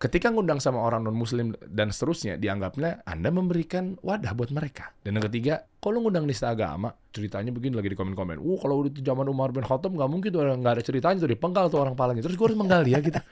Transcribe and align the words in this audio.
ketika 0.00 0.32
ngundang 0.32 0.64
sama 0.64 0.80
orang 0.80 1.04
non 1.04 1.12
muslim 1.12 1.52
dan 1.60 1.92
seterusnya 1.92 2.40
dianggapnya 2.40 3.04
anda 3.04 3.28
memberikan 3.28 4.00
wadah 4.00 4.32
buat 4.32 4.48
mereka. 4.48 4.96
Dan 5.04 5.20
yang 5.20 5.28
ketiga 5.28 5.68
kalau 5.76 6.00
ngundang 6.00 6.24
nista 6.24 6.48
agama 6.48 6.88
ceritanya 7.12 7.52
begini 7.52 7.76
lagi 7.76 7.92
di 7.92 7.98
komen-komen. 8.00 8.40
Uh 8.40 8.56
kalau 8.56 8.80
di 8.88 9.04
zaman 9.04 9.28
Umar 9.28 9.52
bin 9.52 9.60
Khattab 9.60 9.92
nggak 9.92 10.08
mungkin 10.08 10.32
tuh 10.32 10.40
nggak 10.40 10.80
ada 10.80 10.82
ceritanya 10.82 11.20
tuh 11.20 11.28
dipenggal 11.28 11.68
tuh 11.68 11.84
orang 11.84 11.92
palanya 11.92 12.24
terus 12.24 12.40
gue 12.40 12.46
harus 12.48 12.56
menggali 12.56 12.96
ya 12.96 13.04
gitu. 13.04 13.20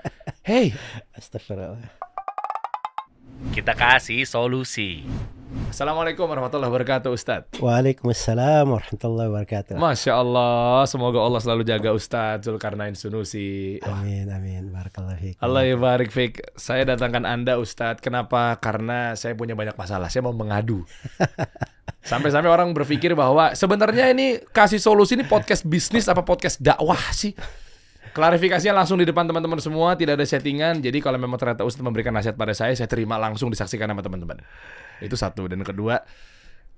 Hey! 0.48 0.72
Astagfirullah. 1.12 1.92
Kita 3.53 3.76
kasih 3.76 4.24
solusi. 4.24 5.04
Assalamualaikum 5.49 6.28
warahmatullahi 6.28 6.69
wabarakatuh 6.69 7.08
Ustadz 7.08 7.56
Waalaikumsalam 7.56 8.69
warahmatullahi 8.69 9.33
wabarakatuh. 9.33 9.80
Masya 9.80 10.21
Allah 10.21 10.85
semoga 10.85 11.24
Allah 11.24 11.40
selalu 11.40 11.65
jaga 11.65 11.97
Ustadz 11.97 12.44
Zulkarnain 12.44 12.92
Sunusi 12.92 13.80
Amin 13.80 14.29
amin 14.29 14.69
barakallahu 14.69 15.16
fiik. 15.16 15.34
Allah 15.40 15.65
barik 15.72 16.12
fik. 16.12 16.52
Saya 16.52 16.84
datangkan 16.84 17.24
Anda 17.24 17.56
Ustadz. 17.56 18.05
Kenapa? 18.05 18.61
Karena 18.61 19.16
saya 19.16 19.33
punya 19.33 19.57
banyak 19.57 19.73
masalah. 19.73 20.12
Saya 20.12 20.29
mau 20.29 20.37
mengadu. 20.37 20.84
Sampai-sampai 22.12 22.52
orang 22.52 22.69
berpikir 22.77 23.16
bahwa 23.16 23.57
sebenarnya 23.57 24.12
ini 24.12 24.45
kasih 24.52 24.77
solusi 24.77 25.16
ini 25.16 25.24
podcast 25.24 25.65
bisnis 25.65 26.12
apa 26.12 26.29
podcast 26.29 26.60
dakwah 26.60 27.01
sih? 27.16 27.33
Klarifikasinya 28.12 28.85
langsung 28.85 29.01
di 29.01 29.09
depan 29.09 29.24
teman-teman 29.24 29.65
semua, 29.65 29.96
tidak 29.96 30.21
ada 30.21 30.27
settingan. 30.29 30.85
Jadi 30.85 31.01
kalau 31.01 31.16
memang 31.16 31.41
ternyata 31.41 31.65
Ustadz 31.65 31.88
memberikan 31.88 32.12
nasihat 32.12 32.37
pada 32.37 32.52
saya, 32.52 32.77
saya 32.77 32.88
terima 32.88 33.16
langsung 33.16 33.49
disaksikan 33.49 33.88
sama 33.88 34.05
teman-teman. 34.05 34.45
Itu 35.02 35.15
satu. 35.15 35.47
Dan 35.47 35.62
kedua, 35.62 36.02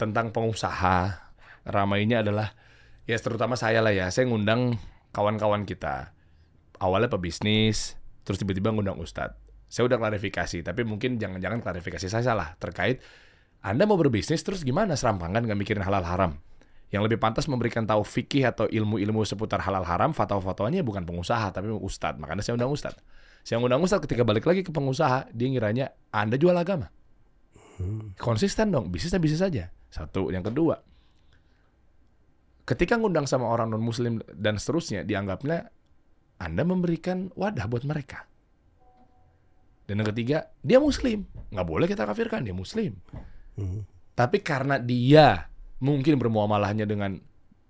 tentang 0.01 0.33
pengusaha. 0.33 1.29
Ramainya 1.61 2.25
adalah, 2.25 2.57
ya 3.05 3.21
terutama 3.21 3.53
saya 3.53 3.85
lah 3.85 3.93
ya, 3.93 4.09
saya 4.09 4.25
ngundang 4.33 4.81
kawan-kawan 5.13 5.69
kita. 5.69 6.17
Awalnya 6.81 7.13
pebisnis, 7.13 8.01
terus 8.25 8.41
tiba-tiba 8.41 8.73
ngundang 8.73 8.97
Ustadz. 8.97 9.37
Saya 9.71 9.87
udah 9.87 10.01
klarifikasi, 10.01 10.67
tapi 10.67 10.83
mungkin 10.83 11.21
jangan-jangan 11.21 11.63
klarifikasi 11.63 12.11
saya 12.11 12.25
salah 12.27 12.59
terkait 12.59 12.99
Anda 13.63 13.87
mau 13.87 13.95
berbisnis 13.95 14.43
terus 14.43 14.67
gimana 14.67 14.99
serampangan 14.99 15.47
nggak 15.47 15.59
mikirin 15.61 15.85
halal 15.85 16.03
haram. 16.03 16.33
Yang 16.91 17.07
lebih 17.07 17.19
pantas 17.23 17.47
memberikan 17.47 17.87
tahu 17.87 18.03
fikih 18.03 18.51
atau 18.51 18.67
ilmu-ilmu 18.67 19.23
seputar 19.23 19.63
halal 19.63 19.87
haram, 19.87 20.11
fatwa-fatwanya 20.11 20.83
bukan 20.83 21.07
pengusaha, 21.07 21.55
tapi 21.55 21.71
ustadz. 21.71 22.19
Makanya 22.19 22.43
saya 22.43 22.59
undang 22.59 22.75
ustadz. 22.75 22.99
Saya 23.47 23.63
undang 23.63 23.79
ustadz 23.85 24.03
ketika 24.11 24.27
balik 24.27 24.43
lagi 24.43 24.67
ke 24.67 24.75
pengusaha, 24.75 25.31
dia 25.31 25.47
ngiranya 25.47 25.95
Anda 26.11 26.35
jual 26.35 26.57
agama. 26.57 26.91
Konsisten 28.21 28.71
dong, 28.71 28.93
bisnisnya 28.93 29.21
bisnis 29.23 29.41
saja. 29.41 29.73
Satu. 29.89 30.29
Yang 30.29 30.53
kedua, 30.53 30.77
ketika 32.69 33.01
ngundang 33.01 33.25
sama 33.27 33.49
orang 33.49 33.73
non-muslim 33.73 34.21
dan 34.37 34.61
seterusnya, 34.61 35.03
dianggapnya 35.03 35.73
Anda 36.41 36.63
memberikan 36.65 37.33
wadah 37.35 37.67
buat 37.67 37.85
mereka. 37.89 38.29
Dan 39.89 40.05
yang 40.05 40.09
ketiga, 40.15 40.47
dia 40.63 40.79
muslim. 40.79 41.27
Nggak 41.51 41.67
boleh 41.67 41.87
kita 41.91 42.07
kafirkan, 42.07 42.47
dia 42.47 42.55
muslim. 42.55 42.95
Hmm. 43.59 43.83
Tapi 44.15 44.39
karena 44.45 44.79
dia 44.79 45.51
mungkin 45.81 46.21
bermuamalahnya 46.21 46.85
dengan 46.85 47.19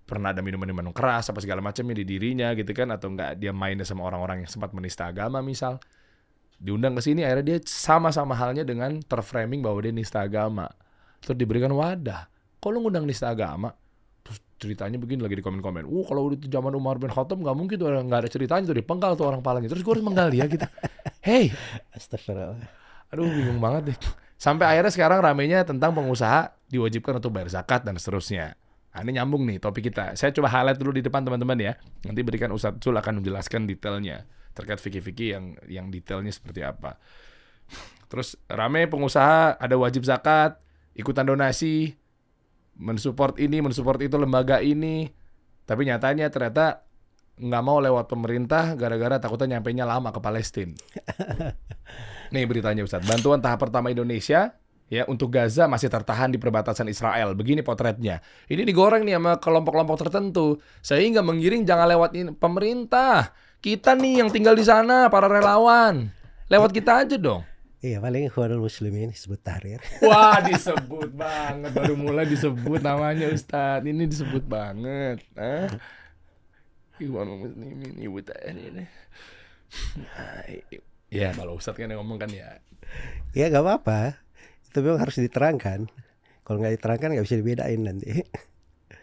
pernah 0.05 0.35
ada 0.35 0.43
minuman-minuman 0.43 0.91
keras 0.91 1.31
apa 1.31 1.39
segala 1.39 1.63
macamnya 1.63 1.95
di 1.95 2.03
dirinya 2.03 2.51
gitu 2.51 2.75
kan 2.75 2.91
atau 2.91 3.15
enggak 3.15 3.39
dia 3.39 3.55
mainnya 3.55 3.87
sama 3.87 4.03
orang-orang 4.03 4.43
yang 4.43 4.51
sempat 4.51 4.75
menista 4.75 5.07
agama 5.07 5.39
misal 5.39 5.79
diundang 6.61 6.93
ke 6.93 7.01
sini 7.01 7.25
akhirnya 7.25 7.57
dia 7.57 7.57
sama-sama 7.65 8.37
halnya 8.37 8.61
dengan 8.61 9.01
terframing 9.01 9.65
bahwa 9.65 9.81
dia 9.81 9.89
nista 9.89 10.21
agama 10.21 10.69
terus 11.17 11.33
diberikan 11.33 11.73
wadah 11.73 12.29
kalau 12.61 12.85
ngundang 12.85 13.09
nista 13.09 13.33
agama 13.33 13.73
terus 14.21 14.37
ceritanya 14.61 15.01
begini 15.01 15.25
lagi 15.25 15.41
di 15.41 15.43
komen-komen 15.43 15.89
uh 15.89 16.05
kalau 16.05 16.29
di 16.37 16.45
zaman 16.45 16.77
Umar 16.77 17.01
bin 17.01 17.09
Khattab 17.09 17.41
nggak 17.41 17.57
mungkin 17.57 17.75
tuh 17.81 17.89
nggak 17.89 18.19
ada 18.21 18.29
ceritanya 18.29 18.69
tuh 18.69 18.77
dipenggal 18.77 19.17
tuh 19.17 19.25
orang 19.25 19.41
palanya 19.41 19.73
terus 19.73 19.81
gue 19.81 19.89
harus 19.89 20.05
menggali 20.05 20.37
ya 20.37 20.45
gitu 20.45 20.63
hey 21.27 21.49
Astagfirullah. 21.97 22.81
Aduh 23.11 23.27
bingung 23.27 23.59
banget 23.59 23.91
deh. 23.91 23.97
Sampai 24.39 24.65
akhirnya 24.71 24.89
sekarang 24.89 25.19
ramenya 25.19 25.67
tentang 25.67 25.91
pengusaha 25.91 26.55
diwajibkan 26.71 27.19
untuk 27.19 27.35
bayar 27.35 27.51
zakat 27.51 27.83
dan 27.83 27.99
seterusnya. 27.99 28.55
Nah, 28.91 28.99
ini 29.05 29.19
nyambung 29.19 29.43
nih 29.45 29.59
topik 29.59 29.91
kita. 29.91 30.15
Saya 30.15 30.33
coba 30.33 30.49
highlight 30.49 30.79
dulu 30.79 30.95
di 30.95 31.03
depan 31.03 31.21
teman-teman 31.21 31.59
ya. 31.59 31.73
Nanti 32.07 32.19
berikan 32.23 32.49
Ustadz 32.49 32.81
Sul 32.81 32.95
akan 32.95 33.21
menjelaskan 33.21 33.67
detailnya 33.67 34.25
terkait 34.51 34.79
fikih-fikih 34.79 35.29
yang 35.35 35.45
yang 35.67 35.85
detailnya 35.87 36.31
seperti 36.31 36.63
apa. 36.63 36.99
Terus 38.11 38.35
rame 38.51 38.87
pengusaha 38.91 39.55
ada 39.55 39.75
wajib 39.79 40.03
zakat, 40.03 40.59
ikutan 40.91 41.23
donasi, 41.23 41.95
mensupport 42.75 43.39
ini, 43.39 43.63
mensupport 43.63 44.03
itu 44.03 44.19
lembaga 44.19 44.59
ini. 44.59 45.07
Tapi 45.63 45.87
nyatanya 45.87 46.27
ternyata 46.27 46.83
nggak 47.39 47.63
mau 47.63 47.79
lewat 47.79 48.11
pemerintah 48.11 48.75
gara-gara 48.75 49.17
takutnya 49.17 49.57
nyampe 49.57 49.71
nya 49.71 49.87
lama 49.87 50.11
ke 50.11 50.19
Palestina. 50.19 50.75
Nih 52.33 52.43
beritanya 52.47 52.83
Ustadz, 52.83 53.07
bantuan 53.07 53.39
tahap 53.39 53.63
pertama 53.63 53.91
Indonesia 53.91 54.55
ya 54.91 55.07
untuk 55.07 55.31
Gaza 55.31 55.71
masih 55.71 55.87
tertahan 55.87 56.31
di 56.31 56.39
perbatasan 56.39 56.91
Israel. 56.91 57.31
Begini 57.31 57.63
potretnya. 57.63 58.19
Ini 58.51 58.67
digoreng 58.67 59.07
nih 59.07 59.15
sama 59.15 59.39
kelompok-kelompok 59.39 59.97
tertentu 60.03 60.59
sehingga 60.83 61.23
menggiring 61.23 61.63
jangan 61.63 61.87
lewat 61.87 62.11
pemerintah. 62.35 63.31
Kita 63.61 63.93
nih 63.93 64.25
yang 64.25 64.29
tinggal 64.33 64.57
di 64.57 64.65
sana 64.65 65.05
para 65.07 65.29
relawan. 65.29 66.09
Lewat 66.49 66.73
kita 66.73 67.05
aja 67.05 67.15
dong. 67.15 67.45
Iya 67.81 67.97
paling 67.97 68.29
Ikhwanul 68.29 68.61
Muslimin 68.61 69.09
disebut 69.09 69.41
Tahrir. 69.41 69.81
Wah 70.05 70.37
disebut 70.41 71.13
banget 71.13 71.69
baru 71.73 71.93
mulai 71.93 72.25
disebut 72.25 72.77
namanya 72.77 73.29
Ustadz 73.29 73.85
ini 73.85 74.05
disebut 74.05 74.45
banget. 74.45 75.21
Ah. 75.33 75.69
Ikhwanul 76.97 77.41
Muslimin 77.41 77.97
Ibu 77.97 78.21
Tahrir. 78.21 78.85
Nah, 79.97 80.41
i- 80.49 80.65
Ya 81.11 81.33
kalau 81.33 81.57
Ustadz 81.57 81.77
kan 81.77 81.89
yang 81.89 82.01
ngomong 82.05 82.21
kan 82.21 82.29
ya 82.29 82.61
Ya 83.33 83.49
gak 83.49 83.61
apa-apa. 83.61 84.21
Itu 84.69 84.81
memang 84.81 85.01
harus 85.01 85.17
diterangkan. 85.17 85.89
Kalau 86.41 86.57
nggak 86.57 86.75
diterangkan 86.77 87.13
nggak 87.13 87.25
bisa 87.25 87.37
dibedain 87.37 87.81
nanti. 87.81 88.25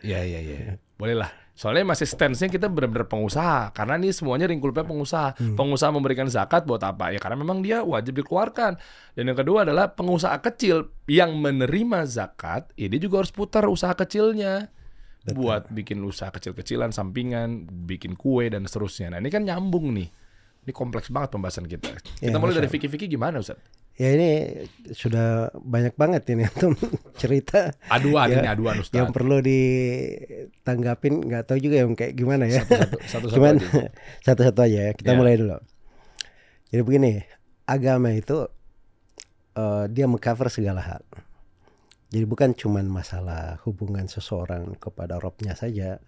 Iya 0.02 0.22
iya 0.22 0.38
iya. 0.38 0.58
Boleh 0.94 1.18
lah. 1.18 1.30
Soalnya 1.58 1.90
masih 1.90 2.06
stance-nya 2.06 2.46
kita 2.46 2.70
benar-benar 2.70 3.10
pengusaha. 3.10 3.74
Karena 3.74 3.98
ini 3.98 4.14
semuanya 4.14 4.46
ringkulnya 4.46 4.86
pengusaha. 4.86 5.34
Pengusaha 5.58 5.90
memberikan 5.90 6.30
zakat 6.30 6.62
buat 6.62 6.78
apa? 6.86 7.10
Ya 7.10 7.18
karena 7.18 7.34
memang 7.34 7.66
dia 7.66 7.82
wajib 7.82 8.14
dikeluarkan. 8.22 8.78
Dan 9.18 9.24
yang 9.26 9.34
kedua 9.34 9.66
adalah 9.66 9.90
pengusaha 9.90 10.38
kecil 10.38 10.94
yang 11.10 11.34
menerima 11.34 12.06
zakat, 12.06 12.70
ini 12.78 13.02
juga 13.02 13.26
harus 13.26 13.34
putar 13.34 13.66
usaha 13.66 13.90
kecilnya. 13.90 14.70
Buat 15.34 15.74
bikin 15.74 15.98
usaha 16.06 16.30
kecil-kecilan, 16.30 16.94
sampingan, 16.94 17.66
bikin 17.90 18.14
kue 18.14 18.46
dan 18.46 18.62
seterusnya. 18.62 19.10
Nah 19.10 19.18
ini 19.18 19.26
kan 19.26 19.42
nyambung 19.42 19.90
nih. 19.98 20.08
Ini 20.62 20.70
kompleks 20.70 21.10
banget 21.10 21.34
pembahasan 21.34 21.66
kita. 21.66 21.90
Kita 22.22 22.30
Ya, 22.30 22.38
mulai 22.38 22.54
dari 22.54 22.70
fikih-fikih 22.70 23.18
gimana 23.18 23.42
Ustaz? 23.42 23.58
Ya 23.98 24.14
ini 24.14 24.30
sudah 24.94 25.50
banyak 25.58 25.98
banget 25.98 26.22
ini 26.30 26.46
untuk 26.46 26.78
cerita 27.20 27.74
Aduan 27.90 28.30
Ya, 28.30 28.38
ini 28.40 28.48
aduan 28.48 28.78
Ustaz. 28.78 28.94
yang 28.94 29.10
perlu 29.10 29.42
ditanggapin 29.42 31.18
nggak 31.26 31.44
tahu 31.44 31.58
juga 31.58 31.82
yang 31.82 31.98
kayak 31.98 32.14
gimana 32.14 32.46
ya. 32.46 32.62
Satu-satu 32.62 32.96
satu-satu 33.02 33.34
Cuman 33.42 33.54
aja. 33.58 33.90
satu-satu 34.26 34.60
aja 34.62 34.78
ya. 34.86 34.92
Kita 34.94 35.10
Ya. 35.12 35.18
mulai 35.18 35.34
dulu. 35.34 35.58
Jadi 36.70 36.82
begini, 36.84 37.12
agama 37.66 38.14
itu 38.14 38.46
eh, 39.54 39.84
dia 39.90 40.06
mengcover 40.06 40.46
segala 40.46 40.78
hal. 40.78 41.02
Jadi 42.08 42.24
bukan 42.24 42.54
cuman 42.54 42.86
masalah 42.86 43.58
hubungan 43.66 44.06
seseorang 44.06 44.78
kepada 44.78 45.18
Robnya 45.18 45.52
saja 45.52 45.98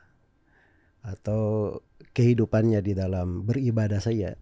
atau 1.03 1.75
kehidupannya 2.13 2.81
di 2.81 2.95
dalam 2.95 3.43
beribadah 3.43 3.99
saja. 3.99 4.39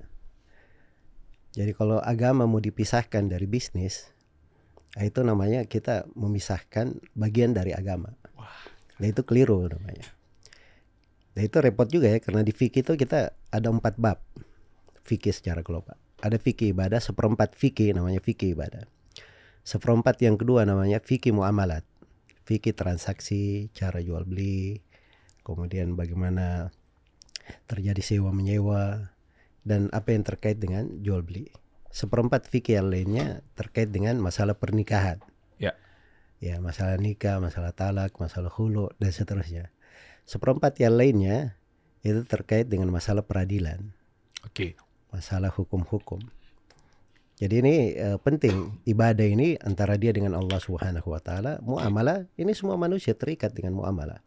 Jadi 1.56 1.72
kalau 1.72 1.98
agama 2.00 2.44
mau 2.44 2.60
dipisahkan 2.60 3.28
dari 3.28 3.48
bisnis, 3.48 4.12
nah 4.94 5.04
itu 5.04 5.25
namanya 5.25 5.64
kita 5.64 6.04
memisahkan 6.12 7.00
bagian 7.16 7.56
dari 7.56 7.72
agama. 7.72 8.12
Nah 8.98 9.06
itu 9.06 9.22
keliru 9.25 9.66
namanya. 9.70 10.06
Nah 11.38 11.42
itu 11.47 11.56
repot 11.62 11.86
juga 11.86 12.10
ya 12.10 12.19
karena 12.19 12.42
di 12.42 12.50
fikih 12.50 12.82
itu 12.82 12.98
kita 12.98 13.31
ada 13.31 13.69
empat 13.70 13.94
bab 13.97 14.19
fikih 15.09 15.32
secara 15.32 15.64
global. 15.64 15.97
Ada 16.20 16.36
fikih 16.36 16.75
ibadah, 16.75 16.98
seperempat 17.00 17.54
fikih 17.54 17.94
namanya 17.94 18.19
fikih 18.20 18.53
ibadah. 18.59 18.84
Seperempat 19.65 20.21
yang 20.21 20.36
kedua 20.36 20.68
namanya 20.68 21.00
fikih 21.00 21.33
muamalat. 21.33 21.86
Fikih 22.45 22.72
transaksi, 22.72 23.68
cara 23.77 24.00
jual 24.00 24.24
beli, 24.24 24.80
kemudian 25.45 25.95
bagaimana 25.97 26.72
terjadi 27.68 28.00
sewa 28.00 28.33
menyewa 28.33 29.12
dan 29.68 29.92
apa 29.92 30.16
yang 30.16 30.24
terkait 30.24 30.56
dengan 30.56 30.88
jual 31.04 31.20
beli. 31.20 31.53
Seperempat 31.92 32.48
fikih 32.48 32.80
yang 32.80 32.88
lainnya 32.88 33.44
terkait 33.53 33.92
dengan 33.92 34.16
masalah 34.16 34.56
pernikahan. 34.56 35.20
Ya. 35.60 35.76
Ya, 36.41 36.56
masalah 36.65 36.97
nikah, 36.97 37.36
masalah 37.42 37.76
talak, 37.76 38.16
masalah 38.16 38.48
hulu 38.48 38.88
dan 38.97 39.12
seterusnya. 39.12 39.68
Seperempat 40.24 40.80
yang 40.80 40.97
lainnya 40.97 41.60
itu 42.00 42.24
terkait 42.24 42.70
dengan 42.70 42.88
masalah 42.94 43.26
peradilan, 43.26 43.92
Oke. 44.47 44.78
masalah 45.10 45.50
hukum-hukum. 45.50 46.21
Jadi 47.38 47.54
ini 47.62 47.76
eh, 47.94 48.18
penting 48.18 48.82
ibadah 48.82 49.26
ini 49.26 49.54
antara 49.62 49.94
dia 49.94 50.10
dengan 50.10 50.34
Allah 50.34 50.59
Subhanahu 50.59 51.14
wa 51.14 51.21
taala, 51.22 51.62
muamalah 51.62 52.26
ini 52.34 52.50
semua 52.50 52.74
manusia 52.74 53.14
terikat 53.14 53.54
dengan 53.54 53.78
muamalah. 53.78 54.18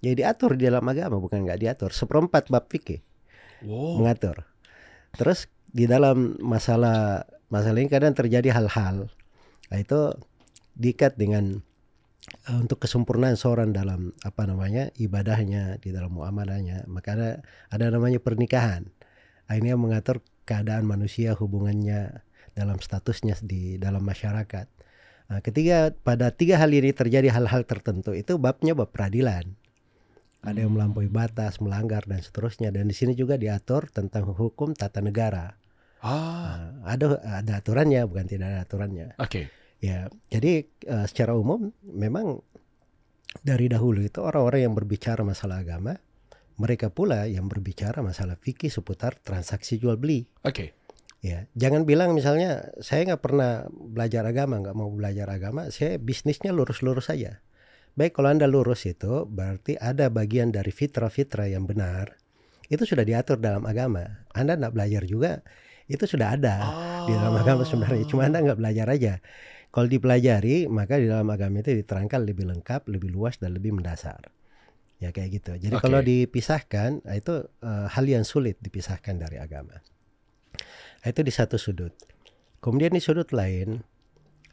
Jadi 0.00 0.24
diatur 0.24 0.56
di 0.56 0.64
dalam 0.70 0.86
agama 0.86 1.20
bukan 1.20 1.44
nggak 1.44 1.60
diatur. 1.60 1.90
Seperempat 1.92 2.48
bab 2.48 2.66
fikih 2.70 3.02
Wow. 3.60 4.00
mengatur. 4.00 4.48
Terus 5.14 5.50
di 5.70 5.86
dalam 5.86 6.38
masalah 6.42 7.26
masalah 7.50 7.78
ini 7.82 7.90
kadang 7.90 8.14
terjadi 8.14 8.54
hal-hal. 8.54 9.10
Nah, 9.70 9.78
itu 9.78 10.14
diikat 10.78 11.18
dengan 11.18 11.62
eh, 12.46 12.58
untuk 12.58 12.82
kesempurnaan 12.82 13.38
seorang 13.38 13.70
dalam 13.74 14.14
apa 14.22 14.46
namanya 14.46 14.90
ibadahnya 14.98 15.78
di 15.82 15.90
dalam 15.94 16.14
muamalahnya. 16.14 16.86
Maka 16.90 17.14
ada, 17.18 17.30
ada 17.70 17.86
namanya 17.90 18.22
pernikahan. 18.22 18.90
Ini 19.50 19.74
yang 19.74 19.82
mengatur 19.82 20.22
keadaan 20.46 20.86
manusia 20.86 21.34
hubungannya 21.34 22.22
dalam 22.54 22.78
statusnya 22.78 23.34
di 23.42 23.82
dalam 23.82 24.02
masyarakat. 24.06 24.66
Nah, 25.30 25.38
ketiga 25.42 25.94
pada 25.94 26.34
tiga 26.34 26.58
hal 26.58 26.70
ini 26.74 26.90
terjadi 26.90 27.30
hal-hal 27.30 27.62
tertentu 27.62 28.14
itu 28.14 28.34
babnya 28.38 28.74
bab 28.74 28.90
peradilan 28.90 29.58
ada 30.40 30.58
yang 30.58 30.72
melampaui 30.72 31.12
batas 31.12 31.60
melanggar 31.60 32.04
dan 32.08 32.24
seterusnya 32.24 32.72
dan 32.72 32.88
di 32.88 32.96
sini 32.96 33.12
juga 33.12 33.36
diatur 33.36 33.92
tentang 33.92 34.32
hukum 34.32 34.72
tata 34.72 35.04
negara 35.04 35.56
Ah, 36.00 36.80
Nah, 36.80 36.96
ada 36.96 37.20
ada 37.20 37.60
aturannya 37.60 38.08
bukan 38.08 38.24
tidak 38.24 38.46
ada 38.48 38.60
aturannya 38.64 39.06
oke. 39.20 39.52
Ya, 39.80 40.12
jadi 40.28 40.68
eh, 40.68 41.06
secara 41.08 41.32
umum 41.36 41.72
memang 41.84 42.40
dari 43.40 43.68
dahulu 43.72 44.04
itu 44.04 44.20
orang-orang 44.20 44.68
yang 44.68 44.74
berbicara 44.76 45.24
masalah 45.24 45.64
agama, 45.64 45.96
mereka 46.60 46.92
pula 46.92 47.24
yang 47.24 47.48
berbicara 47.48 48.04
masalah 48.04 48.36
fikih 48.36 48.68
seputar 48.68 49.16
transaksi 49.16 49.80
jual 49.80 49.96
beli. 49.96 50.28
Oke. 50.44 50.76
Ya, 51.20 51.48
jangan 51.52 51.84
bilang 51.84 52.16
misalnya 52.16 52.72
saya 52.80 53.04
nggak 53.12 53.20
pernah 53.24 53.68
belajar 53.72 54.24
agama, 54.24 54.60
nggak 54.60 54.76
mau 54.76 54.88
belajar 54.88 55.28
agama, 55.28 55.68
saya 55.68 56.00
bisnisnya 56.00 56.52
lurus-lurus 56.52 57.12
saja. 57.12 57.44
Baik, 57.98 58.18
kalau 58.18 58.30
anda 58.30 58.46
lurus 58.46 58.86
itu 58.86 59.26
berarti 59.26 59.74
ada 59.78 60.08
bagian 60.08 60.54
dari 60.54 60.70
fitrah-fitrah 60.70 61.50
yang 61.50 61.66
benar 61.66 62.20
itu 62.70 62.86
sudah 62.86 63.02
diatur 63.02 63.42
dalam 63.42 63.66
agama. 63.66 64.22
Anda 64.30 64.54
nggak 64.54 64.72
belajar 64.72 65.02
juga, 65.02 65.42
itu 65.90 66.06
sudah 66.06 66.38
ada 66.38 66.56
di 67.02 67.12
dalam 67.18 67.34
agama 67.34 67.66
sebenarnya. 67.66 68.06
Cuma 68.06 68.30
anda 68.30 68.38
nggak 68.38 68.62
belajar 68.62 68.86
aja. 68.86 69.14
Kalau 69.74 69.90
dipelajari, 69.90 70.70
maka 70.70 71.02
di 71.02 71.10
dalam 71.10 71.26
agama 71.34 71.62
itu 71.66 71.74
diterangkan 71.74 72.22
lebih 72.22 72.46
lengkap, 72.46 72.86
lebih 72.86 73.10
luas 73.10 73.42
dan 73.42 73.58
lebih 73.58 73.74
mendasar. 73.74 74.30
Ya 75.02 75.10
kayak 75.10 75.42
gitu. 75.42 75.52
Jadi 75.58 75.74
Oke. 75.74 75.82
kalau 75.82 75.98
dipisahkan, 75.98 77.02
nah, 77.02 77.14
itu 77.18 77.42
eh, 77.42 77.86
hal 77.90 78.04
yang 78.06 78.22
sulit 78.22 78.62
dipisahkan 78.62 79.18
dari 79.18 79.42
agama. 79.42 79.82
Itu 81.02 81.26
di 81.26 81.32
satu 81.34 81.58
sudut. 81.58 81.94
Kemudian 82.62 82.94
di 82.94 83.02
sudut 83.02 83.34
lain, 83.34 83.82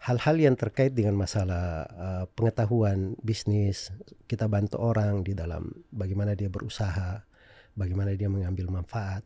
hal-hal 0.04 0.36
yang 0.38 0.56
terkait 0.56 0.94
dengan 0.94 1.18
masalah 1.18 1.86
eh, 1.90 2.26
pengetahuan 2.38 3.18
bisnis, 3.26 3.90
kita 4.30 4.46
bantu 4.46 4.78
orang 4.78 5.26
di 5.26 5.34
dalam 5.34 5.74
bagaimana 5.90 6.38
dia 6.38 6.52
berusaha, 6.52 7.26
bagaimana 7.74 8.14
dia 8.14 8.30
mengambil 8.30 8.70
manfaat. 8.70 9.26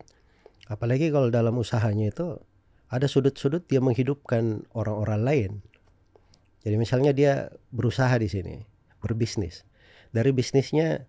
Apalagi 0.71 1.11
kalau 1.11 1.27
dalam 1.27 1.59
usahanya 1.59 2.11
itu 2.11 2.39
ada 2.87 3.07
sudut-sudut 3.07 3.67
dia 3.67 3.83
menghidupkan 3.83 4.63
orang-orang 4.71 5.21
lain. 5.23 5.51
Jadi 6.61 6.75
misalnya 6.77 7.11
dia 7.11 7.49
berusaha 7.73 8.13
di 8.21 8.29
sini, 8.29 8.63
berbisnis. 9.03 9.67
Dari 10.11 10.31
bisnisnya 10.31 11.03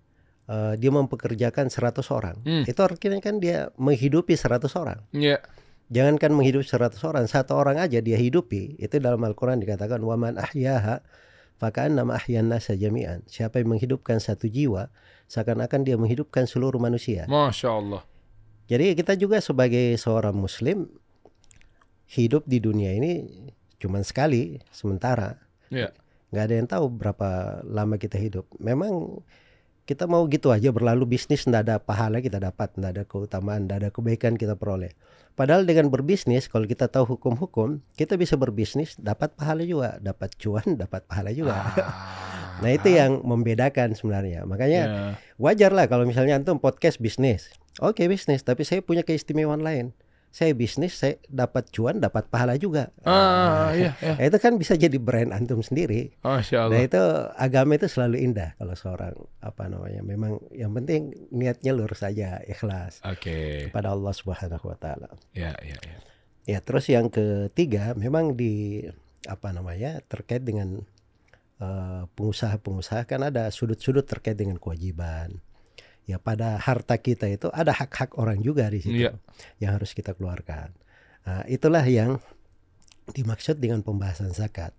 eh, 0.51 0.75
dia 0.75 0.91
mempekerjakan 0.91 1.71
100 1.71 2.03
orang. 2.11 2.37
Hmm. 2.43 2.65
Itu 2.67 2.83
artinya 2.83 3.23
kan 3.23 3.39
dia 3.39 3.71
menghidupi 3.79 4.35
100 4.35 4.67
orang. 4.75 5.01
Iya. 5.15 5.39
Jangankan 5.91 6.33
menghidupi 6.33 6.65
100 6.65 7.01
orang, 7.05 7.25
satu 7.27 7.59
orang 7.59 7.81
aja 7.81 7.99
dia 7.99 8.17
hidupi. 8.17 8.79
Itu 8.79 9.01
dalam 9.03 9.21
Al-Qur'an 9.25 9.61
dikatakan 9.61 10.01
waman 10.01 10.39
ahyaha 10.39 11.03
fakaan 11.63 11.95
nama 11.95 12.19
ahyan 12.19 12.51
nasa 12.51 12.75
jami'an. 12.75 13.23
Siapa 13.31 13.63
yang 13.63 13.77
menghidupkan 13.77 14.19
satu 14.19 14.51
jiwa, 14.51 14.91
seakan-akan 15.31 15.87
dia 15.87 15.95
menghidupkan 15.95 16.51
seluruh 16.51 16.83
manusia. 16.83 17.31
Masya 17.31 17.71
Allah. 17.71 18.03
Jadi 18.67 18.99
kita 18.99 19.15
juga 19.15 19.39
sebagai 19.39 19.95
seorang 19.95 20.35
muslim 20.35 20.91
hidup 22.11 22.45
di 22.51 22.59
dunia 22.59 22.93
ini 22.97 23.29
cuman 23.79 24.03
sekali 24.03 24.59
sementara. 24.75 25.39
Iya. 25.73 25.95
nggak 26.33 26.45
ada 26.49 26.55
yang 26.57 26.69
tahu 26.69 26.85
berapa 26.89 27.61
lama 27.69 28.01
kita 28.01 28.17
hidup. 28.17 28.49
Memang 28.57 29.21
kita 29.83 30.07
mau 30.07 30.23
gitu 30.31 30.55
aja 30.55 30.71
berlalu 30.71 31.19
bisnis 31.19 31.43
nggak 31.43 31.63
ada 31.67 31.77
pahala 31.83 32.23
kita 32.23 32.39
dapat, 32.39 32.71
nggak 32.79 32.93
ada 32.95 33.03
keutamaan, 33.05 33.67
nggak 33.67 33.79
ada 33.83 33.89
kebaikan 33.91 34.39
kita 34.39 34.55
peroleh. 34.55 34.95
Padahal 35.33 35.65
dengan 35.65 35.89
berbisnis, 35.89 36.45
kalau 36.45 36.69
kita 36.69 36.93
tahu 36.93 37.17
hukum-hukum, 37.17 37.81
kita 37.97 38.21
bisa 38.21 38.37
berbisnis 38.37 38.95
dapat 39.01 39.33
pahala 39.33 39.65
juga, 39.65 39.97
dapat 39.99 40.37
cuan, 40.37 40.77
dapat 40.83 41.03
pahala 41.09 41.33
juga. 41.33 41.57
Ah. 41.57 41.73
nah 42.61 42.71
itu 42.71 42.93
yang 42.95 43.25
membedakan 43.25 43.97
sebenarnya. 43.97 44.45
Makanya 44.45 44.83
Iya. 44.87 45.11
wajar 45.41 45.71
lah 45.73 45.89
kalau 45.89 46.05
misalnya 46.05 46.37
antum 46.39 46.61
podcast 46.61 47.01
bisnis. 47.01 47.49
Oke 47.81 48.07
bisnis, 48.07 48.45
tapi 48.45 48.63
saya 48.69 48.85
punya 48.85 49.03
keistimewaan 49.03 49.65
lain. 49.65 49.97
Saya 50.33 50.57
bisnis, 50.57 50.97
saya 50.97 51.21
dapat 51.29 51.69
cuan, 51.69 52.01
dapat 52.01 52.25
pahala 52.33 52.57
juga. 52.57 52.89
Ah, 53.05 53.77
iya, 53.77 53.93
iya. 54.01 54.17
Nah, 54.17 54.25
itu 54.33 54.39
kan 54.41 54.57
bisa 54.57 54.81
jadi 54.81 54.97
brand 54.97 55.29
antum 55.29 55.61
sendiri. 55.61 56.17
Nah 56.25 56.41
Allah. 56.41 56.81
itu 56.81 57.03
agama 57.37 57.77
itu 57.77 57.85
selalu 57.85 58.17
indah 58.33 58.57
kalau 58.57 58.73
seorang 58.73 59.13
apa 59.45 59.69
namanya. 59.69 60.01
Memang 60.01 60.41
yang 60.49 60.73
penting 60.73 61.13
niatnya 61.29 61.77
lurus 61.77 62.01
saja, 62.01 62.41
ikhlas 62.49 63.05
Oke. 63.05 63.69
pada 63.77 63.93
Allah 63.93 64.13
Subhanahu 64.17 64.73
Wa 64.73 64.77
Taala. 64.81 65.13
Ya, 65.37 65.53
ya, 65.61 65.77
ya. 65.77 65.97
Ya 66.43 66.59
terus 66.65 66.89
yang 66.89 67.13
ketiga 67.13 67.93
memang 67.93 68.35
di 68.35 68.83
apa 69.31 69.55
namanya 69.55 70.03
terkait 70.09 70.43
dengan 70.43 70.83
eh, 71.63 72.03
pengusaha-pengusaha 72.19 73.07
kan 73.07 73.21
ada 73.29 73.47
sudut-sudut 73.53 74.09
terkait 74.09 74.35
dengan 74.35 74.57
kewajiban. 74.57 75.45
Ya 76.03 76.19
pada 76.19 76.59
harta 76.59 76.99
kita 76.99 77.31
itu 77.31 77.47
ada 77.55 77.71
hak-hak 77.71 78.19
orang 78.19 78.43
juga 78.43 78.67
di 78.67 78.83
situ 78.83 79.07
Iya. 79.07 79.15
yang 79.63 79.79
harus 79.79 79.95
kita 79.95 80.19
keluarkan. 80.19 80.75
Nah, 81.23 81.47
itulah 81.47 81.87
yang 81.87 82.19
dimaksud 83.15 83.63
dengan 83.63 83.87
pembahasan 83.87 84.35
zakat. 84.35 84.75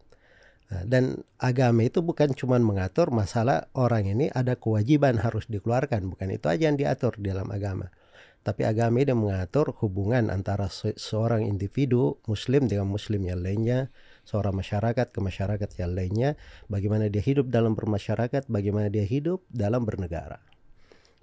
Nah, 0.67 0.83
dan 0.83 1.23
agama 1.39 1.87
itu 1.87 2.03
bukan 2.03 2.35
cuma 2.35 2.59
mengatur 2.59 3.11
masalah 3.11 3.71
orang 3.71 4.09
ini 4.09 4.27
ada 4.35 4.59
kewajiban 4.59 5.19
harus 5.19 5.47
dikeluarkan, 5.47 6.11
bukan 6.11 6.35
itu 6.35 6.45
aja 6.51 6.67
yang 6.67 6.75
diatur 6.75 7.15
di 7.15 7.31
dalam 7.31 7.47
agama. 7.51 7.87
Tapi 8.43 8.67
agama 8.67 8.99
ini 8.99 9.15
mengatur 9.15 9.71
hubungan 9.79 10.27
antara 10.27 10.67
se- 10.67 10.99
seorang 10.99 11.47
individu 11.47 12.19
muslim 12.27 12.67
dengan 12.67 12.91
muslim 12.91 13.23
yang 13.23 13.39
lainnya, 13.39 13.87
seorang 14.27 14.59
masyarakat 14.59 15.15
ke 15.15 15.19
masyarakat 15.23 15.69
yang 15.79 15.95
lainnya, 15.95 16.35
bagaimana 16.67 17.07
dia 17.07 17.23
hidup 17.23 17.47
dalam 17.47 17.71
bermasyarakat, 17.71 18.51
bagaimana 18.51 18.91
dia 18.91 19.07
hidup 19.07 19.47
dalam 19.47 19.87
bernegara. 19.87 20.43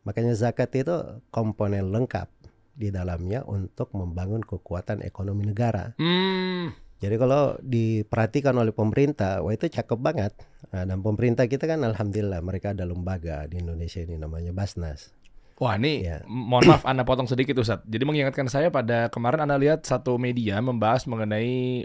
Makanya 0.04 0.32
zakat 0.32 0.72
itu 0.76 1.20
komponen 1.28 1.92
lengkap 1.92 2.28
di 2.72 2.88
dalamnya 2.88 3.44
untuk 3.44 3.92
membangun 3.92 4.40
kekuatan 4.40 5.04
ekonomi 5.04 5.44
negara. 5.44 5.92
Hmm. 6.00 6.72
Jadi 7.00 7.16
kalau 7.16 7.56
diperhatikan 7.64 8.52
oleh 8.60 8.76
pemerintah, 8.76 9.40
wah 9.40 9.56
itu 9.56 9.72
cakep 9.72 9.96
banget. 9.96 10.36
Nah, 10.68 10.84
dan 10.84 11.00
pemerintah 11.00 11.48
kita 11.48 11.64
kan 11.64 11.80
alhamdulillah 11.80 12.44
mereka 12.44 12.76
ada 12.76 12.84
lembaga 12.84 13.48
di 13.48 13.56
Indonesia 13.60 14.04
ini 14.04 14.20
namanya 14.20 14.52
Basnas. 14.52 15.12
Wah 15.60 15.76
ini 15.76 16.08
Ya. 16.08 16.24
mohon 16.24 16.64
maaf 16.64 16.88
Anda 16.88 17.04
potong 17.04 17.28
sedikit 17.28 17.56
Ustadz. 17.60 17.84
Jadi 17.84 18.04
mengingatkan 18.08 18.48
saya 18.48 18.72
pada 18.72 19.12
kemarin 19.12 19.44
Anda 19.44 19.60
lihat 19.60 19.84
satu 19.84 20.16
media 20.16 20.56
membahas 20.64 21.04
mengenai 21.04 21.84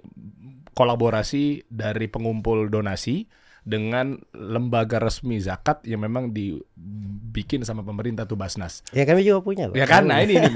kolaborasi 0.76 1.68
dari 1.72 2.08
pengumpul 2.08 2.72
donasi 2.72 3.28
dengan 3.66 4.22
lembaga 4.30 5.02
resmi 5.02 5.42
zakat 5.42 5.82
yang 5.90 6.06
memang 6.06 6.30
dibikin 6.30 7.66
sama 7.66 7.82
pemerintah 7.82 8.30
tuh 8.30 8.38
Basnas. 8.38 8.86
Ya 8.94 9.10
kami 9.10 9.26
juga 9.26 9.42
punya 9.42 9.66
loh. 9.66 9.74
Ya 9.74 9.90
kan, 9.90 10.06
nah 10.06 10.22
ini, 10.22 10.38
ini 10.38 10.54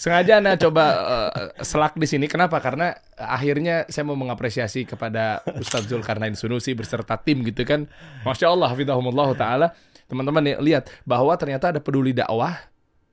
sengaja 0.00 0.40
Anda 0.40 0.56
coba 0.56 0.84
eh, 1.28 1.60
selak 1.60 2.00
di 2.00 2.08
sini. 2.08 2.24
Kenapa? 2.24 2.56
Karena 2.64 2.96
akhirnya 3.20 3.84
saya 3.92 4.08
mau 4.08 4.16
mengapresiasi 4.16 4.88
kepada 4.88 5.44
Ustadz 5.60 5.92
Zulkarnain 5.92 6.32
Sunusi 6.32 6.72
berserta 6.72 7.20
tim 7.20 7.44
gitu 7.44 7.68
kan. 7.68 7.84
Masya 8.24 8.48
Allah, 8.48 8.72
hafidhahumullah 8.72 9.28
taala. 9.36 9.76
Teman-teman 10.08 10.40
nih, 10.40 10.56
lihat 10.64 10.88
bahwa 11.04 11.36
ternyata 11.36 11.68
ada 11.68 11.84
peduli 11.84 12.16
dakwah. 12.16 12.56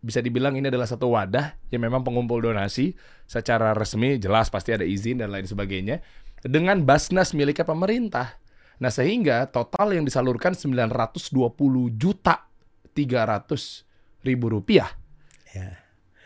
Bisa 0.06 0.22
dibilang 0.22 0.54
ini 0.54 0.70
adalah 0.70 0.86
satu 0.86 1.12
wadah 1.12 1.58
yang 1.74 1.82
memang 1.82 2.06
pengumpul 2.06 2.38
donasi 2.38 2.94
secara 3.25 3.74
resmi, 3.74 4.22
jelas 4.22 4.54
pasti 4.54 4.70
ada 4.70 4.86
izin 4.86 5.18
dan 5.18 5.34
lain 5.34 5.50
sebagainya. 5.50 6.00
Dengan 6.46 6.86
Basnas 6.86 7.34
miliknya 7.34 7.65
pemerintah. 7.65 8.38
Nah 8.79 8.91
sehingga 8.91 9.48
total 9.48 9.96
yang 9.96 10.03
disalurkan 10.03 10.51
920 10.51 11.32
juta 11.96 12.48
300 12.91 14.25
ribu 14.25 14.50
rupiah 14.51 14.89
Ya, 15.55 15.79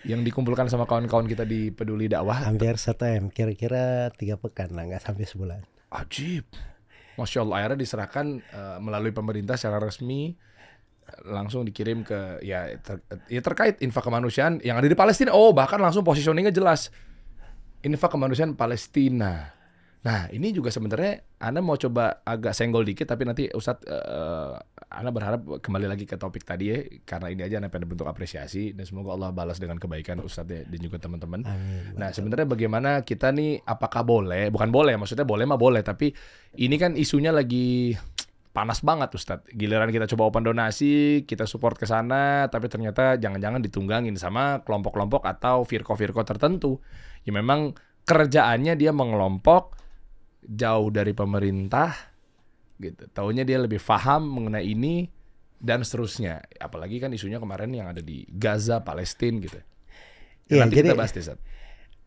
yang 0.07 0.25
dikumpulkan 0.25 0.65
sama 0.73 0.89
kawan-kawan 0.89 1.29
kita 1.29 1.45
di 1.45 1.69
Peduli 1.69 2.09
Dakwah. 2.09 2.49
hampir 2.49 2.81
satu 2.81 3.05
M, 3.05 3.29
kira-kira 3.29 4.09
tiga 4.17 4.41
pekan 4.41 4.73
lah, 4.73 4.89
nggak 4.89 5.05
sampai 5.05 5.29
sebulan. 5.29 5.61
Ajib. 5.93 6.49
Masya 7.13 7.45
Allah 7.45 7.55
akhirnya 7.61 7.77
diserahkan 7.77 8.25
eh, 8.41 8.77
melalui 8.81 9.13
pemerintah 9.13 9.53
secara 9.53 9.77
resmi 9.77 10.33
langsung 11.25 11.65
dikirim 11.65 12.05
ke 12.05 12.41
ya, 12.45 12.69
ter- 12.81 13.01
ya 13.29 13.41
terkait 13.41 13.81
infak 13.81 14.05
kemanusiaan 14.05 14.61
yang 14.65 14.77
ada 14.77 14.89
di 14.89 14.97
Palestina. 14.97 15.33
Oh 15.33 15.53
bahkan 15.53 15.77
langsung 15.77 16.01
positioningnya 16.01 16.53
jelas 16.53 16.89
infak 17.85 18.13
kemanusiaan 18.13 18.57
Palestina. 18.57 19.53
Nah 19.99 20.31
ini 20.31 20.55
juga 20.55 20.71
sebenarnya 20.71 21.27
Anda 21.43 21.59
mau 21.59 21.75
coba 21.75 22.23
agak 22.23 22.55
senggol 22.55 22.87
dikit 22.87 23.03
tapi 23.03 23.27
nanti 23.27 23.51
Ustadz 23.51 23.83
eh, 23.83 24.55
Anda 24.89 25.11
berharap 25.11 25.59
kembali 25.59 25.91
lagi 25.91 26.07
ke 26.07 26.15
topik 26.15 26.47
tadi 26.47 26.65
ya, 26.71 26.79
karena 27.03 27.29
ini 27.29 27.41
aja 27.43 27.59
Anda 27.59 27.69
pengen 27.69 27.93
bentuk 27.93 28.07
apresiasi 28.07 28.71
dan 28.73 28.87
semoga 28.87 29.13
Allah 29.13 29.29
balas 29.35 29.59
dengan 29.59 29.77
kebaikan 29.77 30.23
Ustadz 30.23 30.49
ya, 30.49 30.61
dan 30.65 30.79
juga 30.81 30.97
teman-teman. 30.97 31.45
Nah, 31.93 32.09
sebenarnya 32.09 32.47
bagaimana 32.49 33.05
kita 33.05 33.29
nih 33.29 33.61
apakah 33.67 34.01
boleh, 34.01 34.49
bukan 34.49 34.73
boleh, 34.73 34.97
maksudnya 34.97 35.27
boleh 35.27 35.45
mah 35.45 35.61
boleh, 35.61 35.85
tapi 35.85 36.09
ini 36.57 36.75
kan 36.81 36.97
isunya 36.97 37.29
lagi 37.29 37.93
panas 38.49 38.81
banget 38.81 39.13
Ustadz. 39.13 39.51
Giliran 39.53 39.93
kita 39.93 40.09
coba 40.15 40.33
open 40.33 40.47
donasi, 40.47 41.21
kita 41.27 41.45
support 41.45 41.77
ke 41.77 41.85
sana, 41.85 42.49
tapi 42.49 42.65
ternyata 42.65 43.19
jangan-jangan 43.21 43.61
ditunggangin 43.61 44.17
sama 44.17 44.65
kelompok-kelompok 44.65 45.21
atau 45.27 45.67
firko-firko 45.69 46.25
tertentu. 46.25 46.81
Ya 47.27 47.35
memang 47.35 47.77
kerjaannya 48.09 48.73
dia 48.73 48.89
mengelompok 48.89 49.77
jauh 50.43 50.89
dari 50.89 51.11
pemerintah 51.11 51.91
gitu. 52.79 53.07
Taunya 53.11 53.43
dia 53.43 53.59
lebih 53.59 53.79
paham 53.79 54.23
mengenai 54.27 54.63
ini 54.63 55.07
dan 55.59 55.83
seterusnya. 55.83 56.39
Apalagi 56.57 57.03
kan 57.03 57.11
isunya 57.11 57.37
kemarin 57.37 57.71
yang 57.75 57.91
ada 57.91 57.99
di 57.99 58.23
Gaza, 58.31 58.79
Palestina 58.79 59.43
gitu. 59.43 59.59
Ya, 60.49 60.55
Iya, 60.55 60.59
nanti 60.65 60.75
jadi- 60.79 60.89
kita 60.91 60.97
bahas 60.97 61.13
deh. 61.13 61.25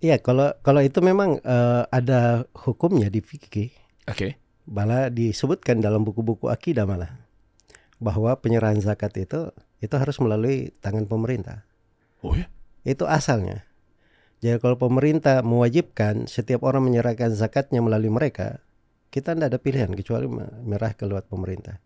Iya, 0.03 0.19
kalau 0.19 0.51
kalau 0.67 0.83
itu 0.83 0.99
memang 0.99 1.39
eh, 1.39 1.83
ada 1.87 2.43
hukumnya 2.67 3.07
di 3.07 3.23
fikih. 3.23 3.71
Oke. 4.11 4.35
Malah 4.67 5.11
disebutkan 5.15 5.79
dalam 5.79 6.03
buku-buku 6.03 6.51
akidah 6.51 6.83
malah 6.87 7.23
bahwa 8.03 8.35
penyerahan 8.35 8.83
zakat 8.83 9.15
itu 9.15 9.55
itu 9.79 9.95
harus 9.95 10.19
melalui 10.19 10.75
tangan 10.83 11.07
pemerintah. 11.07 11.63
Oh 12.23 12.35
ya? 12.35 12.51
Itu 12.83 13.07
asalnya. 13.07 13.63
Jadi 14.43 14.59
kalau 14.59 14.75
pemerintah 14.75 15.39
mewajibkan 15.47 16.27
setiap 16.27 16.67
orang 16.67 16.83
menyerahkan 16.83 17.31
zakatnya 17.31 17.79
melalui 17.79 18.11
mereka, 18.11 18.59
kita 19.15 19.39
tidak 19.39 19.55
ada 19.55 19.59
pilihan 19.63 19.95
kecuali 19.95 20.27
merah 20.67 20.91
lewat 20.91 21.31
pemerintah. 21.31 21.79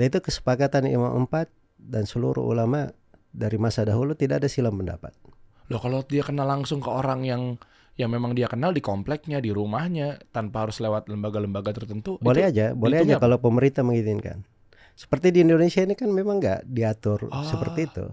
Dan 0.00 0.08
itu 0.08 0.24
kesepakatan 0.24 0.88
Imam 0.88 1.12
Empat 1.28 1.52
dan 1.76 2.08
seluruh 2.08 2.40
ulama 2.40 2.88
dari 3.28 3.60
masa 3.60 3.84
dahulu 3.84 4.16
tidak 4.16 4.40
ada 4.40 4.48
silam 4.48 4.80
pendapat. 4.80 5.12
Loh 5.68 5.80
kalau 5.80 6.00
dia 6.08 6.24
kenal 6.24 6.48
langsung 6.48 6.80
ke 6.80 6.88
orang 6.88 7.28
yang 7.28 7.60
yang 8.00 8.08
memang 8.08 8.32
dia 8.32 8.48
kenal 8.48 8.72
di 8.72 8.80
kompleknya, 8.80 9.44
di 9.44 9.52
rumahnya, 9.52 10.16
tanpa 10.32 10.64
harus 10.64 10.80
lewat 10.80 11.12
lembaga-lembaga 11.12 11.76
tertentu. 11.76 12.16
Boleh 12.24 12.48
itu 12.48 12.56
aja, 12.56 12.66
boleh 12.72 13.04
aja 13.04 13.20
kalau 13.20 13.36
pemerintah 13.36 13.84
mengizinkan. 13.84 14.48
Seperti 14.96 15.28
di 15.32 15.44
Indonesia 15.44 15.84
ini 15.84 15.92
kan 15.92 16.08
memang 16.08 16.40
nggak 16.40 16.68
diatur 16.72 17.28
Ah. 17.28 17.44
seperti 17.44 17.88
itu. 17.88 18.06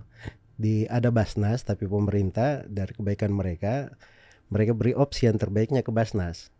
Di 0.59 0.83
ada 0.91 1.07
Basnas 1.07 1.63
tapi 1.63 1.87
pemerintah 1.87 2.67
dari 2.67 2.91
kebaikan 2.91 3.31
mereka 3.31 3.95
mereka 4.51 4.75
beri 4.75 4.91
opsi 4.91 5.31
yang 5.31 5.39
terbaiknya 5.39 5.79
ke 5.79 5.91
Basnas. 5.95 6.51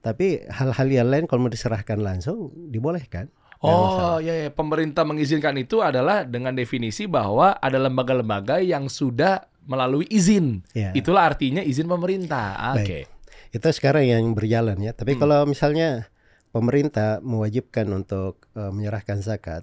Tapi 0.00 0.48
hal-hal 0.48 0.88
yang 0.88 1.08
lain 1.12 1.24
kalau 1.28 1.46
mau 1.46 1.52
diserahkan 1.52 2.00
langsung 2.00 2.48
dibolehkan. 2.72 3.28
Oh 3.62 4.18
ya, 4.18 4.48
ya, 4.48 4.50
pemerintah 4.50 5.06
mengizinkan 5.06 5.54
itu 5.54 5.78
adalah 5.78 6.26
dengan 6.26 6.50
definisi 6.50 7.06
bahwa 7.06 7.54
ada 7.62 7.78
lembaga-lembaga 7.78 8.58
yang 8.58 8.90
sudah 8.90 9.46
melalui 9.70 10.08
izin. 10.10 10.66
Ya. 10.74 10.90
Itulah 10.90 11.30
artinya 11.30 11.62
izin 11.62 11.86
pemerintah. 11.86 12.58
Ah, 12.58 12.74
Oke. 12.74 13.06
Baik. 13.06 13.06
Itu 13.54 13.68
sekarang 13.70 14.02
yang 14.08 14.24
berjalan 14.34 14.80
ya. 14.82 14.90
Tapi 14.90 15.14
Hmm. 15.14 15.20
kalau 15.22 15.38
misalnya 15.46 16.10
pemerintah 16.50 17.22
mewajibkan 17.22 17.86
untuk 17.94 18.42
eh, 18.58 18.72
menyerahkan 18.74 19.22
zakat 19.22 19.62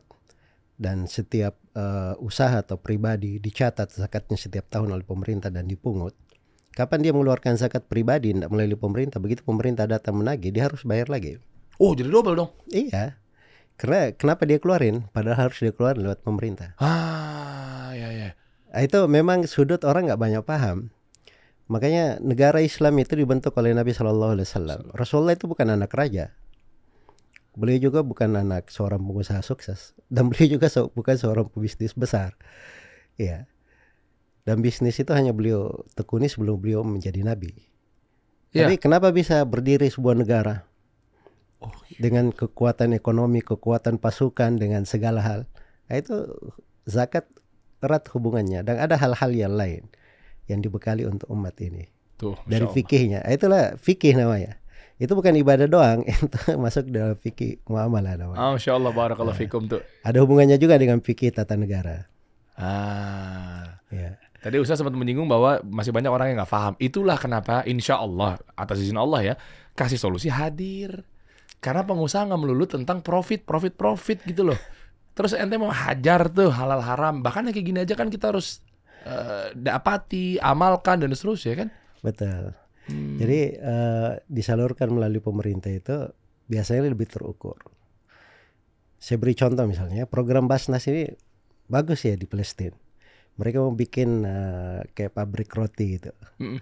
dan 0.79 1.05
setiap 1.05 1.59
eh, 1.75 2.15
usaha 2.23 2.63
atau 2.63 2.79
pribadi 2.79 3.37
dicatat 3.37 3.91
zakatnya 3.91 4.39
setiap 4.39 4.71
tahun 4.71 4.95
oleh 4.95 5.03
pemerintah 5.03 5.51
dan 5.51 5.67
dipungut. 5.67 6.15
Kapan 6.71 7.03
dia 7.03 7.11
mengeluarkan 7.11 7.59
zakat 7.59 7.91
pribadi 7.91 8.31
tidak 8.31 8.47
melalui 8.55 8.79
pemerintah, 8.79 9.19
begitu 9.19 9.43
pemerintah 9.43 9.83
datang 9.83 10.15
menagih, 10.15 10.55
dia 10.55 10.71
harus 10.71 10.87
bayar 10.87 11.11
lagi. 11.11 11.35
Oh 11.75 11.91
jadi 11.91 12.07
double 12.07 12.39
dong. 12.39 12.51
Iya. 12.71 13.19
Karena 13.75 14.15
kenapa 14.15 14.47
dia 14.47 14.59
keluarin? 14.59 15.07
Padahal 15.11 15.51
harus 15.51 15.59
dia 15.59 15.75
keluarin 15.75 16.07
lewat 16.07 16.23
pemerintah. 16.23 16.75
Ah 16.79 17.91
ya 17.91 18.11
ya. 18.15 18.29
Nah, 18.71 18.81
itu 18.85 18.99
memang 19.11 19.43
sudut 19.43 19.83
orang 19.83 20.07
nggak 20.07 20.19
banyak 20.19 20.43
paham. 20.47 20.95
Makanya 21.69 22.17
negara 22.23 22.63
Islam 22.65 22.97
itu 22.97 23.13
dibentuk 23.13 23.53
oleh 23.59 23.75
Nabi 23.75 23.93
Shallallahu 23.93 24.33
Alaihi 24.39 24.47
Wasallam. 24.47 24.81
Rasulullah 24.95 25.37
itu 25.37 25.45
bukan 25.45 25.69
anak 25.69 25.93
raja. 25.93 26.33
Beliau 27.59 27.91
juga 27.91 27.99
bukan 28.01 28.39
anak 28.39 28.71
seorang 28.71 29.03
pengusaha 29.03 29.43
sukses 29.43 29.91
dan 30.07 30.31
beliau 30.31 30.55
juga 30.55 30.71
se- 30.71 30.87
bukan 30.87 31.15
seorang 31.19 31.45
pebisnis 31.51 31.91
besar. 31.91 32.39
Ya. 33.19 33.45
Dan 34.47 34.63
bisnis 34.63 34.95
itu 34.97 35.11
hanya 35.11 35.35
beliau 35.35 35.83
tekuni 35.93 36.31
sebelum 36.31 36.57
beliau 36.57 36.81
menjadi 36.81 37.21
nabi. 37.21 37.51
Ya. 38.55 38.65
Tapi 38.65 38.79
kenapa 38.81 39.11
bisa 39.11 39.43
berdiri 39.43 39.91
sebuah 39.91 40.15
negara 40.17 40.65
Oh, 41.59 41.75
dengan 41.99 42.31
kekuatan 42.31 42.95
ekonomi, 42.95 43.43
kekuatan 43.43 43.99
pasukan, 43.99 44.55
dengan 44.55 44.87
segala 44.87 45.19
hal? 45.19 45.39
Nah, 45.91 45.99
itu 45.99 46.15
zakat 46.87 47.27
erat 47.83 48.07
hubungannya 48.15 48.63
dan 48.63 48.79
ada 48.79 48.95
hal-hal 48.95 49.31
yang 49.35 49.51
lain 49.59 49.83
yang 50.47 50.63
dibekali 50.63 51.03
untuk 51.03 51.27
umat 51.27 51.59
ini 51.59 51.91
tuh. 52.15 52.39
dari 52.47 52.63
fikihnya. 52.63 53.27
Ah, 53.27 53.35
Itulah 53.35 53.75
fikih 53.75 54.15
namanya. 54.15 54.55
Itu 54.99 55.15
bukan 55.15 55.31
ibadah 55.39 55.65
doang, 55.71 56.03
itu 56.11 56.27
masuk 56.59 56.91
dalam 56.91 57.15
fikih 57.15 57.63
muamalah 57.71 58.19
namanya. 58.19 58.37
Ah, 58.37 58.51
Masya 58.51 58.75
Allah, 58.75 58.91
barakallahu 58.91 59.39
fikum 59.39 59.71
tuh. 59.71 59.79
Ada 60.03 60.19
hubungannya 60.19 60.59
juga 60.59 60.75
dengan 60.75 60.99
fikih 60.99 61.31
tata 61.31 61.55
negara. 61.55 62.03
Ah. 62.59 63.79
Ya. 63.87 64.19
Tadi 64.39 64.55
Ustaz 64.59 64.79
sempat 64.79 64.95
menyinggung 64.95 65.27
bahwa 65.27 65.63
masih 65.63 65.95
banyak 65.95 66.11
orang 66.11 66.31
yang 66.31 66.37
nggak 66.43 66.51
paham. 66.51 66.73
Itulah 66.79 67.15
kenapa 67.15 67.63
insya 67.63 67.99
Allah 67.99 68.39
atas 68.55 68.79
izin 68.79 68.99
Allah 68.99 69.19
ya 69.23 69.35
kasih 69.75 69.95
solusi 69.95 70.27
hadir. 70.27 71.03
Karena 71.59 71.83
pengusaha 71.83 72.23
nggak 72.23 72.39
melulu 72.39 72.67
tentang 72.67 73.03
profit, 73.03 73.43
profit, 73.43 73.75
profit 73.75 74.19
gitu 74.23 74.47
loh. 74.47 74.59
Terus 75.11 75.35
ente 75.35 75.59
mau 75.59 75.71
hajar 75.71 76.31
tuh 76.31 76.47
halal 76.51 76.79
haram. 76.79 77.19
Bahkan 77.19 77.51
kayak 77.51 77.65
gini 77.67 77.79
aja 77.83 77.99
kan 77.99 78.07
kita 78.07 78.31
harus 78.31 78.63
eh, 79.03 79.51
dapati, 79.55 80.39
amalkan 80.39 81.03
dan 81.03 81.11
seterusnya 81.11 81.67
kan. 81.67 81.67
Betul. 81.99 82.55
Hmm. 82.89 83.21
Jadi 83.21 83.39
eh, 83.55 84.11
disalurkan 84.25 84.89
melalui 84.89 85.21
pemerintah 85.21 85.69
itu 85.69 86.09
biasanya 86.49 86.89
lebih 86.89 87.05
terukur. 87.05 87.61
Saya 88.99 89.15
beri 89.21 89.37
contoh 89.37 89.63
misalnya, 89.63 90.09
program 90.09 90.49
Basnas 90.49 90.83
ini 90.89 91.07
bagus 91.69 92.03
ya 92.03 92.17
di 92.17 92.25
Palestina. 92.25 92.75
Mereka 93.37 93.61
mau 93.61 93.71
bikin 93.71 94.25
eh, 94.25 94.81
kayak 94.97 95.13
pabrik 95.15 95.53
roti 95.53 96.01
gitu. 96.01 96.11
Mm-mm. 96.41 96.59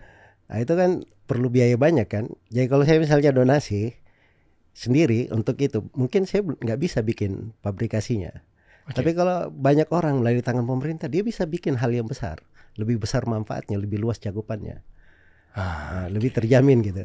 Nah 0.48 0.58
itu 0.60 0.74
kan 0.76 1.02
perlu 1.26 1.48
biaya 1.50 1.80
banyak 1.80 2.08
kan. 2.08 2.30
Jadi 2.52 2.68
kalau 2.68 2.84
saya 2.86 3.00
misalnya 3.02 3.32
donasi 3.34 3.96
sendiri 4.78 5.34
untuk 5.34 5.58
itu, 5.58 5.90
mungkin 5.98 6.30
saya 6.30 6.46
nggak 6.46 6.80
bisa 6.80 7.02
bikin 7.02 7.58
pabrikasinya. 7.66 8.30
Oke. 8.88 9.04
Tapi 9.04 9.12
kalau 9.18 9.52
banyak 9.52 9.90
orang 9.92 10.22
melalui 10.22 10.46
tangan 10.46 10.64
pemerintah, 10.64 11.12
dia 11.12 11.26
bisa 11.26 11.44
bikin 11.44 11.76
hal 11.76 11.92
yang 11.92 12.08
besar, 12.08 12.40
lebih 12.80 13.02
besar 13.02 13.28
manfaatnya, 13.28 13.76
lebih 13.76 14.00
luas 14.00 14.22
cakupannya. 14.22 14.80
Ah, 15.58 16.06
lebih 16.14 16.30
terjamin 16.38 16.86
gitu. 16.86 17.02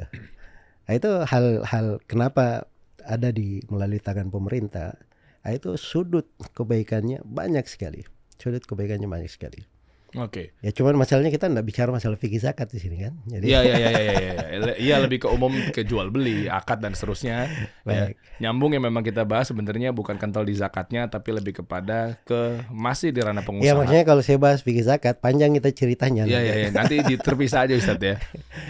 Nah, 0.85 0.93
itu 0.93 1.11
hal-hal 1.25 2.05
kenapa 2.05 2.69
ada 3.01 3.33
di 3.33 3.65
melalui 3.73 3.97
tangan 3.97 4.29
pemerintah. 4.29 4.93
Nah, 5.41 5.51
itu 5.57 5.81
sudut 5.81 6.29
kebaikannya 6.53 7.25
banyak 7.25 7.65
sekali. 7.65 8.05
Sudut 8.37 8.61
kebaikannya 8.69 9.09
banyak 9.09 9.33
sekali. 9.33 9.65
Oke. 10.13 10.53
Ya 10.61 10.71
cuman 10.71 10.93
masalahnya 10.95 11.33
kita 11.33 11.49
nggak 11.49 11.65
bicara 11.65 11.89
masalah 11.89 12.21
fikih 12.21 12.37
zakat 12.37 12.69
di 12.69 12.77
sini 12.77 13.01
kan. 13.01 13.17
Jadi 13.25 13.45
Iya 13.49 13.61
iya 13.65 13.77
iya 13.81 13.89
iya 13.91 14.01
iya 14.01 14.13
iya. 14.13 14.75
Iya 14.77 14.97
lebih 15.01 15.25
ke 15.25 15.29
umum 15.29 15.49
ke 15.73 15.83
jual 15.83 16.13
beli, 16.13 16.47
akad 16.47 16.81
dan 16.81 16.93
seterusnya. 16.93 17.49
Ya, 17.83 18.13
Baik. 18.13 18.21
nyambung 18.37 18.73
yang 18.73 18.85
memang 18.85 19.01
kita 19.01 19.25
bahas 19.25 19.49
sebenarnya 19.49 19.89
bukan 19.91 20.17
kental 20.17 20.45
di 20.45 20.53
zakatnya 20.53 21.09
tapi 21.09 21.33
lebih 21.33 21.65
kepada 21.65 22.21
ke 22.23 22.61
masih 22.69 23.09
di 23.09 23.21
ranah 23.21 23.41
pengusaha. 23.41 23.65
ya 23.65 23.73
maksudnya 23.73 24.05
kalau 24.05 24.21
saya 24.21 24.37
bahas 24.37 24.61
fikih 24.61 24.85
zakat 24.85 25.17
panjang 25.19 25.57
kita 25.57 25.73
ceritanya. 25.73 26.29
Iya 26.29 26.41
iya 26.41 26.55
iya. 26.59 26.69
nanti 26.69 27.01
di- 27.01 27.17
terpisah 27.17 27.65
aja 27.65 27.73
Ustadz 27.73 28.05
ya. 28.05 28.17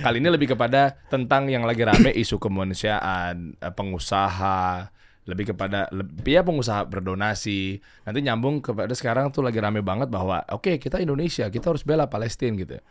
Kali 0.01 0.23
ini 0.23 0.31
lebih 0.31 0.55
kepada 0.55 0.95
tentang 1.09 1.51
yang 1.51 1.67
lagi 1.67 1.83
rame 1.83 2.15
isu 2.15 2.39
kemanusiaan, 2.39 3.59
eh, 3.59 3.73
pengusaha, 3.75 4.91
lebih 5.23 5.55
kepada 5.55 5.87
lebih 5.95 6.35
ya 6.35 6.43
pengusaha 6.43 6.83
berdonasi. 6.91 7.79
Nanti 8.03 8.19
nyambung 8.27 8.59
kepada 8.59 8.91
sekarang 8.91 9.31
tuh 9.31 9.47
lagi 9.47 9.63
rame 9.63 9.79
banget 9.79 10.11
bahwa 10.11 10.43
oke 10.51 10.83
kita 10.83 10.99
Indonesia, 10.99 11.47
kita 11.47 11.71
harus 11.71 11.87
bela 11.87 12.11
Palestina 12.11 12.59
gitu. 12.59 12.83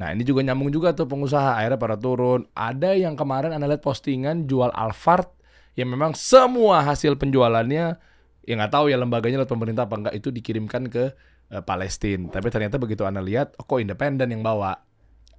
Nah 0.00 0.10
ini 0.10 0.26
juga 0.26 0.42
nyambung 0.42 0.72
juga 0.74 0.96
tuh 0.96 1.06
pengusaha 1.06 1.60
akhirnya 1.60 1.78
pada 1.78 1.94
turun. 1.94 2.48
Ada 2.56 2.98
yang 2.98 3.14
kemarin 3.14 3.54
anda 3.54 3.70
lihat 3.70 3.84
postingan 3.84 4.50
jual 4.50 4.72
Alfard 4.74 5.30
yang 5.78 5.94
memang 5.94 6.18
semua 6.18 6.82
hasil 6.82 7.14
penjualannya 7.14 8.00
ya 8.42 8.54
nggak 8.58 8.72
tahu 8.72 8.90
ya 8.90 8.98
lembaganya 8.98 9.44
lewat 9.44 9.52
pemerintah 9.52 9.84
apa 9.86 9.94
enggak 9.94 10.14
itu 10.18 10.34
dikirimkan 10.34 10.90
ke 10.90 11.14
eh, 11.54 11.62
Palestina. 11.62 12.34
Tapi 12.34 12.50
ternyata 12.50 12.82
begitu 12.82 13.06
anda 13.06 13.22
lihat, 13.22 13.54
oh, 13.60 13.64
kok 13.68 13.78
independen 13.78 14.26
yang 14.34 14.42
bawa? 14.42 14.74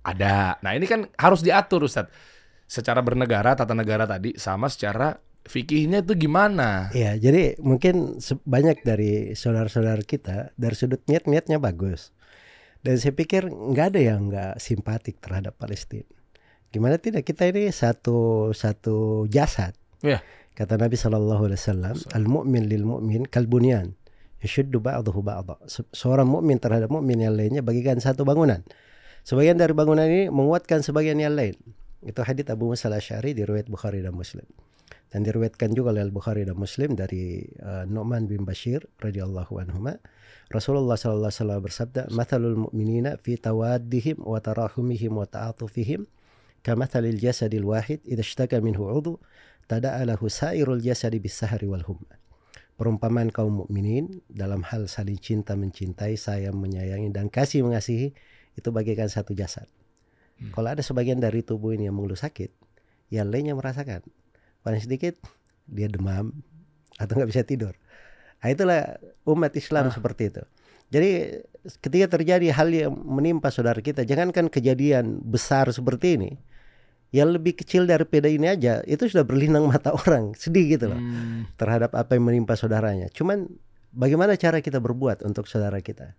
Ada. 0.02 0.58
Nah 0.66 0.72
ini 0.74 0.90
kan 0.90 1.06
harus 1.20 1.44
diatur 1.44 1.86
Ustadz. 1.86 2.10
Secara 2.72 3.04
bernegara, 3.04 3.52
tata 3.52 3.76
negara 3.76 4.08
tadi 4.08 4.40
sama 4.40 4.72
secara 4.72 5.12
fikihnya 5.46 6.06
itu 6.06 6.14
gimana? 6.18 6.90
Iya, 6.94 7.18
jadi 7.18 7.58
mungkin 7.62 8.18
banyak 8.46 8.84
dari 8.86 9.34
saudara-saudara 9.34 10.02
kita 10.06 10.54
dari 10.58 10.76
sudut 10.78 11.02
niat-niatnya 11.06 11.58
bagus. 11.58 12.14
Dan 12.82 12.98
saya 12.98 13.14
pikir 13.14 13.46
nggak 13.50 13.94
ada 13.94 14.02
yang 14.02 14.30
nggak 14.34 14.58
simpatik 14.58 15.22
terhadap 15.22 15.54
Palestina. 15.58 16.06
Gimana 16.74 16.98
tidak 16.98 17.28
kita 17.28 17.46
ini 17.52 17.70
satu 17.70 18.50
satu 18.56 19.28
jasad. 19.30 19.78
Iya. 20.02 20.24
Kata 20.58 20.76
Nabi 20.82 20.98
Shallallahu 20.98 21.48
Alaihi 21.48 21.60
Wasallam, 21.62 21.96
al 22.12 22.26
mu'min 22.26 22.66
lil 22.66 22.84
mu'min 22.84 23.24
kalbunyan. 23.30 23.94
Yashuddu 24.42 24.82
ba'dahu 24.82 25.22
ba'dha. 25.22 25.62
Se- 25.70 25.86
Seorang 25.94 26.26
mukmin 26.26 26.58
terhadap 26.58 26.90
mukmin 26.90 27.22
yang 27.22 27.38
lainnya 27.38 27.62
bagikan 27.62 28.02
satu 28.02 28.26
bangunan. 28.26 28.66
Sebagian 29.22 29.54
dari 29.62 29.78
bangunan 29.78 30.10
ini 30.10 30.34
menguatkan 30.34 30.82
sebagian 30.82 31.22
yang 31.22 31.38
lain. 31.38 31.54
Itu 32.02 32.26
hadits 32.26 32.50
Abu 32.50 32.74
Musa 32.74 32.90
al-Asy'ari 32.90 33.38
di 33.38 33.46
riwayat 33.46 33.70
Bukhari 33.70 34.02
dan 34.02 34.18
Muslim. 34.18 34.44
Dan 35.12 35.28
diriwayatkan 35.28 35.76
juga 35.76 35.92
oleh 35.92 36.08
Al-Bukhari 36.08 36.48
dan 36.48 36.56
Muslim 36.56 36.96
dari 36.96 37.44
uh, 37.60 37.84
Nu'man 37.84 38.32
bin 38.32 38.48
Bashir 38.48 38.80
radhiyallahu 39.04 39.60
anhuma. 39.60 40.00
Rasulullah 40.48 40.96
sallallahu 40.96 41.28
alaihi 41.28 41.40
wasallam 41.44 41.62
bersabda, 41.68 42.02
"Mathalul 42.16 42.58
mu'minina 42.68 43.20
fi 43.20 43.36
tawaddihim 43.36 44.24
wa 44.24 44.40
tarahumihim 44.40 45.12
wa 45.12 45.28
ta'atufihim 45.28 46.08
kamathalil 46.64 47.20
jasadil 47.20 47.68
wahid 47.68 48.00
idza 48.08 48.24
ishtaka 48.24 48.64
minhu 48.64 48.88
'udhu 48.88 49.20
tada'a 49.68 50.08
lahu 50.08 50.32
sa'irul 50.32 50.80
jasadi 50.80 51.20
bis-sahri 51.20 51.68
wal 51.68 51.84
humma." 51.84 52.16
Perumpamaan 52.80 53.36
kaum 53.36 53.68
mukminin 53.68 54.24
dalam 54.32 54.64
hal 54.64 54.88
saling 54.88 55.20
cinta 55.20 55.60
mencintai, 55.60 56.16
sayang 56.16 56.56
menyayangi 56.56 57.12
dan 57.12 57.28
kasih 57.28 57.68
mengasihi 57.68 58.16
itu 58.56 58.70
bagaikan 58.72 59.12
satu 59.12 59.36
jasad. 59.36 59.68
Hmm. 60.40 60.56
Kalau 60.56 60.72
ada 60.72 60.82
sebagian 60.82 61.20
dari 61.20 61.44
tubuh 61.44 61.76
ini 61.76 61.92
yang 61.92 62.00
mengeluh 62.00 62.18
sakit, 62.18 62.50
yang 63.12 63.28
lainnya 63.28 63.54
merasakan. 63.54 64.02
Paling 64.62 64.80
sedikit 64.80 65.18
dia 65.66 65.88
demam 65.88 66.32
atau 66.96 67.14
nggak 67.14 67.30
bisa 67.30 67.42
tidur. 67.42 67.74
Nah, 68.42 68.50
itulah 68.50 68.98
umat 69.26 69.54
Islam 69.54 69.90
Ah. 69.90 69.94
seperti 69.94 70.34
itu. 70.34 70.44
Jadi 70.92 71.10
ketika 71.80 72.20
terjadi 72.20 72.52
hal 72.52 72.68
yang 72.68 72.92
menimpa 72.92 73.48
saudara 73.48 73.80
kita, 73.80 74.04
jangankan 74.04 74.50
kejadian 74.50 75.22
besar 75.22 75.70
seperti 75.70 76.20
ini, 76.20 76.32
yang 77.12 77.32
lebih 77.32 77.56
kecil 77.56 77.86
daripada 77.86 78.28
ini 78.28 78.48
aja 78.48 78.84
itu 78.84 79.08
sudah 79.08 79.24
berlinang 79.24 79.68
mata 79.68 79.94
orang, 80.04 80.34
sedih 80.34 80.76
gitu 80.76 80.92
loh 80.92 81.00
Hmm. 81.00 81.48
terhadap 81.56 81.94
apa 81.94 82.18
yang 82.18 82.28
menimpa 82.28 82.54
saudaranya. 82.54 83.08
Cuman 83.10 83.48
bagaimana 83.92 84.36
cara 84.36 84.60
kita 84.60 84.80
berbuat 84.80 85.24
untuk 85.24 85.48
saudara 85.48 85.80
kita? 85.80 86.14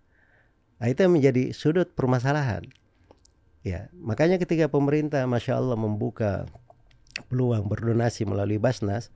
Nah, 0.81 0.87
itu 0.89 0.99
yang 0.99 1.13
menjadi 1.13 1.53
sudut 1.53 1.93
permasalahan. 1.93 2.65
Ya, 3.63 3.87
makanya 3.95 4.35
ketika 4.35 4.67
pemerintah, 4.67 5.23
masya 5.23 5.55
Allah 5.55 5.79
membuka 5.79 6.43
peluang 7.29 7.69
berdonasi 7.69 8.25
melalui 8.25 8.57
Basnas, 8.57 9.13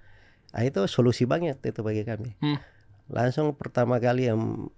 nah 0.54 0.64
itu 0.66 0.86
solusi 0.86 1.26
banget 1.26 1.62
itu 1.64 1.82
bagi 1.82 2.04
kami. 2.06 2.38
Hmm. 2.42 2.60
Langsung 3.08 3.56
pertama 3.56 3.98
kali 3.98 4.28
yang 4.30 4.70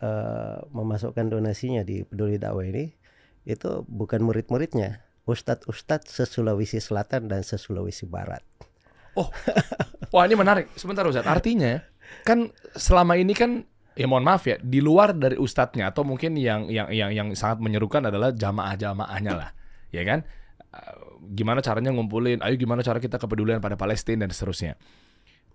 eh, 0.00 0.58
memasukkan 0.72 1.30
donasinya 1.30 1.84
di 1.84 2.02
Peduli 2.02 2.40
Dakwah 2.40 2.64
ini 2.64 2.94
itu 3.44 3.84
bukan 3.86 4.24
murid-muridnya, 4.24 5.04
ustadz-ustadz 5.28 6.08
se-Sulawesi 6.08 6.80
Selatan 6.80 7.28
dan 7.28 7.44
se-Sulawesi 7.44 8.08
Barat. 8.08 8.40
Wah 10.10 10.24
ini 10.26 10.34
menarik. 10.34 10.74
Sebentar 10.74 11.06
Ustaz. 11.06 11.26
Artinya 11.26 11.78
kan 12.26 12.50
selama 12.74 13.14
ini 13.14 13.32
kan 13.34 13.62
ya 13.94 14.10
mohon 14.10 14.26
maaf 14.26 14.44
ya 14.44 14.58
di 14.58 14.82
luar 14.82 15.14
dari 15.14 15.38
ustadznya 15.38 15.94
atau 15.94 16.02
mungkin 16.02 16.34
yang 16.34 16.66
yang 16.66 16.90
yang 16.90 17.10
yang 17.14 17.28
sangat 17.38 17.62
menyerukan 17.62 18.10
adalah 18.10 18.34
jamaah-jamaahnya 18.34 19.32
lah, 19.34 19.50
ya 19.94 20.02
kan? 20.02 20.26
Eh, 20.74 20.94
Gimana 21.34 21.64
caranya 21.64 21.88
ngumpulin? 21.94 22.44
Ayo 22.44 22.54
gimana 22.60 22.84
cara 22.84 23.00
kita 23.00 23.16
kepedulian 23.16 23.62
pada 23.62 23.80
Palestina 23.80 24.28
dan 24.28 24.30
seterusnya. 24.34 24.76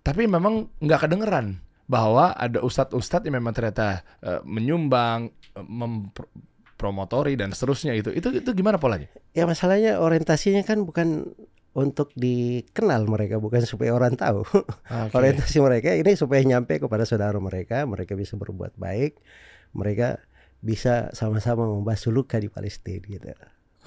Tapi 0.02 0.26
memang 0.26 0.66
nggak 0.80 1.06
kedengeran 1.06 1.60
bahwa 1.86 2.34
ada 2.34 2.58
ustadz-ustadz 2.64 3.26
yang 3.28 3.38
memang 3.38 3.54
ternyata 3.54 4.02
eh, 4.24 4.40
menyumbang, 4.42 5.30
eh, 5.30 5.66
mempromotori 5.66 7.38
dan 7.38 7.54
seterusnya 7.54 7.94
itu. 7.94 8.10
Itu 8.10 8.34
itu 8.34 8.50
gimana 8.50 8.82
polanya? 8.82 9.06
Ya 9.36 9.46
masalahnya 9.46 10.02
orientasinya 10.02 10.66
kan 10.66 10.82
bukan 10.82 11.30
untuk 11.70 12.10
dikenal 12.18 13.06
mereka, 13.06 13.38
bukan 13.38 13.62
supaya 13.62 13.94
orang 13.94 14.18
tahu. 14.18 14.42
Orientasi 15.16 15.62
mereka 15.62 15.94
ini 15.94 16.18
supaya 16.18 16.42
nyampe 16.42 16.82
kepada 16.82 17.06
saudara 17.06 17.38
mereka, 17.38 17.86
mereka 17.86 18.18
bisa 18.18 18.34
berbuat 18.34 18.74
baik, 18.74 19.22
mereka 19.70 20.18
bisa 20.60 21.14
sama-sama 21.14 21.64
membasuh 21.70 22.10
luka 22.10 22.42
di 22.42 22.50
Palestina 22.50 23.06
gitu. 23.06 23.30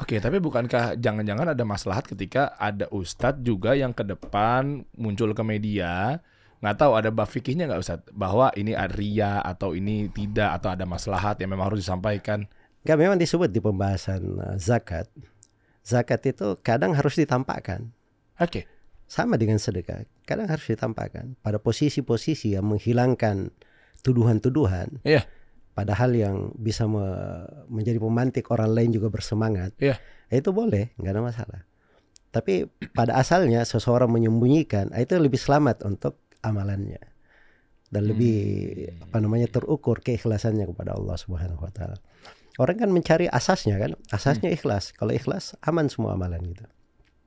Oke, 0.02 0.18
tapi 0.18 0.42
bukankah 0.42 0.98
jangan-jangan 0.98 1.54
ada 1.54 1.64
maslahat 1.64 2.10
ketika 2.10 2.58
ada 2.58 2.90
ustadz 2.90 3.46
juga 3.46 3.78
yang 3.78 3.94
ke 3.94 4.02
depan 4.02 4.82
muncul 4.98 5.38
ke 5.38 5.44
media, 5.46 6.18
nggak 6.66 6.78
tahu 6.82 6.98
ada 6.98 7.14
bab 7.14 7.30
fikihnya 7.30 7.70
nggak 7.70 7.82
ustadz 7.82 8.10
bahwa 8.10 8.50
ini 8.58 8.74
ria 8.98 9.38
atau 9.46 9.78
ini 9.78 10.10
tidak 10.10 10.58
atau 10.58 10.74
ada 10.74 10.90
maslahat 10.90 11.38
yang 11.46 11.54
memang 11.54 11.70
harus 11.70 11.86
disampaikan. 11.86 12.50
Enggak 12.82 12.98
memang 13.00 13.18
disebut 13.22 13.54
di 13.54 13.62
pembahasan 13.62 14.42
uh, 14.42 14.58
zakat. 14.58 15.06
Zakat 15.86 16.26
itu 16.26 16.58
kadang 16.66 16.98
harus 16.98 17.14
ditampakkan. 17.14 17.94
Oke, 18.42 18.66
Sama 19.06 19.38
dengan 19.38 19.62
sedekah, 19.62 20.10
kadang 20.26 20.50
harus 20.50 20.66
ditampakkan 20.66 21.38
pada 21.46 21.62
posisi-posisi 21.62 22.58
yang 22.58 22.66
menghilangkan 22.66 23.54
tuduhan-tuduhan. 24.02 25.06
Iya. 25.06 25.22
Padahal 25.74 26.14
yang 26.14 26.36
bisa 26.54 26.86
me- 26.86 27.50
menjadi 27.66 27.98
pemantik 27.98 28.46
orang 28.54 28.70
lain 28.72 28.94
juga 28.94 29.10
bersemangat. 29.10 29.74
Iya. 29.82 29.98
Ya 30.30 30.36
Itu 30.38 30.54
boleh, 30.54 30.94
nggak 31.02 31.14
ada 31.14 31.24
masalah. 31.26 31.62
Tapi 32.30 32.66
pada 32.94 33.18
asalnya 33.18 33.62
seseorang 33.62 34.10
menyembunyikan, 34.10 34.90
ah, 34.94 35.02
itu 35.02 35.18
lebih 35.18 35.38
selamat 35.38 35.86
untuk 35.86 36.18
amalannya 36.42 37.02
dan 37.90 38.10
lebih 38.10 38.38
Hmm. 38.90 39.06
apa 39.06 39.18
namanya 39.22 39.48
terukur 39.50 40.02
keikhlasannya 40.02 40.66
kepada 40.66 40.98
Allah 40.98 41.14
Subhanahu 41.14 41.62
Wa 41.62 41.72
Taala. 41.74 41.98
Orang 42.58 42.78
kan 42.78 42.90
mencari 42.94 43.26
asasnya 43.30 43.78
kan, 43.82 43.98
asasnya 44.14 44.50
ikhlas. 44.54 44.94
Kalau 44.94 45.14
ikhlas 45.14 45.58
aman 45.66 45.90
semua 45.90 46.14
amalan 46.18 46.42
gitu. 46.54 46.66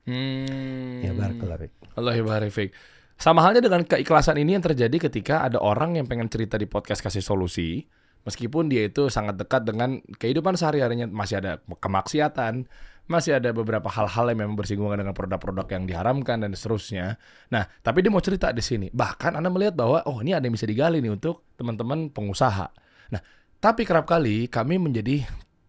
Hmm. 0.07 1.03
Ya 1.03 1.11
barakallahu. 1.11 1.67
Allah 1.99 2.15
barik. 2.23 2.71
Sama 3.19 3.43
halnya 3.43 3.59
dengan 3.59 3.83
keikhlasan 3.83 4.37
ini 4.39 4.55
yang 4.55 4.63
terjadi 4.63 5.09
ketika 5.09 5.43
ada 5.43 5.57
orang 5.59 5.97
yang 5.99 6.05
pengen 6.05 6.29
cerita 6.31 6.55
di 6.55 6.69
podcast 6.69 7.01
kasih 7.03 7.19
solusi, 7.19 7.83
meskipun 8.27 8.67
dia 8.67 8.91
itu 8.91 9.07
sangat 9.07 9.39
dekat 9.39 9.63
dengan 9.63 10.03
kehidupan 10.19 10.59
sehari-harinya 10.59 11.07
masih 11.07 11.39
ada 11.39 11.63
kemaksiatan, 11.79 12.67
masih 13.07 13.39
ada 13.39 13.55
beberapa 13.55 13.87
hal-hal 13.87 14.27
yang 14.35 14.43
memang 14.43 14.59
bersinggungan 14.59 14.99
dengan 14.99 15.15
produk-produk 15.15 15.63
yang 15.71 15.87
diharamkan 15.87 16.43
dan 16.43 16.51
seterusnya. 16.51 17.15
Nah, 17.47 17.63
tapi 17.79 18.03
dia 18.03 18.11
mau 18.11 18.19
cerita 18.19 18.51
di 18.51 18.59
sini. 18.59 18.91
Bahkan 18.91 19.39
Anda 19.39 19.47
melihat 19.47 19.79
bahwa 19.79 20.03
oh 20.03 20.19
ini 20.19 20.35
ada 20.35 20.43
yang 20.43 20.59
bisa 20.59 20.67
digali 20.67 20.99
nih 20.99 21.15
untuk 21.15 21.47
teman-teman 21.55 22.11
pengusaha. 22.11 22.67
Nah, 23.15 23.21
tapi 23.63 23.87
kerap 23.87 24.03
kali 24.03 24.51
kami 24.51 24.75
menjadi 24.75 25.23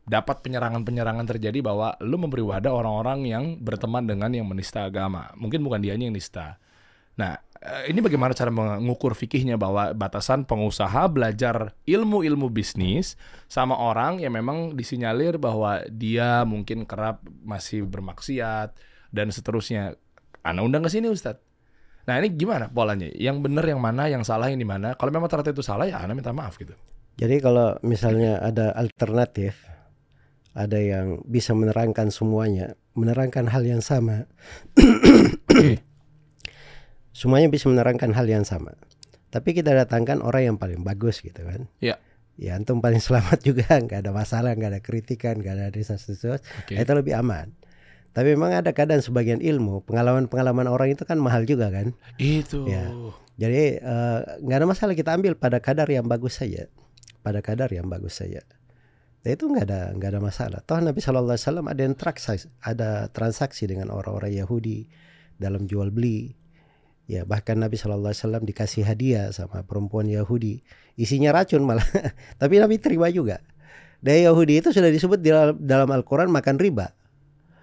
dapat 0.09 0.43
penyerangan-penyerangan 0.43 1.31
terjadi 1.31 1.63
bahwa 1.63 1.95
lu 2.03 2.19
memberi 2.19 2.43
wadah 2.43 2.75
orang-orang 2.75 3.19
yang 3.29 3.45
berteman 3.63 4.09
dengan 4.09 4.35
yang 4.35 4.51
menista 4.51 4.89
agama. 4.89 5.31
Mungkin 5.39 5.63
bukan 5.63 5.79
dianya 5.79 6.11
yang 6.11 6.17
nista. 6.17 6.59
Nah, 7.19 7.39
ini 7.91 7.99
bagaimana 7.99 8.39
cara 8.39 8.55
mengukur 8.55 9.19
fikihnya 9.19 9.59
bahwa 9.59 9.91
batasan 9.91 10.47
pengusaha 10.47 11.11
belajar 11.11 11.75
ilmu-ilmu 11.91 12.47
bisnis 12.55 13.19
sama 13.51 13.75
orang 13.75 14.23
yang 14.23 14.39
memang 14.39 14.79
disinyalir 14.79 15.43
bahwa 15.43 15.83
dia 15.91 16.47
mungkin 16.47 16.87
kerap 16.87 17.19
masih 17.43 17.83
bermaksiat 17.83 18.79
dan 19.11 19.35
seterusnya. 19.35 19.99
Anda 20.47 20.63
undang 20.63 20.87
ke 20.87 20.91
sini 20.91 21.11
Ustadz. 21.11 21.43
Nah 22.07 22.15
ini 22.23 22.31
gimana 22.33 22.71
polanya? 22.71 23.11
Yang 23.13 23.37
benar 23.45 23.65
yang 23.67 23.83
mana, 23.83 24.07
yang 24.07 24.23
salah 24.23 24.49
yang 24.49 24.63
di 24.63 24.69
mana? 24.69 24.95
Kalau 24.95 25.11
memang 25.11 25.29
ternyata 25.29 25.53
itu 25.53 25.67
salah 25.67 25.85
ya 25.85 25.99
Anda 26.01 26.15
minta 26.15 26.31
maaf 26.31 26.57
gitu. 26.57 26.73
Jadi 27.19 27.43
kalau 27.43 27.75
misalnya 27.83 28.39
ada 28.39 28.71
alternatif, 28.79 29.67
ada 30.55 30.79
yang 30.79 31.27
bisa 31.27 31.53
menerangkan 31.59 32.15
semuanya, 32.15 32.79
menerangkan 32.95 33.51
hal 33.51 33.67
yang 33.67 33.83
sama. 33.83 34.31
semuanya 37.19 37.51
bisa 37.51 37.67
menerangkan 37.67 38.15
hal 38.15 38.31
yang 38.31 38.47
sama. 38.47 38.79
Tapi 39.35 39.51
kita 39.59 39.75
datangkan 39.75 40.23
orang 40.23 40.55
yang 40.55 40.57
paling 40.57 40.87
bagus 40.87 41.19
gitu 41.19 41.43
kan. 41.43 41.67
Iya. 41.83 41.99
Ya 42.39 42.55
antum 42.55 42.79
paling 42.79 43.03
selamat 43.03 43.43
juga, 43.49 43.67
nggak 43.67 44.07
ada 44.07 44.15
masalah, 44.15 44.55
nggak 44.55 44.79
ada 44.79 44.81
kritikan, 44.81 45.43
nggak 45.43 45.55
ada 45.59 45.67
desas-desus. 45.75 46.39
Oke. 46.63 46.79
Itu 46.79 46.93
lebih 46.95 47.19
aman. 47.19 47.51
Tapi 48.15 48.39
memang 48.39 48.55
ada 48.55 48.71
kadang 48.71 49.03
sebagian 49.03 49.43
ilmu, 49.43 49.83
pengalaman-pengalaman 49.85 50.71
orang 50.71 50.95
itu 50.95 51.03
kan 51.03 51.19
mahal 51.19 51.43
juga 51.43 51.75
kan. 51.75 51.93
Itu. 52.23 52.71
Ya. 52.71 52.89
Jadi 53.39 53.83
eh, 53.83 54.21
nggak 54.39 54.59
ada 54.63 54.67
masalah 54.71 54.95
kita 54.95 55.11
ambil 55.19 55.35
pada 55.35 55.59
kadar 55.59 55.91
yang 55.91 56.07
bagus 56.07 56.39
saja, 56.39 56.71
pada 57.27 57.43
kadar 57.43 57.69
yang 57.75 57.91
bagus 57.91 58.23
saja. 58.23 58.43
Dan 59.23 59.35
itu 59.35 59.45
nggak 59.51 59.67
ada 59.67 59.81
nggak 59.99 60.11
ada 60.15 60.21
masalah. 60.23 60.59
Toh 60.63 60.79
Nabi 60.79 61.03
Shallallahu 61.03 61.35
Alaihi 61.35 61.47
Wasallam 61.47 61.67
ada 61.67 61.81
yang 61.83 61.95
transaksi, 61.99 62.47
ada 62.63 62.91
transaksi 63.11 63.67
dengan 63.67 63.91
orang-orang 63.91 64.35
Yahudi 64.35 64.87
dalam 65.39 65.67
jual 65.67 65.91
beli. 65.91 66.35
Ya 67.09 67.25
bahkan 67.25 67.57
Nabi 67.57 67.81
Shallallahu 67.81 68.13
Alaihi 68.13 68.21
Wasallam 68.21 68.45
dikasih 68.45 68.85
hadiah 68.85 69.33
sama 69.33 69.65
perempuan 69.65 70.05
Yahudi, 70.13 70.61
isinya 71.01 71.33
racun 71.33 71.65
malah. 71.65 71.89
Tapi 72.41 72.61
Nabi 72.61 72.77
terima 72.77 73.09
juga. 73.09 73.41
Dari 74.05 74.29
Yahudi 74.29 74.61
itu 74.61 74.71
sudah 74.71 74.93
disebut 74.93 75.19
di 75.19 75.33
dalam, 75.59 75.89
Al-Quran 75.89 76.29
makan 76.29 76.61
riba. 76.61 76.93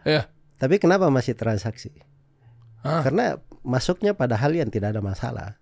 Iya. 0.04 0.28
Tapi 0.58 0.82
kenapa 0.82 1.08
masih 1.14 1.38
transaksi? 1.38 1.94
Ah. 2.82 3.06
Karena 3.06 3.38
masuknya 3.62 4.18
pada 4.18 4.34
hal 4.34 4.54
yang 4.58 4.74
tidak 4.74 4.98
ada 4.98 5.02
masalah 5.02 5.58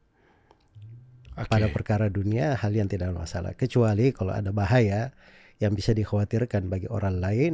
Oke. 1.34 1.50
pada 1.50 1.68
perkara 1.72 2.08
dunia 2.12 2.54
hal 2.60 2.76
yang 2.76 2.86
tidak 2.86 3.10
ada 3.10 3.16
masalah 3.16 3.52
kecuali 3.58 4.14
kalau 4.14 4.36
ada 4.36 4.52
bahaya 4.54 5.16
yang 5.58 5.74
bisa 5.74 5.96
dikhawatirkan 5.96 6.68
bagi 6.68 6.86
orang 6.92 7.18
lain 7.18 7.54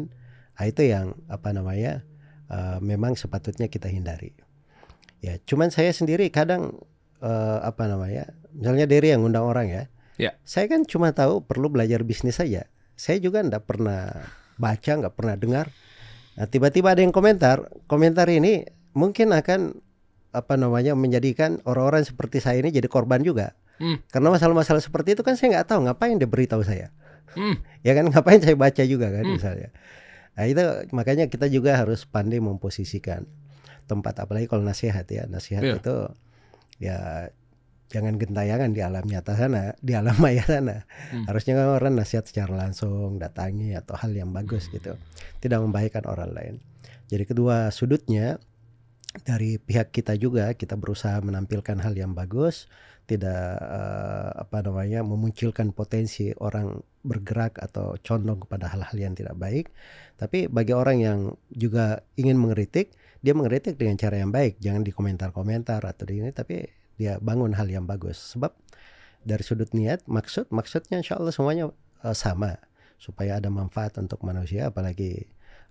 ah, 0.59 0.67
itu 0.67 0.83
yang 0.89 1.15
apa 1.31 1.53
namanya 1.53 2.03
eh, 2.51 2.77
memang 2.83 3.15
sepatutnya 3.15 3.71
kita 3.71 3.87
hindari 3.87 4.35
ya 5.19 5.35
cuman 5.43 5.71
saya 5.71 5.91
sendiri 5.91 6.31
kadang 6.31 6.79
eh, 7.19 7.57
apa 7.61 7.87
namanya 7.87 8.31
misalnya 8.55 8.87
dari 8.87 9.11
yang 9.11 9.23
undang 9.23 9.45
orang 9.47 9.67
ya 9.67 9.83
Ya. 10.19 10.35
Saya 10.43 10.67
kan 10.67 10.83
cuma 10.83 11.15
tahu 11.15 11.39
perlu 11.47 11.71
belajar 11.71 12.03
bisnis 12.03 12.43
saja. 12.43 12.67
Saya 12.99 13.23
juga 13.23 13.39
nggak 13.39 13.63
pernah 13.63 14.11
baca, 14.59 14.91
nggak 14.99 15.15
pernah 15.15 15.39
dengar. 15.39 15.71
Nah, 16.35 16.43
tiba-tiba 16.43 16.91
ada 16.91 16.99
yang 16.99 17.15
komentar. 17.15 17.71
Komentar 17.87 18.27
ini 18.27 18.67
mungkin 18.91 19.31
akan 19.31 19.79
apa 20.35 20.59
namanya 20.59 20.91
menjadikan 20.93 21.63
orang-orang 21.63 22.03
seperti 22.03 22.43
saya 22.43 22.59
ini 22.59 22.67
jadi 22.75 22.91
korban 22.91 23.23
juga. 23.23 23.55
Hmm. 23.79 24.03
Karena 24.11 24.35
masalah-masalah 24.35 24.83
seperti 24.83 25.15
itu 25.15 25.23
kan 25.23 25.39
saya 25.39 25.55
nggak 25.55 25.71
tahu 25.71 25.87
ngapain 25.87 26.19
dia 26.19 26.27
beritahu 26.27 26.67
saya. 26.67 26.91
Hmm. 27.31 27.55
Ya 27.87 27.95
kan 27.95 28.11
ngapain 28.11 28.43
saya 28.43 28.59
baca 28.59 28.83
juga 28.83 29.07
kan 29.15 29.23
Hmm. 29.23 29.39
misalnya. 29.39 29.71
Nah 30.35 30.43
itu 30.51 30.63
makanya 30.91 31.31
kita 31.31 31.47
juga 31.47 31.79
harus 31.79 32.03
pandai 32.03 32.43
memposisikan 32.43 33.23
tempat 33.89 34.13
apalagi 34.21 34.45
kalau 34.45 34.61
nasihat 34.61 35.09
ya. 35.09 35.25
Nasihat 35.25 35.65
Iya. 35.65 35.75
itu 35.81 35.95
ya 36.79 36.99
jangan 37.89 38.21
gentayangan 38.21 38.69
di 38.69 38.85
alam 38.85 39.01
nyata 39.09 39.33
sana 39.33 39.73
di 39.81 39.97
alam 39.97 40.13
maya 40.23 40.45
sana. 40.45 40.85
Hmm. 41.09 41.25
harusnya 41.25 41.57
kan 41.57 41.67
orang 41.73 41.97
nasihat 41.97 42.29
secara 42.29 42.53
langsung 42.53 43.17
datangi 43.17 43.73
atau 43.73 43.97
hal 43.97 44.13
yang 44.13 44.29
bagus 44.29 44.69
gitu. 44.69 44.93
Tidak 45.41 45.57
membahayakan 45.57 46.05
orang 46.05 46.31
lain. 46.31 46.55
Jadi 47.09 47.25
kedua 47.25 47.73
sudutnya 47.73 48.37
dari 49.25 49.57
pihak 49.57 49.89
kita 49.89 50.13
juga 50.21 50.53
kita 50.53 50.77
berusaha 50.77 51.17
menampilkan 51.25 51.81
hal 51.81 51.97
yang 51.97 52.13
bagus 52.13 52.69
tidak 53.09 53.57
eh, 53.57 54.29
apa 54.37 54.61
namanya 54.61 55.01
memunculkan 55.01 55.73
potensi 55.73 56.29
orang 56.37 56.77
bergerak 57.01 57.57
atau 57.57 57.97
condong 58.05 58.45
kepada 58.45 58.69
hal-hal 58.69 58.93
yang 59.01 59.17
tidak 59.17 59.33
baik. 59.33 59.73
Tapi 60.21 60.45
bagi 60.45 60.77
orang 60.77 60.97
yang 61.01 61.19
juga 61.49 62.05
ingin 62.21 62.37
mengkritik 62.37 62.93
dia 63.19 63.33
mengkritik 63.35 63.75
dengan 63.75 63.99
cara 63.99 64.15
yang 64.19 64.31
baik. 64.31 64.59
Jangan 64.63 64.81
di 64.83 64.91
komentar-komentar 64.95 65.83
atau 65.83 66.03
di 66.07 66.23
ini 66.23 66.31
tapi 66.31 66.63
dia 66.95 67.19
bangun 67.19 67.55
hal 67.55 67.67
yang 67.67 67.83
bagus. 67.83 68.19
Sebab 68.35 68.55
dari 69.23 69.43
sudut 69.43 69.71
niat 69.75 70.07
maksud 70.07 70.47
maksudnya 70.49 70.99
insya 71.03 71.19
Allah 71.19 71.35
semuanya 71.35 71.71
eh, 72.03 72.15
sama. 72.15 72.55
Supaya 72.99 73.39
ada 73.39 73.47
manfaat 73.47 73.95
untuk 73.99 74.23
manusia 74.27 74.71
apalagi 74.71 75.27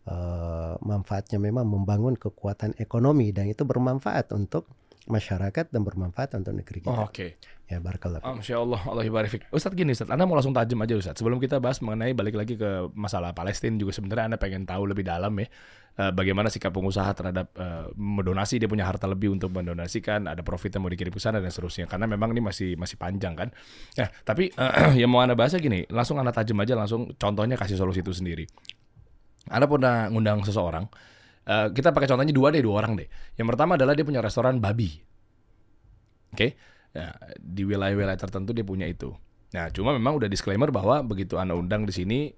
eh, 0.09 0.75
manfaatnya 0.81 1.41
memang 1.41 1.65
membangun 1.69 2.17
kekuatan 2.17 2.77
ekonomi. 2.77 3.33
Dan 3.33 3.49
itu 3.49 3.65
bermanfaat 3.65 4.33
untuk 4.37 4.69
masyarakat 5.09 5.73
dan 5.73 5.81
bermanfaat 5.83 6.37
untuk 6.37 6.53
negeri 6.53 6.85
kita 6.85 6.93
Oh, 6.93 7.09
Oke. 7.09 7.41
ya 7.65 7.81
barakallah 7.81 8.21
Ah, 8.21 8.33
Masya 8.33 8.57
Allah, 8.57 8.81
Allah 8.81 9.05
ibarik. 9.05 9.45
Ustadz 9.49 9.73
gini 9.73 9.93
Ustadz, 9.93 10.09
Anda 10.09 10.25
mau 10.25 10.33
langsung 10.33 10.53
tajam 10.53 10.77
aja 10.79 10.95
Ustadz. 10.95 11.19
Sebelum 11.19 11.37
kita 11.37 11.59
bahas 11.59 11.81
mengenai 11.81 12.13
balik 12.13 12.33
lagi 12.35 12.55
ke 12.55 12.89
masalah 12.93 13.33
Palestina 13.33 13.75
juga 13.75 13.91
sebenarnya 13.91 14.25
Anda 14.29 14.39
pengen 14.39 14.65
tahu 14.65 14.85
lebih 14.87 15.03
dalam 15.03 15.33
ya. 15.37 15.49
eh, 15.99 16.13
bagaimana 16.15 16.47
sikap 16.47 16.71
pengusaha 16.71 17.11
terhadap 17.11 17.51
eh, 17.57 17.91
mendonasi 17.93 18.57
dia 18.57 18.71
punya 18.71 18.87
harta 18.87 19.05
lebih 19.05 19.35
untuk 19.35 19.51
mendonasikan 19.51 20.25
ada 20.25 20.41
profit 20.41 20.71
yang 20.71 20.87
mau 20.87 20.93
dikirim 20.93 21.11
ke 21.11 21.19
sana 21.19 21.43
dan 21.43 21.51
seterusnya 21.51 21.91
karena 21.91 22.07
memang 22.07 22.31
ini 22.31 22.39
masih 22.39 22.79
masih 22.79 22.95
panjang 22.95 23.35
kan 23.35 23.49
ya 23.99 24.07
tapi 24.23 24.47
eh, 24.49 24.73
yang 25.03 25.11
mau 25.11 25.19
anda 25.19 25.35
bahas 25.35 25.59
gini 25.59 25.91
langsung 25.91 26.17
anda 26.17 26.31
tajam 26.31 26.55
aja 26.63 26.79
langsung 26.79 27.11
contohnya 27.19 27.59
kasih 27.59 27.75
solusi 27.75 27.99
itu 27.99 28.15
sendiri 28.15 28.47
anda 29.49 29.67
pernah 29.67 30.07
ngundang 30.07 30.45
seseorang 30.45 30.87
eh, 31.49 31.69
kita 31.73 31.97
pakai 31.97 32.09
contohnya 32.13 32.37
dua 32.37 32.53
deh 32.53 32.61
dua 32.61 32.85
orang 32.85 33.01
deh 33.01 33.09
yang 33.41 33.49
pertama 33.49 33.81
adalah 33.81 33.97
dia 33.97 34.05
punya 34.05 34.21
restoran 34.21 34.61
babi 34.61 35.01
oke 36.37 36.49
Ya, 36.97 37.13
di 37.37 37.69
wilayah-wilayah 37.69 38.17
tertentu 38.17 38.57
dia 38.57 38.65
punya 38.65 38.89
itu. 38.89 39.13
Nah, 39.53 39.69
cuma 39.73 39.93
memang 39.93 40.17
udah 40.17 40.29
disclaimer 40.29 40.73
bahwa 40.73 41.05
begitu 41.05 41.37
anda 41.37 41.53
undang 41.53 41.85
di 41.85 41.93
sini, 41.93 42.33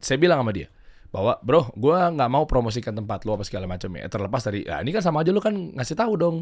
saya 0.00 0.16
bilang 0.16 0.40
sama 0.40 0.52
dia 0.52 0.68
bahwa 1.12 1.36
bro, 1.44 1.68
gua 1.76 2.08
nggak 2.08 2.30
mau 2.32 2.48
promosikan 2.48 2.96
tempat 2.96 3.28
lu 3.28 3.36
apa 3.36 3.44
segala 3.44 3.68
macam 3.68 3.92
ya. 3.92 4.08
Terlepas 4.08 4.48
dari, 4.48 4.64
ya 4.64 4.80
ini 4.80 4.96
kan 4.96 5.04
sama 5.04 5.20
aja 5.20 5.28
lu 5.28 5.44
kan 5.44 5.52
ngasih 5.52 5.96
tahu 5.96 6.16
dong. 6.16 6.36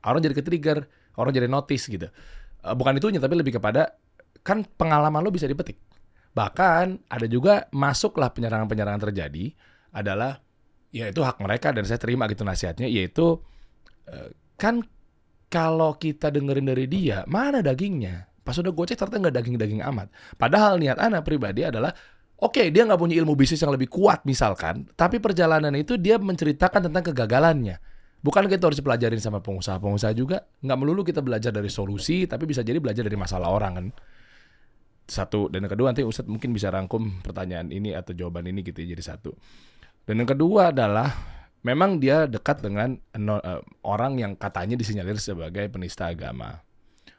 Orang 0.00 0.24
jadi 0.24 0.32
ke-trigger, 0.32 0.88
orang 1.20 1.32
jadi 1.36 1.44
notice 1.44 1.92
gitu. 1.92 2.08
Eh, 2.64 2.74
bukan 2.74 2.96
itunya, 2.96 3.20
tapi 3.20 3.36
lebih 3.36 3.60
kepada 3.60 4.00
kan 4.40 4.64
pengalaman 4.64 5.20
lu 5.20 5.28
bisa 5.28 5.44
dipetik. 5.44 5.76
Bahkan 6.32 7.12
ada 7.12 7.26
juga 7.28 7.68
masuklah 7.68 8.32
penyerangan-penyerangan 8.32 9.02
terjadi 9.10 9.52
adalah 9.92 10.40
ya 10.94 11.10
itu 11.10 11.20
hak 11.20 11.40
mereka 11.40 11.72
dan 11.72 11.84
saya 11.84 12.00
terima 12.00 12.24
gitu 12.28 12.42
nasihatnya 12.44 12.88
yaitu 12.88 13.40
eh, 14.08 14.32
kan 14.56 14.82
kalau 15.48 15.96
kita 15.96 16.28
dengerin 16.28 16.68
dari 16.68 16.84
dia, 16.84 17.24
mana 17.24 17.64
dagingnya? 17.64 18.28
Pas 18.44 18.56
udah 18.56 18.72
gue 18.72 18.84
cek 18.84 18.96
ternyata 19.00 19.16
nggak 19.28 19.34
daging-daging 19.40 19.80
amat. 19.80 20.12
Padahal 20.36 20.76
niat 20.76 21.00
anak 21.00 21.24
pribadi 21.24 21.64
adalah, 21.64 21.92
oke 22.40 22.68
dia 22.68 22.84
nggak 22.84 23.00
punya 23.00 23.16
ilmu 23.20 23.32
bisnis 23.32 23.60
yang 23.64 23.72
lebih 23.72 23.88
kuat 23.88 24.28
misalkan, 24.28 24.88
tapi 24.92 25.20
perjalanan 25.20 25.72
itu 25.72 25.96
dia 25.96 26.20
menceritakan 26.20 26.92
tentang 26.92 27.12
kegagalannya. 27.12 27.80
Bukan 28.18 28.50
kita 28.50 28.68
harus 28.68 28.82
pelajarin 28.82 29.22
sama 29.22 29.38
pengusaha-pengusaha 29.40 30.12
juga. 30.12 30.44
Nggak 30.60 30.78
melulu 30.78 31.06
kita 31.06 31.22
belajar 31.22 31.54
dari 31.54 31.70
solusi, 31.70 32.26
tapi 32.28 32.44
bisa 32.44 32.60
jadi 32.66 32.76
belajar 32.82 33.06
dari 33.06 33.16
masalah 33.16 33.48
orang 33.48 33.72
kan. 33.72 33.86
Satu 35.08 35.48
dan 35.48 35.64
yang 35.64 35.72
kedua 35.72 35.94
nanti 35.94 36.04
Ustadz 36.04 36.28
mungkin 36.28 36.52
bisa 36.52 36.68
rangkum 36.68 37.24
pertanyaan 37.24 37.72
ini 37.72 37.96
atau 37.96 38.12
jawaban 38.12 38.44
ini 38.44 38.60
gitu 38.66 38.84
ya, 38.84 38.92
jadi 38.92 39.16
satu. 39.16 39.32
Dan 40.08 40.24
yang 40.24 40.30
kedua 40.32 40.72
adalah 40.72 41.12
memang 41.60 42.00
dia 42.00 42.24
dekat 42.24 42.64
dengan 42.64 42.96
eh, 42.96 43.60
orang 43.84 44.16
yang 44.16 44.32
katanya 44.40 44.72
disinyalir 44.80 45.20
sebagai 45.20 45.68
penista 45.68 46.08
agama. 46.08 46.64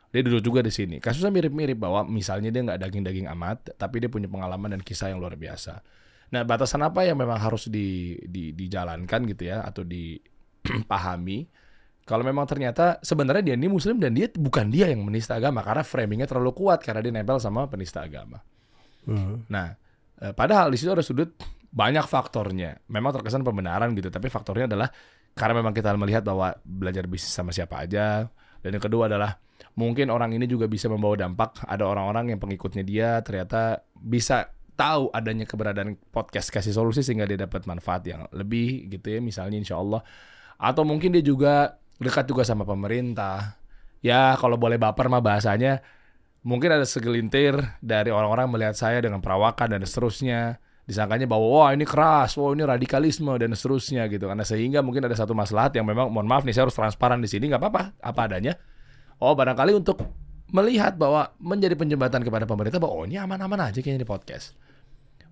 Dia 0.09 0.25
duduk 0.25 0.41
juga 0.41 0.65
di 0.65 0.73
sini. 0.73 0.97
Kasusnya 0.97 1.29
mirip-mirip 1.29 1.77
bahwa 1.77 2.01
misalnya 2.09 2.49
dia 2.49 2.65
nggak 2.65 2.81
daging-daging 2.81 3.29
amat, 3.29 3.77
tapi 3.77 4.01
dia 4.01 4.09
punya 4.09 4.25
pengalaman 4.25 4.73
dan 4.73 4.81
kisah 4.81 5.13
yang 5.13 5.21
luar 5.21 5.37
biasa. 5.37 5.85
Nah, 6.33 6.41
batasan 6.41 6.81
apa 6.81 7.05
yang 7.05 7.21
memang 7.21 7.37
harus 7.37 7.69
di, 7.69 8.17
di- 8.25 8.57
dijalankan 8.57 9.21
gitu 9.29 9.53
ya, 9.53 9.61
atau 9.61 9.85
dipahami? 9.85 11.45
Kalau 12.09 12.25
memang 12.25 12.49
ternyata 12.49 12.97
sebenarnya 13.05 13.53
dia 13.53 13.55
ini 13.57 13.69
muslim 13.69 14.01
dan 14.01 14.17
dia 14.17 14.33
bukan 14.33 14.73
dia 14.73 14.89
yang 14.89 15.05
menista 15.05 15.37
agama 15.37 15.61
karena 15.61 15.85
framingnya 15.85 16.25
terlalu 16.25 16.57
kuat 16.57 16.81
karena 16.81 17.05
dia 17.05 17.13
nempel 17.13 17.37
sama 17.37 17.69
penista 17.69 18.01
agama. 18.01 18.41
Hmm. 19.05 19.45
Nah, 19.45 19.77
eh, 20.17 20.33
padahal 20.33 20.73
di 20.73 20.77
situ 20.81 20.89
ada 20.89 21.05
sudut 21.05 21.37
banyak 21.69 22.05
faktornya. 22.05 22.81
Memang 22.89 23.13
terkesan 23.13 23.45
pembenaran 23.45 23.93
gitu, 23.93 24.09
tapi 24.09 24.27
faktornya 24.27 24.65
adalah 24.69 24.89
karena 25.37 25.61
memang 25.61 25.73
kita 25.73 25.93
melihat 25.95 26.25
bahwa 26.25 26.57
belajar 26.65 27.05
bisnis 27.05 27.31
sama 27.31 27.53
siapa 27.53 27.85
aja. 27.85 28.27
Dan 28.59 28.75
yang 28.75 28.83
kedua 28.83 29.07
adalah 29.07 29.39
mungkin 29.77 30.11
orang 30.11 30.35
ini 30.35 30.49
juga 30.49 30.67
bisa 30.67 30.89
membawa 30.91 31.15
dampak. 31.15 31.63
Ada 31.63 31.85
orang-orang 31.85 32.35
yang 32.35 32.39
pengikutnya 32.41 32.83
dia 32.83 33.09
ternyata 33.23 33.85
bisa 33.95 34.51
tahu 34.79 35.11
adanya 35.11 35.43
keberadaan 35.43 35.99
podcast 36.11 36.51
kasih 36.55 36.71
solusi 36.71 37.03
sehingga 37.03 37.27
dia 37.27 37.35
dapat 37.35 37.67
manfaat 37.67 38.07
yang 38.07 38.23
lebih 38.31 38.87
gitu 38.87 39.15
ya 39.15 39.19
misalnya 39.19 39.59
insya 39.59 39.79
Allah. 39.79 40.03
Atau 40.59 40.83
mungkin 40.83 41.15
dia 41.15 41.23
juga 41.23 41.79
dekat 41.99 42.27
juga 42.27 42.43
sama 42.43 42.63
pemerintah. 42.67 43.59
Ya 43.99 44.35
kalau 44.39 44.55
boleh 44.55 44.79
baper 44.79 45.11
mah 45.11 45.19
bahasanya 45.19 45.83
mungkin 46.43 46.71
ada 46.71 46.87
segelintir 46.87 47.59
dari 47.83 48.11
orang-orang 48.11 48.47
melihat 48.47 48.75
saya 48.75 49.03
dengan 49.03 49.19
perawakan 49.19 49.75
dan 49.75 49.83
seterusnya 49.83 50.63
disangkanya 50.89 51.29
bahwa 51.29 51.45
wah 51.45 51.69
ini 51.69 51.85
keras, 51.85 52.33
wah 52.33 52.49
ini 52.49 52.65
radikalisme 52.65 53.29
dan 53.37 53.53
seterusnya 53.53 54.09
gitu 54.09 54.25
karena 54.25 54.41
sehingga 54.41 54.81
mungkin 54.81 55.05
ada 55.05 55.13
satu 55.13 55.37
maslahat 55.37 55.77
yang 55.77 55.85
memang 55.85 56.09
mohon 56.09 56.25
maaf 56.25 56.41
nih 56.41 56.57
saya 56.57 56.65
harus 56.65 56.73
transparan 56.73 57.21
di 57.21 57.29
sini 57.29 57.45
nggak 57.45 57.61
apa-apa 57.61 57.83
apa 58.01 58.21
adanya. 58.25 58.57
Oh 59.21 59.37
barangkali 59.37 59.77
untuk 59.77 60.01
melihat 60.49 60.97
bahwa 60.97 61.29
menjadi 61.37 61.77
penjembatan 61.77 62.25
kepada 62.25 62.49
pemerintah 62.49 62.81
bahwa 62.81 62.93
oh 62.97 63.05
ini 63.05 63.21
aman-aman 63.21 63.69
aja 63.69 63.85
kayaknya 63.85 64.01
di 64.01 64.09
podcast. 64.09 64.57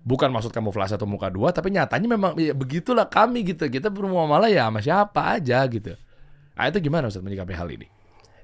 Bukan 0.06 0.30
maksud 0.30 0.54
kamuflase 0.54 0.94
atau 0.94 1.10
muka 1.10 1.26
dua, 1.26 1.50
tapi 1.50 1.74
nyatanya 1.74 2.06
memang 2.06 2.32
ya, 2.38 2.54
begitulah 2.54 3.10
kami 3.10 3.42
gitu. 3.42 3.66
Kita 3.66 3.90
bermuamalah 3.90 4.46
ya 4.46 4.70
sama 4.70 4.78
siapa 4.78 5.36
aja 5.36 5.66
gitu. 5.66 5.98
Nah, 6.54 6.64
itu 6.70 6.78
gimana 6.78 7.10
Ustaz 7.10 7.20
menyikapi 7.20 7.52
hal 7.52 7.66
ini? 7.74 7.90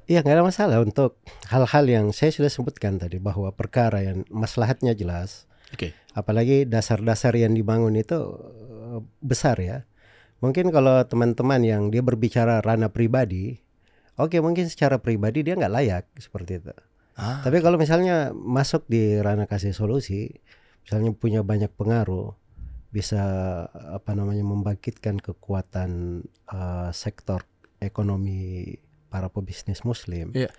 Iya 0.04 0.20
nggak 0.20 0.34
ada 0.34 0.44
masalah 0.44 0.78
untuk 0.82 1.16
hal-hal 1.48 1.84
yang 1.88 2.06
saya 2.10 2.34
sudah 2.34 2.50
sebutkan 2.52 3.00
tadi 3.00 3.16
bahwa 3.16 3.48
perkara 3.54 4.04
yang 4.04 4.26
maslahatnya 4.28 4.92
jelas, 4.92 5.48
Oke. 5.72 5.96
Apalagi 6.14 6.64
dasar-dasar 6.64 7.34
yang 7.34 7.52
dibangun 7.52 7.98
itu 7.98 8.18
eh, 8.94 9.00
besar 9.20 9.58
ya. 9.60 9.84
Mungkin 10.40 10.70
kalau 10.70 11.02
teman-teman 11.04 11.60
yang 11.64 11.82
dia 11.90 12.00
berbicara 12.04 12.62
ranah 12.62 12.92
pribadi, 12.92 13.58
oke 14.16 14.38
mungkin 14.38 14.70
secara 14.70 15.02
pribadi 15.02 15.42
dia 15.42 15.58
nggak 15.58 15.74
layak 15.74 16.04
seperti 16.16 16.62
itu. 16.62 16.74
Ah, 17.14 17.42
Tapi 17.46 17.62
kalau 17.62 17.78
misalnya 17.78 18.34
masuk 18.34 18.90
di 18.90 19.22
ranah 19.22 19.46
kasih 19.46 19.70
solusi, 19.70 20.34
misalnya 20.82 21.14
punya 21.14 21.46
banyak 21.46 21.70
pengaruh, 21.78 22.34
bisa 22.94 23.22
apa 23.72 24.14
namanya 24.14 24.46
membangkitkan 24.46 25.18
kekuatan 25.18 26.22
eh, 26.30 26.90
sektor 26.94 27.42
ekonomi 27.82 28.74
para 29.10 29.26
pebisnis 29.30 29.82
Muslim. 29.82 30.30
Iya. 30.30 30.50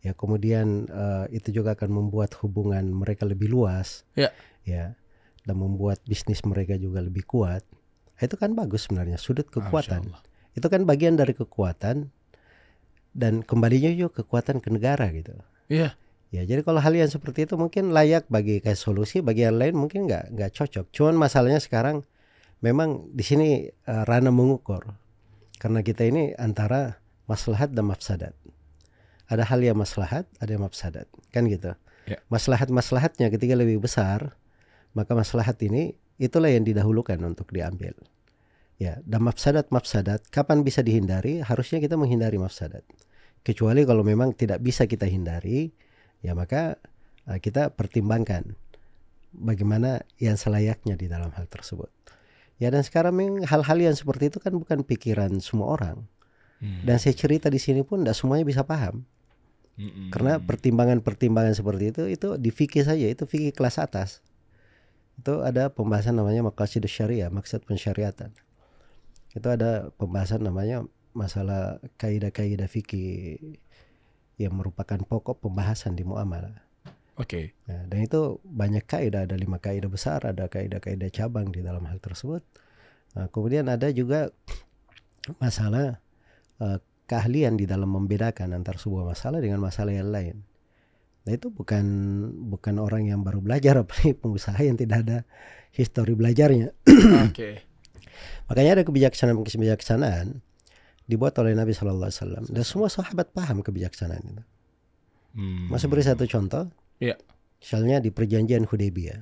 Ya 0.00 0.12
kemudian 0.14 0.86
eh, 0.86 1.26
itu 1.34 1.50
juga 1.50 1.74
akan 1.74 1.90
membuat 1.90 2.34
hubungan 2.42 2.86
mereka 2.90 3.26
lebih 3.26 3.50
luas. 3.50 4.06
Iya. 4.14 4.30
Ya. 4.64 4.96
Dan 5.44 5.56
membuat 5.60 6.00
bisnis 6.04 6.44
mereka 6.44 6.76
juga 6.76 7.00
lebih 7.00 7.24
kuat. 7.24 7.64
Itu 8.20 8.36
kan 8.36 8.52
bagus 8.52 8.86
sebenarnya 8.86 9.16
sudut 9.16 9.48
Masya 9.48 9.56
kekuatan. 9.56 10.02
Itu 10.52 10.66
kan 10.68 10.84
bagian 10.84 11.16
dari 11.16 11.32
kekuatan 11.32 12.12
dan 13.16 13.42
kembalinya 13.42 13.90
juga 13.90 14.22
kekuatan 14.22 14.60
ke 14.60 14.68
negara 14.68 15.08
gitu. 15.10 15.34
Iya. 15.72 15.96
Ya, 16.30 16.46
jadi 16.46 16.62
kalau 16.62 16.78
hal 16.78 16.94
yang 16.94 17.10
seperti 17.10 17.42
itu 17.42 17.58
mungkin 17.58 17.90
layak 17.90 18.30
bagi 18.30 18.62
kayak 18.62 18.78
solusi, 18.78 19.18
bagi 19.18 19.42
yang 19.42 19.58
lain 19.58 19.74
mungkin 19.74 20.06
nggak 20.06 20.30
nggak 20.30 20.50
cocok. 20.54 20.86
Cuman 20.94 21.18
masalahnya 21.18 21.58
sekarang 21.58 22.06
memang 22.62 23.10
di 23.10 23.24
sini 23.26 23.48
eh, 23.66 24.02
ranah 24.06 24.30
mengukur 24.30 24.94
karena 25.58 25.82
kita 25.82 26.06
ini 26.06 26.30
antara 26.38 27.02
maslahat 27.26 27.74
dan 27.74 27.90
mafsadat. 27.90 28.34
Ada 29.26 29.42
hal 29.46 29.62
yang 29.62 29.78
maslahat, 29.78 30.26
ada 30.38 30.50
yang 30.54 30.62
mafsadat, 30.66 31.06
kan 31.30 31.46
gitu. 31.50 31.74
Ya. 32.06 32.18
Maslahat-maslahatnya 32.30 33.30
ketika 33.30 33.54
lebih 33.54 33.78
besar, 33.78 34.34
maka 34.96 35.12
maslahat 35.14 35.56
ini 35.62 35.94
itulah 36.20 36.50
yang 36.50 36.66
didahulukan 36.66 37.16
untuk 37.22 37.50
diambil. 37.50 37.94
Ya, 38.80 38.96
dan 39.04 39.20
mafsadat-mafsadat 39.28 40.32
kapan 40.32 40.64
bisa 40.64 40.80
dihindari? 40.80 41.44
Harusnya 41.44 41.84
kita 41.84 42.00
menghindari 42.00 42.40
mafsadat. 42.40 42.80
Kecuali 43.44 43.84
kalau 43.84 44.00
memang 44.00 44.32
tidak 44.32 44.64
bisa 44.64 44.88
kita 44.88 45.04
hindari, 45.04 45.68
ya 46.24 46.32
maka 46.32 46.80
eh, 47.28 47.38
kita 47.40 47.76
pertimbangkan 47.76 48.56
bagaimana 49.36 50.00
yang 50.16 50.40
selayaknya 50.40 50.96
di 50.96 51.12
dalam 51.12 51.28
hal 51.36 51.44
tersebut. 51.48 51.92
Ya 52.60 52.68
dan 52.68 52.84
sekarang 52.84 53.44
hal-hal 53.44 53.78
yang 53.80 53.96
seperti 53.96 54.28
itu 54.32 54.40
kan 54.40 54.52
bukan 54.52 54.84
pikiran 54.84 55.32
semua 55.40 55.76
orang. 55.76 56.04
Hmm. 56.60 56.84
Dan 56.84 57.00
saya 57.00 57.16
cerita 57.16 57.48
di 57.48 57.56
sini 57.56 57.80
pun 57.80 58.04
tidak 58.04 58.16
semuanya 58.16 58.44
bisa 58.44 58.64
paham. 58.68 59.08
Mm-mm. 59.80 60.12
Karena 60.12 60.36
pertimbangan-pertimbangan 60.36 61.56
seperti 61.56 61.84
itu 61.88 62.02
itu 62.12 62.28
di 62.36 62.52
fikih 62.52 62.84
saja, 62.84 63.08
itu 63.08 63.24
fikih 63.24 63.56
kelas 63.56 63.80
atas. 63.80 64.20
Itu 65.20 65.44
ada 65.44 65.68
pembahasan 65.68 66.16
namanya 66.16 66.40
maqasid 66.48 66.80
syariah, 66.88 67.28
maksud 67.28 67.68
pensyariatan. 67.68 68.32
Itu 69.36 69.46
ada 69.52 69.92
pembahasan 70.00 70.40
namanya 70.40 70.88
masalah 71.12 71.76
kaidah-kaidah 72.00 72.64
fikih 72.64 73.36
yang 74.40 74.56
merupakan 74.56 74.96
pokok 74.96 75.44
pembahasan 75.44 75.92
di 75.92 76.08
muamalah. 76.08 76.64
Oke. 77.20 77.52
Nah, 77.68 77.84
dan 77.84 78.00
itu 78.00 78.40
banyak 78.48 78.88
kaidah, 78.88 79.28
ada 79.28 79.36
lima 79.36 79.60
kaidah 79.60 79.92
besar, 79.92 80.24
ada 80.24 80.48
kaidah-kaidah 80.48 81.12
cabang 81.12 81.52
di 81.52 81.60
dalam 81.60 81.84
hal 81.84 82.00
tersebut. 82.00 82.40
Nah, 83.12 83.28
kemudian 83.28 83.68
ada 83.68 83.92
juga 83.92 84.32
masalah 85.36 86.00
eh, 86.64 86.78
keahlian 87.04 87.60
di 87.60 87.68
dalam 87.68 87.92
membedakan 87.92 88.56
antara 88.56 88.80
sebuah 88.80 89.04
masalah 89.12 89.44
dengan 89.44 89.60
masalah 89.60 89.92
yang 89.92 90.08
lain. 90.08 90.48
Nah 91.26 91.32
itu 91.36 91.52
bukan 91.52 91.84
bukan 92.48 92.80
orang 92.80 93.08
yang 93.08 93.20
baru 93.20 93.44
belajar, 93.44 93.78
apalagi 93.82 94.16
pengusaha 94.16 94.60
yang 94.60 94.76
tidak 94.80 95.04
ada 95.06 95.18
histori 95.74 96.16
belajarnya. 96.16 96.72
Oke. 97.28 97.64
Makanya 98.50 98.80
ada 98.80 98.84
kebijaksanaan-kebijaksanaan 98.84 100.42
dibuat 101.06 101.34
oleh 101.42 101.54
Nabi 101.54 101.74
Shallallahu 101.74 102.10
Alaihi 102.10 102.20
Wasallam 102.22 102.44
dan 102.50 102.62
semua 102.62 102.88
sahabat 102.90 103.34
paham 103.34 103.62
kebijaksanaan 103.66 104.22
itu. 104.22 104.42
Hmm. 105.34 105.66
Masih 105.70 105.86
beri 105.86 106.02
satu 106.02 106.26
contoh. 106.26 106.70
Iya. 106.98 107.18
Misalnya 107.62 108.02
di 108.02 108.10
perjanjian 108.10 108.66
Hudaybiyah. 108.66 109.20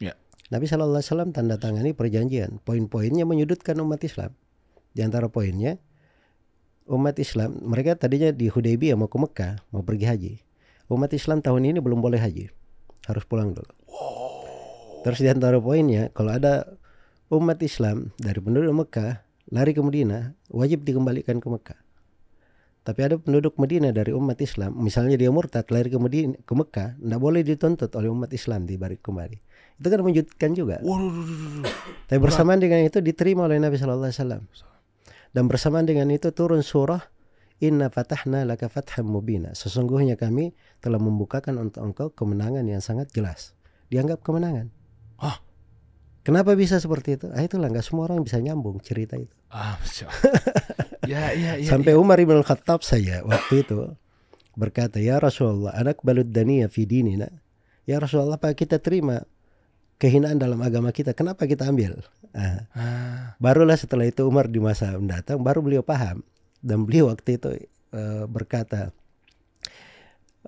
Iya. 0.00 0.14
Nabi 0.52 0.64
Shallallahu 0.68 1.00
Alaihi 1.00 1.10
Wasallam 1.12 1.30
tanda 1.32 1.56
tangani 1.56 1.92
perjanjian. 1.96 2.60
Poin-poinnya 2.64 3.24
menyudutkan 3.24 3.76
umat 3.80 4.00
Islam. 4.04 4.36
Di 4.92 5.04
antara 5.04 5.28
poinnya 5.28 5.76
umat 6.88 7.20
Islam 7.20 7.60
mereka 7.60 7.94
tadinya 8.00 8.32
di 8.32 8.48
Hudaybiyah 8.48 8.96
mau 8.96 9.12
ke 9.12 9.18
Mekah 9.20 9.52
mau 9.72 9.84
pergi 9.84 10.06
haji. 10.08 10.34
Umat 10.88 11.12
Islam 11.12 11.44
tahun 11.44 11.68
ini 11.68 11.78
belum 11.84 12.00
boleh 12.00 12.16
haji. 12.16 12.48
Harus 13.04 13.24
pulang 13.28 13.52
dulu. 13.52 13.72
Terus 15.04 15.20
di 15.20 15.28
antara 15.30 15.60
poinnya 15.60 16.10
kalau 16.12 16.34
ada 16.34 16.68
umat 17.28 17.60
Islam 17.60 18.12
dari 18.16 18.40
penduduk 18.40 18.72
Mekah 18.72 19.24
lari 19.52 19.72
ke 19.72 19.80
Madinah 19.80 20.36
wajib 20.52 20.84
dikembalikan 20.84 21.40
ke 21.40 21.48
Mekah. 21.48 21.78
Tapi 22.88 23.00
ada 23.04 23.20
penduduk 23.20 23.60
Madinah 23.60 23.92
dari 23.92 24.16
umat 24.16 24.40
Islam, 24.40 24.72
misalnya 24.80 25.20
dia 25.20 25.28
murtad 25.28 25.68
lari 25.68 25.92
ke 25.92 26.00
Madinah, 26.00 26.40
ke 26.40 26.52
Mekah, 26.56 26.96
tidak 26.96 27.20
boleh 27.20 27.44
dituntut 27.44 27.92
oleh 27.92 28.08
umat 28.08 28.32
Islam 28.32 28.64
dibalik 28.64 29.04
kembali. 29.04 29.36
Itu 29.76 29.92
kan 29.92 30.00
menyudutkan 30.00 30.50
juga. 30.56 30.80
Tapi 32.08 32.16
bersamaan 32.16 32.56
dengan 32.56 32.80
itu 32.80 33.04
diterima 33.04 33.44
oleh 33.44 33.60
Nabi 33.60 33.76
Shallallahu 33.76 34.08
Alaihi 34.08 34.20
Wasallam. 34.24 34.42
Dan 35.36 35.52
bersamaan 35.52 35.84
dengan 35.84 36.08
itu 36.08 36.32
turun 36.32 36.64
surah 36.64 37.04
Inna 37.58 37.90
fatahna 37.90 38.46
laka 38.46 38.70
fatham 38.70 39.10
mubina. 39.10 39.50
Sesungguhnya 39.50 40.14
kami 40.14 40.54
telah 40.78 41.02
membukakan 41.02 41.58
untuk 41.58 41.82
engkau 41.82 42.06
kemenangan 42.14 42.62
yang 42.70 42.78
sangat 42.78 43.10
jelas. 43.10 43.58
Dianggap 43.90 44.22
kemenangan. 44.22 44.70
Hah? 45.18 45.42
Kenapa 46.22 46.54
bisa 46.54 46.78
seperti 46.78 47.18
itu? 47.18 47.26
Ah 47.34 47.42
itulah 47.42 47.66
nggak 47.72 47.82
semua 47.82 48.06
orang 48.06 48.22
bisa 48.22 48.38
nyambung 48.38 48.78
cerita 48.84 49.18
itu. 49.18 49.32
Ah, 49.48 49.80
ya, 51.10 51.32
ya, 51.32 51.56
ya. 51.56 51.66
Sampai 51.66 51.96
Umar 51.96 52.20
ibn 52.20 52.36
Khattab 52.44 52.84
saya 52.84 53.24
waktu 53.24 53.64
itu 53.64 53.96
berkata, 54.54 55.00
Ya 55.00 55.16
Rasulullah, 55.18 55.72
anak 55.72 56.04
balud 56.04 56.28
daniya 56.28 56.68
fi 56.68 56.84
dinina. 56.84 57.32
Ya 57.88 57.96
Rasulullah, 57.96 58.36
apa 58.36 58.52
kita 58.52 58.76
terima 58.76 59.24
kehinaan 59.96 60.36
dalam 60.36 60.60
agama 60.60 60.92
kita? 60.92 61.16
Kenapa 61.16 61.48
kita 61.48 61.64
ambil? 61.64 62.04
Ah, 62.36 62.68
Ah, 62.76 63.34
barulah 63.40 63.80
setelah 63.80 64.04
itu 64.04 64.22
Umar 64.28 64.52
di 64.52 64.60
masa 64.60 64.92
mendatang, 64.94 65.40
baru 65.40 65.64
beliau 65.64 65.80
paham. 65.82 66.20
Dan 66.58 66.84
beliau 66.84 67.10
waktu 67.10 67.38
itu 67.38 67.48
eh, 67.94 68.24
berkata, 68.26 68.90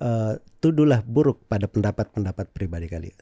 eh, 0.00 0.32
tuduhlah 0.58 1.02
buruk 1.06 1.46
pada 1.46 1.70
pendapat-pendapat 1.70 2.50
pribadi 2.50 2.86
kalian. 2.90 3.18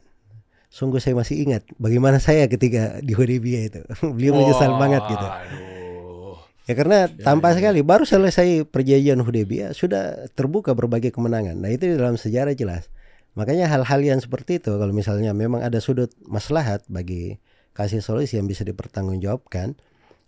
Sungguh 0.69 1.01
saya 1.01 1.17
masih 1.17 1.49
ingat 1.49 1.65
bagaimana 1.81 2.21
saya 2.21 2.45
ketika 2.45 2.97
di 3.07 3.13
Hudaybiyah 3.17 3.63
itu. 3.69 3.81
beliau 4.17 4.37
menyesal 4.37 4.77
banget 4.77 5.03
gitu. 5.09 5.27
Aduh. 5.27 6.37
Ya 6.69 6.77
karena 6.77 7.09
tanpa 7.09 7.57
sekali 7.57 7.81
baru 7.81 8.05
selesai 8.05 8.69
perjanjian 8.69 9.25
Hudaybiyah 9.25 9.73
sudah 9.73 10.29
terbuka 10.37 10.77
berbagai 10.77 11.09
kemenangan. 11.09 11.57
Nah 11.57 11.73
itu 11.73 11.89
di 11.89 11.97
dalam 11.97 12.21
sejarah 12.21 12.53
jelas. 12.53 12.93
Makanya 13.33 13.73
hal-hal 13.73 14.01
yang 14.05 14.21
seperti 14.21 14.61
itu 14.61 14.77
kalau 14.77 14.93
misalnya 14.93 15.33
memang 15.33 15.65
ada 15.65 15.81
sudut 15.81 16.13
maslahat 16.29 16.85
bagi 16.93 17.41
kasih 17.73 18.05
solusi 18.05 18.37
yang 18.37 18.45
bisa 18.45 18.69
dipertanggungjawabkan 18.69 19.81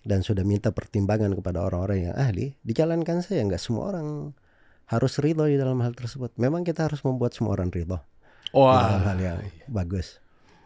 dan 0.05 0.25
sudah 0.25 0.43
minta 0.47 0.73
pertimbangan 0.73 1.33
kepada 1.37 1.61
orang-orang 1.65 2.11
yang 2.11 2.15
ahli, 2.17 2.57
dijalankan 2.65 3.21
saja. 3.21 3.45
Nggak 3.45 3.61
semua 3.61 3.93
orang 3.93 4.33
harus 4.91 5.13
ridho 5.23 5.47
di 5.47 5.61
dalam 5.61 5.79
hal 5.85 5.95
tersebut. 5.95 6.35
Memang 6.41 6.67
kita 6.67 6.89
harus 6.89 7.05
membuat 7.05 7.37
semua 7.37 7.55
orang 7.55 7.71
ridho 7.71 8.01
di 8.51 8.59
dalam 8.59 9.03
hal 9.07 9.19
Wah, 9.19 9.23
yang 9.23 9.41
bagus. 9.71 10.19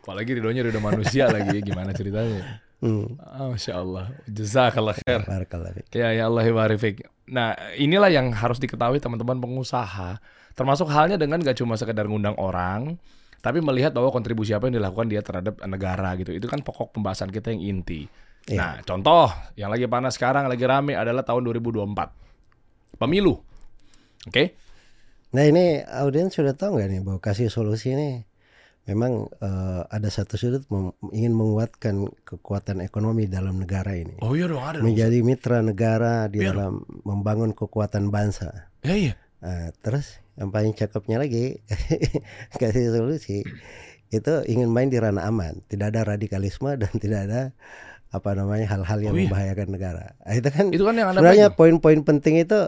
apalagi 0.04 0.36
ridhonya 0.36 0.64
ridho 0.64 0.80
manusia 0.80 1.28
lagi. 1.28 1.60
Gimana 1.60 1.92
ceritanya? 1.92 2.42
Hmm. 2.84 3.16
Ah, 3.16 3.48
Masya 3.48 3.80
Allah. 3.80 4.12
Jazakallah 4.28 4.92
khair. 5.00 5.24
Ya, 5.96 6.12
ya 6.12 6.28
Allah 6.28 6.44
warifik. 6.52 7.08
Nah, 7.24 7.56
inilah 7.80 8.12
yang 8.12 8.28
harus 8.36 8.60
diketahui 8.60 9.00
teman-teman 9.00 9.40
pengusaha. 9.40 10.20
Termasuk 10.52 10.92
halnya 10.92 11.16
dengan 11.16 11.40
gak 11.40 11.56
cuma 11.64 11.80
sekedar 11.80 12.04
ngundang 12.04 12.36
orang, 12.36 13.00
tapi 13.40 13.64
melihat 13.64 13.96
bahwa 13.96 14.12
kontribusi 14.12 14.52
apa 14.52 14.68
yang 14.68 14.84
dilakukan 14.84 15.08
dia 15.08 15.24
terhadap 15.24 15.64
negara 15.64 16.12
gitu. 16.20 16.36
Itu 16.36 16.44
kan 16.44 16.60
pokok 16.60 16.92
pembahasan 16.92 17.32
kita 17.32 17.56
yang 17.56 17.80
inti. 17.80 18.04
Iya. 18.44 18.58
Nah, 18.60 18.72
contoh 18.84 19.32
yang 19.56 19.72
lagi 19.72 19.88
panas 19.88 20.14
sekarang, 20.14 20.44
lagi 20.44 20.62
rame 20.62 20.92
adalah 20.92 21.24
tahun 21.24 21.44
2024. 21.48 23.00
Pemilu. 23.00 23.40
Oke? 24.24 24.52
Nah 25.34 25.42
ini 25.42 25.82
audiens 25.82 26.30
sudah 26.30 26.54
tahu 26.54 26.78
nggak 26.78 26.88
nih 26.88 27.00
bahwa 27.02 27.18
kasih 27.18 27.50
solusi 27.50 27.90
ini 27.90 28.22
memang 28.86 29.26
eh, 29.34 29.82
ada 29.90 30.06
satu 30.06 30.38
sudut 30.38 30.62
mem- 30.70 30.94
ingin 31.10 31.34
menguatkan 31.34 32.06
kekuatan 32.22 32.78
ekonomi 32.80 33.26
dalam 33.26 33.58
negara 33.58 33.98
ini, 33.98 34.20
Oh 34.22 34.36
iya 34.38 34.46
dong, 34.46 34.62
ada 34.62 34.78
dong. 34.78 34.86
menjadi 34.86 35.18
mitra 35.24 35.58
negara 35.58 36.30
di 36.30 36.38
dalam 36.38 36.86
membangun 37.02 37.50
kekuatan 37.50 38.14
bangsa. 38.14 38.70
Ya, 38.86 38.94
iya. 38.94 39.14
Nah, 39.42 39.74
terus 39.82 40.22
yang 40.38 40.54
paling 40.54 40.70
cakepnya 40.70 41.18
lagi 41.18 41.58
kasih 42.60 42.94
solusi 42.94 43.42
itu 44.08 44.32
ingin 44.46 44.70
main 44.70 44.86
di 44.86 45.02
ranah 45.02 45.26
aman, 45.26 45.66
tidak 45.66 45.90
ada 45.90 46.14
radikalisme 46.14 46.70
dan 46.78 46.92
tidak 46.94 47.20
ada 47.26 47.42
apa 48.14 48.30
namanya 48.32 48.70
hal-hal 48.70 48.98
yang 49.02 49.12
Oh, 49.12 49.18
iya. 49.18 49.26
membahayakan 49.26 49.68
negara. 49.68 50.04
Nah, 50.16 50.32
itu 50.32 50.48
kan 50.48 50.64
Itu 50.70 50.82
kan 50.86 50.94
yang 50.94 51.08
sebenarnya 51.10 51.48
poin-poin 51.50 52.00
penting 52.00 52.38
itu 52.38 52.60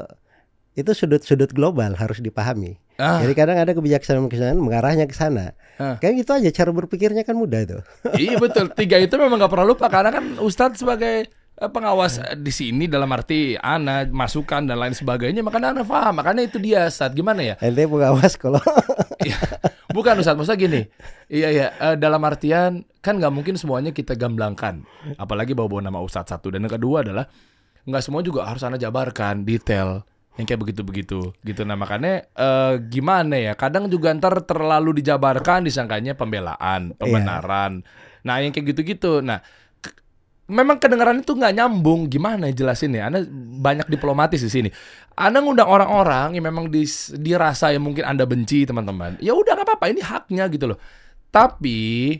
itu 0.75 0.91
sudut-sudut 0.93 1.55
global 1.55 1.95
harus 1.95 2.19
dipahami. 2.19 2.77
Ah, 2.99 3.21
Jadi 3.23 3.33
kadang 3.33 3.57
ada 3.57 3.73
kebijaksanaan-kebijaksanaan 3.73 4.59
mengarahnya 4.59 5.07
ke 5.07 5.15
sana. 5.15 5.55
Ah. 5.79 5.97
Kayak 5.97 6.25
gitu 6.25 6.31
aja 6.35 6.51
cara 6.51 6.71
berpikirnya 6.73 7.23
kan 7.23 7.33
mudah 7.33 7.61
itu. 7.63 7.79
iya 8.19 8.37
betul. 8.37 8.69
Tiga 8.75 8.99
itu 8.99 9.15
memang 9.17 9.39
nggak 9.39 9.53
pernah 9.53 9.69
lupa 9.69 9.87
karena 9.89 10.11
kan 10.11 10.25
Ustadz 10.37 10.81
sebagai 10.81 11.29
pengawas 11.57 12.21
eh, 12.21 12.37
di 12.37 12.53
sini 12.53 12.85
dalam 12.85 13.09
arti 13.09 13.57
ana 13.57 14.05
masukan 14.05 14.69
dan 14.69 14.77
lain 14.77 14.93
sebagainya 14.93 15.41
makanya 15.41 15.73
ana 15.73 15.83
paham 15.89 16.21
makanya 16.21 16.45
itu 16.45 16.61
dia 16.61 16.85
Ustadz. 16.87 17.17
Gimana 17.17 17.41
ya? 17.41 17.55
Ente 17.65 17.89
pengawas 17.89 18.37
kalau 18.37 18.61
Iya. 19.27 19.41
bukan 19.89 20.21
Ustadz. 20.21 20.37
Maksudnya 20.37 20.61
gini. 20.61 20.81
Iya 21.33 21.49
iya. 21.49 21.67
Eh, 21.81 21.97
dalam 21.97 22.21
artian 22.29 22.85
kan 23.01 23.17
nggak 23.17 23.33
mungkin 23.33 23.57
semuanya 23.57 23.91
kita 23.91 24.13
gamblangkan. 24.13 24.85
Apalagi 25.17 25.57
bawa 25.57 25.69
bawa 25.73 25.83
nama 25.89 26.01
Ustadz 26.05 26.37
satu. 26.37 26.53
Dan 26.53 26.69
yang 26.69 26.77
kedua 26.77 27.01
adalah 27.01 27.25
nggak 27.89 28.03
semua 28.05 28.21
juga 28.21 28.45
harus 28.45 28.61
ana 28.61 28.77
jabarkan 28.77 29.49
detail. 29.49 30.05
Yang 30.37 30.53
kayak 30.53 30.61
begitu-begitu. 30.61 31.33
Gitu. 31.41 31.65
Nah 31.65 31.81
makanya 31.81 32.29
eh, 32.37 32.75
gimana 32.85 33.41
ya? 33.41 33.57
Kadang 33.57 33.89
juga 33.89 34.13
ntar 34.13 34.45
terlalu 34.45 35.01
dijabarkan 35.01 35.65
disangkanya 35.65 36.13
pembelaan 36.13 36.93
pembenaran. 37.01 37.81
Nah 38.29 38.45
yang 38.45 38.53
kayak 38.53 38.77
gitu-gitu. 38.77 39.25
Nah 39.25 39.41
memang 40.47 40.79
kedengaran 40.79 41.23
itu 41.23 41.35
nggak 41.35 41.55
nyambung. 41.55 42.07
Gimana 42.07 42.51
jelasinnya? 42.51 43.11
Anda 43.11 43.27
banyak 43.61 43.91
diplomatis 43.91 44.43
di 44.43 44.51
sini. 44.51 44.71
Anda 45.19 45.43
ngundang 45.43 45.67
orang-orang 45.67 46.39
yang 46.39 46.47
memang 46.47 46.71
dis- 46.71 47.15
dirasa 47.15 47.75
yang 47.75 47.83
mungkin 47.83 48.07
anda 48.07 48.23
benci 48.27 48.67
teman-teman. 48.67 49.19
Ya 49.19 49.35
udah 49.35 49.59
nggak 49.59 49.67
apa-apa. 49.67 49.91
Ini 49.91 50.03
haknya 50.03 50.45
gitu 50.51 50.75
loh. 50.75 50.79
Tapi 51.31 52.15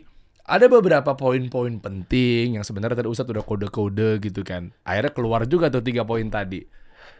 ada 0.47 0.65
beberapa 0.71 1.11
poin-poin 1.15 1.75
penting 1.83 2.55
yang 2.55 2.63
sebenarnya 2.63 3.03
tadi 3.03 3.09
Ustadz 3.11 3.31
udah 3.31 3.43
kode-kode 3.43 4.23
gitu 4.23 4.41
kan. 4.47 4.71
Akhirnya 4.87 5.11
keluar 5.11 5.41
juga 5.43 5.67
tuh 5.67 5.83
tiga 5.83 6.07
poin 6.07 6.27
tadi. 6.31 6.63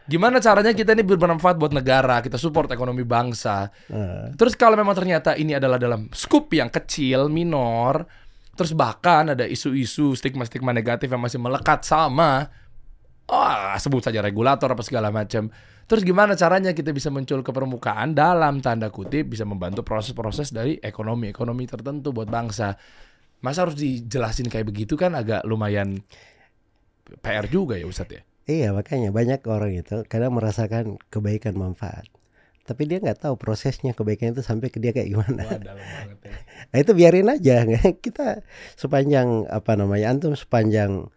Gimana 0.08 0.40
caranya 0.40 0.72
kita 0.72 0.96
ini 0.96 1.04
bermanfaat 1.04 1.60
buat 1.60 1.68
negara, 1.68 2.24
kita 2.24 2.40
support 2.40 2.72
ekonomi 2.72 3.04
bangsa. 3.04 3.68
Eh, 3.92 4.32
Terus 4.40 4.56
kalau 4.56 4.72
memang 4.72 4.96
ternyata 4.96 5.36
ini 5.36 5.52
adalah 5.52 5.76
dalam 5.76 6.08
skup 6.16 6.48
yang 6.56 6.72
kecil, 6.72 7.28
minor, 7.28 8.08
terus 8.58 8.74
bahkan 8.74 9.38
ada 9.38 9.46
isu-isu 9.46 10.18
stigma-stigma 10.18 10.74
negatif 10.74 11.06
yang 11.06 11.22
masih 11.22 11.38
melekat 11.38 11.86
sama 11.86 12.50
ah 13.28 13.76
sebut 13.76 14.02
saja 14.02 14.18
regulator 14.24 14.72
apa 14.72 14.82
segala 14.82 15.14
macam. 15.14 15.52
Terus 15.88 16.04
gimana 16.04 16.36
caranya 16.36 16.76
kita 16.76 16.92
bisa 16.92 17.08
muncul 17.08 17.40
ke 17.40 17.48
permukaan 17.48 18.12
dalam 18.12 18.60
tanda 18.60 18.92
kutip 18.92 19.32
bisa 19.32 19.48
membantu 19.48 19.80
proses-proses 19.84 20.52
dari 20.52 20.76
ekonomi-ekonomi 20.76 21.64
tertentu 21.64 22.12
buat 22.12 22.28
bangsa. 22.28 22.76
Masa 23.40 23.64
harus 23.64 23.78
dijelasin 23.78 24.50
kayak 24.52 24.68
begitu 24.68 24.98
kan 24.98 25.14
agak 25.14 25.46
lumayan 25.48 26.02
PR 27.24 27.48
juga 27.48 27.80
ya 27.80 27.88
Ustadz 27.88 28.20
ya. 28.20 28.22
Iya 28.48 28.68
makanya 28.72 29.12
banyak 29.12 29.40
orang 29.44 29.76
itu 29.76 30.08
kadang 30.08 30.32
merasakan 30.36 30.96
kebaikan 31.12 31.56
manfaat, 31.56 32.08
tapi 32.68 32.84
dia 32.84 33.00
nggak 33.00 33.24
tahu 33.24 33.40
prosesnya 33.40 33.96
kebaikan 33.96 34.36
itu 34.36 34.44
sampai 34.44 34.68
ke 34.68 34.76
dia 34.76 34.92
kayak 34.92 35.08
gimana. 35.08 35.40
Wah, 35.48 35.56
dalam 35.56 35.80
banget 35.80 36.18
ya. 36.28 36.32
Nah 36.70 36.78
itu 36.84 36.92
biarin 36.92 37.32
aja, 37.32 37.64
kita 38.04 38.44
sepanjang 38.76 39.48
apa 39.48 39.72
namanya 39.80 40.12
antum 40.12 40.36
sepanjang 40.36 41.08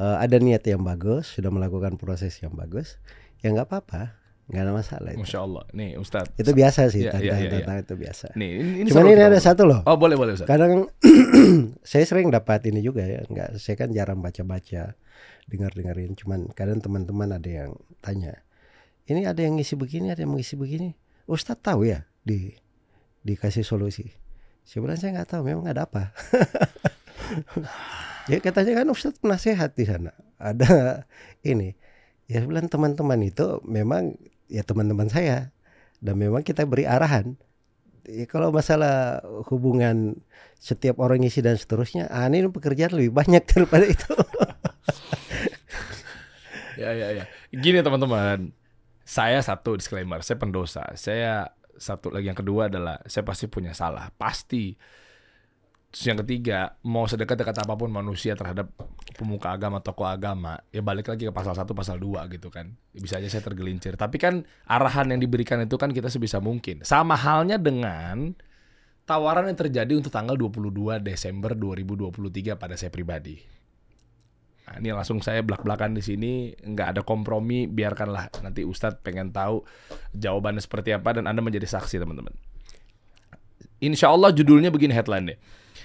eh, 0.00 0.16
ada 0.16 0.40
niat 0.40 0.64
yang 0.64 0.80
bagus, 0.80 1.36
sudah 1.36 1.52
melakukan 1.52 2.00
proses 2.00 2.40
yang 2.40 2.56
bagus, 2.56 2.96
ya 3.44 3.52
nggak 3.52 3.68
apa-apa, 3.68 4.16
nggak 4.48 4.62
ada 4.64 4.72
masalah 4.72 5.10
itu. 5.12 5.20
Masya 5.20 5.40
Allah. 5.44 5.64
Nih 5.76 6.00
Ustadz. 6.00 6.40
Itu 6.40 6.56
biasa 6.56 6.88
sih, 6.88 7.04
Iya, 7.04 7.12
iya, 7.16 7.20
iya, 7.20 7.32
tantangan-tantangan 7.32 7.84
itu 7.84 7.94
biasa. 8.00 8.26
Nih 8.40 8.50
ini, 8.56 8.70
ini 8.80 8.88
Cuman 8.88 9.04
ini 9.12 9.22
ada 9.28 9.40
satu 9.44 9.62
loh. 9.68 9.80
Oh 9.84 10.00
boleh 10.00 10.16
boleh 10.16 10.32
Ustadz. 10.36 10.48
Kadang 10.48 10.88
saya 11.92 12.04
sering 12.08 12.32
dapat 12.32 12.64
ini 12.72 12.80
juga 12.80 13.04
ya, 13.04 13.20
nggak 13.28 13.60
saya 13.60 13.76
kan 13.76 13.92
jarang 13.92 14.24
baca-baca, 14.24 14.96
dengar-dengerin. 15.52 16.16
Cuman 16.16 16.48
kadang 16.56 16.80
teman-teman 16.80 17.36
ada 17.36 17.50
yang 17.52 17.76
tanya, 18.00 18.40
ini 19.04 19.28
ada 19.28 19.40
yang 19.44 19.60
ngisi 19.60 19.76
begini, 19.76 20.08
ada 20.08 20.24
yang 20.24 20.32
mengisi 20.32 20.56
begini. 20.56 20.96
Ustadz 21.28 21.60
tahu 21.60 21.88
ya 21.88 22.08
di 22.24 22.56
dikasih 23.24 23.64
solusi. 23.64 24.08
Bilang 24.64 24.96
saya 24.96 25.20
nggak 25.20 25.28
tahu, 25.28 25.44
memang 25.44 25.68
ada 25.68 25.84
apa. 25.84 26.16
ya 28.32 28.40
katanya 28.40 28.80
kan 28.80 28.88
Ustadz 28.88 29.20
penasehat 29.20 29.76
di 29.76 29.84
sana. 29.84 30.16
Ada 30.40 31.04
ini. 31.44 31.76
Ya 32.24 32.40
bilang 32.48 32.72
teman-teman 32.72 33.20
itu 33.20 33.60
memang 33.68 34.16
ya 34.48 34.64
teman-teman 34.64 35.12
saya 35.12 35.52
dan 36.00 36.16
memang 36.16 36.40
kita 36.40 36.64
beri 36.64 36.88
arahan. 36.88 37.36
Ya, 38.04 38.28
kalau 38.28 38.52
masalah 38.52 39.24
hubungan 39.48 40.20
setiap 40.60 41.00
orang 41.00 41.24
ngisi 41.24 41.40
dan 41.40 41.56
seterusnya, 41.56 42.08
ah, 42.12 42.28
ini 42.28 42.44
pekerjaan 42.52 42.92
lebih 42.92 43.16
banyak 43.16 43.44
daripada 43.52 43.84
itu. 43.88 44.12
Ya 46.80 46.90
ya 46.92 47.08
ya. 47.12 47.24
Gini 47.52 47.80
teman-teman. 47.80 48.63
Saya 49.04 49.44
satu 49.44 49.76
disclaimer, 49.76 50.24
saya 50.24 50.40
pendosa. 50.40 50.88
Saya 50.96 51.52
satu 51.76 52.08
lagi 52.08 52.32
yang 52.32 52.38
kedua 52.38 52.72
adalah 52.72 52.98
saya 53.04 53.22
pasti 53.22 53.46
punya 53.46 53.76
salah, 53.76 54.08
pasti. 54.16 54.74
Terus 55.94 56.10
yang 56.10 56.18
ketiga, 56.26 56.74
mau 56.82 57.06
sedekat-dekat 57.06 57.54
apa 57.54 57.78
pun 57.78 57.86
manusia 57.86 58.34
terhadap 58.34 58.66
pemuka 59.14 59.54
agama, 59.54 59.78
tokoh 59.78 60.10
agama, 60.10 60.58
ya 60.74 60.82
balik 60.82 61.06
lagi 61.06 61.22
ke 61.22 61.30
pasal 61.30 61.54
1, 61.54 61.70
pasal 61.70 62.02
2 62.02 62.26
gitu 62.34 62.50
kan. 62.50 62.74
Bisa 62.90 63.22
aja 63.22 63.30
saya 63.30 63.46
tergelincir. 63.46 63.94
Tapi 63.94 64.18
kan 64.18 64.42
arahan 64.66 65.14
yang 65.14 65.22
diberikan 65.22 65.62
itu 65.62 65.78
kan 65.78 65.94
kita 65.94 66.10
sebisa 66.10 66.42
mungkin. 66.42 66.82
Sama 66.82 67.14
halnya 67.14 67.62
dengan 67.62 68.34
tawaran 69.06 69.46
yang 69.46 69.58
terjadi 69.60 69.92
untuk 69.94 70.10
tanggal 70.10 70.34
22 70.34 70.98
Desember 70.98 71.54
2023 71.54 72.58
pada 72.58 72.74
saya 72.74 72.90
pribadi. 72.90 73.38
Nah, 74.64 74.80
ini 74.80 74.96
langsung 74.96 75.20
saya 75.20 75.44
belak-belakan 75.44 75.92
di 75.92 76.00
sini, 76.00 76.32
nggak 76.56 76.96
ada 76.96 77.00
kompromi, 77.04 77.68
biarkanlah 77.68 78.32
nanti 78.40 78.64
Ustadz 78.64 79.04
pengen 79.04 79.28
tahu 79.28 79.60
jawabannya 80.16 80.64
seperti 80.64 80.96
apa 80.96 81.20
dan 81.20 81.28
Anda 81.28 81.44
menjadi 81.44 81.68
saksi 81.68 82.00
teman-teman. 82.00 82.32
Insya 83.84 84.08
Allah 84.08 84.32
judulnya 84.32 84.72
begini 84.72 84.96
headline 84.96 85.36
deh. 85.36 85.38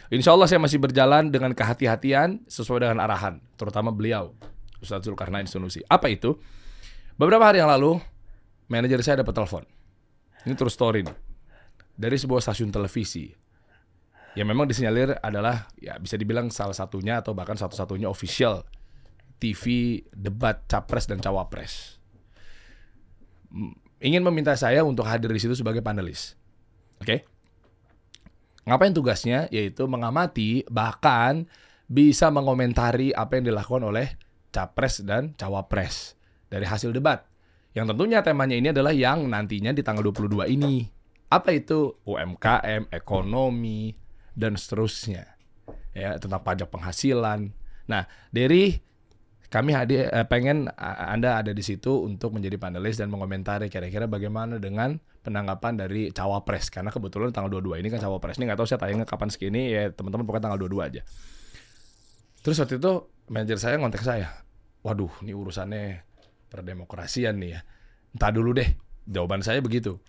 Insya 0.09 0.31
Allah 0.31 0.47
saya 0.47 0.63
masih 0.63 0.79
berjalan 0.79 1.27
dengan 1.27 1.51
kehati-hatian 1.51 2.47
sesuai 2.47 2.87
dengan 2.87 3.03
arahan, 3.03 3.43
terutama 3.59 3.91
beliau, 3.91 4.31
Ustadz 4.79 5.03
Zulkarnain 5.03 5.45
Sunusi. 5.45 5.83
Apa 5.91 6.07
itu? 6.07 6.39
Beberapa 7.19 7.51
hari 7.51 7.59
yang 7.59 7.67
lalu, 7.67 7.99
manajer 8.71 9.03
saya 9.03 9.27
dapat 9.27 9.35
telepon. 9.35 9.63
Ini 10.47 10.55
true 10.55 10.71
story 10.71 11.03
nih. 11.03 11.17
Dari 11.99 12.15
sebuah 12.15 12.39
stasiun 12.39 12.71
televisi 12.71 13.27
yang 14.39 14.47
memang 14.47 14.71
disinyalir 14.71 15.19
adalah 15.19 15.67
ya 15.75 15.99
bisa 15.99 16.15
dibilang 16.15 16.47
salah 16.47 16.71
satunya 16.71 17.19
atau 17.19 17.35
bahkan 17.35 17.59
satu-satunya 17.59 18.07
official 18.07 18.63
TV 19.35 19.99
debat 20.15 20.63
capres 20.63 21.11
dan 21.11 21.19
cawapres. 21.19 21.99
Ingin 23.99 24.23
meminta 24.23 24.55
saya 24.55 24.87
untuk 24.87 25.03
hadir 25.03 25.27
di 25.27 25.43
situ 25.43 25.59
sebagai 25.59 25.83
panelis. 25.83 26.39
Oke? 27.03 27.27
Ngapain 28.63 28.95
tugasnya? 28.95 29.51
Yaitu 29.51 29.83
mengamati 29.91 30.63
bahkan 30.71 31.43
bisa 31.91 32.31
mengomentari 32.31 33.11
apa 33.11 33.43
yang 33.43 33.51
dilakukan 33.51 33.91
oleh 33.91 34.15
capres 34.55 35.03
dan 35.03 35.35
cawapres 35.35 36.15
dari 36.47 36.63
hasil 36.63 36.95
debat. 36.95 37.27
Yang 37.75 37.91
tentunya 37.91 38.23
temanya 38.23 38.55
ini 38.55 38.71
adalah 38.71 38.95
yang 38.95 39.27
nantinya 39.27 39.75
di 39.75 39.83
tanggal 39.83 40.07
22 40.15 40.47
ini. 40.47 40.87
Apa 41.27 41.51
itu? 41.51 41.99
UMKM, 42.07 42.87
ekonomi, 42.87 43.93
dan 44.39 44.55
seterusnya. 44.55 45.35
Ya, 45.91 46.15
tentang 46.15 46.39
pajak 46.41 46.71
penghasilan. 46.71 47.51
Nah, 47.91 48.07
dari 48.31 48.79
kami 49.49 49.73
hadir 49.73 50.07
eh, 50.13 50.25
pengen 50.29 50.69
a- 50.77 51.11
Anda 51.11 51.41
ada 51.41 51.51
di 51.51 51.61
situ 51.65 52.05
untuk 52.05 52.37
menjadi 52.37 52.55
panelis 52.61 53.01
dan 53.01 53.09
mengomentari 53.09 53.67
kira-kira 53.67 54.05
bagaimana 54.05 54.61
dengan 54.61 55.01
penanggapan 55.25 55.75
dari 55.75 56.13
cawapres 56.13 56.69
karena 56.71 56.93
kebetulan 56.93 57.33
tanggal 57.33 57.59
22 57.59 57.81
ini 57.81 57.89
kan 57.91 57.99
cawapres 57.99 58.37
ini 58.39 58.47
nggak 58.47 58.61
tahu 58.61 58.69
saya 58.69 58.79
tayangnya 58.79 59.09
kapan 59.09 59.27
segini 59.33 59.73
ya 59.73 59.89
teman-teman 59.91 60.23
pokoknya 60.23 60.53
tanggal 60.53 60.61
22 60.69 60.85
aja. 60.85 61.01
Terus 62.39 62.55
waktu 62.61 62.79
itu 62.79 62.91
manajer 63.27 63.57
saya 63.59 63.75
ngontek 63.81 64.05
saya. 64.05 64.31
Waduh, 64.79 65.11
ini 65.25 65.35
urusannya 65.35 66.07
perdemokrasian 66.47 67.35
nih 67.35 67.49
ya. 67.57 67.61
Entah 68.15 68.31
dulu 68.31 68.55
deh. 68.55 68.69
Jawaban 69.09 69.41
saya 69.43 69.59
begitu. 69.59 69.99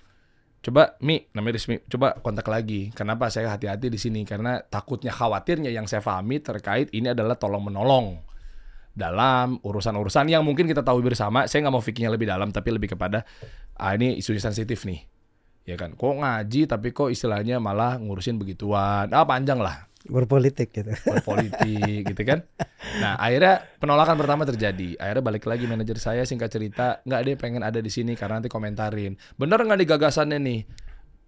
Coba 0.61 1.01
Mi, 1.01 1.25
namanya 1.33 1.57
Rizmi, 1.57 1.81
coba 1.89 2.13
kontak 2.21 2.45
lagi. 2.53 2.93
Kenapa 2.93 3.33
saya 3.33 3.49
hati-hati 3.49 3.89
di 3.89 3.97
sini? 3.97 4.29
Karena 4.29 4.61
takutnya 4.61 5.09
khawatirnya 5.09 5.73
yang 5.73 5.89
saya 5.89 6.05
pahami 6.05 6.37
terkait 6.45 6.93
ini 6.93 7.17
adalah 7.17 7.41
tolong 7.41 7.65
menolong 7.65 8.21
dalam 8.93 9.57
urusan-urusan 9.65 10.29
yang 10.29 10.45
mungkin 10.45 10.69
kita 10.69 10.85
tahu 10.85 11.01
bersama. 11.01 11.49
Saya 11.49 11.65
nggak 11.65 11.75
mau 11.75 11.81
fikirnya 11.81 12.13
lebih 12.13 12.29
dalam, 12.29 12.53
tapi 12.53 12.77
lebih 12.77 12.93
kepada 12.93 13.25
ah 13.81 13.97
ini 13.97 14.21
isu 14.21 14.37
sensitif 14.37 14.85
nih, 14.85 15.01
ya 15.65 15.81
kan? 15.81 15.97
Kok 15.97 16.15
ngaji 16.21 16.69
tapi 16.69 16.93
kok 16.93 17.09
istilahnya 17.09 17.57
malah 17.57 17.97
ngurusin 17.97 18.37
begituan? 18.37 19.09
Ah 19.17 19.25
panjang 19.25 19.65
lah 19.65 19.90
Berpolitik 20.09 20.73
gitu. 20.73 20.97
berpolitik 21.13 22.09
gitu 22.09 22.23
kan. 22.25 22.47
Nah 23.05 23.21
akhirnya 23.21 23.69
penolakan 23.77 24.17
pertama 24.17 24.49
terjadi. 24.49 24.97
Akhirnya 24.97 25.25
balik 25.25 25.45
lagi 25.45 25.69
manajer 25.69 26.01
saya 26.01 26.23
singkat 26.25 26.49
cerita 26.49 27.05
nggak 27.05 27.21
dia 27.27 27.35
pengen 27.37 27.61
ada 27.61 27.85
di 27.85 27.93
sini 27.93 28.17
karena 28.17 28.41
nanti 28.41 28.49
komentarin. 28.49 29.21
Bener 29.37 29.61
nggak 29.61 29.77
nih 29.77 29.89
gagasannya 29.89 30.39
nih? 30.41 30.61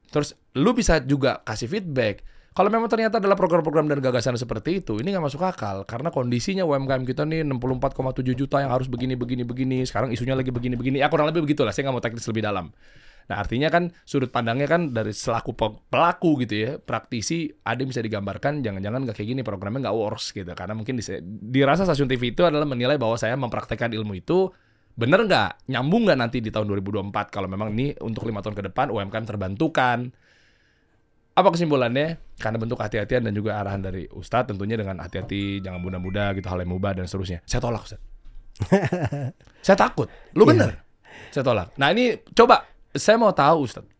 Terus 0.08 0.36
lu 0.56 0.72
bisa 0.72 1.00
juga 1.04 1.44
kasih 1.44 1.68
feedback. 1.68 2.24
Kalau 2.52 2.68
memang 2.68 2.84
ternyata 2.84 3.16
adalah 3.16 3.32
program-program 3.32 3.88
dan 3.88 4.04
gagasan 4.04 4.36
seperti 4.36 4.84
itu, 4.84 5.00
ini 5.00 5.16
nggak 5.16 5.24
masuk 5.24 5.40
akal 5.40 5.88
karena 5.88 6.12
kondisinya 6.12 6.68
UMKM 6.68 7.08
kita 7.08 7.24
nih 7.24 7.48
64,7 7.48 8.20
juta 8.36 8.60
yang 8.60 8.68
harus 8.68 8.92
begini 8.92 9.16
begini 9.16 9.40
begini. 9.40 9.88
Sekarang 9.88 10.12
isunya 10.12 10.36
lagi 10.36 10.52
begini 10.52 10.76
begini. 10.76 11.00
Ya 11.00 11.08
kurang 11.08 11.32
lebih 11.32 11.48
begitulah. 11.48 11.72
Saya 11.72 11.88
nggak 11.88 11.96
mau 11.96 12.04
teknis 12.04 12.28
lebih 12.28 12.44
dalam. 12.44 12.68
Nah 13.30 13.36
artinya 13.38 13.68
kan 13.70 13.92
sudut 14.02 14.30
pandangnya 14.32 14.66
kan 14.66 14.90
dari 14.90 15.14
selaku 15.14 15.54
pe- 15.54 15.78
pelaku 15.90 16.42
gitu 16.42 16.54
ya, 16.54 16.70
praktisi 16.80 17.50
ada 17.62 17.78
yang 17.78 17.90
bisa 17.90 18.02
digambarkan 18.02 18.64
jangan-jangan 18.64 19.06
nggak 19.06 19.16
kayak 19.18 19.28
gini 19.36 19.42
programnya 19.46 19.88
nggak 19.88 19.96
works 19.96 20.34
gitu. 20.34 20.48
Karena 20.56 20.74
mungkin 20.74 20.98
dise- 20.98 21.22
dirasa 21.24 21.86
stasiun 21.86 22.10
TV 22.10 22.34
itu 22.34 22.42
adalah 22.42 22.66
menilai 22.66 22.98
bahwa 22.98 23.14
saya 23.20 23.38
mempraktekkan 23.38 23.92
ilmu 23.94 24.18
itu 24.18 24.50
bener 24.92 25.24
nggak? 25.24 25.72
Nyambung 25.72 26.08
nggak 26.08 26.18
nanti 26.18 26.38
di 26.44 26.52
tahun 26.52 26.68
2024 26.68 27.32
kalau 27.32 27.48
memang 27.48 27.72
ini 27.72 27.96
untuk 28.04 28.28
lima 28.28 28.44
tahun 28.44 28.56
ke 28.58 28.62
depan 28.72 28.92
UMKM 28.92 29.24
terbantukan. 29.24 29.98
Apa 31.32 31.48
kesimpulannya? 31.48 32.20
Karena 32.36 32.60
bentuk 32.60 32.76
hati-hatian 32.76 33.24
dan 33.24 33.32
juga 33.32 33.56
arahan 33.56 33.80
dari 33.80 34.04
Ustadz 34.04 34.52
tentunya 34.52 34.76
dengan 34.76 35.00
hati-hati 35.00 35.64
jangan 35.64 35.80
muda-muda 35.80 36.36
gitu 36.36 36.44
hal 36.52 36.60
yang 36.60 36.76
mubah 36.76 36.92
dan 36.92 37.08
seterusnya. 37.08 37.40
Saya 37.48 37.64
tolak 37.64 37.88
Ustadz. 37.88 38.04
Saya 39.66 39.76
takut. 39.80 40.12
Lu 40.36 40.44
bener? 40.44 40.84
Saya 41.32 41.40
tolak. 41.40 41.72
Nah 41.80 41.88
ini 41.88 42.20
coba 42.36 42.68
saya 42.92 43.16
mau 43.16 43.32
tahu 43.32 43.64
Ustadz 43.64 43.92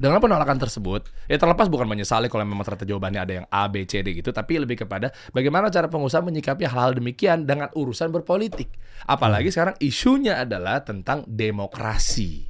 dengan 0.00 0.22
penolakan 0.22 0.56
tersebut, 0.56 1.12
ya 1.26 1.36
terlepas 1.36 1.68
bukan 1.68 1.84
menyesali 1.84 2.30
kalau 2.30 2.46
memang 2.46 2.62
ternyata 2.64 2.86
jawabannya 2.88 3.20
ada 3.20 3.32
yang 3.42 3.46
A, 3.52 3.68
B, 3.68 3.84
C, 3.84 4.00
D 4.00 4.16
gitu, 4.16 4.30
tapi 4.32 4.56
lebih 4.56 4.86
kepada 4.86 5.12
bagaimana 5.34 5.68
cara 5.68 5.90
pengusaha 5.90 6.24
menyikapi 6.24 6.64
hal-hal 6.64 6.96
demikian 6.96 7.44
dengan 7.44 7.68
urusan 7.74 8.08
berpolitik. 8.08 8.70
Apalagi 9.04 9.52
sekarang 9.52 9.76
isunya 9.82 10.40
adalah 10.40 10.80
tentang 10.80 11.26
demokrasi. 11.26 12.48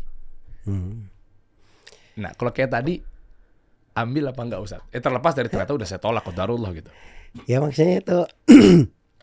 Hmm. 0.69 1.11
Nah, 2.21 2.31
kalau 2.39 2.53
kayak 2.55 2.71
tadi, 2.71 3.03
ambil 3.99 4.31
apa 4.31 4.41
enggak 4.47 4.61
Ustadz? 4.61 4.93
Eh 4.95 5.03
terlepas 5.03 5.33
dari 5.35 5.49
ternyata 5.51 5.75
udah 5.75 5.89
saya 5.89 5.99
tolak, 5.99 6.29
darullah 6.31 6.71
gitu. 6.77 6.93
Ya 7.51 7.59
maksudnya 7.59 8.05
itu 8.05 8.19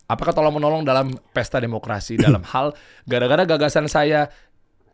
Apakah 0.07 0.31
tolong 0.31 0.55
menolong 0.55 0.87
dalam 0.87 1.11
pesta 1.35 1.59
demokrasi 1.59 2.15
dalam 2.15 2.39
hal 2.55 2.71
gara-gara 3.03 3.43
gagasan 3.43 3.91
saya 3.91 4.31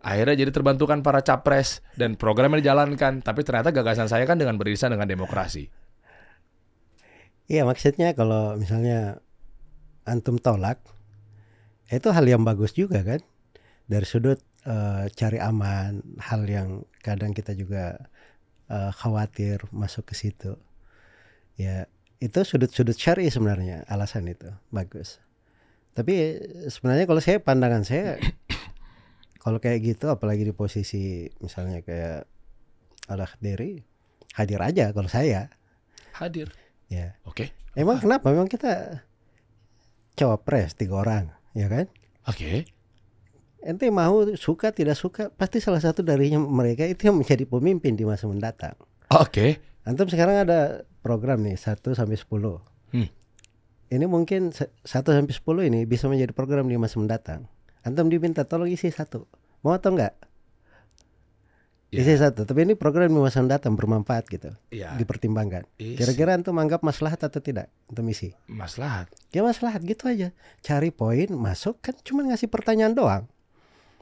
akhirnya 0.04 0.36
jadi 0.36 0.52
terbantukan 0.52 1.00
para 1.00 1.24
capres 1.24 1.80
dan 1.96 2.20
programnya 2.20 2.60
dijalankan, 2.60 3.24
tapi 3.24 3.42
ternyata 3.48 3.72
gagasan 3.72 4.12
saya 4.12 4.28
kan 4.28 4.36
dengan 4.36 4.60
beririsan 4.60 4.92
dengan 4.92 5.08
demokrasi. 5.08 5.72
Iya 7.48 7.64
maksudnya 7.64 8.12
kalau 8.16 8.56
misalnya 8.56 9.20
antum 10.04 10.40
tolak 10.40 10.80
itu 11.92 12.08
hal 12.12 12.24
yang 12.28 12.44
bagus 12.44 12.76
juga 12.76 13.04
kan? 13.04 13.24
Dari 13.88 14.08
sudut 14.08 14.40
eh, 14.68 15.08
cari 15.12 15.40
aman 15.40 16.00
hal 16.20 16.48
yang 16.48 16.88
kadang 17.04 17.32
kita 17.36 17.56
juga 17.56 18.00
eh, 18.72 18.92
khawatir 18.92 19.64
masuk 19.72 20.12
ke 20.12 20.16
situ. 20.16 20.56
Ya 21.56 21.88
itu 22.24 22.40
sudut-sudut 22.44 22.96
syari 22.96 23.28
sebenarnya 23.28 23.84
alasan 23.92 24.28
itu. 24.32 24.48
Bagus. 24.72 25.20
Tapi 25.94 26.40
sebenarnya 26.72 27.06
kalau 27.06 27.22
saya 27.22 27.38
pandangan 27.44 27.86
saya 27.86 28.18
kalau 29.44 29.60
kayak 29.60 29.84
gitu 29.84 30.08
apalagi 30.08 30.42
di 30.42 30.56
posisi 30.56 31.04
misalnya 31.38 31.84
kayak 31.84 32.24
al 33.08 33.20
Khdiri 33.22 33.84
hadir 34.34 34.60
aja 34.60 34.90
kalau 34.90 35.08
saya 35.08 35.52
Hadir. 36.16 36.50
ya 36.88 37.18
Oke. 37.24 37.52
emang 37.76 38.00
kenapa 38.00 38.32
memang 38.32 38.48
kita 38.48 39.04
cawapres 40.14 40.74
tiga 40.74 40.98
orang 40.98 41.30
ya 41.54 41.68
kan 41.68 41.86
Oke. 42.26 42.64
ente 43.60 43.88
mau 43.90 44.24
suka 44.36 44.72
tidak 44.72 44.96
suka 44.96 45.28
pasti 45.30 45.60
salah 45.60 45.80
satu 45.80 46.02
dari 46.02 46.32
mereka 46.34 46.84
itu 46.84 47.08
yang 47.08 47.18
menjadi 47.18 47.44
pemimpin 47.44 47.96
di 47.96 48.04
masa 48.04 48.26
mendatang 48.26 48.76
Oke. 49.10 49.60
antum 49.84 50.08
sekarang 50.08 50.48
ada 50.48 50.60
program 51.02 51.44
nih 51.44 51.58
1 51.58 51.82
sampai 51.94 52.16
10 52.16 52.62
Hmm. 52.94 53.10
ini 53.90 54.06
mungkin 54.06 54.54
1 54.54 54.70
sampai 54.86 55.34
10 55.34 55.42
ini 55.66 55.82
bisa 55.84 56.06
menjadi 56.06 56.30
program 56.30 56.70
di 56.70 56.78
masa 56.78 57.02
mendatang 57.02 57.50
antum 57.84 58.08
diminta 58.08 58.44
tolong 58.44 58.68
isi 58.68 58.90
satu 58.90 59.28
mau 59.62 59.72
atau 59.72 59.92
enggak 59.92 60.16
Ya. 61.94 62.02
isi 62.02 62.18
satu 62.18 62.42
tapi 62.42 62.66
ini 62.66 62.74
program 62.74 63.06
di 63.06 63.22
masa 63.22 63.38
mendatang 63.38 63.78
bermanfaat 63.78 64.26
gitu 64.26 64.50
Iya. 64.68 64.98
dipertimbangkan 64.98 65.70
kira-kira 65.78 66.34
antum 66.34 66.58
anggap 66.58 66.82
maslahat 66.82 67.22
atau 67.22 67.38
tidak 67.38 67.70
antum 67.86 68.10
isi 68.10 68.34
maslahat. 68.50 69.14
ya 69.30 69.46
maslahat 69.46 69.86
gitu 69.86 70.10
aja 70.10 70.34
cari 70.60 70.90
poin 70.90 71.30
masuk 71.30 71.78
kan 71.80 71.94
cuma 72.02 72.26
ngasih 72.26 72.50
pertanyaan 72.50 72.94
doang 72.94 73.24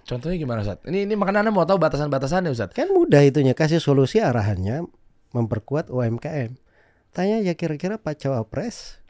Contohnya 0.02 0.34
gimana 0.34 0.66
Ustaz? 0.66 0.82
Ini 0.82 1.06
ini 1.06 1.14
makanya 1.14 1.46
Anda 1.46 1.54
mau 1.54 1.62
tahu 1.62 1.78
batasan-batasannya 1.78 2.50
Ustaz. 2.50 2.72
kan 2.72 2.90
mudah 2.90 3.22
itunya 3.22 3.54
kasih 3.54 3.78
solusi 3.78 4.18
arahannya 4.18 4.88
memperkuat 5.30 5.92
UMKM 5.92 6.56
tanya 7.12 7.36
aja 7.38 7.54
kira-kira 7.54 8.00
Pak 8.00 8.18
Cawapres 8.18 9.01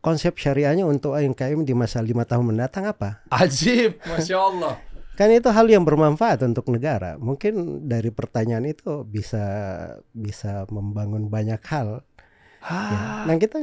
konsep 0.00 0.38
syariahnya 0.38 0.86
untuk 0.86 1.18
UMKM 1.18 1.66
di 1.66 1.74
masa 1.74 1.98
lima 2.00 2.22
tahun 2.22 2.54
mendatang 2.54 2.86
apa 2.86 3.24
Ajib, 3.32 3.98
masya 4.06 4.38
Allah. 4.38 4.74
kan 5.18 5.32
itu 5.32 5.48
hal 5.48 5.66
yang 5.66 5.82
bermanfaat 5.82 6.44
untuk 6.44 6.68
negara 6.68 7.16
mungkin 7.16 7.84
dari 7.88 8.12
pertanyaan 8.12 8.68
itu 8.68 9.02
bisa 9.08 9.42
bisa 10.12 10.68
membangun 10.68 11.32
banyak 11.32 11.60
hal 11.66 12.04
Ya. 12.66 13.22
Nah 13.30 13.38
kita 13.38 13.62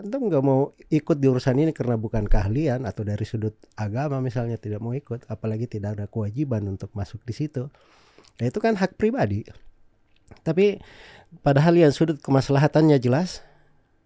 antum 0.00 0.32
nggak 0.32 0.40
mau 0.40 0.72
ikut 0.88 1.16
di 1.20 1.28
urusan 1.28 1.60
ini 1.60 1.76
karena 1.76 2.00
bukan 2.00 2.24
keahlian 2.24 2.88
atau 2.88 3.04
dari 3.04 3.20
sudut 3.28 3.52
agama 3.76 4.16
misalnya 4.24 4.56
tidak 4.56 4.80
mau 4.80 4.96
ikut, 4.96 5.28
apalagi 5.28 5.68
tidak 5.68 6.00
ada 6.00 6.06
kewajiban 6.08 6.64
untuk 6.64 6.88
masuk 6.96 7.20
di 7.28 7.36
situ. 7.36 7.68
Nah, 8.40 8.44
itu 8.48 8.58
kan 8.64 8.80
hak 8.80 8.96
pribadi. 8.96 9.44
Tapi 10.40 10.80
padahal 11.44 11.76
yang 11.76 11.92
sudut 11.92 12.16
kemaslahatannya 12.24 12.96
jelas, 12.96 13.44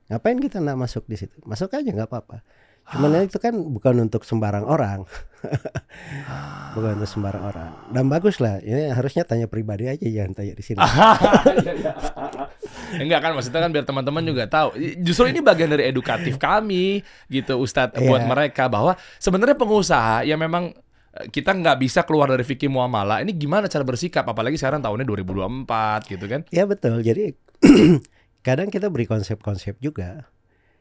ngapain 0.09 0.37
kita 0.37 0.59
nak 0.59 0.77
masuk 0.77 1.05
di 1.05 1.17
situ? 1.17 1.37
Masuk 1.45 1.69
aja 1.71 1.85
nggak 1.85 2.09
apa-apa. 2.09 2.41
Cuman 2.89 3.21
itu 3.21 3.37
kan 3.37 3.53
bukan 3.53 4.01
untuk 4.01 4.25
sembarang 4.25 4.65
orang, 4.65 5.05
bukan 6.75 6.97
untuk 6.97 7.05
sembarang 7.05 7.45
orang. 7.45 7.71
Dan 7.93 8.09
bagus 8.09 8.41
lah, 8.41 8.65
ini 8.65 8.89
harusnya 8.89 9.29
tanya 9.29 9.45
pribadi 9.45 9.85
aja 9.85 10.09
jangan 10.09 10.33
tanya 10.33 10.57
di 10.57 10.65
sini. 10.65 10.81
Enggak 12.97 13.21
kan 13.21 13.37
maksudnya 13.37 13.61
kan 13.61 13.69
biar 13.69 13.85
teman-teman 13.85 14.25
juga 14.25 14.49
tahu. 14.49 14.81
Justru 15.05 15.29
ini 15.29 15.45
bagian 15.45 15.69
dari 15.69 15.85
edukatif 15.85 16.41
kami 16.41 17.05
gitu 17.29 17.61
Ustadz 17.61 18.01
buat 18.01 18.25
Iya. 18.25 18.29
mereka 18.29 18.73
bahwa 18.73 18.97
sebenarnya 19.21 19.61
pengusaha 19.61 20.25
yang 20.25 20.41
memang 20.41 20.73
eh, 21.13 21.29
kita 21.29 21.53
nggak 21.53 21.77
bisa 21.85 22.01
keluar 22.09 22.33
dari 22.33 22.41
fikih 22.41 22.73
muamalah. 22.73 23.21
Ini 23.21 23.37
gimana 23.37 23.69
cara 23.69 23.85
bersikap 23.85 24.25
apalagi 24.25 24.57
sekarang 24.57 24.81
tahunnya 24.81 25.05
2024 25.05 26.09
gitu 26.09 26.25
kan. 26.25 26.41
Ya 26.49 26.65
betul. 26.65 27.05
Jadi 27.05 27.37
kadang 28.43 28.69
kita 28.71 28.89
beri 28.89 29.07
konsep-konsep 29.09 29.79
juga. 29.83 30.29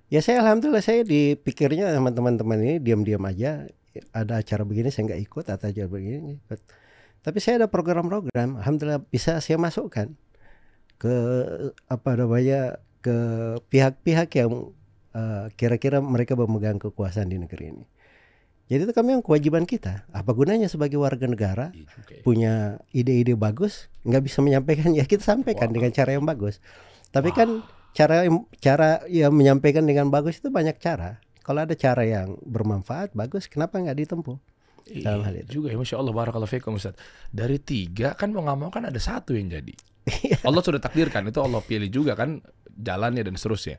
Ya 0.07 0.23
saya 0.23 0.39
alhamdulillah 0.39 0.83
saya 0.83 1.03
dipikirnya 1.03 1.91
sama 1.91 2.15
teman-teman 2.15 2.57
ini 2.63 2.75
diam-diam 2.79 3.19
aja 3.27 3.67
ada 4.13 4.39
acara 4.39 4.63
begini 4.63 4.93
saya 4.93 5.13
nggak 5.13 5.21
ikut 5.27 5.45
atau 5.51 5.65
acara 5.67 5.87
begini 5.89 6.39
ikut. 6.47 6.59
Tapi 7.25 7.37
saya 7.43 7.65
ada 7.65 7.67
program-program, 7.67 8.61
alhamdulillah 8.61 9.03
bisa 9.11 9.43
saya 9.43 9.59
masukkan 9.59 10.15
ke 10.95 11.15
apa 11.91 12.11
namanya 12.15 12.79
ke 13.03 13.17
pihak-pihak 13.67 14.29
yang 14.39 14.71
eh, 15.11 15.45
kira-kira 15.59 15.99
mereka 15.99 16.39
memegang 16.39 16.79
kekuasaan 16.79 17.27
di 17.27 17.37
negeri 17.41 17.65
ini. 17.75 17.85
Jadi 18.67 18.83
itu 18.83 18.93
kami 18.95 19.15
yang 19.15 19.23
kewajiban 19.23 19.63
kita. 19.63 20.03
Apa 20.11 20.35
gunanya 20.35 20.67
sebagai 20.67 20.99
warga 20.99 21.23
negara 21.23 21.71
punya 22.27 22.83
ide-ide 22.91 23.31
bagus 23.35 23.87
nggak 24.03 24.23
bisa 24.27 24.43
menyampaikan 24.43 24.91
ya 24.91 25.07
kita 25.07 25.23
sampaikan 25.23 25.71
Wah. 25.71 25.75
dengan 25.79 25.91
cara 25.95 26.15
yang 26.15 26.27
bagus 26.27 26.59
tapi 27.11 27.31
kan 27.31 27.63
cara 27.95 28.27
cara 28.61 28.89
yang 29.09 29.33
menyampaikan 29.33 29.83
dengan 29.83 30.07
bagus 30.13 30.37
itu 30.37 30.53
banyak 30.53 30.77
cara. 30.77 31.21
Kalau 31.41 31.63
ada 31.63 31.75
cara 31.79 32.03
yang 32.03 32.35
bermanfaat 32.43 33.15
bagus 33.15 33.47
kenapa 33.47 33.79
nggak 33.79 33.97
ditempuh? 34.03 34.37
Dalam 34.87 35.23
hal 35.23 35.43
itu. 35.43 35.59
Juga 35.59 35.71
ya 35.71 35.77
Masya 35.79 35.99
Allah 35.99 36.15
Barakallahu 36.15 36.51
fikum 36.51 36.75
Ustaz. 36.79 36.95
Dari 37.31 37.59
tiga 37.59 38.15
kan 38.15 38.31
mau 38.31 38.43
nggak 38.43 38.57
mau 38.59 38.69
kan 38.71 38.87
ada 38.87 38.99
satu 38.99 39.35
yang 39.35 39.51
jadi. 39.51 39.75
Iya. 40.07 40.39
Allah 40.47 40.63
sudah 40.63 40.79
takdirkan 40.79 41.27
Itu 41.27 41.43
Allah 41.43 41.59
pilih 41.59 41.91
juga 41.91 42.15
kan 42.15 42.39
Jalannya 42.71 43.27
dan 43.27 43.35
seterusnya 43.35 43.75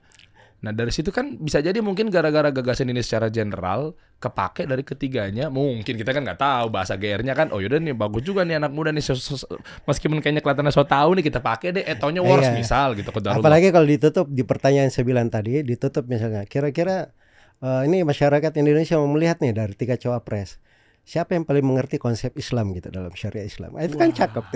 Nah 0.58 0.70
dari 0.70 0.90
situ 0.90 1.08
kan 1.08 1.36
bisa 1.36 1.58
jadi 1.58 1.78
mungkin 1.78 2.08
gara-gara 2.08 2.50
gagasan 2.50 2.86
ini 2.86 2.98
secara 2.98 3.28
general 3.28 3.92
Kepake 4.16 4.64
dari 4.64 4.82
ketiganya 4.82 5.46
Mungkin 5.48 5.94
kita 5.94 6.10
kan 6.10 6.20
nggak 6.20 6.34
tahu 6.36 6.66
Bahasa 6.68 6.94
GR-nya 6.94 7.30
kan 7.32 7.48
Oh 7.48 7.58
yaudah 7.58 7.78
nih 7.78 7.92
bagus 7.92 8.22
juga 8.22 8.42
nih 8.42 8.58
anak 8.58 8.70
muda 8.70 8.90
nih 8.90 8.98
so- 9.00 9.14
so- 9.14 9.36
so- 9.36 9.46
Meskipun 9.84 10.18
kayaknya 10.18 10.40
kelihatannya 10.40 10.70
so 10.70 10.82
tau 10.82 11.10
nih 11.12 11.22
Kita 11.22 11.38
pakai 11.38 11.70
deh 11.72 11.84
Etonya 11.84 12.18
worse 12.20 12.48
Iya. 12.48 12.58
misal 12.58 12.88
gitu 12.92 13.06
Qadarullah. 13.08 13.38
apalagi 13.38 13.70
kalau 13.70 13.86
ditutup 13.86 14.26
di 14.26 14.42
pertanyaan 14.42 14.88
saya 14.88 15.04
bilang 15.04 15.28
tadi 15.28 15.62
ditutup 15.62 16.02
misalnya 16.04 16.42
kira-kira 16.44 17.14
eh, 17.58 17.82
ini 17.84 18.02
masyarakat 18.02 18.50
Indonesia 18.56 18.94
mau 18.96 19.06
melihat 19.08 19.38
nih 19.38 19.52
dari 19.52 19.72
tiga 19.72 19.94
cawapres 19.94 20.58
siapa 21.02 21.32
yang 21.32 21.42
paling 21.42 21.62
mengerti 21.62 21.96
konsep 21.96 22.34
Islam 22.34 22.70
gitu 22.72 22.90
dalam 22.90 23.08
syariat 23.12 23.42
Islam 23.42 23.72
Ah, 23.72 23.82
itu 23.82 23.94
kan 23.94 24.10
cakep. 24.10 24.42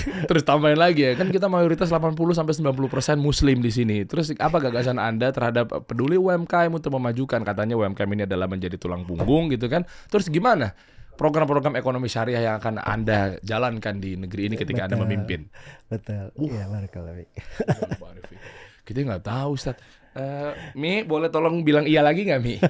Terus 0.28 0.42
tambahin 0.42 0.78
lagi 0.78 1.06
ya, 1.06 1.12
kan 1.14 1.28
kita 1.28 1.46
mayoritas 1.46 1.88
80 1.88 2.16
sampai 2.34 2.54
90% 2.54 3.18
muslim 3.18 3.58
di 3.60 3.70
sini. 3.70 4.04
Terus 4.08 4.32
apa 4.36 4.58
gagasan 4.58 4.98
Anda 4.98 5.30
terhadap 5.30 5.86
peduli 5.86 6.16
UMKM 6.18 6.72
untuk 6.72 6.96
memajukan 6.96 7.40
katanya 7.42 7.78
UMKM 7.78 8.10
ini 8.12 8.22
adalah 8.24 8.46
menjadi 8.50 8.76
tulang 8.80 9.06
punggung 9.06 9.52
gitu 9.52 9.68
kan. 9.70 9.84
Terus 10.08 10.28
gimana 10.28 10.74
program-program 11.16 11.76
ekonomi 11.76 12.08
syariah 12.08 12.42
yang 12.42 12.56
akan 12.58 12.80
Anda 12.80 13.36
jalankan 13.44 14.00
di 14.00 14.16
negeri 14.16 14.48
ini 14.50 14.54
ketika 14.56 14.88
Anda 14.88 14.96
Betul. 14.96 15.06
memimpin? 15.06 15.40
betul 15.92 16.32
iya 16.40 16.64
barakallahu 16.72 17.20
fiik. 17.20 17.30
kita 18.88 18.98
nggak 19.04 19.24
tahu 19.24 19.50
Ustaz. 19.54 19.76
Eh, 20.12 20.52
Mi, 20.74 21.00
boleh 21.02 21.28
tolong 21.28 21.60
bilang 21.60 21.84
iya 21.84 22.00
lagi 22.00 22.22
nggak 22.22 22.40
Mi? 22.40 22.60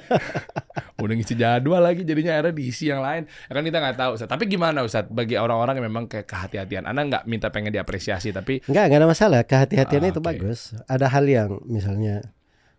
Udah 1.03 1.13
ngisi 1.13 1.35
jadwal 1.35 1.83
lagi 1.83 2.01
jadinya 2.01 2.39
akhirnya 2.39 2.55
diisi 2.55 2.87
yang 2.87 3.03
lain. 3.03 3.27
Ya 3.27 3.51
kan 3.51 3.63
kita 3.63 3.77
nggak 3.77 3.97
tahu 3.97 4.11
Ustaz. 4.15 4.27
Tapi 4.27 4.47
gimana 4.47 4.79
Ustaz 4.81 5.03
bagi 5.05 5.35
orang-orang 5.35 5.75
yang 5.77 5.87
memang 5.87 6.07
kayak 6.07 6.23
kehati-hatian. 6.23 6.87
Anda 6.87 7.03
nggak 7.03 7.23
minta 7.25 7.51
pengen 7.51 7.69
diapresiasi 7.69 8.31
tapi 8.31 8.63
Enggak, 8.63 8.87
enggak 8.87 8.99
ada 8.99 9.09
masalah. 9.09 9.39
Kehati-hatian 9.43 10.01
Ah, 10.01 10.09
itu 10.09 10.17
oke. 10.17 10.27
bagus. 10.29 10.59
Ada 10.87 11.11
hal 11.11 11.25
yang 11.25 11.59
misalnya 11.65 12.23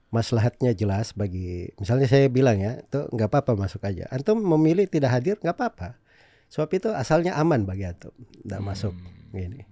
maslahatnya 0.09 0.73
jelas 0.73 1.12
bagi 1.12 1.69
misalnya 1.77 2.07
saya 2.07 2.31
bilang 2.31 2.57
ya, 2.57 2.79
itu 2.79 3.05
nggak 3.05 3.29
apa-apa 3.29 3.59
masuk 3.59 3.85
aja. 3.85 4.09
Antum 4.09 4.41
memilih 4.41 4.87
tidak 4.87 5.12
hadir 5.12 5.37
nggak 5.37 5.53
apa-apa. 5.53 6.01
Sebab 6.49 6.71
itu 6.73 6.89
asalnya 6.89 7.35
aman 7.35 7.67
bagi 7.67 7.85
antum, 7.85 8.15
nggak 8.41 8.61
Hmm. 8.62 8.69
masuk 8.71 8.95
gini. 9.31 9.67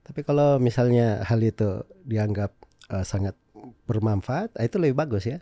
Tapi 0.00 0.22
kalau 0.22 0.56
misalnya 0.56 1.20
hal 1.20 1.38
itu 1.38 1.82
dianggap 2.02 2.54
eh, 2.88 3.02
sangat 3.02 3.34
bermanfaat, 3.86 4.56
ah, 4.58 4.64
itu 4.64 4.76
lebih 4.80 4.96
bagus 4.98 5.28
ya. 5.28 5.38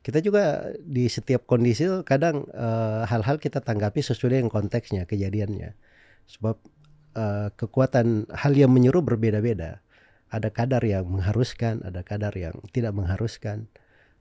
Kita 0.00 0.24
juga 0.24 0.72
di 0.80 1.06
setiap 1.06 1.44
kondisi 1.44 1.86
kadang 2.08 2.48
eh, 2.50 3.02
hal-hal 3.04 3.36
kita 3.36 3.60
tanggapi 3.60 4.00
sesuai 4.00 4.40
dengan 4.40 4.50
konteksnya, 4.52 5.04
kejadiannya. 5.04 5.76
Sebab 6.26 6.56
eh, 7.16 7.48
kekuatan 7.54 8.30
hal 8.32 8.52
yang 8.56 8.72
menyeru 8.72 9.04
berbeda-beda. 9.04 9.84
Ada 10.30 10.54
kadar 10.54 10.86
yang 10.86 11.10
mengharuskan, 11.10 11.82
ada 11.82 12.06
kadar 12.06 12.30
yang 12.38 12.54
tidak 12.70 12.94
mengharuskan, 12.94 13.66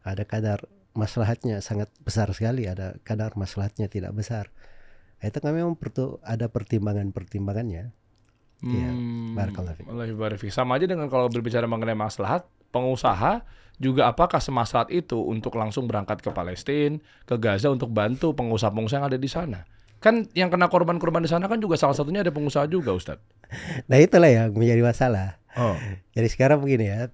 ada 0.02 0.26
kadar 0.26 0.66
maslahatnya 0.98 1.62
sangat 1.62 1.94
besar 2.02 2.34
sekali, 2.34 2.66
ada 2.66 2.98
kadar 3.06 3.38
maslahatnya 3.38 3.86
tidak 3.88 4.18
besar. 4.18 4.50
Itu 5.22 5.38
kami 5.38 5.62
memang 5.62 5.78
perlu 5.78 6.18
ada 6.26 6.50
pertimbangan-pertimbangannya. 6.50 7.94
Iya, 8.60 8.92
Hmm, 8.92 9.40
barakallahu. 9.40 9.88
Sama 10.52 10.76
aja 10.76 10.84
dengan 10.84 11.08
kalau 11.08 11.32
berbicara 11.32 11.64
mengenai 11.64 11.96
maslahat, 11.96 12.44
pengusaha 12.70 13.44
juga 13.80 14.12
apakah 14.12 14.44
semaslahat 14.44 14.92
itu 14.92 15.16
untuk 15.16 15.56
langsung 15.56 15.88
berangkat 15.88 16.20
ke 16.20 16.30
Palestina, 16.36 17.00
ke 17.24 17.36
Gaza 17.40 17.72
untuk 17.72 17.90
bantu 17.96 18.36
pengusaha-pengusaha 18.36 19.00
yang 19.00 19.08
ada 19.08 19.20
di 19.20 19.30
sana? 19.32 19.64
Kan 20.04 20.28
yang 20.36 20.52
kena 20.52 20.68
korban-korban 20.68 21.24
di 21.24 21.32
sana 21.32 21.48
kan 21.48 21.60
juga 21.60 21.76
salah 21.80 21.96
satunya 21.96 22.24
ada 22.24 22.32
pengusaha 22.32 22.68
juga, 22.68 22.92
Ustadz. 22.96 23.24
Nah 23.88 23.98
itulah 24.00 24.32
yang 24.32 24.52
menjadi 24.56 24.84
masalah. 24.84 25.40
Oh. 25.56 25.76
Jadi 26.16 26.28
sekarang 26.28 26.60
begini 26.64 26.92
ya. 26.92 27.12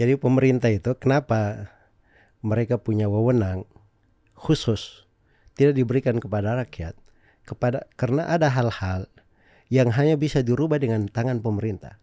Jadi 0.00 0.16
pemerintah 0.16 0.72
itu 0.72 0.96
kenapa 0.96 1.68
mereka 2.40 2.78
punya 2.78 3.10
wewenang 3.10 3.66
khusus 4.38 5.08
tidak 5.58 5.74
diberikan 5.74 6.22
kepada 6.22 6.54
rakyat 6.54 6.94
kepada 7.48 7.88
karena 7.96 8.28
ada 8.28 8.52
hal-hal 8.52 9.08
yang 9.72 9.88
hanya 9.96 10.20
bisa 10.20 10.44
dirubah 10.44 10.76
dengan 10.76 11.08
tangan 11.08 11.40
pemerintah. 11.40 11.96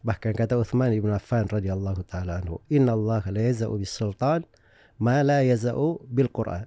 Bahkan 0.00 0.32
kata 0.32 0.56
Uthman 0.56 0.96
ibn 0.96 1.12
Affan 1.12 1.44
radhiyallahu 1.44 2.00
taala 2.08 2.40
anhu, 2.40 2.64
"Inna 2.72 2.96
Allah 2.96 3.20
la 3.28 3.42
yaza'u 3.44 3.76
bis 3.76 3.92
sultan 3.92 4.48
ma 4.96 5.20
la 5.20 5.44
yaza'u 5.44 6.08
bil 6.08 6.32
Quran." 6.32 6.64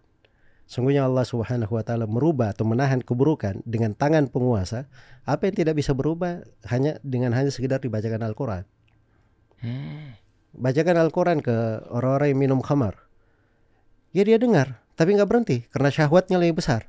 Sungguhnya 0.69 1.05
Allah 1.05 1.25
Subhanahu 1.25 1.73
wa 1.75 1.83
taala 1.83 2.05
merubah 2.05 2.53
atau 2.53 2.63
menahan 2.63 3.01
keburukan 3.01 3.61
dengan 3.65 3.93
tangan 3.97 4.29
penguasa 4.29 4.87
apa 5.25 5.49
yang 5.49 5.55
tidak 5.59 5.75
bisa 5.81 5.91
berubah 5.97 6.45
hanya 6.69 6.97
dengan 7.01 7.33
hanya 7.35 7.49
sekedar 7.49 7.81
dibacakan 7.81 8.21
Al-Qur'an. 8.21 8.63
Bacakan 10.53 10.95
Al-Qur'an 11.01 11.39
ke 11.41 11.83
orang-orang 11.89 12.37
yang 12.37 12.39
minum 12.39 12.59
khamar. 12.61 12.95
Ya 14.13 14.21
dia 14.21 14.37
dengar, 14.37 14.81
tapi 14.93 15.17
nggak 15.17 15.29
berhenti 15.29 15.65
karena 15.73 15.89
syahwatnya 15.89 16.37
lebih 16.37 16.61
besar. 16.61 16.85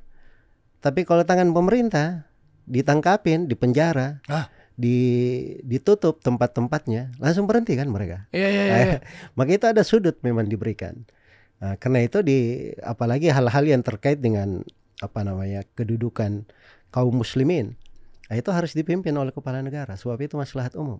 Tapi 0.79 1.01
kalau 1.01 1.25
tangan 1.25 1.49
pemerintah 1.49 2.29
ditangkapin, 2.69 3.49
dipenjara, 3.49 4.21
Ah. 4.29 4.49
Di 4.75 4.99
ditutup 5.63 6.19
tempat-tempatnya, 6.19 7.15
langsung 7.17 7.47
berhenti 7.47 7.79
kan 7.79 7.87
mereka. 7.87 8.27
Iya, 8.35 8.47
iya, 8.51 8.63
iya. 8.63 8.75
iya. 8.75 8.97
Maka 9.39 9.51
itu 9.55 9.65
ada 9.71 9.81
sudut 9.87 10.19
memang 10.19 10.51
diberikan. 10.51 11.07
Nah, 11.63 11.79
karena 11.79 12.03
itu 12.03 12.19
di 12.19 12.69
apalagi 12.83 13.31
hal-hal 13.31 13.63
yang 13.63 13.81
terkait 13.81 14.19
dengan 14.19 14.61
apa 14.99 15.23
namanya 15.23 15.63
kedudukan 15.79 16.43
kaum 16.91 17.15
muslimin, 17.15 17.79
nah, 18.27 18.35
itu 18.35 18.51
harus 18.51 18.75
dipimpin 18.75 19.15
oleh 19.15 19.31
kepala 19.31 19.63
negara. 19.63 19.95
Sebab 19.95 20.19
itu 20.19 20.35
maslahat 20.35 20.75
umum. 20.75 20.99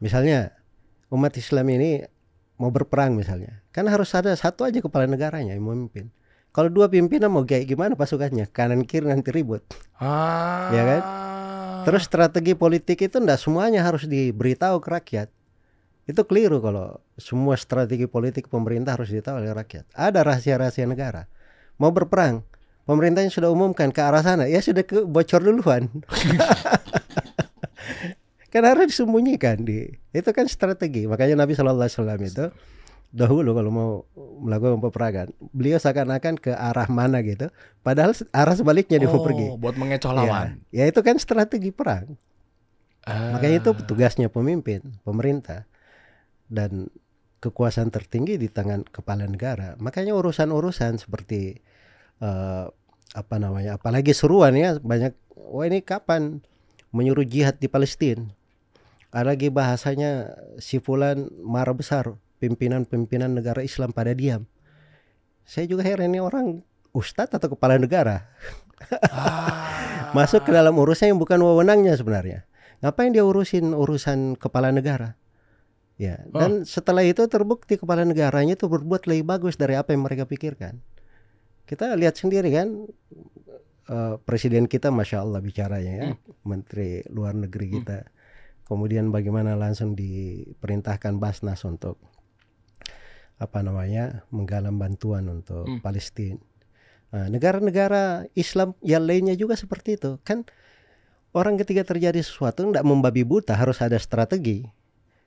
Misalnya 0.00 0.56
umat 1.12 1.36
Islam 1.36 1.68
ini 1.76 2.00
mau 2.56 2.72
berperang 2.72 3.12
misalnya, 3.16 3.60
kan 3.72 3.84
harus 3.88 4.08
ada 4.16 4.32
satu 4.32 4.64
aja 4.64 4.80
kepala 4.80 5.04
negaranya 5.04 5.52
yang 5.52 5.64
memimpin. 5.64 6.08
Kalau 6.50 6.66
dua 6.66 6.90
pimpinan 6.90 7.30
mau 7.30 7.46
kayak 7.46 7.68
gimana 7.68 7.94
pasukannya, 7.94 8.50
kanan 8.50 8.82
kiri 8.82 9.06
nanti 9.06 9.30
ribut. 9.30 9.62
Ah. 10.00 10.72
Ya 10.74 10.82
kan? 10.82 11.02
Terus 11.86 12.02
strategi 12.06 12.52
politik 12.56 13.00
itu 13.00 13.16
ndak 13.18 13.40
semuanya 13.40 13.84
harus 13.84 14.04
diberitahu 14.04 14.80
ke 14.80 14.88
rakyat. 14.90 15.28
Itu 16.08 16.26
keliru 16.26 16.58
kalau 16.58 16.98
semua 17.20 17.54
strategi 17.54 18.10
politik 18.10 18.50
pemerintah 18.50 18.98
harus 18.98 19.12
ditahu 19.12 19.38
oleh 19.38 19.54
rakyat. 19.54 19.86
Ada 19.94 20.26
rahasia-rahasia 20.26 20.88
negara. 20.88 21.30
Mau 21.78 21.94
berperang, 21.94 22.42
pemerintahnya 22.84 23.30
sudah 23.30 23.48
umumkan 23.48 23.94
ke 23.94 24.00
arah 24.02 24.20
sana, 24.20 24.50
ya 24.50 24.58
sudah 24.58 24.82
ke 24.82 25.06
bocor 25.06 25.40
duluan. 25.40 25.86
kan 28.50 28.66
harus 28.66 28.90
disembunyikan 28.90 29.62
di 29.62 29.86
itu 30.10 30.30
kan 30.34 30.50
strategi. 30.50 31.06
Makanya 31.06 31.46
Nabi 31.46 31.54
Shallallahu 31.54 31.86
Alaihi 31.86 31.96
Wasallam 31.96 32.20
itu 32.26 32.44
dahulu 33.10 33.50
kalau 33.58 33.70
mau 33.74 33.90
melakukan 34.40 34.78
peperangan, 34.78 35.28
beliau 35.50 35.82
seakan-akan 35.82 36.38
ke 36.38 36.54
arah 36.54 36.86
mana 36.86 37.18
gitu, 37.26 37.50
padahal 37.82 38.14
arah 38.30 38.54
sebaliknya 38.54 39.02
dia 39.02 39.10
mau 39.10 39.18
oh, 39.20 39.26
pergi. 39.26 39.46
buat 39.58 39.74
mengecoh 39.74 40.14
Ya, 40.14 40.16
lawan. 40.16 40.48
ya 40.70 40.84
itu 40.86 41.00
kan 41.02 41.18
strategi 41.18 41.74
perang. 41.74 42.14
Ah. 43.02 43.34
Makanya 43.34 43.66
itu 43.66 43.70
tugasnya 43.84 44.30
pemimpin, 44.30 44.94
pemerintah 45.02 45.66
dan 46.46 46.86
kekuasaan 47.42 47.90
tertinggi 47.90 48.36
di 48.38 48.46
tangan 48.46 48.86
kepala 48.86 49.26
negara. 49.26 49.74
Makanya 49.80 50.14
urusan-urusan 50.14 51.00
seperti 51.02 51.58
eh, 52.22 52.64
apa 53.10 53.36
namanya, 53.42 53.80
apalagi 53.80 54.14
seruan 54.14 54.54
ya 54.54 54.78
banyak. 54.78 55.16
Wah 55.50 55.66
ini 55.66 55.82
kapan 55.82 56.44
menyuruh 56.94 57.26
jihad 57.26 57.58
di 57.58 57.66
Palestina? 57.66 58.28
Ada 59.10 59.34
lagi 59.34 59.50
bahasanya 59.50 60.38
si 60.62 60.78
fulan 60.78 61.26
marah 61.42 61.74
besar 61.74 62.14
pimpinan-pimpinan 62.40 63.36
negara 63.36 63.60
Islam 63.60 63.92
pada 63.92 64.16
diam. 64.16 64.48
Saya 65.44 65.68
juga 65.68 65.84
heran 65.84 66.10
ini 66.10 66.20
orang 66.24 66.64
ustadz 66.90 67.36
atau 67.36 67.54
kepala 67.54 67.76
negara 67.78 68.26
Ah. 69.12 70.10
masuk 70.16 70.48
ke 70.48 70.50
dalam 70.50 70.74
urusan 70.74 71.14
yang 71.14 71.20
bukan 71.20 71.38
wewenangnya 71.40 71.94
sebenarnya. 71.94 72.48
Ngapain 72.80 73.12
dia 73.12 73.22
urusin 73.22 73.76
urusan 73.76 74.40
kepala 74.40 74.72
negara? 74.72 75.20
Ya, 76.00 76.24
dan 76.32 76.64
setelah 76.64 77.04
itu 77.04 77.28
terbukti 77.28 77.76
kepala 77.76 78.08
negaranya 78.08 78.56
itu 78.56 78.72
berbuat 78.72 79.04
lebih 79.04 79.28
bagus 79.28 79.60
dari 79.60 79.76
apa 79.76 79.92
yang 79.92 80.08
mereka 80.08 80.24
pikirkan. 80.24 80.80
Kita 81.68 81.92
lihat 81.92 82.16
sendiri 82.16 82.48
kan 82.48 82.88
eh, 83.84 84.14
presiden 84.24 84.64
kita 84.64 84.88
masya 84.88 85.20
Allah 85.20 85.44
bicaranya 85.44 85.92
ya, 85.92 86.08
menteri 86.48 87.04
luar 87.12 87.36
negeri 87.36 87.66
kita. 87.76 88.08
Kemudian 88.64 89.12
bagaimana 89.12 89.60
langsung 89.60 89.92
diperintahkan 89.92 91.20
Basnas 91.20 91.60
untuk 91.68 92.00
apa 93.40 93.64
namanya 93.64 94.28
menggalang 94.28 94.76
bantuan 94.76 95.24
untuk 95.32 95.64
Hmm. 95.64 95.80
Palestina. 95.80 96.36
Nah, 97.10 97.26
negara-negara 97.26 98.28
Islam 98.38 98.76
yang 98.86 99.02
lainnya 99.02 99.34
juga 99.34 99.58
seperti 99.58 99.98
itu. 99.98 100.20
Kan 100.22 100.46
orang 101.34 101.58
ketika 101.58 101.82
terjadi 101.82 102.22
sesuatu 102.22 102.62
tidak 102.68 102.86
membabi 102.86 103.26
buta 103.26 103.56
harus 103.56 103.82
ada 103.82 103.98
strategi. 103.98 104.68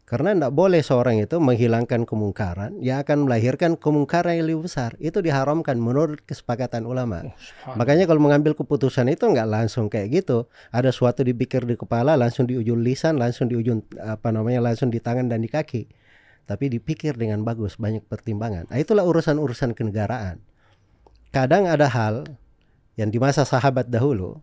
Karena 0.04 0.36
tidak 0.36 0.54
boleh 0.54 0.84
seorang 0.84 1.16
itu 1.24 1.40
menghilangkan 1.40 2.04
kemungkaran 2.04 2.76
yang 2.84 3.02
akan 3.02 3.24
melahirkan 3.26 3.80
kemungkaran 3.80 4.36
yang 4.36 4.46
lebih 4.52 4.68
besar. 4.68 4.94
Itu 5.00 5.24
diharamkan 5.24 5.80
menurut 5.80 6.22
kesepakatan 6.28 6.84
ulama. 6.84 7.34
Oh, 7.66 7.74
makanya 7.80 8.04
kalau 8.06 8.20
mengambil 8.20 8.52
keputusan 8.54 9.08
itu 9.10 9.24
nggak 9.26 9.48
langsung 9.48 9.88
kayak 9.88 10.24
gitu. 10.24 10.46
Ada 10.76 10.92
suatu 10.92 11.24
dipikir 11.24 11.64
di 11.66 11.80
kepala 11.80 12.20
langsung 12.20 12.46
di 12.46 12.60
ujung 12.60 12.84
lisan 12.84 13.16
langsung 13.16 13.48
di 13.48 13.56
ujung 13.56 13.80
apa 13.96 14.30
namanya 14.30 14.60
langsung 14.60 14.92
di 14.92 15.00
tangan 15.00 15.32
dan 15.32 15.40
di 15.40 15.50
kaki 15.50 15.88
tapi 16.44 16.68
dipikir 16.68 17.16
dengan 17.16 17.42
bagus 17.48 17.80
banyak 17.80 18.04
pertimbangan. 18.08 18.68
Nah, 18.68 18.78
itulah 18.80 19.08
urusan-urusan 19.08 19.76
kenegaraan. 19.76 20.44
Kadang 21.32 21.66
ada 21.66 21.90
hal 21.90 22.28
yang 23.00 23.10
di 23.10 23.18
masa 23.18 23.42
sahabat 23.42 23.90
dahulu 23.90 24.38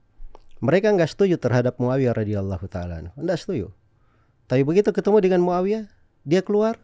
mereka 0.61 0.93
nggak 0.93 1.09
setuju 1.09 1.41
terhadap 1.41 1.81
Muawiyah 1.81 2.13
radhiyallahu 2.13 2.67
taala 2.69 3.15
nggak 3.17 3.39
setuju. 3.39 3.73
Tapi 4.51 4.67
begitu 4.67 4.91
ketemu 4.93 5.23
dengan 5.23 5.41
Muawiyah 5.47 5.87
dia 6.27 6.43
keluar 6.45 6.77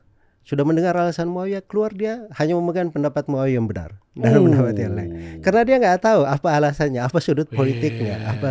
sudah 0.46 0.62
mendengar 0.62 0.94
alasan 0.94 1.26
Muawiyah 1.28 1.66
keluar 1.66 1.90
dia 1.90 2.24
hanya 2.38 2.54
memegang 2.56 2.94
pendapat 2.94 3.26
Muawiyah 3.26 3.56
yang 3.58 3.66
benar. 3.66 3.98
Dan 4.16 4.46
pendapat 4.48 4.74
yang 4.78 4.92
lain. 4.96 5.10
Karena 5.44 5.60
dia 5.66 5.76
nggak 5.76 5.98
tahu 6.00 6.20
apa 6.24 6.48
alasannya 6.56 7.02
apa 7.02 7.18
sudut 7.20 7.50
politiknya 7.50 8.16
apa. 8.32 8.50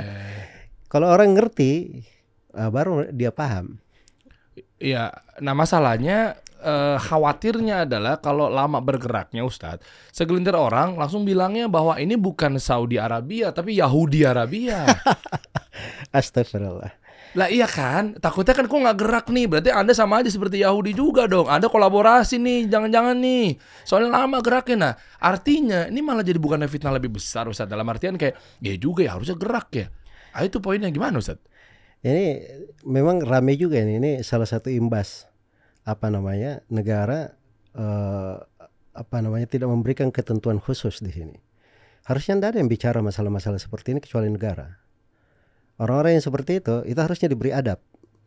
Kalau 0.92 1.10
orang 1.10 1.34
ngerti 1.34 2.04
ah, 2.54 2.70
baru 2.70 3.10
dia 3.10 3.34
paham 3.34 3.82
Iya, 4.86 5.10
nah 5.42 5.58
masalahnya 5.58 6.38
eh, 6.62 6.98
khawatirnya 7.02 7.90
adalah 7.90 8.22
kalau 8.22 8.54
lama 8.54 8.78
bergeraknya 8.78 9.42
Ustadz, 9.42 9.82
segelintir 10.14 10.54
orang 10.54 10.94
langsung 10.94 11.26
bilangnya 11.26 11.66
bahwa 11.66 11.98
ini 11.98 12.14
bukan 12.14 12.62
Saudi 12.62 13.02
Arabia 13.02 13.50
tapi 13.50 13.82
Yahudi 13.82 14.22
Arabia. 14.30 14.86
astagfirullah 16.18 16.94
lah 17.36 17.52
iya 17.52 17.68
kan, 17.68 18.16
takutnya 18.16 18.56
kan 18.56 18.64
kok 18.64 18.80
nggak 18.80 18.96
gerak 18.96 19.26
nih, 19.28 19.44
berarti 19.52 19.68
anda 19.68 19.92
sama 19.92 20.24
aja 20.24 20.32
seperti 20.32 20.64
Yahudi 20.64 20.96
juga 20.96 21.28
dong. 21.28 21.52
Anda 21.52 21.68
kolaborasi 21.68 22.40
nih, 22.40 22.72
jangan-jangan 22.72 23.12
nih. 23.20 23.60
Soalnya 23.84 24.24
lama 24.24 24.40
geraknya. 24.40 24.78
Nah, 24.80 24.94
artinya 25.20 25.84
ini 25.92 26.00
malah 26.00 26.24
jadi 26.24 26.40
bukan 26.40 26.64
fitnah 26.72 26.96
lebih 26.96 27.12
besar 27.12 27.44
Ustadz. 27.52 27.68
Dalam 27.68 27.84
artian 27.92 28.16
kayak, 28.16 28.40
ya 28.64 28.80
juga 28.80 29.04
ya 29.04 29.20
harusnya 29.20 29.36
gerak 29.36 29.68
ya. 29.76 29.92
Ah, 30.32 30.48
itu 30.48 30.64
poinnya 30.64 30.88
gimana 30.88 31.20
Ustadz? 31.20 31.44
Ini 32.06 32.26
memang 32.86 33.26
rame 33.26 33.58
juga 33.58 33.82
ini. 33.82 33.98
Ini 33.98 34.12
salah 34.22 34.46
satu 34.46 34.70
imbas 34.70 35.26
apa 35.86 36.14
namanya 36.14 36.62
negara 36.70 37.34
eh, 37.74 38.38
apa 38.96 39.18
namanya 39.26 39.50
tidak 39.50 39.74
memberikan 39.74 40.14
ketentuan 40.14 40.62
khusus 40.62 41.02
di 41.02 41.10
sini. 41.10 41.38
Harusnya 42.06 42.38
tidak 42.38 42.50
ada 42.54 42.58
yang 42.62 42.70
bicara 42.70 43.02
masalah-masalah 43.02 43.58
seperti 43.58 43.98
ini 43.98 44.00
kecuali 44.06 44.30
negara. 44.30 44.78
Orang-orang 45.82 46.22
yang 46.22 46.24
seperti 46.24 46.62
itu 46.62 46.86
itu 46.86 47.00
harusnya 47.02 47.28
diberi 47.28 47.50
adab 47.50 47.82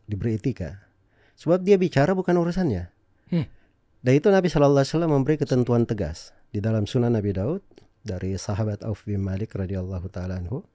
diberi 0.05 0.35
etika. 0.35 0.83
Sebab 1.39 1.63
dia 1.63 1.79
bicara 1.79 2.11
bukan 2.11 2.35
urusannya. 2.35 2.91
Hmm. 3.29 3.45
dan 4.01 4.13
itu 4.17 4.33
Nabi 4.33 4.49
Shallallahu 4.49 4.81
Alaihi 4.81 4.91
Wasallam 4.97 5.13
memberi 5.13 5.37
ketentuan 5.37 5.85
tegas. 5.85 6.33
Di 6.49 6.57
dalam 6.57 6.89
Sunan 6.89 7.13
Nabi 7.13 7.29
Daud 7.29 7.61
dari 8.01 8.33
sahabat 8.33 8.81
Auf 8.81 9.05
bin 9.05 9.21
Malik 9.21 9.53
radhiyallahu 9.53 10.09
taala 10.09 10.41
anhu 10.41 10.65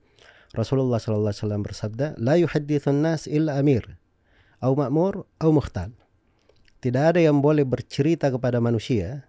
Rasulullah 0.53 1.01
sallallahu 1.01 1.33
alaihi 1.33 1.41
wasallam 1.41 1.63
bersabda, 1.65 2.05
"La 2.21 2.37
yuhadditsun 2.37 3.01
nas 3.01 3.25
illa 3.25 3.57
amir, 3.57 3.97
au 4.61 4.77
ma'mur, 4.77 5.25
au 5.41 5.49
mukhtal." 5.49 5.95
Tidak 6.83 7.01
ada 7.15 7.17
yang 7.17 7.41
boleh 7.41 7.65
bercerita 7.65 8.29
kepada 8.29 8.61
manusia 8.61 9.25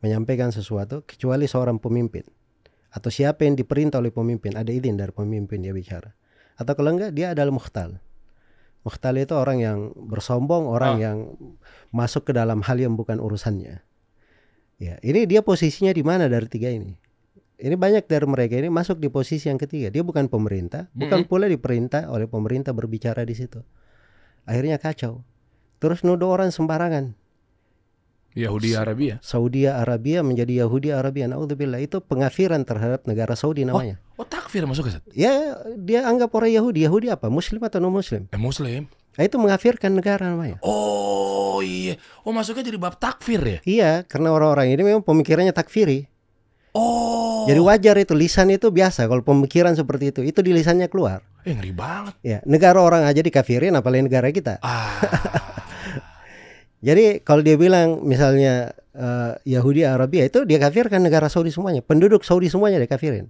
menyampaikan 0.00 0.48
sesuatu 0.48 1.04
kecuali 1.04 1.44
seorang 1.44 1.76
pemimpin 1.76 2.24
atau 2.92 3.08
siapa 3.08 3.44
yang 3.44 3.56
diperintah 3.56 4.00
oleh 4.00 4.12
pemimpin, 4.12 4.52
ada 4.56 4.68
izin 4.68 4.96
dari 5.00 5.12
pemimpin 5.12 5.64
dia 5.64 5.72
bicara. 5.72 6.12
Atau 6.60 6.76
kalau 6.76 6.92
enggak 6.92 7.16
dia 7.16 7.32
adalah 7.32 7.52
mukhtal. 7.52 8.00
Mukhtali 8.82 9.22
itu 9.22 9.32
orang 9.38 9.58
yang 9.62 9.78
bersombong, 9.94 10.66
orang 10.66 10.98
Ah. 10.98 11.02
yang 11.10 11.18
masuk 11.94 12.28
ke 12.28 12.32
dalam 12.34 12.60
hal 12.66 12.76
yang 12.82 12.98
bukan 12.98 13.22
urusannya. 13.22 13.80
Ya, 14.82 14.98
ini 15.06 15.24
dia 15.30 15.40
posisinya 15.46 15.94
di 15.94 16.02
mana 16.02 16.26
dari 16.26 16.50
tiga 16.50 16.66
ini? 16.66 16.98
Ini 17.62 17.78
banyak 17.78 18.10
dari 18.10 18.26
mereka 18.26 18.58
ini 18.58 18.66
masuk 18.66 18.98
di 18.98 19.06
posisi 19.06 19.46
yang 19.46 19.54
ketiga. 19.54 19.86
Dia 19.94 20.02
bukan 20.02 20.26
pemerintah, 20.26 20.90
bukan 20.98 21.22
Mm-mm. 21.22 21.30
pula 21.30 21.46
diperintah 21.46 22.10
oleh 22.10 22.26
pemerintah 22.26 22.74
berbicara 22.74 23.22
di 23.22 23.38
situ. 23.38 23.62
Akhirnya 24.42 24.82
kacau. 24.82 25.22
Terus 25.78 26.02
nuduh 26.02 26.34
orang 26.34 26.50
sembarangan. 26.50 27.14
Yahudi 28.34 28.74
Arabia. 28.74 29.22
Saudi 29.22 29.68
Arabia 29.68 30.24
menjadi 30.26 30.66
Yahudi 30.66 30.90
Arabia. 30.90 31.30
Naudzubillah 31.30 31.78
itu 31.78 32.02
pengafiran 32.02 32.66
terhadap 32.66 33.06
negara 33.06 33.38
Saudi 33.38 33.62
namanya. 33.62 34.00
Oh 34.18 34.26
takfir 34.26 34.64
masuk 34.66 34.88
ke 34.88 34.98
Ya, 35.14 35.54
dia 35.78 36.08
anggap 36.08 36.32
orang 36.34 36.50
Yahudi. 36.50 36.82
Yahudi 36.82 37.12
apa? 37.12 37.28
Muslim 37.28 37.62
atau 37.62 37.78
non 37.78 37.92
Muslim? 37.92 38.26
Eh 38.32 38.40
Muslim. 38.40 38.88
Nah, 39.12 39.22
itu 39.28 39.36
mengafirkan 39.36 39.92
negara 39.92 40.32
namanya. 40.32 40.56
Oh 40.64 41.60
iya. 41.60 42.00
Oh 42.24 42.32
masuknya 42.32 42.64
jadi 42.64 42.80
bab 42.80 42.96
takfir 42.96 43.40
ya? 43.44 43.58
Iya, 43.68 43.90
karena 44.08 44.32
orang-orang 44.32 44.72
ini 44.72 44.82
memang 44.82 45.04
pemikirannya 45.04 45.52
takfiri. 45.52 46.08
Oh. 46.72 47.44
Jadi 47.44 47.60
wajar 47.60 47.96
itu 48.00 48.16
lisan 48.16 48.48
itu 48.48 48.72
biasa 48.72 49.04
kalau 49.04 49.20
pemikiran 49.20 49.76
seperti 49.76 50.08
itu, 50.08 50.20
itu 50.24 50.40
di 50.40 50.56
lisannya 50.56 50.88
keluar. 50.88 51.20
Eh 51.44 51.52
ngeri 51.52 51.72
banget. 51.76 52.14
Ya, 52.24 52.38
negara 52.48 52.80
orang 52.80 53.04
aja 53.04 53.20
dikafirin 53.20 53.76
apalagi 53.76 54.08
negara 54.08 54.32
kita. 54.32 54.56
Ah. 54.64 54.88
Jadi 56.86 57.20
kalau 57.22 57.44
dia 57.44 57.54
bilang 57.60 58.02
misalnya 58.02 58.72
eh, 58.96 59.32
Yahudi 59.46 59.86
Arabia 59.86 60.26
itu 60.26 60.42
dia 60.48 60.58
kafirkan 60.58 61.04
negara 61.04 61.28
Saudi 61.28 61.52
semuanya, 61.52 61.84
penduduk 61.84 62.24
Saudi 62.24 62.48
semuanya 62.48 62.80
dia 62.80 62.90
kafirin. 62.90 63.28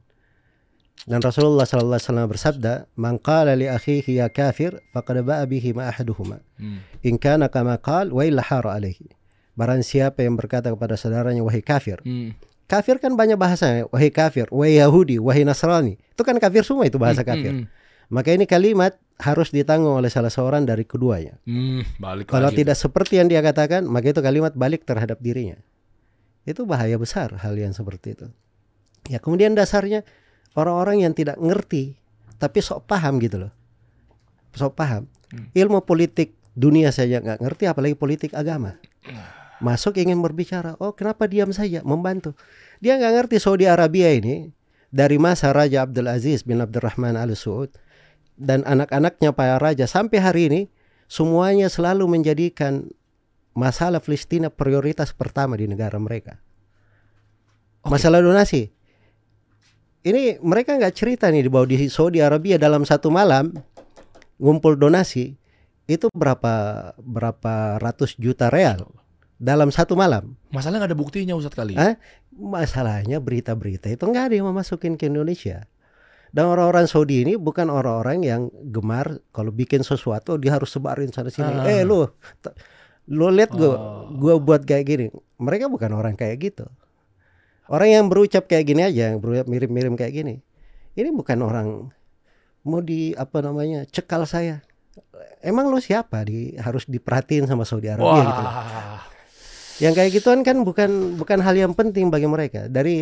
Dan 1.03 1.19
Rasulullah 1.19 1.67
sallallahu 1.67 1.99
alaihi 1.99 2.09
wasallam 2.09 2.29
bersabda, 2.31 2.73
"Man 2.95 3.19
qala 3.19 3.59
li 3.59 3.67
akhihi 3.67 4.23
ya 4.23 4.31
kafir 4.31 4.79
faqad 4.95 5.27
ba'a 5.27 5.43
bihi 5.51 5.75
ma 5.75 5.91
ahaduhuma. 5.91 6.39
Hmm. 6.63 6.79
In 7.03 7.19
kana 7.19 7.51
kama 7.51 7.75
qal 7.83 8.15
wa 8.15 8.23
illa 8.23 8.39
hara 8.39 8.79
alaihi." 8.79 9.11
Barang 9.59 9.83
siapa 9.83 10.23
yang 10.23 10.39
berkata 10.39 10.71
kepada 10.71 10.95
saudaranya 10.95 11.43
wahai 11.43 11.61
kafir. 11.61 11.99
Hmm. 12.07 12.39
Kafir 12.73 12.97
kan 12.97 13.13
banyak 13.13 13.37
bahasanya, 13.37 13.85
wahai 13.93 14.09
kafir, 14.09 14.49
wahai 14.49 14.81
Yahudi, 14.81 15.21
wahai 15.21 15.45
Nasrani. 15.45 16.01
Itu 16.09 16.25
kan 16.25 16.41
kafir 16.41 16.65
semua 16.65 16.89
itu 16.89 16.97
bahasa 16.97 17.21
Hmm, 17.21 17.29
kafir. 17.29 17.53
hmm, 17.53 17.65
Maka 18.09 18.33
ini 18.33 18.49
kalimat 18.49 18.97
harus 19.21 19.53
ditanggung 19.53 19.93
oleh 19.93 20.09
salah 20.09 20.33
seorang 20.33 20.65
dari 20.65 20.89
keduanya. 20.89 21.37
Hmm, 21.45 21.85
balik 22.01 22.33
Kalau 22.33 22.49
lagi. 22.49 22.65
tidak 22.65 22.81
seperti 22.81 23.21
yang 23.21 23.29
dia 23.29 23.45
katakan, 23.45 23.85
maka 23.85 24.09
itu 24.09 24.21
kalimat 24.21 24.57
balik 24.57 24.85
terhadap 24.85 25.21
dirinya. 25.21 25.61
Itu 26.43 26.65
bahaya 26.65 26.97
besar 26.97 27.37
hal 27.39 27.55
yang 27.55 27.71
seperti 27.71 28.17
itu. 28.17 28.27
Ya 29.07 29.21
kemudian 29.21 29.53
dasarnya 29.53 30.01
orang-orang 30.53 31.05
yang 31.05 31.13
tidak 31.13 31.37
ngerti 31.37 32.01
tapi 32.37 32.59
sok 32.59 32.89
paham 32.89 33.21
gitu 33.21 33.37
loh. 33.37 33.53
Sok 34.53 34.73
paham. 34.73 35.13
Hmm. 35.29 35.53
Ilmu 35.53 35.85
politik 35.85 36.33
dunia 36.53 36.89
saja 36.89 37.21
nggak 37.21 37.41
ngerti 37.41 37.65
apalagi 37.69 37.95
politik 37.95 38.33
agama. 38.33 38.81
Masuk 39.63 39.95
ingin 39.95 40.19
berbicara, 40.19 40.75
oh 40.83 40.91
kenapa 40.91 41.31
diam 41.31 41.55
saja 41.55 41.87
membantu. 41.87 42.35
Dia 42.83 42.99
nggak 42.99 43.13
ngerti 43.15 43.37
Saudi 43.39 43.71
Arabia 43.71 44.11
ini 44.11 44.51
dari 44.91 45.23
masa 45.23 45.55
Raja 45.55 45.87
Abdul 45.87 46.11
Aziz 46.11 46.43
bin 46.43 46.59
Abdurrahman 46.59 47.15
Al 47.15 47.31
Saud 47.39 47.71
dan 48.35 48.67
anak-anaknya 48.67 49.31
para 49.31 49.63
raja 49.63 49.87
sampai 49.87 50.19
hari 50.19 50.43
ini 50.51 50.61
semuanya 51.07 51.71
selalu 51.71 52.11
menjadikan 52.11 52.91
masalah 53.55 54.03
Palestina 54.03 54.51
prioritas 54.51 55.15
pertama 55.15 55.55
di 55.55 55.71
negara 55.71 55.95
mereka. 56.03 56.43
Masalah 57.87 58.19
donasi. 58.19 58.75
Ini 60.03 60.43
mereka 60.43 60.75
nggak 60.75 60.95
cerita 60.99 61.31
nih 61.31 61.47
bahwa 61.47 61.71
di 61.71 61.87
Saudi 61.87 62.19
Arabia 62.19 62.59
dalam 62.59 62.83
satu 62.83 63.15
malam 63.15 63.55
ngumpul 64.43 64.75
donasi 64.75 65.39
itu 65.87 66.11
berapa 66.11 66.91
berapa 66.99 67.79
ratus 67.79 68.19
juta 68.19 68.51
real 68.51 68.91
dalam 69.43 69.75
satu 69.75 69.99
malam. 69.99 70.39
Masalahnya 70.55 70.87
nggak 70.87 70.93
ada 70.95 70.99
buktinya 71.03 71.35
Ustadz 71.35 71.59
kali. 71.59 71.75
Hah? 71.75 71.99
Masalahnya 72.31 73.19
berita-berita 73.19 73.91
itu 73.91 74.07
nggak 74.07 74.31
ada 74.31 74.35
yang 74.39 74.47
mau 74.47 74.55
masukin 74.55 74.95
ke 74.95 75.11
Indonesia. 75.11 75.67
Dan 76.33 76.49
orang-orang 76.49 76.87
Saudi 76.89 77.27
ini 77.27 77.35
bukan 77.37 77.69
orang-orang 77.69 78.23
yang 78.25 78.49
gemar 78.71 79.21
kalau 79.35 79.53
bikin 79.53 79.85
sesuatu 79.85 80.39
dia 80.39 80.55
harus 80.57 80.71
sebarin 80.71 81.11
sana 81.11 81.29
sini. 81.29 81.51
Ah. 81.59 81.67
Eh 81.69 81.83
lu, 81.85 82.07
lu 83.11 83.27
lihat 83.35 83.53
gua, 83.53 83.75
Oh. 83.77 83.77
gua 84.17 84.39
buat 84.39 84.63
kayak 84.65 84.85
gini. 84.87 85.07
Mereka 85.37 85.69
bukan 85.69 85.91
orang 85.93 86.15
kayak 86.17 86.39
gitu. 86.41 86.65
Orang 87.69 87.91
yang 87.91 88.07
berucap 88.09 88.49
kayak 88.49 88.65
gini 88.65 88.81
aja, 88.87 89.13
yang 89.13 89.21
berucap 89.21 89.45
mirip-mirip 89.51 89.93
kayak 89.99 90.15
gini. 90.23 90.35
Ini 90.97 91.11
bukan 91.13 91.39
orang 91.43 91.69
mau 92.63 92.81
di 92.81 93.13
apa 93.13 93.43
namanya 93.43 93.85
cekal 93.91 94.25
saya. 94.25 94.63
Emang 95.43 95.69
lu 95.69 95.83
siapa 95.83 96.23
di 96.25 96.55
harus 96.57 96.87
diperhatiin 96.87 97.45
sama 97.45 97.67
Saudi 97.67 97.91
Arabia 97.93 98.23
gitu. 98.23 98.45
Yang 99.83 99.95
kayak 99.99 100.11
gituan 100.15 100.41
kan 100.47 100.63
bukan 100.63 101.19
bukan 101.19 101.43
hal 101.43 101.59
yang 101.59 101.75
penting 101.75 102.07
bagi 102.07 102.31
mereka. 102.31 102.71
Dari 102.71 102.95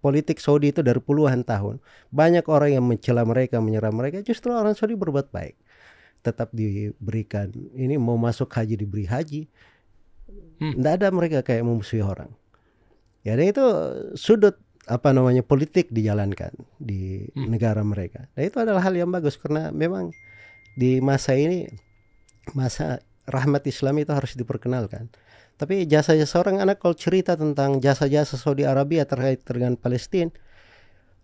politik 0.00 0.40
Saudi 0.40 0.72
itu 0.72 0.80
dari 0.80 0.96
puluhan 0.96 1.44
tahun, 1.44 1.84
banyak 2.08 2.48
orang 2.48 2.80
yang 2.80 2.84
mencela 2.88 3.28
mereka, 3.28 3.60
menyerang 3.60 3.92
mereka. 3.92 4.24
Justru 4.24 4.56
orang 4.56 4.72
Saudi 4.72 4.96
berbuat 4.96 5.28
baik. 5.28 5.52
Tetap 6.24 6.48
diberikan 6.56 7.52
ini 7.76 8.00
mau 8.00 8.16
masuk 8.16 8.48
haji 8.48 8.80
diberi 8.80 9.04
haji. 9.04 9.44
Hmm. 10.64 10.80
Nggak 10.80 10.92
ada 11.04 11.08
mereka 11.12 11.38
kayak 11.44 11.60
memusuhi 11.68 12.00
orang. 12.00 12.32
Ya 13.20 13.36
dan 13.36 13.44
itu 13.44 13.64
sudut 14.16 14.56
apa 14.88 15.12
namanya 15.12 15.44
politik 15.44 15.92
dijalankan 15.92 16.52
di 16.80 17.28
Hmm. 17.36 17.52
negara 17.52 17.84
mereka. 17.84 18.32
Nah 18.32 18.42
itu 18.48 18.56
adalah 18.56 18.80
hal 18.80 18.96
yang 18.96 19.12
bagus 19.12 19.36
karena 19.36 19.68
memang 19.68 20.08
di 20.76 21.04
masa 21.04 21.36
ini 21.36 21.68
masa 22.56 23.00
rahmat 23.28 23.64
Islam 23.68 24.00
itu 24.00 24.12
harus 24.12 24.36
diperkenalkan. 24.36 25.08
Tapi 25.54 25.86
jasa-jasa 25.86 26.26
seorang 26.28 26.58
anak 26.58 26.82
kalau 26.82 26.92
cerita 26.92 27.38
tentang 27.38 27.78
jasa-jasa 27.78 28.34
Saudi 28.34 28.66
Arabia 28.66 29.06
terkait 29.06 29.40
dengan 29.42 29.74
Palestina, 29.74 30.34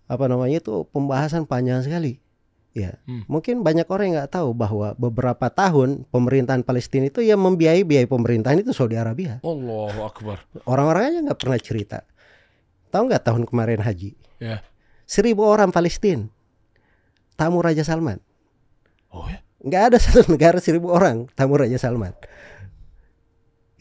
apa 0.06 0.24
namanya 0.26 0.58
itu 0.58 0.86
pembahasan 0.88 1.44
panjang 1.44 1.82
sekali. 1.82 2.22
Ya, 2.70 3.02
Hmm. 3.02 3.26
mungkin 3.26 3.66
banyak 3.66 3.82
orang 3.90 4.04
yang 4.06 4.16
nggak 4.22 4.30
tahu 4.30 4.54
bahwa 4.54 4.94
beberapa 4.94 5.50
tahun 5.50 6.06
pemerintahan 6.06 6.62
Palestina 6.62 7.10
itu 7.10 7.18
yang 7.18 7.42
membiayai 7.42 7.82
biaya 7.82 8.06
pemerintahan 8.06 8.62
itu 8.62 8.70
Saudi 8.70 8.94
Arabia. 8.94 9.42
Allahu 9.42 10.06
Akbar. 10.06 10.38
Orang-orang 10.62 11.02
aja 11.10 11.18
nggak 11.26 11.40
pernah 11.42 11.58
cerita. 11.58 11.98
Tahu 12.94 13.10
nggak 13.10 13.26
tahun 13.26 13.42
kemarin 13.50 13.82
haji? 13.82 14.14
Ya. 14.38 14.62
Seribu 15.02 15.42
orang 15.42 15.74
Palestina 15.74 16.30
tamu 17.34 17.58
Raja 17.58 17.82
Salman. 17.82 18.22
Oh 19.10 19.26
ya. 19.26 19.42
nggak 19.60 19.82
ada 19.90 19.98
satu 20.06 20.30
negara 20.30 20.62
seribu 20.62 20.94
orang 20.94 21.26
tamu 21.34 21.58
Raja 21.58 21.74
Salman. 21.74 22.14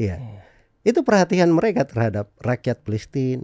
Iya, 0.01 0.17
Oh. 0.17 0.38
Itu 0.87 1.03
perhatian 1.03 1.51
mereka 1.51 1.83
terhadap 1.83 2.31
rakyat 2.39 2.81
Palestina. 2.83 3.43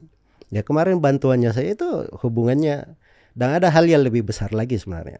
Ya 0.54 0.62
kemarin 0.62 1.02
bantuannya 1.02 1.52
saya 1.52 1.74
itu 1.74 2.08
hubungannya 2.22 2.96
dan 3.36 3.50
ada 3.60 3.68
hal 3.74 3.84
yang 3.90 4.06
lebih 4.06 4.24
besar 4.24 4.56
lagi 4.56 4.80
sebenarnya. 4.80 5.20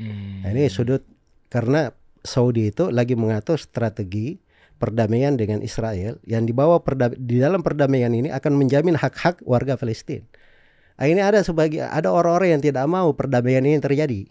Hmm. 0.00 0.42
Nah, 0.42 0.50
ini 0.50 0.66
sudut 0.66 1.04
karena 1.52 1.94
Saudi 2.24 2.72
itu 2.72 2.88
lagi 2.88 3.14
mengatur 3.14 3.60
strategi 3.60 4.40
perdamaian 4.80 5.36
dengan 5.36 5.60
Israel 5.60 6.16
yang 6.24 6.48
dibawa 6.48 6.80
perda- 6.80 7.14
di 7.14 7.36
dalam 7.36 7.60
perdamaian 7.60 8.10
ini 8.10 8.32
akan 8.32 8.56
menjamin 8.56 8.96
hak-hak 8.96 9.44
warga 9.44 9.76
Palestina. 9.76 10.24
Nah, 10.96 11.06
ini 11.08 11.20
ada 11.20 11.44
sebagai 11.44 11.84
ada 11.84 12.08
orang-orang 12.12 12.58
yang 12.58 12.62
tidak 12.64 12.84
mau 12.88 13.12
perdamaian 13.12 13.64
ini 13.64 13.78
terjadi. 13.80 14.24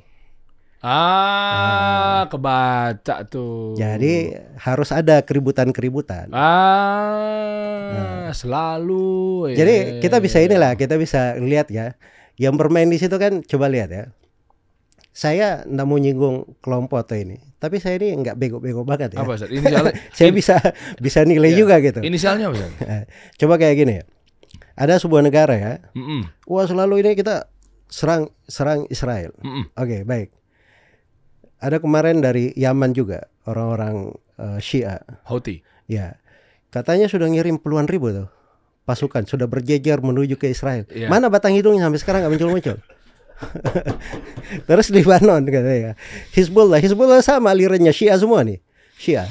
Ah, 0.79 2.23
kebaca 2.31 3.27
tuh. 3.27 3.75
Jadi 3.75 4.31
harus 4.55 4.89
ada 4.89 5.19
keributan-keributan. 5.19 6.31
ah, 6.31 8.31
selalu. 8.31 9.51
Jadi 9.51 9.75
ya. 9.75 9.85
kita 9.99 10.17
bisa 10.23 10.39
inilah, 10.39 10.73
kita 10.73 10.95
bisa 10.95 11.35
lihat 11.35 11.67
ya. 11.67 11.99
Yang 12.39 12.55
bermain 12.55 12.87
di 12.87 12.95
situ 12.95 13.11
kan 13.15 13.43
coba 13.43 13.67
lihat 13.67 13.91
ya. 13.91 14.03
Saya 15.11 15.67
nggak 15.67 15.83
mau 15.83 15.99
nyinggung 15.99 16.55
kelompok 16.63 17.03
atau 17.03 17.19
ini, 17.19 17.43
tapi 17.59 17.75
saya 17.77 17.99
ini 17.99 18.15
nggak 18.15 18.39
bego-bego 18.39 18.87
banget 18.87 19.13
ya. 19.13 19.19
Apa 19.19 19.35
Ustaz? 19.35 19.51
Inisialnya? 19.51 19.93
Saya 20.15 20.31
bisa 20.31 20.55
bisa 20.95 21.19
nilai 21.27 21.51
Iya. 21.51 21.59
juga 21.59 21.75
gitu. 21.83 21.99
Inisialnya 21.99 22.47
apa 22.47 22.55
Ustaz? 22.55 22.71
Coba 23.35 23.59
kayak 23.59 23.75
gini 23.75 23.93
ya. 23.99 24.03
Ada 24.79 24.95
sebuah 24.95 25.19
negara 25.19 25.59
ya. 25.59 25.73
Mm-mm. 25.91 26.23
Wah 26.47 26.63
selalu 26.63 27.03
ini 27.03 27.19
kita 27.19 27.51
serang 27.91 28.31
serang 28.47 28.87
Israel. 28.87 29.35
Mm-mm. 29.43 29.67
Oke 29.75 30.07
baik. 30.07 30.38
Ada 31.59 31.83
kemarin 31.83 32.23
dari 32.23 32.55
Yaman 32.55 32.95
juga 32.95 33.27
orang-orang 33.43 34.15
eh, 34.39 34.59
Syiah. 34.63 35.03
Houthi. 35.27 35.59
Ya, 35.89 36.15
katanya 36.71 37.11
sudah 37.11 37.27
ngirim 37.27 37.59
puluhan 37.59 37.89
ribu 37.89 38.13
tuh 38.13 38.29
pasukan 38.89 39.29
sudah 39.29 39.45
berjejer 39.45 40.01
menuju 40.01 40.33
ke 40.41 40.49
Israel. 40.49 40.89
Iya. 40.89 41.13
Mana 41.13 41.29
batang 41.29 41.53
hidungnya 41.53 41.85
sampai 41.85 42.01
sekarang 42.01 42.19
nggak 42.25 42.33
muncul-muncul. 42.33 42.77
Terus 44.67 44.87
Lebanon 44.89 45.45
katanya. 45.45 45.93
Hizbullah, 46.33 46.81
Hizbullah 46.81 47.21
sama 47.21 47.53
alirannya 47.53 47.93
Syiah 47.93 48.17
semua 48.17 48.41
nih. 48.41 48.57
Syiah. 48.97 49.29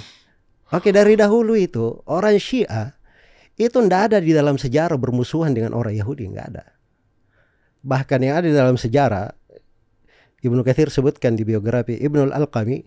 Oke 0.71 0.95
dari 0.95 1.19
dahulu 1.19 1.59
itu 1.59 1.99
orang 2.07 2.39
Syiah 2.39 2.95
itu 3.59 3.75
ndak 3.83 4.15
ada 4.15 4.19
di 4.23 4.31
dalam 4.31 4.55
sejarah 4.55 4.95
bermusuhan 4.95 5.51
dengan 5.51 5.75
orang 5.75 5.99
Yahudi 5.99 6.31
nggak 6.31 6.47
ada. 6.55 6.65
Bahkan 7.83 8.19
yang 8.23 8.35
ada 8.39 8.47
di 8.47 8.55
dalam 8.55 8.79
sejarah 8.79 9.35
Ibnu 10.45 10.63
Katsir 10.63 10.93
sebutkan 10.93 11.35
di 11.35 11.43
biografi 11.43 11.99
Ibnu 11.99 12.31
Al-Alqami 12.31 12.87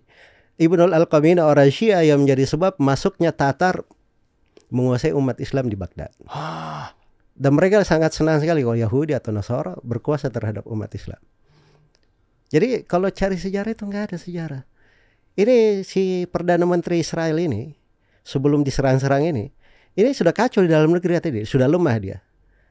Ibnul 0.61 0.93
Al-Qamina 0.93 1.49
orang 1.49 1.73
Syiah 1.73 2.05
yang 2.05 2.21
menjadi 2.21 2.45
sebab 2.45 2.77
masuknya 2.77 3.33
Tatar 3.33 3.81
menguasai 4.69 5.09
umat 5.09 5.41
Islam 5.41 5.73
di 5.73 5.73
Baghdad. 5.73 6.13
Ah, 6.29 6.93
Dan 7.33 7.57
mereka 7.57 7.81
sangat 7.81 8.13
senang 8.13 8.37
sekali 8.37 8.61
kalau 8.61 8.77
Yahudi 8.77 9.17
atau 9.17 9.33
Nasara 9.33 9.73
berkuasa 9.81 10.29
terhadap 10.29 10.69
umat 10.69 10.93
Islam. 10.93 11.17
Jadi 12.53 12.85
kalau 12.85 13.09
cari 13.09 13.41
sejarah 13.41 13.73
itu 13.73 13.83
nggak 13.87 14.03
ada 14.13 14.17
sejarah. 14.21 14.61
Ini 15.33 15.81
si 15.81 16.29
Perdana 16.29 16.67
Menteri 16.69 17.01
Israel 17.01 17.39
ini 17.41 17.73
sebelum 18.21 18.61
diserang-serang 18.61 19.25
ini, 19.25 19.49
ini 19.97 20.09
sudah 20.13 20.35
kacau 20.35 20.61
di 20.61 20.69
dalam 20.69 20.91
negeri 20.93 21.17
tadi, 21.17 21.41
sudah 21.41 21.65
lemah 21.65 21.97
dia. 21.97 22.17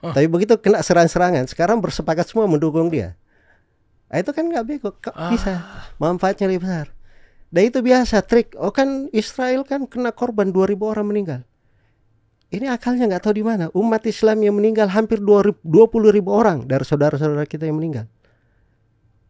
Ah. 0.05 0.15
Tapi 0.15 0.31
begitu 0.31 0.55
kena 0.63 0.85
serang-serangan, 0.85 1.51
sekarang 1.51 1.83
bersepakat 1.83 2.29
semua 2.29 2.47
mendukung 2.47 2.87
dia. 2.87 3.19
Nah, 4.11 4.19
itu 4.19 4.31
kan 4.35 4.45
nggak 4.45 4.65
bego, 4.67 4.91
kok 4.93 5.15
bisa 5.31 5.63
manfaatnya 5.97 6.51
lebih 6.51 6.67
besar. 6.67 6.91
Dan 7.47 7.63
itu 7.67 7.79
biasa 7.79 8.23
trik. 8.23 8.59
Oh 8.59 8.71
kan 8.71 9.07
Israel 9.11 9.63
kan 9.63 9.87
kena 9.87 10.11
korban 10.11 10.51
2000 10.51 10.87
orang 10.87 11.07
meninggal. 11.07 11.41
Ini 12.51 12.67
akalnya 12.67 13.07
nggak 13.07 13.23
tahu 13.23 13.35
di 13.39 13.47
mana. 13.47 13.71
Umat 13.71 14.03
Islam 14.05 14.43
yang 14.43 14.59
meninggal 14.59 14.91
hampir 14.91 15.23
20 15.23 15.63
ribu 16.11 16.31
orang 16.35 16.67
dari 16.67 16.83
saudara-saudara 16.83 17.47
kita 17.47 17.67
yang 17.67 17.79
meninggal. 17.79 18.11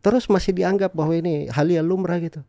Terus 0.00 0.32
masih 0.32 0.56
dianggap 0.56 0.96
bahwa 0.96 1.12
ini 1.12 1.44
hal 1.52 1.68
yang 1.68 1.84
lumrah 1.84 2.16
gitu. 2.16 2.40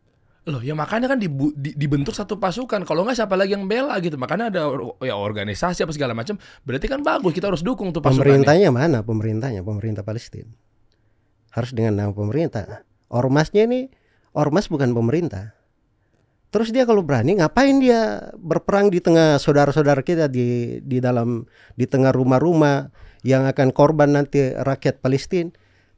Loh, 0.48 0.58
ya 0.58 0.72
makanya 0.72 1.12
kan 1.12 1.20
dibu- 1.20 1.52
di- 1.54 1.76
dibentuk 1.76 2.16
satu 2.16 2.40
pasukan. 2.40 2.82
Kalau 2.82 3.04
nggak 3.04 3.14
siapa 3.14 3.36
lagi 3.36 3.52
yang 3.52 3.68
bela 3.68 3.94
gitu. 4.00 4.16
Makanya 4.16 4.48
ada 4.48 4.60
ya 5.04 5.14
organisasi 5.14 5.84
apa 5.84 5.92
segala 5.92 6.16
macam. 6.16 6.40
Berarti 6.64 6.88
kan 6.88 7.04
bagus 7.04 7.36
kita 7.36 7.52
harus 7.52 7.60
dukung 7.60 7.92
tuh 7.92 8.00
pasukannya. 8.00 8.40
Pemerintahnya 8.42 8.68
mana? 8.72 8.98
Pemerintahnya, 9.04 9.60
pemerintah 9.60 10.02
Palestina. 10.02 10.50
Harus 11.52 11.76
dengan 11.76 12.00
nama 12.00 12.12
pemerintah. 12.16 12.82
Ormasnya 13.12 13.68
ini 13.68 13.92
ormas 14.32 14.72
bukan 14.72 14.96
pemerintah. 14.96 15.52
Terus 16.52 16.68
dia 16.68 16.84
kalau 16.84 17.00
berani 17.00 17.40
ngapain 17.40 17.80
dia 17.80 18.28
berperang 18.36 18.92
di 18.92 19.00
tengah 19.00 19.40
saudara-saudara 19.40 20.04
kita 20.04 20.28
di 20.28 20.80
di 20.84 21.00
dalam 21.00 21.48
di 21.76 21.88
tengah 21.88 22.12
rumah-rumah 22.12 22.92
yang 23.24 23.48
akan 23.48 23.72
korban 23.72 24.12
nanti 24.12 24.52
rakyat 24.52 25.00
Palestina. 25.00 25.48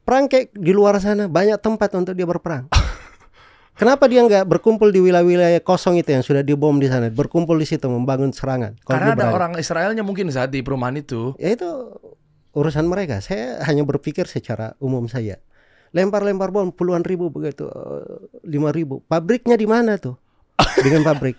Perang 0.05 0.31
kayak 0.31 0.55
di 0.55 0.71
luar 0.71 1.01
sana 1.03 1.27
banyak 1.27 1.59
tempat 1.59 1.91
untuk 1.99 2.15
dia 2.15 2.29
berperang. 2.29 2.71
Kenapa 3.81 4.07
dia 4.07 4.23
nggak 4.23 4.47
berkumpul 4.47 4.95
di 4.95 5.03
wilayah-wilayah 5.03 5.59
kosong 5.59 5.99
itu 5.99 6.15
yang 6.15 6.23
sudah 6.23 6.47
dibom 6.47 6.79
di 6.79 6.87
sana, 6.87 7.11
berkumpul 7.11 7.59
di 7.59 7.67
situ 7.67 7.91
membangun 7.91 8.31
serangan? 8.31 8.79
Karena 8.87 9.19
ada 9.19 9.27
berani. 9.27 9.35
orang 9.35 9.53
Israelnya 9.59 10.07
mungkin 10.07 10.31
saat 10.31 10.55
di 10.55 10.63
perumahan 10.63 11.03
itu. 11.03 11.35
ya 11.43 11.51
itu 11.59 11.67
urusan 12.55 12.87
mereka. 12.87 13.19
Saya 13.21 13.61
hanya 13.67 13.83
berpikir 13.83 14.25
secara 14.27 14.79
umum 14.79 15.11
saja. 15.11 15.39
Lempar-lempar 15.95 16.51
bom 16.51 16.75
puluhan 16.75 17.07
ribu 17.07 17.31
begitu, 17.31 17.71
eh, 17.71 18.07
lima 18.47 18.75
ribu. 18.75 19.03
Pabriknya 19.07 19.55
di 19.55 19.67
mana 19.67 19.95
tuh? 19.95 20.19
Dengan 20.83 21.07
pabrik. 21.07 21.39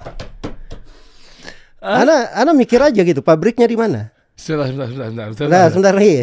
Ana, 1.86 2.34
ana 2.34 2.52
mikir 2.56 2.82
aja 2.82 3.04
gitu, 3.04 3.22
pabriknya 3.22 3.68
di 3.70 3.78
mana? 3.78 4.10
Sebentar, 4.36 4.68
sebentar, 4.68 4.88
sebentar, 4.90 5.06
sebentar, 5.08 5.28
sebentar. 5.32 5.52
Nah, 5.54 5.66
sebentar 5.72 5.94
lagi. 5.96 6.16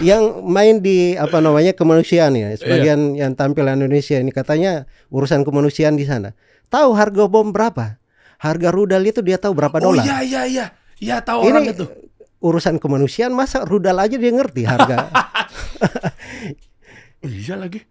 Yang 0.00 0.22
main 0.44 0.76
di 0.80 1.12
apa 1.18 1.44
namanya 1.44 1.72
kemanusiaan 1.76 2.32
ya, 2.32 2.56
sebagian 2.56 3.18
yang 3.18 3.32
tampil 3.36 3.68
Indonesia 3.68 4.16
ini 4.16 4.32
katanya 4.32 4.88
urusan 5.12 5.44
kemanusiaan 5.44 5.98
di 5.98 6.08
sana. 6.08 6.32
Tahu 6.72 6.94
harga 6.94 7.26
bom 7.26 7.50
berapa? 7.52 8.00
Harga 8.40 8.68
rudal 8.72 9.04
itu 9.04 9.20
dia 9.20 9.36
tahu 9.36 9.52
berapa 9.52 9.76
Oh 9.82 9.92
dolar. 9.92 10.04
iya 10.06 10.18
iya 10.24 10.42
iya. 10.48 10.66
Ya 11.00 11.16
tahu 11.20 11.48
orang 11.48 11.64
ini 11.68 11.72
itu. 11.76 11.84
Urusan 12.40 12.80
kemanusiaan 12.80 13.36
masa 13.36 13.62
rudal 13.62 14.00
aja 14.00 14.16
dia 14.16 14.32
ngerti 14.32 14.64
harga. 14.64 14.96
Oh, 17.20 17.28
iya 17.28 17.52
lagi. 17.52 17.84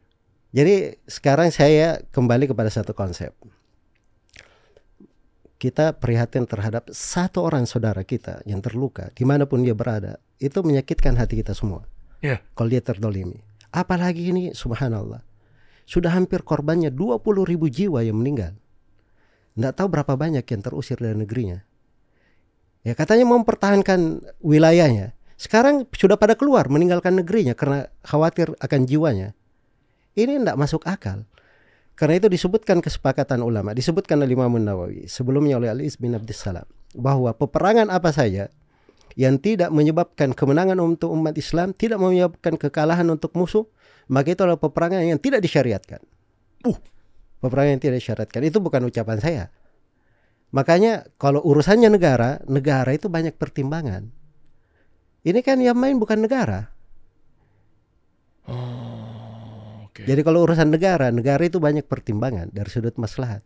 Jadi 0.49 0.97
sekarang 1.05 1.53
saya 1.53 2.01
kembali 2.09 2.49
kepada 2.49 2.73
satu 2.73 2.97
konsep. 2.97 3.29
Kita 5.61 5.93
prihatin 5.93 6.49
terhadap 6.49 6.89
satu 6.89 7.45
orang 7.45 7.69
saudara 7.69 8.01
kita 8.01 8.41
yang 8.49 8.57
terluka 8.57 9.13
di 9.13 9.29
mana 9.29 9.45
pun 9.45 9.61
dia 9.61 9.77
berada. 9.77 10.17
Itu 10.41 10.65
menyakitkan 10.65 11.13
hati 11.13 11.45
kita 11.45 11.53
semua. 11.53 11.85
Iya. 12.25 12.41
Kalau 12.57 12.73
dia 12.73 12.81
terdolimi. 12.81 13.37
Apalagi 13.69 14.33
ini 14.33 14.57
subhanallah. 14.57 15.21
Sudah 15.85 16.09
hampir 16.09 16.41
korbannya 16.41 16.89
20 16.89 17.21
ribu 17.45 17.69
jiwa 17.69 18.01
yang 18.01 18.17
meninggal. 18.17 18.57
Nggak 19.61 19.77
tahu 19.77 19.87
berapa 19.93 20.17
banyak 20.17 20.41
yang 20.41 20.61
terusir 20.65 20.97
dari 20.97 21.13
negerinya. 21.13 21.68
Ya 22.83 22.95
katanya 22.95 23.27
mau 23.27 23.39
mempertahankan 23.41 24.23
wilayahnya. 24.39 25.13
Sekarang 25.39 25.87
sudah 25.95 26.19
pada 26.19 26.35
keluar 26.35 26.67
meninggalkan 26.67 27.15
negerinya 27.15 27.55
karena 27.55 27.87
khawatir 28.03 28.51
akan 28.59 28.87
jiwanya. 28.87 29.35
Ini 30.15 30.39
tidak 30.39 30.59
masuk 30.59 30.83
akal. 30.83 31.23
Karena 31.95 32.15
itu 32.15 32.31
disebutkan 32.31 32.79
kesepakatan 32.79 33.43
ulama, 33.43 33.75
disebutkan 33.75 34.23
oleh 34.23 34.31
Imam 34.31 34.55
Nawawi, 34.55 35.11
sebelumnya 35.11 35.59
oleh 35.59 35.67
Ali 35.67 35.91
bin 35.99 36.15
Abdussalam, 36.15 36.63
bahwa 36.95 37.35
peperangan 37.35 37.91
apa 37.91 38.15
saja 38.15 38.47
yang 39.19 39.35
tidak 39.35 39.67
menyebabkan 39.75 40.31
kemenangan 40.31 40.79
untuk 40.79 41.11
umat 41.11 41.35
Islam, 41.35 41.75
tidak 41.75 41.99
menyebabkan 41.99 42.55
kekalahan 42.55 43.03
untuk 43.11 43.35
musuh, 43.35 43.67
maka 44.07 44.31
itu 44.31 44.47
adalah 44.47 44.55
peperangan 44.55 45.03
yang 45.03 45.19
tidak 45.19 45.43
disyariatkan. 45.43 45.99
Uh. 46.63 46.79
Peperangan 47.43 47.79
yang 47.79 47.83
tidak 47.83 47.97
disyariatkan 47.99 48.41
itu 48.47 48.57
bukan 48.63 48.81
ucapan 48.87 49.17
saya. 49.19 49.43
Makanya 50.49 51.05
kalau 51.21 51.45
urusannya 51.45 51.93
negara, 51.93 52.41
negara 52.49 52.89
itu 52.93 53.05
banyak 53.05 53.37
pertimbangan. 53.37 54.09
Ini 55.21 55.39
kan 55.45 55.61
yang 55.61 55.77
main 55.77 55.99
bukan 56.01 56.25
negara. 56.25 56.73
Oh, 58.49 59.85
oke. 59.85 60.01
Jadi 60.09 60.21
kalau 60.25 60.41
urusan 60.47 60.73
negara, 60.73 61.13
negara 61.13 61.43
itu 61.45 61.61
banyak 61.61 61.85
pertimbangan 61.85 62.49
dari 62.49 62.69
sudut 62.71 62.97
maslahat. 62.97 63.45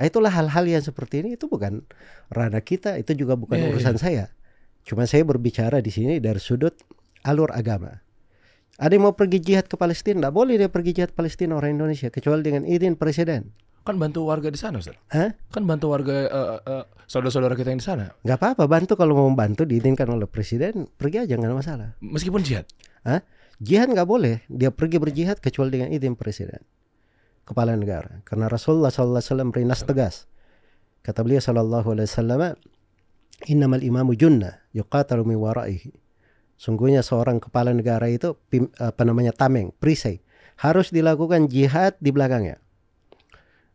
Nah, 0.00 0.08
itulah 0.08 0.32
hal-hal 0.32 0.64
yang 0.64 0.80
seperti 0.80 1.20
ini 1.20 1.36
itu 1.36 1.44
bukan 1.44 1.84
ranah 2.32 2.64
kita, 2.64 2.96
itu 2.96 3.12
juga 3.12 3.36
bukan 3.36 3.60
Iya, 3.60 3.76
urusan 3.76 4.00
saya. 4.00 4.32
Cuma 4.80 5.04
saya 5.04 5.28
berbicara 5.28 5.84
di 5.84 5.92
sini 5.92 6.24
dari 6.24 6.40
sudut 6.40 6.72
alur 7.20 7.52
agama. 7.52 8.00
Ada 8.80 8.96
yang 8.96 9.12
mau 9.12 9.14
pergi 9.18 9.44
jihad 9.44 9.68
ke 9.68 9.76
Palestina, 9.76 10.24
tidak 10.24 10.34
boleh 10.40 10.56
dia 10.56 10.72
pergi 10.72 10.96
jihad 10.96 11.12
Palestina 11.12 11.52
orang 11.52 11.76
Indonesia 11.76 12.08
kecuali 12.08 12.40
dengan 12.40 12.64
izin 12.64 12.96
presiden. 12.96 13.52
Kan 13.80 13.96
bantu 13.96 14.28
warga 14.28 14.52
di 14.52 14.60
sana, 14.60 14.78
Ustaz. 14.78 14.96
Hah? 15.08 15.32
Kan 15.48 15.64
bantu 15.64 15.90
warga 15.90 16.28
eh, 16.28 16.58
eh, 16.62 16.84
saudara-saudara 17.08 17.56
kita 17.56 17.72
yang 17.72 17.80
di 17.80 17.86
sana. 17.86 18.12
Nggak 18.20 18.38
apa-apa, 18.38 18.64
bantu 18.68 18.92
kalau 18.94 19.16
mau 19.16 19.30
bantu 19.32 19.64
diizinkan 19.64 20.06
oleh 20.12 20.28
presiden, 20.28 20.84
pergi 20.84 21.24
aja 21.24 21.34
nggak 21.40 21.56
masalah. 21.56 21.96
Meskipun 22.04 22.44
jihad. 22.44 22.68
Hah? 23.02 23.24
Jihad 23.60 23.92
nggak 23.92 24.08
boleh, 24.08 24.44
dia 24.48 24.72
pergi 24.72 24.96
berjihad 25.00 25.40
kecuali 25.40 25.68
dengan 25.72 25.88
izin 25.92 26.16
presiden, 26.16 26.64
kepala 27.44 27.76
negara. 27.76 28.24
Karena 28.24 28.48
Rasulullah 28.48 28.88
SAW 28.88 29.52
berinas 29.52 29.84
tegas. 29.84 30.28
Kata 31.00 31.24
beliau 31.24 31.40
Sallallahu 31.40 31.96
Alaihi 31.96 32.08
Wasallam, 32.08 32.40
Innamal 33.48 33.80
imamu 33.80 34.12
junnah 34.12 34.60
yuqatalu 34.76 35.24
min 35.24 35.40
waraihi. 35.40 35.96
Sungguhnya 36.60 37.00
seorang 37.00 37.40
kepala 37.40 37.72
negara 37.72 38.04
itu 38.12 38.36
pim- 38.52 38.68
apa 38.76 39.00
namanya 39.08 39.32
tameng, 39.32 39.72
perisai, 39.80 40.20
harus 40.60 40.92
dilakukan 40.92 41.48
jihad 41.48 41.96
di 42.04 42.12
belakangnya. 42.12 42.60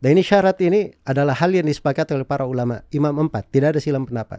Dan 0.06 0.14
ini 0.14 0.22
syarat 0.22 0.62
ini 0.62 0.94
adalah 1.02 1.34
hal 1.34 1.50
yang 1.50 1.66
disepakati 1.66 2.14
oleh 2.14 2.30
para 2.30 2.46
ulama, 2.46 2.86
imam 2.94 3.26
empat, 3.26 3.50
tidak 3.50 3.74
ada 3.74 3.82
silam 3.82 4.06
pendapat. 4.06 4.38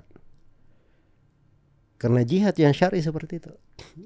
Karena 1.98 2.22
jihad 2.22 2.54
yang 2.54 2.70
syar'i 2.70 3.02
seperti 3.02 3.42
itu. 3.42 3.50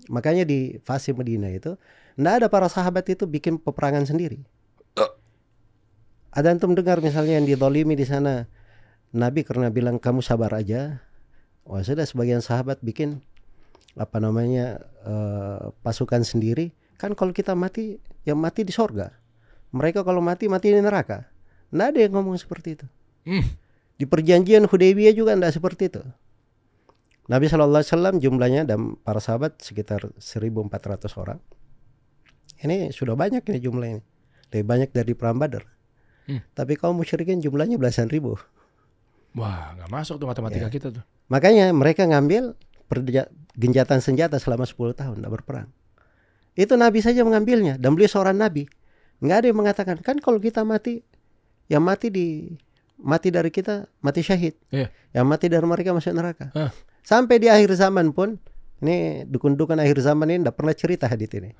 Makanya 0.08 0.48
di 0.48 0.80
fase 0.80 1.12
Medina 1.12 1.52
itu, 1.52 1.76
tidak 2.16 2.32
ada 2.40 2.46
para 2.48 2.64
sahabat 2.64 3.04
itu 3.12 3.28
bikin 3.28 3.61
peperangan 3.61 4.08
sendiri. 4.08 4.40
Ada 6.32 6.56
antum 6.56 6.72
dengar 6.72 7.04
misalnya 7.04 7.36
yang 7.36 7.44
didolimi 7.44 7.92
di 7.92 8.08
sana, 8.08 8.48
Nabi 9.12 9.44
karena 9.44 9.68
bilang 9.68 10.00
kamu 10.00 10.24
sabar 10.24 10.56
aja, 10.56 11.04
wah 11.68 11.84
sudah 11.84 12.08
sebagian 12.08 12.40
sahabat 12.40 12.80
bikin 12.80 13.20
apa 14.00 14.16
namanya 14.16 14.80
eh, 15.04 15.68
pasukan 15.84 16.24
sendiri. 16.24 16.72
Kan 16.96 17.12
kalau 17.12 17.36
kita 17.36 17.52
mati, 17.52 18.00
yang 18.24 18.40
mati 18.40 18.64
di 18.64 18.72
sorga. 18.72 19.12
Mereka 19.76 20.08
kalau 20.08 20.24
mati 20.24 20.48
mati 20.48 20.72
di 20.72 20.80
neraka. 20.80 21.30
Nggak 21.70 21.86
ada 21.94 21.98
yang 22.02 22.12
ngomong 22.18 22.36
seperti 22.38 22.78
itu. 22.78 22.86
Hmm. 23.26 23.46
Di 23.96 24.04
perjanjian 24.08 24.64
Hudaybiyah 24.66 25.14
juga 25.14 25.36
tidak 25.36 25.52
seperti 25.54 25.92
itu. 25.92 26.02
Nabi 27.30 27.46
Shallallahu 27.46 27.78
Alaihi 27.84 27.92
Wasallam 27.94 28.16
jumlahnya 28.18 28.62
dan 28.66 28.98
para 29.06 29.22
sahabat 29.22 29.60
sekitar 29.62 30.10
1.400 30.18 31.14
orang. 31.14 31.38
Ini 32.60 32.90
sudah 32.90 33.14
banyak 33.14 33.40
ini 33.46 33.58
jumlah 33.62 33.86
ini. 33.86 34.02
Lebih 34.50 34.66
banyak 34.66 34.90
dari 34.90 35.12
perang 35.14 35.38
Badar. 35.38 35.62
Hmm. 36.26 36.42
Tapi 36.52 36.74
kaum 36.74 36.98
musyrikin 36.98 37.38
jumlahnya 37.38 37.78
belasan 37.78 38.10
ribu. 38.10 38.34
Wah, 39.38 39.78
nggak 39.78 39.90
masuk 39.94 40.18
tuh 40.18 40.26
matematika 40.26 40.66
Ya. 40.66 40.72
kita 40.74 40.90
tuh. 40.90 41.04
Makanya 41.30 41.70
mereka 41.70 42.02
ngambil 42.02 42.58
genjatan 43.54 44.02
senjata 44.02 44.42
selama 44.42 44.66
10 44.66 44.90
tahun 44.98 45.22
tidak 45.22 45.32
berperang. 45.38 45.68
Itu 46.58 46.74
Nabi 46.74 46.98
saja 46.98 47.22
mengambilnya 47.22 47.78
dan 47.78 47.94
beliau 47.94 48.10
seorang 48.10 48.34
Nabi. 48.34 48.66
Nggak 49.22 49.36
ada 49.38 49.46
yang 49.46 49.58
mengatakan 49.62 49.96
kan 50.02 50.18
kalau 50.18 50.42
kita 50.42 50.66
mati, 50.66 51.06
yang 51.70 51.80
mati 51.80 52.10
di 52.10 52.50
mati 52.98 53.30
dari 53.30 53.48
kita 53.48 53.86
mati 54.02 54.20
syahid. 54.20 54.58
Iya. 54.68 54.90
Yang 55.14 55.26
mati 55.26 55.46
dari 55.46 55.64
mereka 55.64 55.94
masuk 55.94 56.12
neraka. 56.12 56.50
Hah. 56.52 56.74
Sampai 57.00 57.38
di 57.38 57.48
akhir 57.48 57.72
zaman 57.72 58.12
pun 58.12 58.36
ini 58.80 59.24
dukun-dukun 59.24 59.76
akhir 59.76 60.00
zaman 60.00 60.26
ini 60.28 60.42
tidak 60.42 60.56
pernah 60.56 60.74
cerita 60.74 61.04
hadit 61.06 61.30
ini. 61.36 61.50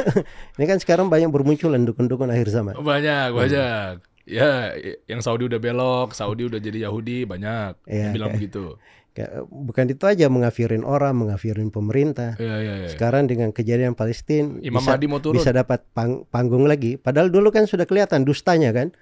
ini 0.58 0.64
kan 0.64 0.78
sekarang 0.78 1.06
banyak 1.06 1.28
bermunculan 1.28 1.82
dukun-dukun 1.84 2.30
akhir 2.30 2.48
zaman. 2.50 2.74
Banyak, 2.74 3.28
banyak. 3.30 3.94
Ya, 4.30 4.78
yang 5.10 5.20
Saudi 5.20 5.50
udah 5.50 5.58
belok, 5.58 6.14
Saudi 6.14 6.46
udah 6.46 6.62
jadi 6.62 6.86
Yahudi 6.86 7.26
banyak 7.26 7.82
Iya, 7.84 8.10
yang 8.10 8.14
bilang 8.14 8.30
kayak- 8.30 8.38
begitu. 8.38 8.64
Kayak, 9.10 9.42
bukan 9.50 9.84
itu 9.90 10.04
aja 10.06 10.30
mengafirin 10.30 10.86
orang, 10.86 11.18
mengafirin 11.18 11.74
pemerintah. 11.74 12.38
Iya, 12.38 12.56
iya, 12.62 12.74
iya. 12.86 12.88
Sekarang 12.94 13.26
dengan 13.26 13.50
kejadian 13.50 13.98
Palestina 13.98 14.54
Imam 14.62 14.78
bisa, 14.78 14.94
Mahdi 14.94 15.06
mau 15.10 15.18
turun. 15.18 15.34
bisa 15.34 15.50
dapat 15.50 15.82
pang- 15.90 16.22
panggung 16.30 16.70
lagi. 16.70 16.94
Padahal 16.94 17.26
dulu 17.26 17.50
kan 17.50 17.66
sudah 17.66 17.90
kelihatan 17.90 18.22
dustanya 18.22 18.70
kan. 18.70 18.94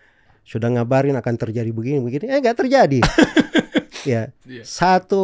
Sudah 0.49 0.73
ngabarin 0.73 1.13
akan 1.13 1.35
terjadi 1.37 1.69
begini 1.77 2.01
begini. 2.01 2.25
Eh 2.33 2.41
nggak 2.41 2.57
terjadi. 2.65 3.05
ya. 4.09 4.33
Iya. 4.49 4.63
Satu 4.65 5.21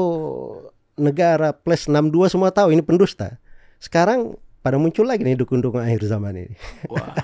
negara 1.01 1.57
plus 1.57 1.89
62 1.89 2.29
semua 2.29 2.53
tahu 2.53 2.77
ini 2.77 2.85
pendusta. 2.85 3.41
Sekarang 3.81 4.37
pada 4.61 4.77
muncul 4.77 5.09
lagi 5.09 5.25
nih 5.25 5.41
dukun-dukun 5.41 5.81
akhir 5.81 6.05
zaman 6.05 6.45
ini. 6.45 6.53
Wah, 6.93 7.16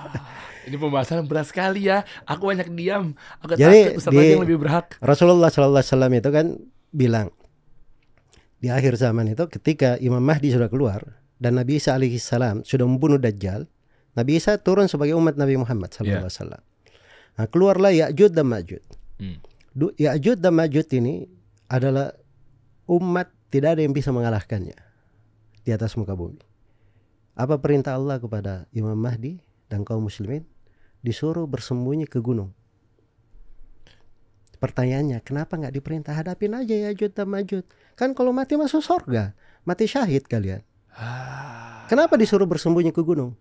ini 0.65 0.81
pembahasan 0.81 1.29
berat 1.29 1.53
sekali 1.53 1.93
ya. 1.93 2.09
Aku 2.25 2.49
banyak 2.49 2.73
diam. 2.73 3.13
Aku 3.45 3.61
Jadi, 3.61 4.01
takut 4.01 4.17
di- 4.17 4.33
yang 4.33 4.45
lebih 4.49 4.65
berhak. 4.65 4.97
Rasulullah 5.05 5.53
Sallallahu 5.53 5.85
Alaihi 5.85 5.93
Wasallam 5.93 6.13
itu 6.17 6.31
kan 6.33 6.47
bilang 6.91 7.29
di 8.61 8.69
akhir 8.73 8.97
zaman 8.97 9.29
itu 9.33 9.45
ketika 9.49 10.01
Imam 10.01 10.21
Mahdi 10.21 10.53
sudah 10.53 10.69
keluar 10.73 11.21
dan 11.41 11.57
Nabi 11.57 11.81
Isa 11.81 11.97
alaihi 11.97 12.21
salam 12.21 12.61
sudah 12.61 12.85
membunuh 12.85 13.17
Dajjal, 13.17 13.65
Nabi 14.17 14.37
Isa 14.37 14.57
turun 14.61 14.89
sebagai 14.89 15.17
umat 15.17 15.37
Nabi 15.41 15.57
Muhammad 15.57 15.93
Sallallahu 15.93 16.29
Alaihi 16.29 16.33
Wasallam. 16.33 16.63
Nah, 17.39 17.47
keluarlah 17.49 17.93
Ya'jud 17.93 18.33
dan 18.33 18.47
Ma'jud. 18.49 18.83
Hmm. 19.21 19.39
Ya'jud 19.97 20.39
dan 20.41 20.55
Ma'jud 20.57 20.87
ini 20.97 21.25
adalah 21.71 22.11
umat 22.91 23.31
tidak 23.49 23.79
ada 23.79 23.83
yang 23.87 23.95
bisa 23.95 24.11
mengalahkannya 24.11 24.77
di 25.63 25.71
atas 25.71 25.95
muka 25.95 26.15
bumi. 26.15 26.41
Apa 27.39 27.57
perintah 27.63 27.95
Allah 27.97 28.19
kepada 28.21 28.67
Imam 28.75 28.99
Mahdi 28.99 29.41
dan 29.71 29.87
kaum 29.87 30.05
muslimin? 30.05 30.45
Disuruh 31.01 31.49
bersembunyi 31.49 32.05
ke 32.05 32.21
gunung. 32.21 32.53
Pertanyaannya, 34.61 35.25
kenapa 35.25 35.57
nggak 35.57 35.73
diperintah 35.73 36.13
hadapin 36.13 36.53
aja 36.53 36.77
Ya'jud 36.77 37.17
dan 37.17 37.33
Ma'jud? 37.33 37.65
Kan 37.97 38.13
kalau 38.13 38.37
mati 38.37 38.61
masuk 38.61 38.85
surga, 38.85 39.33
mati 39.65 39.89
syahid 39.89 40.29
kalian. 40.29 40.61
Ah, 40.93 41.89
Kenapa 41.89 42.21
disuruh 42.21 42.45
bersembunyi 42.45 42.93
ke 42.93 43.01
gunung? 43.01 43.33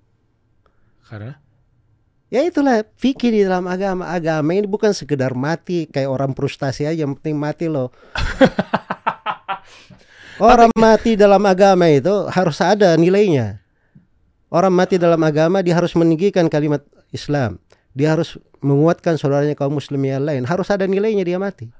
karena 1.09 1.41
Ya 2.29 2.45
itulah 2.45 2.85
fikir 3.01 3.33
di 3.33 3.41
dalam 3.41 3.65
agama. 3.65 4.13
Agama 4.13 4.53
ini 4.53 4.69
bukan 4.69 4.93
sekedar 4.93 5.33
mati 5.33 5.89
kayak 5.89 6.09
orang 6.09 6.31
frustasi 6.37 6.85
aja, 6.85 7.01
yang 7.01 7.17
penting 7.17 7.41
mati 7.41 7.65
loh. 7.65 7.89
orang 10.37 10.69
mati 10.77 11.17
dalam 11.17 11.41
agama 11.41 11.89
itu 11.89 12.29
harus 12.29 12.61
ada 12.61 12.93
nilainya. 12.93 13.57
Orang 14.53 14.77
mati 14.77 15.01
dalam 15.01 15.21
agama 15.25 15.65
dia 15.65 15.73
harus 15.73 15.97
meninggikan 15.97 16.45
kalimat 16.49 16.85
Islam. 17.09 17.57
Dia 17.97 18.13
harus 18.13 18.37
menguatkan 18.61 19.17
saudaranya 19.17 19.57
kaum 19.57 19.73
muslim 19.73 20.01
yang 20.05 20.21
lain. 20.21 20.45
Harus 20.45 20.69
ada 20.69 20.85
nilainya 20.85 21.25
dia 21.25 21.41
mati. 21.41 21.73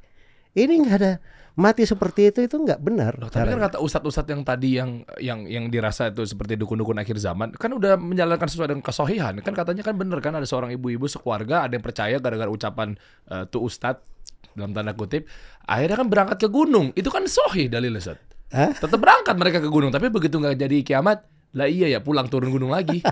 Ini 0.58 0.82
nggak 0.82 0.97
ada 0.97 1.22
mati 1.58 1.88
seperti 1.88 2.30
itu 2.30 2.39
itu 2.45 2.56
nggak 2.60 2.80
benar. 2.84 3.18
Loh, 3.18 3.32
tapi 3.32 3.50
kan 3.50 3.62
kata 3.72 3.78
ustadz-ustadz 3.82 4.30
yang 4.30 4.41
tadi 4.45 4.70
yang 4.78 4.89
yang 5.18 5.39
yang 5.47 5.66
dirasa 5.72 6.12
itu 6.12 6.26
seperti 6.28 6.60
dukun-dukun 6.60 7.00
akhir 7.02 7.18
zaman 7.18 7.56
kan 7.56 7.72
udah 7.74 7.97
menjalankan 7.97 8.45
sesuai 8.45 8.76
dengan 8.76 8.84
kesohihan 8.86 9.34
kan 9.41 9.54
katanya 9.56 9.82
kan 9.82 9.95
bener 9.95 10.20
kan 10.20 10.36
ada 10.36 10.45
seorang 10.45 10.76
ibu-ibu 10.76 11.08
sekeluarga 11.10 11.66
ada 11.66 11.74
yang 11.74 11.86
percaya 11.86 12.20
gara-gara 12.22 12.50
ucapan 12.52 12.93
eh, 13.32 13.43
tuh 13.50 13.66
ustadz 13.66 14.06
dalam 14.54 14.76
tanda 14.76 14.93
kutip 14.93 15.26
akhirnya 15.66 15.97
kan 15.97 16.08
berangkat 16.10 16.38
ke 16.41 16.50
gunung 16.52 16.91
itu 16.93 17.08
kan 17.08 17.24
sohih 17.26 17.72
dalil 17.72 17.95
ustadz 17.95 18.22
Hah? 18.50 18.74
tetap 18.74 18.97
berangkat 18.97 19.36
mereka 19.38 19.58
ke 19.62 19.70
gunung 19.70 19.93
tapi 19.93 20.10
begitu 20.10 20.41
nggak 20.41 20.58
jadi 20.58 20.78
kiamat 20.82 21.22
lah 21.56 21.66
iya 21.66 21.89
ya 21.89 22.00
pulang 22.04 22.30
turun 22.30 22.52
gunung 22.54 22.74
lagi. 22.74 23.02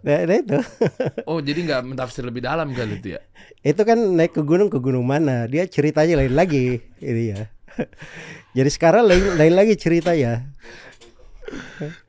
Nah, 0.00 0.24
nah 0.24 0.40
itu. 0.40 0.56
oh 1.30 1.44
jadi 1.44 1.60
nggak 1.60 1.92
mentafsir 1.92 2.24
lebih 2.24 2.40
dalam 2.40 2.72
kali 2.72 2.96
itu 2.96 3.20
ya? 3.20 3.22
Itu 3.60 3.84
kan 3.84 4.00
naik 4.00 4.32
ke 4.32 4.40
gunung 4.40 4.72
ke 4.72 4.80
gunung 4.80 5.04
mana? 5.04 5.44
Dia 5.44 5.68
ceritanya 5.68 6.24
lain 6.24 6.32
lagi 6.32 6.80
ini 7.04 7.36
ya. 7.36 7.52
Jadi 8.56 8.70
sekarang 8.72 9.04
lain 9.04 9.36
lain 9.36 9.52
lagi 9.52 9.76
ceritanya 9.76 10.48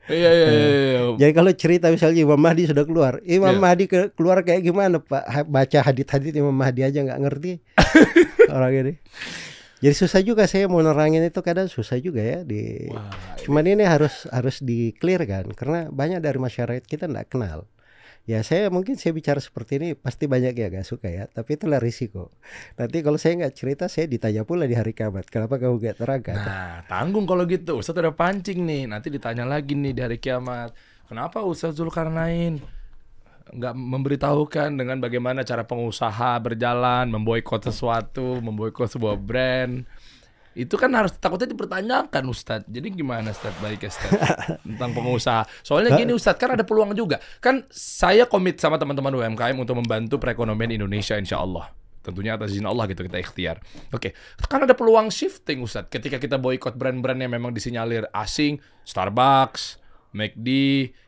iya 0.08 0.30
iya 0.30 0.48
iya, 0.48 0.68
iya. 0.72 1.00
jadi 1.20 1.32
kalau 1.36 1.52
cerita 1.52 1.92
misalnya 1.92 2.24
Imam 2.24 2.40
Mahdi 2.40 2.68
sudah 2.68 2.84
keluar 2.84 3.20
Imam 3.24 3.56
Iya. 3.56 3.60
Mahdi 3.60 3.84
ke, 3.88 4.00
keluar 4.16 4.40
kayak 4.40 4.64
gimana 4.64 5.00
Pak? 5.00 5.48
Baca 5.48 5.78
hadit-hadit 5.84 6.32
Imam 6.36 6.54
Mahdi 6.54 6.84
aja 6.84 7.00
nggak 7.04 7.20
ngerti. 7.20 7.52
Orang 8.48 8.72
ini 8.72 8.94
jadi 9.84 9.92
susah 10.00 10.24
juga 10.24 10.48
saya 10.48 10.64
mau 10.64 10.80
nerangin 10.80 11.20
itu 11.20 11.44
kadang 11.44 11.68
susah 11.68 12.00
juga 12.00 12.24
ya 12.24 12.40
di 12.40 12.88
Wah, 12.88 13.12
cuman 13.44 13.68
ini 13.68 13.84
harus 13.84 14.24
harus 14.32 14.64
di 14.64 14.96
clear 14.96 15.28
kan 15.28 15.44
karena 15.52 15.92
banyak 15.92 16.24
dari 16.24 16.40
masyarakat 16.40 16.88
kita 16.88 17.04
nggak 17.04 17.28
kenal 17.28 17.68
ya 18.24 18.40
saya 18.40 18.72
mungkin 18.72 18.96
saya 18.96 19.12
bicara 19.12 19.36
seperti 19.36 19.76
ini 19.76 19.88
pasti 19.92 20.24
banyak 20.24 20.56
yang 20.56 20.72
gak 20.80 20.88
suka 20.88 21.12
ya 21.12 21.24
tapi 21.28 21.60
itulah 21.60 21.76
risiko 21.76 22.32
nanti 22.80 23.04
kalau 23.04 23.20
saya 23.20 23.44
nggak 23.44 23.52
cerita 23.52 23.84
saya 23.84 24.08
ditanya 24.08 24.48
pula 24.48 24.64
di 24.64 24.72
hari 24.72 24.96
kiamat 24.96 25.28
kenapa 25.28 25.60
kamu 25.60 25.76
gak 25.76 26.00
terangkat 26.00 26.40
Nah, 26.40 26.80
tanggung 26.88 27.28
kalau 27.28 27.44
gitu. 27.44 27.84
Ustadz 27.84 28.00
udah 28.00 28.16
pancing 28.16 28.64
nih. 28.64 28.88
Nanti 28.88 29.12
ditanya 29.12 29.44
lagi 29.44 29.76
nih 29.76 29.92
di 29.92 30.00
hari 30.00 30.16
kiamat. 30.16 30.72
Kenapa 31.04 31.44
Ustadz 31.44 31.76
Zulkarnain 31.76 32.64
nggak 33.52 33.74
memberitahukan 33.76 34.72
dengan 34.72 34.96
bagaimana 35.02 35.44
cara 35.44 35.68
pengusaha 35.68 36.40
berjalan, 36.40 37.12
memboikot 37.12 37.60
sesuatu, 37.60 38.40
memboikot 38.40 38.88
sebuah 38.88 39.20
brand. 39.20 39.84
Itu 40.54 40.78
kan 40.78 40.94
harus 40.94 41.10
takutnya 41.18 41.50
dipertanyakan 41.50 42.22
Ustadz. 42.30 42.70
Jadi 42.70 42.94
gimana 42.94 43.34
Ustadz 43.34 43.58
baik 43.58 43.84
ya 43.84 43.90
Ustadz 43.90 44.16
tentang 44.70 44.90
pengusaha. 44.94 45.42
Soalnya 45.66 45.98
gini 45.98 46.14
Ustadz 46.14 46.38
kan 46.38 46.54
ada 46.54 46.62
peluang 46.62 46.94
juga. 46.94 47.18
Kan 47.42 47.66
saya 47.74 48.24
komit 48.30 48.62
sama 48.62 48.78
teman-teman 48.78 49.12
UMKM 49.18 49.58
untuk 49.58 49.76
membantu 49.82 50.22
perekonomian 50.22 50.70
Indonesia 50.70 51.18
insya 51.18 51.42
Allah. 51.42 51.74
Tentunya 52.04 52.36
atas 52.38 52.52
izin 52.54 52.68
Allah 52.68 52.86
gitu 52.86 53.02
kita 53.02 53.18
ikhtiar. 53.18 53.64
Oke, 53.90 54.12
kan 54.46 54.62
ada 54.62 54.76
peluang 54.76 55.10
shifting 55.10 55.64
Ustadz 55.64 55.90
ketika 55.90 56.22
kita 56.22 56.38
boykot 56.38 56.78
brand-brand 56.78 57.18
yang 57.18 57.32
memang 57.34 57.50
disinyalir 57.50 58.06
asing, 58.14 58.62
Starbucks, 58.86 59.82
McD, 60.14 60.48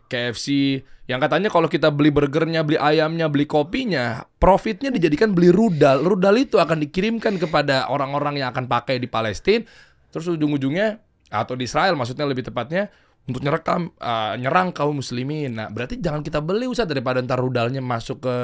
KFC, 0.06 0.78
yang 1.06 1.22
katanya 1.22 1.50
kalau 1.50 1.70
kita 1.70 1.90
beli 1.94 2.10
burgernya, 2.10 2.66
beli 2.66 2.78
ayamnya, 2.78 3.30
beli 3.30 3.46
kopinya, 3.46 4.26
profitnya 4.42 4.90
dijadikan 4.90 5.34
beli 5.34 5.54
rudal. 5.54 6.02
Rudal 6.02 6.34
itu 6.42 6.58
akan 6.58 6.82
dikirimkan 6.82 7.38
kepada 7.38 7.86
orang-orang 7.86 8.42
yang 8.42 8.50
akan 8.50 8.66
pakai 8.66 8.98
di 8.98 9.06
Palestina, 9.06 9.66
terus 10.10 10.26
ujung-ujungnya 10.26 10.98
atau 11.30 11.58
di 11.58 11.66
Israel 11.66 11.98
maksudnya 11.98 12.22
lebih 12.22 12.46
tepatnya 12.46 12.86
untuk 13.26 13.42
nyerekam 13.42 13.90
eh, 13.98 14.34
nyerang 14.38 14.70
kaum 14.70 14.98
muslimin. 14.98 15.58
Nah, 15.58 15.68
berarti 15.70 15.98
jangan 15.98 16.22
kita 16.22 16.38
beli 16.38 16.70
Ustadz 16.70 16.90
daripada 16.90 17.18
ntar 17.22 17.42
rudalnya 17.42 17.82
masuk 17.82 18.22
ke 18.22 18.36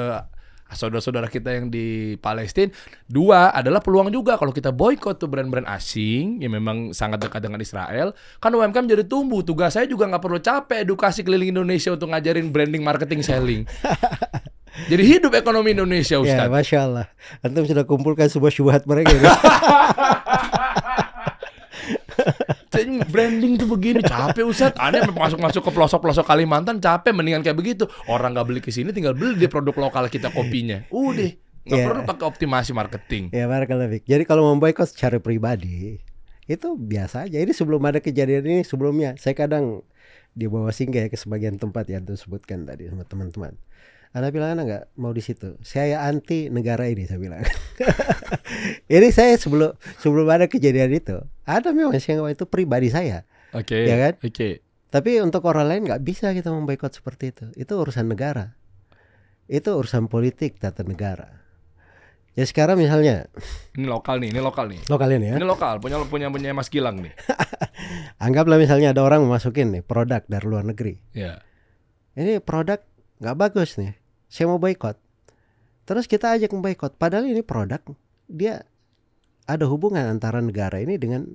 saudara-saudara 0.73 1.29
kita 1.29 1.53
yang 1.53 1.71
di 1.71 2.17
Palestina. 2.19 2.73
Dua 3.07 3.53
adalah 3.53 3.79
peluang 3.79 4.09
juga 4.09 4.35
kalau 4.37 4.51
kita 4.51 4.73
boykot 4.73 5.21
tuh 5.21 5.29
brand-brand 5.29 5.69
asing 5.69 6.41
yang 6.41 6.53
memang 6.53 6.91
sangat 6.91 7.23
dekat 7.23 7.41
dengan 7.45 7.61
Israel, 7.61 8.11
kan 8.41 8.53
UMKM 8.53 8.89
jadi 8.89 9.03
tumbuh. 9.07 9.45
Tugas 9.45 9.73
saya 9.77 9.87
juga 9.87 10.09
nggak 10.09 10.23
perlu 10.23 10.39
capek 10.41 10.83
edukasi 10.85 11.21
keliling 11.21 11.53
Indonesia 11.55 11.93
untuk 11.93 12.11
ngajarin 12.11 12.49
branding, 12.49 12.83
marketing, 12.83 13.21
selling. 13.21 13.61
jadi 14.91 15.03
hidup 15.05 15.37
ekonomi 15.37 15.77
Indonesia, 15.77 16.17
ya 16.17 16.21
Ustadz. 16.21 16.49
masya 16.49 16.79
Allah 16.81 17.05
antum 17.45 17.61
sudah 17.61 17.85
kumpulkan 17.85 18.25
sebuah 18.25 18.49
syubhat 18.49 18.81
mereka 18.89 19.13
Jadi 22.73 23.05
branding 23.05 23.53
tuh 23.55 23.69
begini 23.69 24.01
capek 24.01 24.43
Ustadz. 24.43 24.81
Aneh 24.81 25.05
masuk-masuk 25.05 25.61
ke 25.61 25.71
pelosok-pelosok 25.71 26.25
Kalimantan 26.25 26.81
capek 26.81 27.13
mendingan 27.13 27.45
kayak 27.45 27.53
begitu. 27.53 27.85
Orang 28.09 28.33
nggak 28.33 28.47
beli 28.49 28.59
ke 28.59 28.73
sini 28.73 28.89
tinggal 28.89 29.13
beli 29.13 29.37
di 29.37 29.45
produk 29.45 29.77
lokal 29.77 30.09
kita 30.09 30.33
kopinya. 30.33 30.81
Udah, 30.89 31.29
nggak 31.63 31.79
Iya. 31.79 31.85
perlu 31.87 32.01
pakai 32.03 32.25
optimasi 32.27 32.71
marketing. 32.75 33.31
ya 33.31 33.47
barakallah 33.47 33.87
Fik. 33.87 34.03
jadi 34.03 34.23
kalau 34.27 34.51
memboikot 34.51 34.83
secara 34.91 35.15
pribadi 35.23 35.95
itu 36.43 36.75
biasa 36.75 37.23
aja 37.23 37.39
ini 37.39 37.55
sebelum 37.55 37.79
ada 37.87 38.03
kejadian 38.03 38.43
ini 38.43 38.61
sebelumnya 38.67 39.15
saya 39.15 39.31
kadang 39.31 39.79
di 40.35 40.51
bawah 40.51 40.75
singgah 40.75 41.07
ya 41.07 41.09
ke 41.09 41.15
sebagian 41.15 41.55
tempat 41.55 41.87
yang 41.87 42.03
tuh 42.03 42.19
sebutkan 42.19 42.67
tadi 42.67 42.91
sama 42.91 43.07
teman-teman 43.07 43.55
anda 44.13 44.29
bilang 44.29 44.53
anda 44.53 44.63
nggak 44.63 44.83
mau 44.95 45.09
di 45.09 45.19
situ 45.19 45.57
saya 45.59 46.05
anti 46.05 46.47
negara 46.47 46.85
ini 46.85 47.03
saya 47.03 47.17
bilang 47.17 47.41
ini 48.93 49.09
saya 49.09 49.33
sebelum 49.35 49.73
sebelum 49.97 50.27
ada 50.27 50.45
kejadian 50.45 50.93
itu 50.93 51.17
ada 51.43 51.69
memang 51.69 51.91
nggak- 51.91 52.31
itu 52.31 52.45
pribadi 52.45 52.89
saya 52.89 53.25
Oke. 53.53 53.85
Ya 53.85 53.95
kan? 54.01 54.13
Oke. 54.19 54.65
Tapi 54.89 55.21
untuk 55.21 55.45
orang 55.45 55.69
lain 55.69 55.81
nggak 55.85 56.01
bisa 56.01 56.33
kita 56.33 56.49
memboikot 56.49 56.89
seperti 56.89 57.29
itu. 57.29 57.45
Itu 57.53 57.77
urusan 57.77 58.09
negara. 58.09 58.57
Itu 59.45 59.77
urusan 59.77 60.09
politik 60.09 60.57
tata 60.57 60.81
negara. 60.81 61.45
Ya 62.33 62.49
sekarang 62.49 62.81
misalnya 62.81 63.29
Ini 63.77 63.85
lokal 63.85 64.17
nih, 64.17 64.33
ini 64.33 64.41
lokal 64.41 64.65
nih. 64.73 64.81
lo 64.89 64.97
kalian 64.97 65.21
ya, 65.21 65.33
Ini 65.37 65.45
lokal, 65.45 65.77
punya 65.77 66.01
punya 66.01 66.33
punya 66.33 66.49
Mas 66.49 66.65
Gilang 66.65 66.97
nih. 67.05 67.13
anggaplah 68.25 68.57
misalnya 68.57 68.89
ada 68.89 69.05
orang 69.05 69.21
memasukin 69.21 69.69
nih 69.69 69.85
produk 69.85 70.25
dari 70.25 70.45
luar 70.49 70.65
negeri. 70.65 70.97
Ya. 71.13 71.45
Ini 72.17 72.41
produk 72.41 72.81
nggak 73.21 73.37
bagus 73.37 73.77
nih. 73.77 73.93
Saya 74.33 74.49
mau 74.49 74.57
boikot. 74.57 74.97
Terus 75.85 76.09
kita 76.09 76.33
ajak 76.33 76.49
memboikot. 76.49 76.97
Padahal 76.97 77.29
ini 77.29 77.45
produk 77.45 77.85
dia 78.25 78.65
ada 79.45 79.69
hubungan 79.69 80.09
antara 80.09 80.41
negara 80.41 80.81
ini 80.81 80.97
dengan 80.97 81.29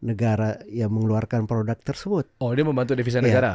negara 0.00 0.56
yang 0.64 0.88
mengeluarkan 0.88 1.44
produk 1.44 1.76
tersebut. 1.76 2.32
Oh, 2.40 2.56
dia 2.56 2.64
membantu 2.64 2.96
devisa 2.96 3.20
Iya. 3.20 3.28
negara. 3.28 3.52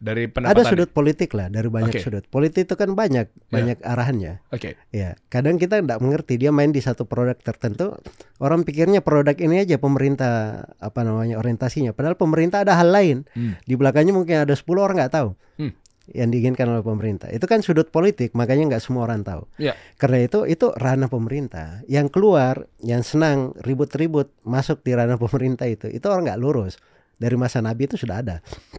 dari 0.00 0.32
pendapat 0.32 0.56
Ada 0.56 0.62
sudut 0.64 0.90
politik 0.96 1.36
lah 1.36 1.52
dari 1.52 1.68
banyak 1.68 1.92
Oke. 1.92 2.00
sudut. 2.00 2.24
Politik 2.24 2.64
itu 2.64 2.72
kan 2.72 2.96
banyak 2.96 3.28
banyak 3.52 3.84
arahannya. 3.84 4.40
Oke. 4.48 4.80
Ya, 4.96 5.12
kadang 5.28 5.60
kita 5.60 5.76
nggak 5.76 6.00
mengerti 6.00 6.40
dia 6.40 6.48
main 6.48 6.72
di 6.72 6.80
satu 6.80 7.04
produk 7.04 7.36
tertentu, 7.36 7.92
orang 8.40 8.64
pikirnya 8.64 9.04
produk 9.04 9.36
ini 9.36 9.60
aja 9.60 9.76
pemerintah 9.76 10.64
apa 10.80 11.04
namanya 11.04 11.36
orientasinya. 11.36 11.92
Padahal 11.92 12.16
pemerintah 12.16 12.64
ada 12.64 12.80
hal 12.80 12.88
lain. 12.88 13.28
Hmm. 13.36 13.60
Di 13.68 13.76
belakangnya 13.76 14.16
mungkin 14.16 14.40
ada 14.48 14.56
10 14.56 14.80
orang 14.80 15.04
nggak 15.04 15.12
tahu. 15.12 15.36
Hmm. 15.60 15.76
Yang 16.10 16.28
diinginkan 16.34 16.66
oleh 16.66 16.82
pemerintah. 16.82 17.30
Itu 17.30 17.46
kan 17.46 17.62
sudut 17.62 17.88
politik, 17.94 18.34
makanya 18.34 18.76
nggak 18.76 18.82
semua 18.82 19.06
orang 19.06 19.22
tahu. 19.22 19.46
Iya. 19.56 19.78
Karena 19.96 20.26
itu 20.26 20.42
itu 20.46 20.74
ranah 20.74 21.06
pemerintah. 21.06 21.86
Yang 21.86 22.10
keluar, 22.14 22.66
yang 22.82 23.06
senang 23.06 23.54
ribut-ribut 23.62 24.34
masuk 24.42 24.82
di 24.82 24.92
ranah 24.94 25.16
pemerintah 25.16 25.70
itu, 25.70 25.86
itu 25.86 26.04
orang 26.10 26.30
nggak 26.30 26.40
lurus. 26.40 26.76
Dari 27.20 27.36
masa 27.36 27.60
Nabi 27.60 27.86
itu 27.86 28.00
sudah 28.00 28.24
ada. 28.24 28.36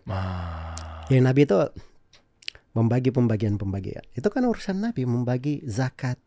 Ah. 0.09 1.05
Ya 1.07 1.21
Nabi 1.21 1.45
itu 1.45 1.55
membagi 2.71 3.11
pembagian-pembagian. 3.11 4.03
Itu 4.15 4.31
kan 4.31 4.47
urusan 4.47 4.79
Nabi 4.79 5.03
membagi 5.03 5.61
zakat, 5.67 6.17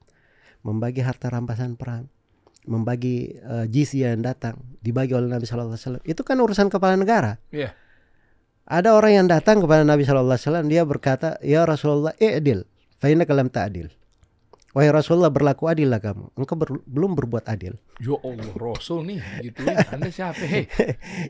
membagi 0.61 1.01
harta 1.01 1.33
rampasan 1.33 1.77
perang, 1.77 2.09
membagi 2.69 3.37
eh, 3.37 3.67
jizyah 3.69 4.13
yang 4.17 4.25
datang 4.25 4.57
dibagi 4.81 5.17
oleh 5.17 5.29
Nabi 5.29 5.45
Shallallahu 5.49 5.77
Alaihi 5.77 5.85
Wasallam. 5.85 6.05
Itu 6.05 6.23
kan 6.25 6.37
urusan 6.41 6.69
kepala 6.69 6.97
negara. 7.01 7.41
Iya. 7.53 7.73
Ada 8.65 8.97
orang 8.97 9.13
yang 9.13 9.27
datang 9.29 9.61
kepada 9.61 9.85
Nabi 9.85 10.09
Shallallahu 10.09 10.41
Alaihi 10.41 10.49
Wasallam 10.49 10.67
dia 10.73 10.83
berkata, 10.89 11.37
ya 11.45 11.69
Rasulullah, 11.69 12.17
i'dil, 12.17 12.65
fa'inna 12.97 13.29
kalam 13.29 13.53
ta'adil. 13.53 13.93
Wahai 14.75 14.91
Rasulullah 14.91 15.31
berlaku 15.31 15.71
adil 15.71 15.87
lah 15.87 16.03
kamu. 16.03 16.35
Engkau 16.35 16.59
ber- 16.59 16.83
belum 16.83 17.15
berbuat 17.15 17.47
adil. 17.47 17.79
Ya 18.03 18.19
Allah, 18.27 18.51
Rasul 18.59 19.07
nih, 19.07 19.23
gitu 19.47 19.63
ya. 19.63 19.87
Anda 19.95 20.11
siapa? 20.11 20.43
Hei. 20.43 20.67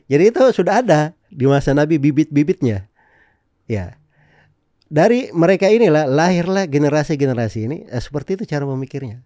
Jadi 0.09 0.23
itu 0.33 0.41
sudah 0.49 0.81
ada 0.81 1.13
di 1.29 1.45
masa 1.45 1.77
Nabi 1.77 2.01
bibit-bibitnya. 2.01 2.89
Ya. 3.69 4.01
Dari 4.89 5.29
mereka 5.29 5.69
inilah 5.69 6.09
lahirlah 6.09 6.65
generasi-generasi 6.65 7.59
ini 7.69 7.77
eh, 7.85 8.01
seperti 8.01 8.41
itu 8.41 8.49
cara 8.49 8.65
memikirnya. 8.65 9.21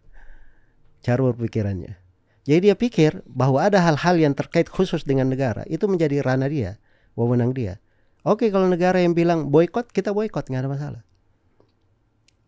Cara 0.99 1.23
berpikirannya. 1.31 1.95
Jadi 2.43 2.59
dia 2.59 2.75
pikir 2.75 3.23
bahwa 3.23 3.63
ada 3.63 3.79
hal-hal 3.79 4.19
yang 4.19 4.35
terkait 4.35 4.67
khusus 4.67 5.07
dengan 5.07 5.31
negara 5.31 5.63
itu 5.71 5.87
menjadi 5.87 6.19
ranah 6.19 6.51
dia, 6.51 6.75
wewenang 7.15 7.55
dia. 7.55 7.79
Oke 8.27 8.51
kalau 8.51 8.67
negara 8.67 8.99
yang 8.99 9.15
bilang 9.15 9.47
boykot 9.47 9.95
kita 9.95 10.11
boykot 10.11 10.51
nggak 10.51 10.63
ada 10.67 10.71
masalah. 10.71 11.01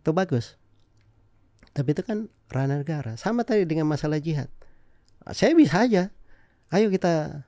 Itu 0.03 0.11
bagus. 0.11 0.59
Tapi 1.72 1.95
itu 1.95 2.03
kan 2.03 2.28
ranah 2.51 2.84
negara. 2.84 3.15
Sama 3.15 3.47
tadi 3.47 3.63
dengan 3.63 3.88
masalah 3.88 4.19
jihad. 4.19 4.51
Saya 5.32 5.55
bisa 5.55 5.88
aja. 5.88 6.11
Ayo 6.74 6.91
kita 6.91 7.45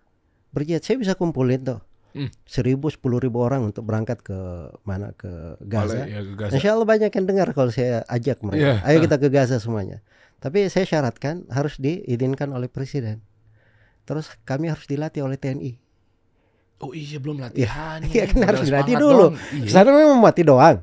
berjihad. 0.55 0.85
Saya 0.85 0.95
bisa 0.95 1.13
kumpulin 1.19 1.59
tuh. 1.65 1.81
Hmm. 2.13 2.29
Seribu, 2.45 2.93
sepuluh 2.93 3.17
ribu 3.17 3.41
orang 3.41 3.65
untuk 3.65 3.89
berangkat 3.89 4.21
ke 4.21 4.37
mana 4.85 5.17
ke 5.17 5.57
Gaza. 5.65 6.05
Ya, 6.05 6.21
ke 6.21 6.33
Gaza. 6.37 6.53
Insya 6.55 6.77
Allah 6.77 6.87
banyak 6.87 7.09
yang 7.09 7.25
dengar 7.25 7.49
kalau 7.57 7.73
saya 7.73 8.05
ajak 8.05 8.39
mereka. 8.45 8.61
Iya. 8.61 8.73
Ayo 8.85 8.97
kita 9.01 9.17
ke 9.17 9.27
Gaza 9.33 9.57
semuanya. 9.57 10.05
Tapi 10.37 10.69
saya 10.69 10.85
syaratkan 10.85 11.49
harus 11.49 11.81
diizinkan 11.81 12.53
oleh 12.53 12.69
presiden. 12.69 13.25
Terus 14.05 14.29
kami 14.45 14.69
harus 14.69 14.85
dilatih 14.85 15.25
oleh 15.25 15.41
TNI. 15.41 15.82
Oh 16.81 16.91
iya 16.91 17.17
belum 17.21 17.39
latihan. 17.39 17.99
Iya 18.03 18.27
kan 18.27 18.39
harus 18.43 18.61
dilatih 18.67 18.95
dulu. 18.99 19.31
doang. 19.31 19.35
Iya. 19.55 19.69
Sana 19.71 19.89
memang 19.93 20.19
mati 20.19 20.41
doang. 20.43 20.75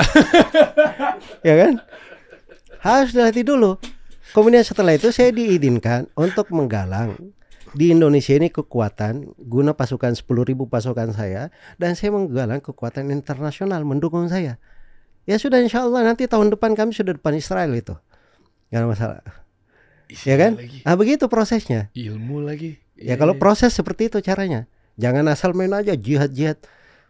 ya 1.48 1.54
kan? 1.56 1.72
Harus 2.80 3.10
dilatih 3.12 3.44
dulu. 3.44 3.76
Kemudian 4.30 4.62
setelah 4.62 4.94
itu 4.94 5.10
saya 5.10 5.34
diizinkan 5.34 6.06
untuk 6.14 6.48
menggalang 6.54 7.34
di 7.74 7.90
Indonesia 7.90 8.34
ini 8.34 8.50
kekuatan 8.50 9.34
guna 9.38 9.74
pasukan 9.74 10.14
10.000 10.14 10.26
pasukan 10.66 11.08
saya 11.14 11.50
dan 11.78 11.94
saya 11.98 12.14
menggalang 12.14 12.62
kekuatan 12.62 13.10
internasional 13.10 13.82
mendukung 13.82 14.26
saya. 14.30 14.56
Ya 15.28 15.36
sudah 15.36 15.60
insya 15.60 15.84
Allah 15.84 16.02
nanti 16.02 16.26
tahun 16.26 16.50
depan 16.54 16.74
kami 16.74 16.96
sudah 16.96 17.14
depan 17.14 17.36
Israel 17.36 17.70
itu. 17.76 17.94
Gak 18.72 18.80
ada 18.80 18.88
masalah. 18.88 19.22
Ya 20.26 20.34
kan? 20.34 20.58
Lagi. 20.58 20.78
Ah 20.82 20.96
begitu 20.98 21.30
prosesnya. 21.30 21.90
Ilmu 21.94 22.42
lagi. 22.42 22.80
Ya 22.98 23.14
Iya, 23.14 23.14
kalau 23.16 23.34
iya. 23.36 23.40
proses 23.42 23.70
seperti 23.72 24.10
itu 24.10 24.18
caranya. 24.20 24.66
Jangan 25.00 25.24
asal 25.26 25.56
main 25.56 25.72
aja 25.72 25.96
jihad-jihad. 25.96 26.60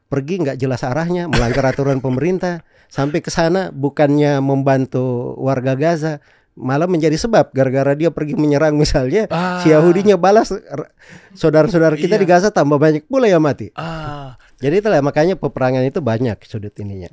Pergi 0.06 0.42
nggak 0.42 0.58
jelas 0.58 0.82
arahnya, 0.82 1.26
melanggar 1.26 1.66
aturan 1.66 1.98
pemerintah. 1.98 2.62
Sampai 2.86 3.18
ke 3.18 3.30
sana 3.30 3.70
bukannya 3.70 4.38
membantu 4.38 5.34
warga 5.38 5.74
Gaza, 5.74 6.18
malah 6.54 6.90
menjadi 6.90 7.14
sebab 7.14 7.50
gara-gara 7.50 7.94
dia 7.94 8.10
pergi 8.10 8.34
menyerang 8.34 8.74
misalnya 8.74 9.30
Ah. 9.30 9.62
si 9.62 9.70
Yahudinya 9.70 10.18
balas 10.18 10.50
saudara-saudara 11.32 11.94
kita 11.94 12.18
Iya. 12.18 12.22
di 12.22 12.26
Gaza 12.26 12.48
tambah 12.50 12.76
banyak 12.76 13.06
pula 13.06 13.30
yang 13.30 13.40
mati. 13.40 13.70
Ah, 13.74 14.34
Jadi 14.60 14.82
itulah 14.84 15.00
makanya 15.00 15.38
peperangan 15.38 15.80
itu 15.80 16.02
banyak 16.02 16.36
sudut 16.44 16.74
ininya. 16.76 17.08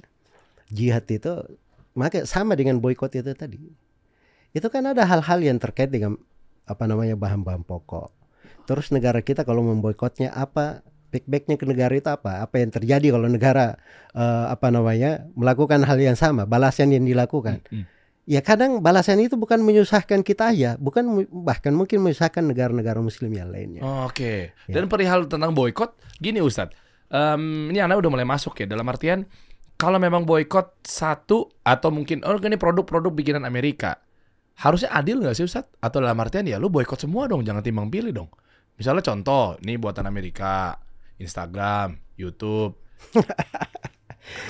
Jihad 0.68 1.08
itu 1.08 1.32
maka 1.94 2.28
sama 2.28 2.58
dengan 2.58 2.82
boykot 2.82 3.14
itu 3.14 3.32
tadi. 3.32 3.56
Itu 4.52 4.68
kan 4.68 4.84
ada 4.84 5.06
hal-hal 5.06 5.40
yang 5.40 5.56
terkait 5.56 5.88
dengan 5.88 6.18
apa 6.66 6.84
namanya 6.84 7.16
bahan-bahan 7.16 7.64
pokok. 7.64 8.12
Terus 8.68 8.92
negara 8.92 9.24
kita 9.24 9.48
kalau 9.48 9.64
memboikotnya 9.64 10.36
apa? 10.36 10.84
Backbacknya 11.08 11.56
ke 11.56 11.64
negara 11.64 11.96
itu 11.96 12.12
apa? 12.12 12.44
Apa 12.44 12.60
yang 12.60 12.68
terjadi 12.68 13.16
kalau 13.16 13.32
negara 13.32 13.80
eh, 14.12 14.46
apa 14.52 14.68
namanya 14.68 15.24
melakukan 15.40 15.88
hal 15.88 15.96
yang 15.96 16.20
sama, 16.20 16.44
balasan 16.44 16.92
yang 16.92 17.08
dilakukan? 17.08 17.64
hmm. 17.72 17.96
Ya 18.28 18.44
kadang 18.44 18.84
balasan 18.84 19.24
itu 19.24 19.40
bukan 19.40 19.64
menyusahkan 19.64 20.20
kita 20.20 20.52
aja, 20.52 20.76
bukan 20.76 21.24
bahkan 21.32 21.72
mungkin 21.72 22.04
menyusahkan 22.04 22.44
negara-negara 22.44 23.00
Muslim 23.00 23.32
yang 23.32 23.48
lainnya. 23.48 23.80
Oke. 24.04 24.52
Ya. 24.68 24.74
Dan 24.76 24.92
perihal 24.92 25.32
tentang 25.32 25.56
boykot, 25.56 25.96
gini 26.20 26.44
Ustadz. 26.44 26.76
Em, 27.08 27.72
ini 27.72 27.80
anak 27.80 28.04
udah 28.04 28.12
mulai 28.12 28.28
masuk 28.28 28.60
ya 28.60 28.68
dalam 28.68 28.84
artian 28.92 29.24
kalau 29.80 29.96
memang 29.96 30.28
boykot 30.28 30.84
satu 30.84 31.48
atau 31.64 31.88
mungkin 31.88 32.20
oh 32.28 32.36
ini 32.36 32.60
produk-produk 32.60 33.16
bikinan 33.16 33.48
Amerika 33.48 34.04
harusnya 34.58 34.90
adil 34.92 35.22
nggak 35.22 35.38
sih 35.38 35.46
Ustadz? 35.46 35.70
Atau 35.80 36.02
dalam 36.02 36.18
artian 36.18 36.44
ya 36.50 36.58
lu 36.58 36.68
boykot 36.68 36.98
semua 36.98 37.30
dong, 37.30 37.46
jangan 37.46 37.62
timbang 37.62 37.88
pilih 37.94 38.10
dong. 38.10 38.30
Misalnya 38.78 39.04
contoh, 39.04 39.58
ini 39.60 39.76
buatan 39.76 40.06
Amerika, 40.06 40.78
Instagram, 41.18 41.98
YouTube. 42.14 42.78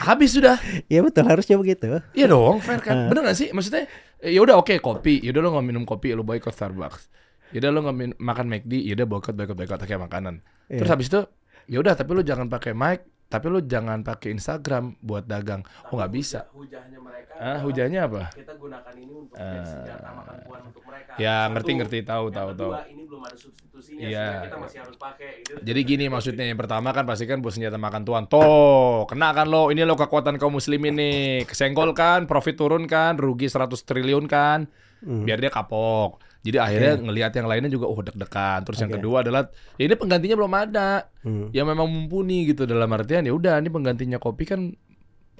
Habis 0.04 0.34
sudah. 0.34 0.58
Ya 0.90 1.06
betul 1.06 1.24
harusnya 1.30 1.56
begitu. 1.56 2.02
Iya 2.12 2.28
dong, 2.28 2.60
fair 2.60 2.82
kan? 2.82 3.08
Bener 3.08 3.22
gak 3.24 3.38
sih? 3.38 3.54
Maksudnya, 3.54 3.86
ya 4.20 4.40
udah 4.42 4.58
oke 4.58 4.74
kopi, 4.82 5.22
ya 5.22 5.30
udah 5.30 5.42
lo 5.46 5.50
nggak 5.54 5.66
minum 5.66 5.84
kopi, 5.86 6.18
lo 6.18 6.26
boykot 6.26 6.50
Starbucks. 6.50 7.14
Ya 7.54 7.62
udah 7.62 7.70
lo 7.72 7.80
nggak 7.86 7.96
min- 7.96 8.18
makan 8.18 8.46
McD, 8.50 8.74
ya 8.82 8.98
udah 8.98 9.06
boykot 9.06 9.34
boykot 9.38 9.54
boykot 9.56 9.80
kayak 9.86 10.02
makanan. 10.02 10.42
Terus 10.68 10.90
Iya. 10.90 10.94
habis 10.98 11.08
itu, 11.08 11.22
ya 11.70 11.78
udah 11.78 11.94
tapi 11.94 12.10
lo 12.12 12.22
jangan 12.26 12.50
pakai 12.50 12.74
mic, 12.74 13.06
tapi 13.28 13.46
lo 13.46 13.60
jangan 13.60 14.02
pakai 14.02 14.32
Instagram 14.32 14.98
buat 15.00 15.24
dagang. 15.24 15.62
Oh 15.88 15.96
nggak 15.96 16.12
bisa. 16.12 16.48
hujahnya 16.52 16.98
mereka 16.98 17.34
Ah, 17.36 17.60
hujannya 17.60 18.00
apa? 18.02 18.24
kita 18.32 18.54
gunakan 18.56 18.94
ini 18.96 19.14
untuk 19.14 19.36
Ah. 19.36 19.46
jadi 19.54 19.68
senjata 19.68 20.10
makan 20.10 20.36
untuk 20.66 20.84
mereka 20.84 21.12
Ya 21.18 21.36
Satu. 21.40 21.52
ngerti 21.52 21.72
ngerti 21.76 21.98
tahu 22.04 22.26
tahu 22.30 22.50
tahu. 22.52 22.72
ini 22.88 23.04
belum 23.04 23.22
ada 23.22 23.38
substitusinya 23.38 24.02
Iya. 24.02 24.28
kita 24.44 24.58
masih 24.58 24.80
harus 24.82 24.98
pakai 24.98 25.30
gitu. 25.40 25.60
Jadi 25.60 25.80
gini 25.84 26.06
maksudnya 26.08 26.46
yang 26.46 26.58
pertama 26.58 26.90
kan 26.92 27.04
pasti 27.04 27.24
kan 27.24 27.38
buat 27.38 27.52
senjata 27.52 27.76
makan 27.76 28.02
tuan. 28.04 28.24
Toh, 28.26 29.06
kena 29.06 29.30
kan 29.32 29.46
lo, 29.46 29.70
ini 29.70 29.82
lo 29.82 29.94
kekuatan 29.94 30.36
kaum 30.36 30.54
muslimin 30.54 30.94
nih. 30.94 31.22
Kesenggol 31.46 31.94
kan, 31.94 32.26
profit 32.26 32.56
turun 32.56 32.86
kan, 32.86 33.16
rugi 33.16 33.46
100 33.46 33.84
triliun 33.84 34.26
kan. 34.26 34.66
Biar 35.00 35.38
dia 35.38 35.50
kapok. 35.50 36.18
Jadi 36.48 36.58
akhirnya 36.64 36.94
ngelihat 37.04 37.32
yang 37.36 37.48
lainnya 37.52 37.72
juga 37.72 37.92
oh 37.92 38.00
deg-degan. 38.00 38.64
Terus 38.64 38.80
yang 38.80 38.92
Oke. 38.92 38.98
kedua 39.04 39.18
adalah 39.20 39.42
ya 39.76 39.84
ini 39.84 39.96
penggantinya 40.00 40.36
belum 40.40 40.54
ada. 40.56 40.90
Hmm. 41.28 41.52
Yang 41.52 41.68
memang 41.76 41.88
mumpuni 41.92 42.48
gitu 42.48 42.64
dalam 42.64 42.88
artian 42.96 43.28
ya 43.28 43.36
udah 43.36 43.60
ini 43.60 43.68
penggantinya 43.68 44.18
kopi 44.18 44.48
kan 44.48 44.72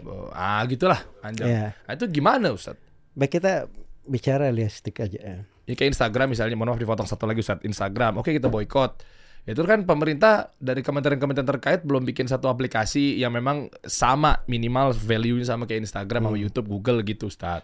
oh, 0.04 0.28
ah 0.36 0.62
gitulah 0.68 1.00
panjang. 1.24 1.48
Ya. 1.48 1.66
Nah, 1.88 1.94
itu 1.96 2.06
gimana 2.12 2.52
Ustaz? 2.52 2.76
Baik 3.16 3.40
kita 3.40 3.72
bicara 4.04 4.52
realistik 4.52 5.00
aja 5.00 5.20
ya. 5.20 5.38
Ya 5.68 5.74
kayak 5.76 5.96
Instagram 5.96 6.32
misalnya, 6.32 6.56
mohon 6.56 6.72
maaf 6.76 6.80
dipotong 6.80 7.08
satu 7.08 7.28
lagi 7.28 7.44
Ustaz. 7.44 7.60
Instagram, 7.64 8.20
oke 8.24 8.32
kita 8.32 8.48
boykot. 8.48 9.04
Itu 9.48 9.64
kan 9.64 9.88
pemerintah 9.88 10.52
dari 10.60 10.84
kementerian-kementerian 10.84 11.48
terkait 11.48 11.80
belum 11.88 12.04
bikin 12.04 12.28
satu 12.28 12.52
aplikasi 12.52 13.16
yang 13.16 13.32
memang 13.32 13.72
sama 13.88 14.44
minimal 14.44 14.92
value-nya 14.92 15.56
sama 15.56 15.64
kayak 15.64 15.88
Instagram 15.88 16.28
sama 16.28 16.36
YouTube, 16.36 16.68
Google 16.68 17.00
gitu 17.08 17.32
Ustaz. 17.32 17.64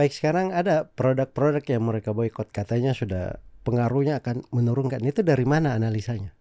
Baik 0.00 0.16
sekarang 0.16 0.56
ada 0.56 0.88
produk-produk 0.96 1.60
yang 1.68 1.84
mereka 1.84 2.16
boikot 2.16 2.48
katanya 2.56 2.96
sudah 2.96 3.36
pengaruhnya 3.68 4.24
akan 4.24 4.48
menurunkan. 4.48 5.04
Itu 5.04 5.20
dari 5.20 5.44
mana 5.44 5.76
analisanya? 5.76 6.32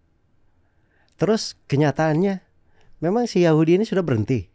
Terus 1.19 1.59
kenyataannya 1.67 2.39
memang 3.03 3.27
si 3.27 3.43
Yahudi 3.43 3.75
ini 3.75 3.83
sudah 3.83 3.99
berhenti. 3.99 4.47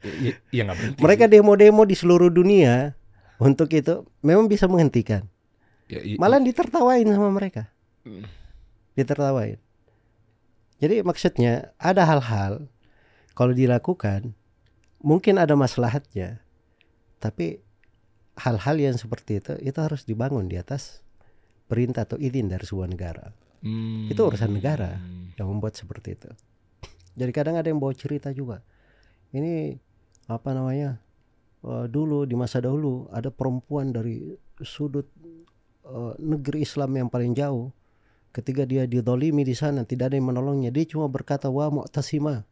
Iya 0.00 0.40
ya, 0.48 0.62
nggak 0.64 0.76
berhenti. 0.80 1.00
Mereka 1.04 1.24
demo-demo 1.28 1.84
di 1.84 1.92
seluruh 1.92 2.32
dunia 2.32 2.96
untuk 3.36 3.68
itu 3.76 4.08
memang 4.24 4.48
bisa 4.48 4.64
menghentikan. 4.64 5.28
Ya, 5.92 6.00
i- 6.00 6.16
Malah 6.16 6.40
ditertawain 6.40 7.04
sama 7.04 7.28
mereka. 7.28 7.68
Hmm. 8.08 8.24
Ditertawain. 8.96 9.60
Jadi 10.80 11.04
maksudnya 11.04 11.76
ada 11.76 12.08
hal-hal 12.08 12.72
kalau 13.36 13.52
dilakukan 13.52 14.32
mungkin 15.04 15.36
ada 15.36 15.52
maslahatnya. 15.52 16.40
Tapi 17.18 17.58
hal-hal 18.38 18.76
yang 18.78 18.96
seperti 18.96 19.42
itu 19.42 19.52
itu 19.58 19.78
harus 19.78 20.06
dibangun 20.06 20.46
di 20.46 20.54
atas 20.56 21.02
perintah 21.66 22.06
atau 22.06 22.16
izin 22.16 22.48
dari 22.48 22.64
sebuah 22.64 22.88
negara 22.88 23.34
Hmm. 23.58 24.06
itu 24.06 24.22
urusan 24.22 24.54
negara. 24.54 25.02
yang 25.34 25.50
membuat 25.50 25.74
seperti 25.74 26.14
itu. 26.14 26.30
Jadi 27.14 27.30
kadang 27.30 27.58
ada 27.58 27.66
yang 27.66 27.78
bawa 27.78 27.94
cerita 27.94 28.30
juga. 28.30 28.62
Ini 29.30 29.74
apa 30.26 30.50
namanya? 30.54 30.98
eh, 31.58 31.86
dulu 31.90 32.22
di 32.22 32.38
masa 32.38 32.62
dahulu 32.62 33.10
ada 33.10 33.34
perempuan 33.34 33.90
dari 33.90 34.30
sudut 34.62 35.06
eh, 35.82 36.12
negeri 36.22 36.62
Islam 36.62 36.90
yang 36.94 37.08
paling 37.10 37.34
jauh. 37.34 37.74
Ketika 38.30 38.62
dia 38.62 38.86
didolimi 38.86 39.42
di 39.42 39.58
sana, 39.58 39.82
tidak 39.82 40.10
ada 40.10 40.18
yang 40.18 40.30
menolongnya. 40.30 40.70
Dia 40.70 40.86
cuma 40.86 41.10
berkata, 41.10 41.50
"Wa 41.50 41.66
Mu'tasimah." 41.66 42.46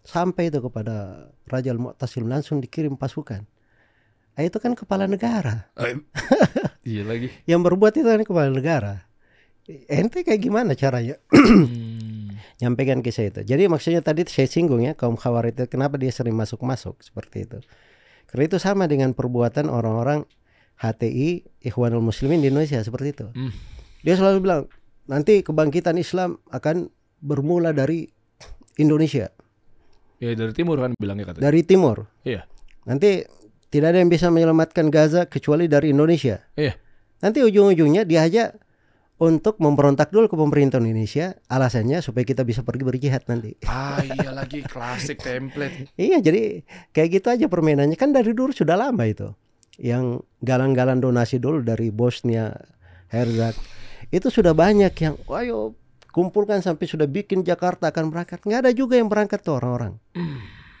Sampai 0.00 0.48
itu 0.48 0.60
kepada 0.60 1.28
Raja 1.44 1.72
Al-Mu'tasim 1.72 2.24
langsung 2.24 2.60
dikirim 2.60 2.96
pasukan. 2.96 3.44
Ah, 4.38 4.46
itu 4.46 4.62
kan 4.62 4.78
kepala 4.78 5.10
negara. 5.10 5.66
Iya 6.86 7.02
lagi. 7.02 7.26
Yang 7.50 7.60
berbuat 7.66 7.92
itu 7.98 8.06
kan 8.06 8.22
kepala 8.22 8.54
negara. 8.54 9.02
Ente 9.90 10.22
kayak 10.22 10.38
gimana 10.40 10.78
caranya? 10.78 11.18
Hmm. 11.28 12.38
nyampaikan 12.62 13.02
kisah 13.02 13.30
itu. 13.30 13.40
Jadi 13.42 13.66
maksudnya 13.66 13.98
tadi 13.98 14.22
saya 14.30 14.46
singgung 14.46 14.82
ya 14.82 14.94
kaum 14.94 15.14
khawarij 15.14 15.54
itu 15.58 15.64
kenapa 15.66 15.98
dia 15.98 16.10
sering 16.10 16.34
masuk-masuk 16.34 16.98
seperti 17.02 17.46
itu. 17.46 17.58
Karena 18.30 18.44
itu 18.46 18.58
sama 18.62 18.86
dengan 18.86 19.10
perbuatan 19.10 19.66
orang-orang 19.66 20.22
HTI 20.78 21.42
Ikhwanul 21.66 22.02
Muslimin 22.02 22.38
di 22.38 22.50
Indonesia 22.50 22.78
seperti 22.78 23.08
itu. 23.10 23.26
Hmm. 23.34 23.50
Dia 24.06 24.14
selalu 24.14 24.38
bilang 24.42 24.62
nanti 25.06 25.42
kebangkitan 25.42 25.98
Islam 25.98 26.38
akan 26.50 26.90
bermula 27.18 27.74
dari 27.74 28.06
Indonesia, 28.78 29.34
Ya 30.18 30.34
dari 30.34 30.54
timur 30.54 30.78
kan 30.78 30.94
bilangnya 30.94 31.30
katanya. 31.30 31.42
dari 31.50 31.60
timur. 31.66 32.06
Iya. 32.22 32.46
Nanti 32.86 33.22
tidak 33.68 33.94
ada 33.94 33.98
yang 34.00 34.08
bisa 34.08 34.32
menyelamatkan 34.32 34.88
Gaza 34.88 35.28
kecuali 35.28 35.68
dari 35.68 35.92
Indonesia. 35.92 36.40
Iya. 36.56 36.76
Nanti 37.20 37.44
ujung-ujungnya 37.44 38.08
diajak 38.08 38.56
untuk 39.18 39.58
memberontak 39.58 40.14
dulu 40.14 40.30
ke 40.30 40.36
pemerintah 40.38 40.78
Indonesia, 40.78 41.34
alasannya 41.50 41.98
supaya 41.98 42.22
kita 42.22 42.46
bisa 42.46 42.62
pergi 42.62 42.86
berjihad 42.86 43.26
nanti. 43.26 43.58
Ah 43.66 43.98
iya 43.98 44.30
lagi 44.30 44.62
klasik 44.62 45.18
template. 45.18 45.90
Iya, 45.98 46.22
jadi 46.22 46.62
kayak 46.94 47.08
gitu 47.18 47.26
aja 47.34 47.46
permainannya 47.50 47.98
kan 47.98 48.14
dari 48.14 48.30
dulu 48.30 48.54
sudah 48.54 48.78
lama 48.78 49.02
itu. 49.04 49.34
Yang 49.78 50.22
galang-galang 50.42 51.02
donasi 51.02 51.42
dulu 51.42 51.66
dari 51.66 51.90
Bosnia, 51.90 52.54
Herzeg. 53.10 53.58
Itu 54.14 54.30
sudah 54.30 54.54
banyak 54.54 54.94
yang, 55.02 55.18
ayo 55.34 55.74
kumpulkan 56.14 56.62
sampai 56.62 56.86
sudah 56.86 57.10
bikin 57.10 57.42
Jakarta 57.42 57.90
akan 57.90 58.14
berangkat. 58.14 58.42
Nggak 58.46 58.60
ada 58.64 58.72
juga 58.72 58.94
yang 58.98 59.10
berangkat 59.10 59.42
tuh 59.42 59.58
orang-orang. 59.58 59.98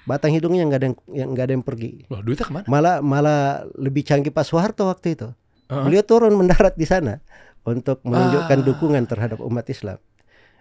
Batang 0.08 0.32
hidungnya 0.32 0.64
nggak 0.64 0.80
ada 0.80 0.86
yang 0.88 0.96
yang 1.12 1.28
nggak 1.36 1.44
ada 1.44 1.54
yang 1.54 1.64
pergi. 1.66 2.08
Wah 2.08 2.24
duitnya 2.24 2.48
ke 2.48 2.52
mana? 2.56 2.64
Malah 2.64 2.96
malah 3.04 3.40
lebih 3.76 4.02
canggih 4.08 4.32
Pak 4.32 4.48
Soeharto 4.48 4.88
waktu 4.88 5.12
itu. 5.12 5.28
Heeh. 5.68 5.84
Beliau 5.84 6.00
turun 6.00 6.32
mendarat 6.32 6.72
di 6.80 6.88
sana 6.88 7.20
untuk 7.68 8.00
menunjukkan 8.08 8.58
Ah. 8.58 8.64
dukungan 8.64 9.04
terhadap 9.04 9.44
umat 9.44 9.68
Islam. 9.68 10.00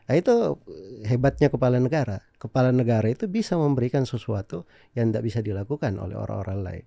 Nah, 0.07 0.15
itu 0.15 0.55
hebatnya 1.03 1.47
kepala 1.47 1.79
negara. 1.79 2.23
Kepala 2.35 2.71
negara 2.71 3.07
itu 3.07 3.27
bisa 3.27 3.55
memberikan 3.55 4.03
sesuatu 4.03 4.63
yang 4.95 5.11
tidak 5.11 5.23
bisa 5.23 5.39
dilakukan 5.39 5.95
oleh 5.95 6.15
orang-orang 6.15 6.59
lain. 6.63 6.85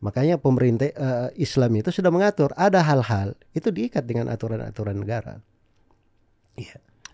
Makanya 0.00 0.40
pemerintah 0.40 0.88
eh, 0.88 1.28
Islam 1.36 1.76
itu 1.76 1.92
sudah 1.92 2.08
mengatur 2.08 2.52
ada 2.56 2.80
hal-hal 2.80 3.36
itu 3.52 3.68
diikat 3.68 4.08
dengan 4.08 4.32
aturan-aturan 4.32 4.96
negara. 4.96 5.40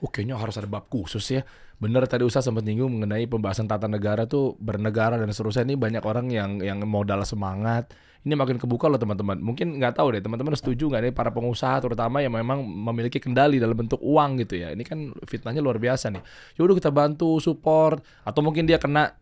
Oh, 0.05 0.13
kayaknya 0.13 0.37
harus 0.37 0.61
ada 0.61 0.69
bab 0.69 0.89
khusus 0.93 1.25
ya. 1.33 1.43
Bener 1.77 2.05
tadi 2.09 2.25
Ustaz 2.25 2.49
sempat 2.49 2.65
nyinggung 2.65 2.89
mengenai 2.89 3.29
pembahasan 3.29 3.69
tata 3.69 3.85
negara 3.85 4.25
tuh 4.25 4.57
bernegara 4.57 5.21
dan 5.21 5.29
seterusnya 5.29 5.69
ini 5.69 5.77
banyak 5.77 6.05
orang 6.05 6.33
yang 6.33 6.61
yang 6.61 6.81
modal 6.85 7.21
semangat. 7.25 7.93
Ini 8.27 8.35
makin 8.35 8.59
kebuka 8.59 8.91
loh 8.91 8.99
teman-teman. 8.99 9.39
Mungkin 9.39 9.79
nggak 9.79 10.01
tahu 10.01 10.17
deh 10.17 10.23
teman-teman 10.25 10.57
setuju 10.57 10.89
nggak 10.91 11.03
nih 11.09 11.13
para 11.15 11.31
pengusaha 11.31 11.79
terutama 11.79 12.25
yang 12.25 12.35
memang 12.35 12.65
memiliki 12.65 13.23
kendali 13.23 13.61
dalam 13.61 13.77
bentuk 13.77 14.01
uang 14.03 14.41
gitu 14.43 14.57
ya. 14.57 14.73
Ini 14.73 14.83
kan 14.83 15.15
fitnahnya 15.29 15.61
luar 15.61 15.77
biasa 15.77 16.11
nih. 16.11 16.25
Yaudah 16.59 16.75
kita 16.75 16.91
bantu 16.91 17.39
support 17.39 18.03
atau 18.25 18.41
mungkin 18.41 18.65
dia 18.65 18.81
kena 18.81 19.15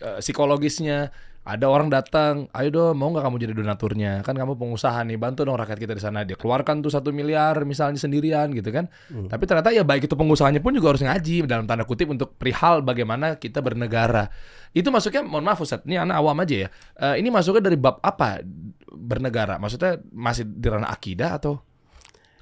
eh, 0.00 0.20
psikologisnya. 0.20 1.10
Ada 1.46 1.70
orang 1.70 1.86
datang, 1.94 2.50
ayo 2.50 2.74
dong 2.74 2.98
mau 2.98 3.06
nggak 3.14 3.22
kamu 3.22 3.36
jadi 3.38 3.54
donaturnya? 3.54 4.12
Kan 4.26 4.34
kamu 4.34 4.58
pengusaha 4.58 4.98
nih, 5.06 5.14
bantu 5.14 5.46
dong 5.46 5.54
rakyat 5.54 5.78
kita 5.78 5.94
di 5.94 6.02
sana. 6.02 6.26
Dia 6.26 6.34
keluarkan 6.34 6.82
tuh 6.82 6.90
satu 6.90 7.14
miliar 7.14 7.62
misalnya 7.62 8.02
sendirian 8.02 8.50
gitu 8.50 8.74
kan. 8.74 8.90
Tapi 9.30 9.46
ternyata 9.46 9.70
ya 9.70 9.86
baik 9.86 10.10
itu 10.10 10.18
pengusahanya 10.18 10.58
pun 10.58 10.74
juga 10.74 10.90
harus 10.90 11.06
ngaji 11.06 11.46
dalam 11.46 11.70
tanda 11.70 11.86
kutip 11.86 12.10
untuk 12.10 12.34
perihal 12.34 12.82
bagaimana 12.82 13.38
kita 13.38 13.62
bernegara. 13.62 14.26
Itu 14.74 14.90
masuknya, 14.90 15.22
mohon 15.22 15.46
maaf 15.46 15.62
Ustaz, 15.62 15.86
ini 15.86 15.94
anak 15.94 16.18
awam 16.18 16.34
aja 16.42 16.66
ya. 16.66 16.68
Eh, 16.98 17.22
ini 17.22 17.30
masuknya 17.30 17.70
dari 17.70 17.78
bab 17.78 18.02
apa 18.02 18.42
bernegara? 18.90 19.62
Maksudnya 19.62 20.02
masih 20.10 20.50
di 20.50 20.66
ranah 20.66 20.90
akidah 20.90 21.38
atau? 21.38 21.62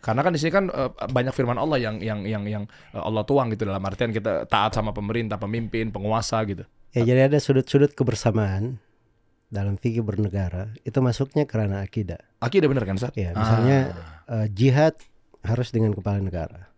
Karena 0.00 0.24
kan 0.24 0.32
di 0.32 0.40
sini 0.40 0.48
kan 0.48 0.72
eh, 0.72 0.88
banyak 1.12 1.36
firman 1.36 1.60
Allah 1.60 1.76
yang 1.76 2.00
yang 2.00 2.24
yang 2.24 2.48
yang 2.48 2.64
eh, 2.96 3.04
Allah 3.04 3.20
tuang 3.28 3.52
gitu 3.52 3.68
dalam 3.68 3.84
artian 3.84 4.16
kita 4.16 4.48
taat 4.48 4.72
sama 4.72 4.96
pemerintah, 4.96 5.36
pemimpin, 5.36 5.92
penguasa 5.92 6.40
gitu. 6.48 6.64
Ya 6.96 7.04
jadi 7.04 7.28
ada 7.28 7.36
sudut-sudut 7.36 7.92
kebersamaan 7.92 8.80
dalam 9.54 9.78
fikih 9.78 10.02
bernegara 10.02 10.74
itu 10.82 10.98
masuknya 10.98 11.46
karena 11.46 11.86
akidah. 11.86 12.18
Akidah 12.42 12.66
bener 12.66 12.82
kan 12.82 12.98
Ustaz? 12.98 13.14
Ya, 13.14 13.30
misalnya 13.30 13.78
Ah. 14.26 14.42
eh, 14.42 14.46
jihad 14.50 14.98
harus 15.46 15.70
dengan 15.70 15.94
kepala 15.94 16.18
negara. 16.18 16.74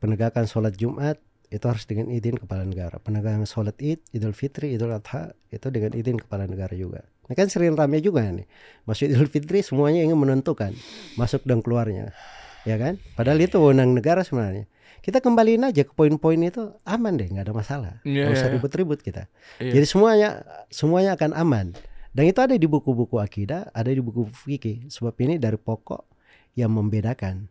Penegakan 0.00 0.48
sholat 0.48 0.80
Jumat 0.80 1.20
itu 1.50 1.60
harus 1.66 1.84
dengan 1.84 2.08
izin 2.08 2.40
kepala 2.40 2.64
negara. 2.64 2.96
Penegakan 2.96 3.44
sholat 3.44 3.76
Id, 3.76 4.00
Idul 4.16 4.32
Fitri, 4.32 4.72
Idul 4.72 4.96
Adha 4.96 5.36
itu 5.52 5.68
dengan 5.68 5.92
izin 5.92 6.16
kepala 6.16 6.48
negara 6.48 6.72
juga. 6.72 7.04
Ini 7.28 7.34
kan 7.36 7.46
sering 7.46 7.76
rame 7.76 8.00
juga 8.00 8.24
nih. 8.24 8.48
Masuk 8.88 9.12
Idul 9.12 9.28
Fitri 9.28 9.60
semuanya 9.60 10.00
ingin 10.00 10.16
menentukan 10.16 10.72
masuk 11.14 11.44
dan 11.44 11.60
keluarnya. 11.60 12.16
Ya 12.64 12.80
kan? 12.80 12.96
Padahal 13.12 13.40
itu 13.40 13.60
wewenang 13.60 13.92
negara 13.92 14.24
sebenarnya. 14.24 14.64
Kita 15.00 15.24
kembaliin 15.24 15.64
aja 15.64 15.80
ke 15.80 15.96
poin-poin 15.96 16.36
itu 16.36 16.76
aman 16.84 17.16
deh, 17.16 17.24
nggak 17.24 17.48
ada 17.48 17.54
masalah. 17.56 17.92
Iya, 18.04 18.28
Nggak 18.28 18.36
usah 18.36 18.48
iya. 18.48 18.54
ribut-ribut 18.56 19.00
kita. 19.00 19.32
Iya. 19.56 19.80
Jadi 19.80 19.86
semuanya 19.88 20.28
semuanya 20.68 21.16
akan 21.16 21.32
aman. 21.32 21.66
Dan 22.10 22.26
itu 22.26 22.42
ada 22.42 22.58
di 22.58 22.66
buku-buku 22.66 23.22
akidah, 23.22 23.70
ada 23.70 23.90
di 23.90 24.02
buku 24.02 24.26
fikih. 24.26 24.90
Sebab 24.90 25.14
ini 25.22 25.38
dari 25.38 25.54
pokok 25.54 26.02
yang 26.58 26.74
membedakan 26.74 27.46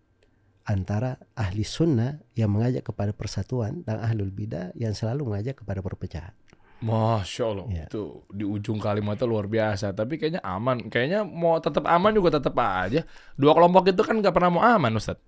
antara 0.68 1.16
ahli 1.34 1.64
sunnah 1.64 2.20
yang 2.36 2.52
mengajak 2.54 2.86
kepada 2.86 3.10
persatuan 3.16 3.82
dan 3.88 3.98
ahlul 4.04 4.30
bidah 4.30 4.70
yang 4.76 4.92
selalu 4.94 5.32
mengajak 5.32 5.64
kepada 5.64 5.80
perpecahan. 5.80 6.36
Masya 6.80 7.44
Allah, 7.44 7.66
Ya. 7.68 7.86
itu 7.92 8.24
di 8.32 8.48
ujung 8.48 8.80
kalimatnya 8.80 9.28
luar 9.28 9.52
biasa. 9.52 9.92
Tapi 9.92 10.16
kayaknya 10.16 10.40
aman. 10.40 10.88
Kayaknya 10.88 11.28
mau 11.28 11.60
tetap 11.60 11.84
aman 11.84 12.12
juga 12.16 12.40
tetap 12.40 12.56
aja. 12.56 13.04
Dua 13.36 13.52
kelompok 13.52 13.92
itu 13.92 14.00
kan 14.00 14.16
nggak 14.16 14.32
pernah 14.32 14.48
mau 14.48 14.64
aman, 14.64 14.96
Ustaz. 14.96 15.20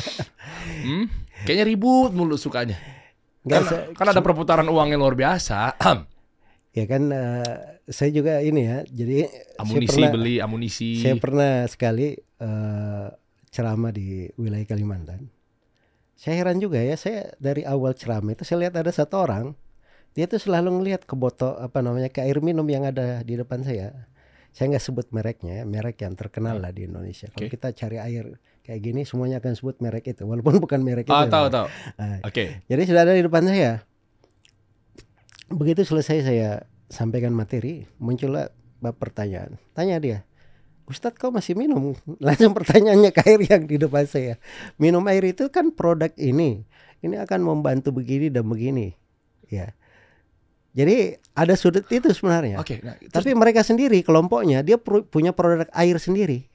hmm? 0.84 1.04
Kayaknya 1.44 1.64
ribut 1.68 2.16
mulu 2.16 2.40
sukanya. 2.40 2.80
Nggak, 3.44 3.60
Kan, 3.60 3.84
kan 3.92 4.06
ada 4.08 4.20
perputaran 4.24 4.68
uang 4.68 4.88
yang 4.92 5.00
luar 5.04 5.16
biasa. 5.16 5.76
ya 6.70 6.84
kan 6.86 7.02
eh, 7.10 7.56
saya 7.90 8.10
juga 8.14 8.38
ini 8.40 8.62
ya. 8.66 8.78
Jadi 8.86 9.26
saya 9.26 9.60
amunisi 9.62 9.90
pernah- 9.90 10.12
beli 10.14 10.34
amunisi. 10.38 10.90
Saya 11.02 11.14
pernah 11.18 11.52
sekali 11.66 12.14
eh, 12.16 13.06
ceramah 13.50 13.90
di 13.90 14.30
wilayah 14.38 14.66
Kalimantan. 14.66 15.26
Saya 16.14 16.44
heran 16.44 16.60
juga 16.60 16.78
ya, 16.84 16.94
saya 17.00 17.32
dari 17.40 17.64
awal 17.64 17.96
ceramah 17.96 18.36
itu 18.36 18.44
saya 18.44 18.68
lihat 18.68 18.76
ada 18.76 18.92
satu 18.92 19.24
orang, 19.24 19.56
dia 20.12 20.28
tuh 20.28 20.36
selalu 20.36 20.80
ngelihat 20.80 21.08
ke 21.08 21.16
botol 21.16 21.56
apa 21.56 21.80
namanya 21.80 22.12
ke 22.12 22.20
air 22.20 22.44
minum 22.44 22.68
yang 22.68 22.84
ada 22.84 23.24
di 23.24 23.40
depan 23.40 23.64
saya. 23.64 24.04
Saya 24.52 24.74
nggak 24.76 24.84
sebut 24.84 25.06
mereknya, 25.14 25.62
ya, 25.62 25.64
merek 25.64 26.02
yang 26.02 26.18
terkenal 26.18 26.58
lah 26.60 26.74
di 26.74 26.84
Indonesia. 26.84 27.30
Kalau 27.32 27.46
Oke. 27.48 27.54
kita 27.56 27.70
cari 27.72 28.02
air 28.02 28.36
kayak 28.60 28.80
gini, 28.82 29.06
semuanya 29.06 29.38
akan 29.40 29.54
sebut 29.56 29.78
merek 29.80 30.10
itu, 30.12 30.26
walaupun 30.26 30.58
bukan 30.64 30.82
merek 30.84 31.08
itu. 31.08 31.14
Ah, 31.14 31.24
ya. 31.24 31.32
tahu 31.32 31.46
tahu. 31.48 31.66
Ah, 31.96 32.18
Oke. 32.26 32.60
jadi 32.68 32.82
sudah 32.84 33.02
ada 33.08 33.14
di 33.16 33.22
depan 33.24 33.46
saya. 33.46 33.86
Begitu 35.50 35.82
selesai 35.82 36.22
saya 36.22 36.50
sampaikan 36.86 37.34
materi, 37.34 37.86
muncullah 37.98 38.54
bab 38.78 38.96
pertanyaan. 38.96 39.58
Tanya 39.74 39.98
dia, 39.98 40.18
Ustadz 40.90 41.18
kau 41.18 41.30
masih 41.30 41.54
minum? 41.54 41.94
Langsung 42.26 42.50
pertanyaannya 42.50 43.10
ke 43.14 43.22
air 43.26 43.40
yang 43.46 43.62
di 43.66 43.78
depan 43.78 44.06
saya. 44.10 44.38
Minum 44.78 45.06
air 45.06 45.22
itu 45.22 45.46
kan 45.50 45.70
produk 45.70 46.10
ini. 46.18 46.66
Ini 47.00 47.22
akan 47.24 47.46
membantu 47.46 47.94
begini 47.94 48.28
dan 48.28 48.44
begini. 48.50 48.92
Ya. 49.46 49.72
Jadi 50.70 51.18
ada 51.34 51.54
sudut 51.58 51.86
itu 51.90 52.10
sebenarnya. 52.14 52.58
Oke. 52.58 52.78
Nah, 52.82 52.98
terus- 52.98 53.10
Tapi 53.10 53.30
mereka 53.34 53.62
sendiri 53.66 54.02
kelompoknya 54.02 54.62
dia 54.62 54.78
punya 54.82 55.30
produk 55.34 55.66
air 55.74 55.96
sendiri. 55.98 56.46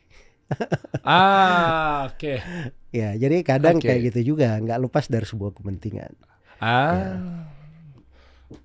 ah, 1.07 2.05
oke. 2.11 2.37
Ya, 2.93 3.17
jadi 3.17 3.41
kadang 3.41 3.81
Oke. 3.81 3.89
kayak 3.89 4.13
gitu 4.13 4.35
juga, 4.35 4.55
nggak 4.61 4.87
lepas 4.87 5.09
dari 5.09 5.25
sebuah 5.25 5.57
kepentingan. 5.57 6.13
Ah. 6.61 7.49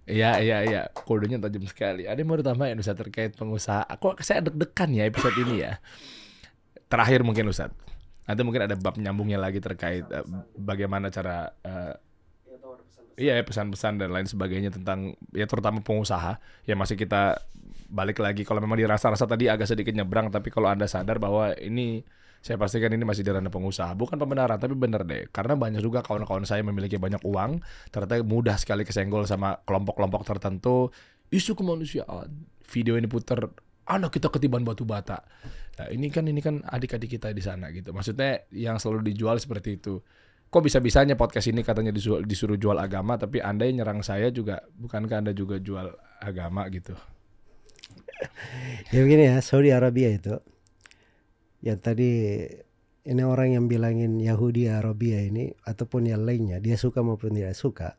Iya, 0.05 0.41
iya, 0.45 0.59
iya. 0.67 0.83
Kodenya 0.93 1.41
tajam 1.41 1.65
sekali. 1.65 2.05
Ada 2.05 2.21
yang 2.21 2.29
mau 2.29 2.39
ditambahin 2.39 2.77
Ustaz 2.81 2.97
terkait 2.99 3.33
pengusaha. 3.33 3.89
Kok 3.97 4.21
saya 4.21 4.45
deg-degan 4.45 4.91
ya 4.93 5.09
episode 5.09 5.37
ini 5.41 5.65
ya. 5.65 5.81
Terakhir 6.91 7.25
mungkin 7.25 7.49
Ustaz. 7.49 7.73
Nanti 8.29 8.41
mungkin 8.45 8.69
ada 8.69 8.77
bab 8.77 8.95
nyambungnya 9.01 9.41
lagi 9.41 9.59
terkait 9.59 10.05
eh, 10.07 10.25
bagaimana 10.55 11.09
cara 11.09 11.51
eh, 11.65 11.95
Iya 13.21 13.37
ya, 13.37 13.45
pesan-pesan 13.45 14.01
dan 14.01 14.17
lain 14.17 14.25
sebagainya 14.25 14.73
tentang 14.73 15.13
ya 15.37 15.45
terutama 15.45 15.85
pengusaha 15.85 16.41
ya 16.65 16.73
masih 16.73 16.97
kita 16.97 17.37
balik 17.93 18.17
lagi 18.17 18.49
kalau 18.49 18.65
memang 18.65 18.81
dirasa-rasa 18.81 19.29
tadi 19.29 19.45
agak 19.45 19.69
sedikit 19.69 19.93
nyebrang 19.93 20.33
tapi 20.33 20.49
kalau 20.49 20.73
anda 20.73 20.89
sadar 20.89 21.21
bahwa 21.21 21.53
ini 21.61 22.01
Saya 22.41 22.57
pastikan 22.57 22.89
ini 22.97 23.05
masih 23.05 23.21
di 23.21 23.29
ranah 23.29 23.53
pengusaha, 23.53 23.93
bukan 23.93 24.17
pembenaran, 24.17 24.57
tapi 24.57 24.73
benar 24.73 25.05
deh. 25.05 25.29
Karena 25.29 25.61
banyak 25.61 25.85
juga 25.85 26.01
kawan-kawan 26.01 26.49
saya 26.49 26.65
memiliki 26.65 26.97
banyak 26.97 27.21
uang, 27.21 27.61
ternyata 27.93 28.25
mudah 28.25 28.57
sekali 28.57 28.89
kesenggol 28.89 29.29
sama 29.29 29.61
kelompok-kelompok 29.69 30.25
tertentu. 30.25 30.89
Isu 31.29 31.53
kemanusiaan, 31.53 32.49
video 32.65 32.97
ini 32.97 33.05
puter, 33.13 33.45
anak 33.85 34.17
kita 34.17 34.33
ketiban 34.33 34.65
batu 34.65 34.89
bata. 34.89 35.21
Nah, 35.77 35.93
ini 35.93 36.09
kan 36.09 36.25
ini 36.25 36.41
kan 36.41 36.65
adik-adik 36.65 37.21
kita 37.21 37.29
di 37.37 37.45
sana 37.45 37.69
gitu. 37.77 37.93
Maksudnya 37.93 38.49
yang 38.57 38.81
selalu 38.81 39.13
dijual 39.13 39.37
seperti 39.37 39.77
itu. 39.77 40.01
Kok 40.51 40.67
bisa-bisanya 40.67 41.15
podcast 41.15 41.47
ini 41.47 41.63
katanya 41.63 41.95
disuruh, 41.95 42.25
disuruh 42.27 42.59
jual 42.59 42.75
agama, 42.81 43.15
tapi 43.21 43.39
anda 43.39 43.69
yang 43.69 43.85
nyerang 43.85 44.03
saya 44.03 44.33
juga, 44.35 44.65
bukankah 44.81 45.23
anda 45.23 45.33
juga 45.37 45.63
jual 45.63 45.93
agama 46.19 46.67
gitu? 46.73 46.97
Ya 48.91 49.05
begini 49.05 49.31
ya, 49.31 49.39
Saudi 49.45 49.71
Arabia 49.71 50.11
itu 50.11 50.41
yang 51.61 51.77
tadi 51.77 52.11
ini 53.03 53.23
orang 53.23 53.55
yang 53.55 53.65
bilangin 53.67 54.17
Yahudi 54.17 54.67
Arabia 54.67 55.21
ini 55.21 55.49
ataupun 55.63 56.05
yang 56.05 56.23
lainnya 56.23 56.57
dia 56.57 56.75
suka 56.75 57.01
maupun 57.01 57.33
tidak 57.33 57.53
suka 57.53 57.97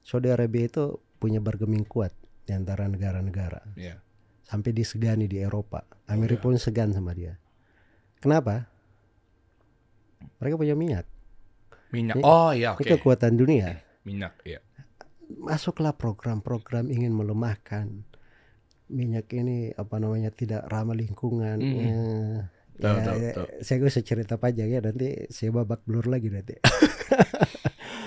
Saudi 0.00 0.28
Arabia 0.28 0.66
itu 0.66 0.84
punya 1.16 1.38
bargaining 1.38 1.84
kuat 1.84 2.12
di 2.42 2.52
antara 2.52 2.86
negara-negara 2.86 3.74
Ya. 3.74 3.98
sampai 4.42 4.70
disegani 4.70 5.24
di 5.24 5.38
Eropa 5.38 5.82
Amerika 6.06 6.44
pun 6.44 6.56
segan 6.56 6.90
sama 6.90 7.10
dia 7.10 7.36
kenapa 8.16 8.68
mereka 10.38 10.56
punya 10.56 10.74
minyak 10.74 11.06
Minyak. 11.86 12.18
Ini- 12.18 12.26
Oh 12.26 12.50
iya, 12.50 12.74
oke. 12.74 12.82
ini 12.82 12.90
kekuatan 12.92 13.34
dunia 13.34 13.78
Minyak, 14.02 14.34
ya. 14.42 14.58
masuklah 15.32 15.90
program-program 15.92 16.86
ingin 16.88 17.10
melemahkan 17.10 18.04
minyak 18.86 19.26
ini 19.32 19.70
apa 19.72 19.96
namanya 19.96 20.30
tidak 20.30 20.62
ramah 20.64 20.94
lingkungan 20.94 21.58
Mm. 21.58 21.74
eh, 21.76 22.38
Tahu, 22.76 22.92
ya, 22.92 23.02
tahu, 23.02 23.18
ya, 23.18 23.32
tahu. 23.32 23.46
saya 23.64 23.76
gak 23.80 23.88
usah 23.88 24.04
cerita 24.04 24.34
panjang 24.36 24.68
ya 24.68 24.80
nanti 24.80 25.08
saya 25.28 25.48
babak 25.50 25.80
belur 25.84 26.06
lagi 26.06 26.28
nanti. 26.28 26.54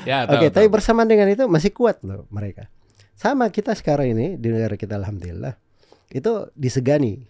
Ya, 0.08 0.24
oke 0.24 0.48
tahu, 0.48 0.56
tapi 0.56 0.68
bersamaan 0.72 1.12
dengan 1.12 1.28
itu 1.28 1.44
masih 1.46 1.76
kuat 1.76 2.00
loh 2.08 2.24
mereka. 2.32 2.72
Sama 3.14 3.52
kita 3.52 3.76
sekarang 3.76 4.16
ini 4.16 4.40
di 4.40 4.48
negara 4.48 4.80
kita 4.80 4.96
alhamdulillah 4.96 5.60
itu 6.10 6.48
disegani. 6.56 7.28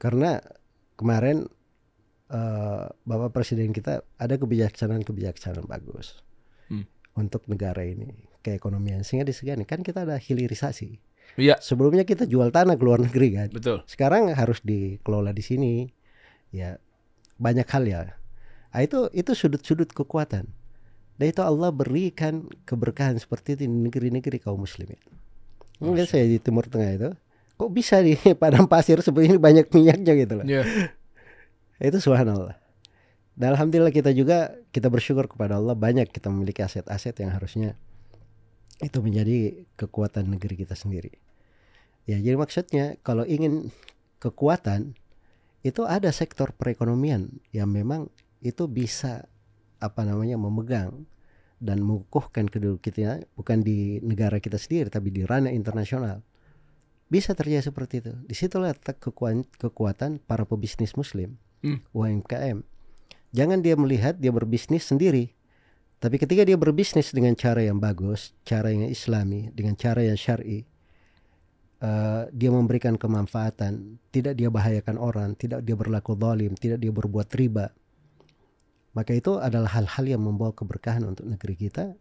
Karena 0.00 0.40
kemarin 0.96 1.44
eh, 2.32 2.84
bapak 2.88 3.30
presiden 3.30 3.76
kita 3.76 4.00
ada 4.16 4.34
kebijaksanaan 4.34 5.04
kebijaksanaan 5.04 5.68
bagus 5.68 6.16
Hmm. 6.72 6.88
untuk 7.12 7.44
negara 7.44 7.84
ini 7.84 8.08
keekonomian 8.40 9.04
sehingga 9.04 9.28
disegani. 9.28 9.68
Kan 9.68 9.84
kita 9.84 10.08
ada 10.08 10.16
hilirisasi. 10.16 10.96
Iya, 11.36 11.60
sebelumnya 11.60 12.08
kita 12.08 12.24
jual 12.24 12.48
tanah 12.48 12.80
ke 12.80 12.82
luar 12.82 13.04
negeri 13.04 13.28
kan? 13.36 13.48
Betul. 13.52 13.84
sekarang 13.84 14.32
harus 14.32 14.64
dikelola 14.64 15.30
di 15.30 15.44
sini 15.44 15.72
ya 16.52 16.78
banyak 17.40 17.66
hal 17.66 17.84
ya. 17.88 18.00
Nah, 18.72 18.80
itu 18.80 19.08
itu 19.16 19.32
sudut-sudut 19.34 19.90
kekuatan. 19.90 20.46
Dan 21.16 21.26
itu 21.28 21.42
Allah 21.44 21.68
berikan 21.72 22.48
keberkahan 22.64 23.20
seperti 23.20 23.56
itu 23.56 23.60
di 23.66 23.68
negeri-negeri 23.68 24.40
kaum 24.40 24.64
muslimin. 24.64 24.96
Mungkin 25.82 26.06
saya 26.06 26.24
di 26.24 26.38
timur 26.38 26.70
tengah 26.70 26.92
itu 26.94 27.10
kok 27.58 27.70
bisa 27.70 28.00
di 28.00 28.16
padang 28.42 28.70
pasir 28.70 29.02
seperti 29.02 29.34
ini 29.34 29.38
banyak 29.38 29.66
minyaknya 29.68 30.12
gitu 30.14 30.32
loh? 30.40 30.46
Ya. 30.46 30.62
itu 31.88 31.98
subhanallah. 31.98 32.56
Dan 33.32 33.56
alhamdulillah 33.56 33.92
kita 33.92 34.12
juga 34.12 34.56
kita 34.70 34.92
bersyukur 34.92 35.24
kepada 35.28 35.56
Allah 35.56 35.72
banyak 35.72 36.08
kita 36.12 36.28
memiliki 36.28 36.60
aset-aset 36.60 37.16
yang 37.24 37.32
harusnya 37.32 37.74
itu 38.82 38.98
menjadi 38.98 39.64
kekuatan 39.78 40.26
negeri 40.26 40.66
kita 40.66 40.74
sendiri. 40.74 41.16
Ya, 42.02 42.18
jadi 42.18 42.34
maksudnya 42.34 42.98
kalau 43.06 43.22
ingin 43.22 43.70
kekuatan 44.18 44.98
itu 45.62 45.86
ada 45.86 46.10
sektor 46.10 46.50
perekonomian 46.54 47.30
yang 47.54 47.70
memang 47.70 48.10
itu 48.42 48.66
bisa 48.66 49.26
apa 49.78 50.02
namanya 50.02 50.38
memegang 50.38 51.06
dan 51.62 51.78
mengukuhkan 51.82 52.50
kedudukan 52.50 52.82
kita 52.82 53.22
bukan 53.38 53.62
di 53.62 54.02
negara 54.02 54.42
kita 54.42 54.58
sendiri 54.58 54.90
tapi 54.90 55.14
di 55.14 55.22
ranah 55.22 55.54
internasional. 55.54 56.22
Bisa 57.06 57.36
terjadi 57.36 57.70
seperti 57.70 58.02
itu. 58.02 58.12
Di 58.24 58.34
situlah 58.34 58.72
letak 58.72 58.98
kekuatan, 58.98 59.44
kekuatan 59.60 60.16
para 60.24 60.48
pebisnis 60.48 60.96
muslim, 60.96 61.36
Hmm. 61.62 61.78
UMKM. 61.94 62.66
Jangan 63.32 63.62
dia 63.62 63.78
melihat 63.78 64.18
dia 64.18 64.34
berbisnis 64.34 64.84
sendiri, 64.84 65.32
tapi 66.02 66.18
ketika 66.18 66.42
dia 66.42 66.58
berbisnis 66.58 67.14
dengan 67.14 67.38
cara 67.38 67.62
yang 67.62 67.78
bagus, 67.78 68.34
cara 68.42 68.74
yang 68.74 68.90
islami, 68.90 69.48
dengan 69.54 69.78
cara 69.78 70.02
yang 70.02 70.18
syar'i, 70.18 70.66
eh, 71.82 72.22
dia 72.30 72.50
memberikan 72.54 72.94
kemanfaatan, 72.94 73.98
tidak 74.14 74.38
dia 74.38 74.48
bahayakan 74.48 74.96
orang, 74.96 75.34
tidak 75.34 75.66
dia 75.66 75.74
berlaku 75.74 76.14
zalim, 76.14 76.54
tidak 76.54 76.78
dia 76.78 76.94
berbuat 76.94 77.28
riba. 77.34 77.74
Maka 78.94 79.12
itu 79.16 79.40
adalah 79.40 79.72
hal-hal 79.74 80.04
yang 80.04 80.22
membawa 80.22 80.54
keberkahan 80.54 81.02
untuk 81.02 81.26
negeri 81.26 81.58
kita, 81.58 81.96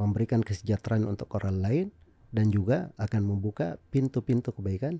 memberikan 0.00 0.42
kesejahteraan 0.42 1.06
untuk 1.06 1.30
orang 1.38 1.62
lain, 1.62 1.86
dan 2.34 2.50
juga 2.50 2.90
akan 2.98 3.22
membuka 3.22 3.78
pintu-pintu 3.94 4.50
kebaikan 4.50 4.98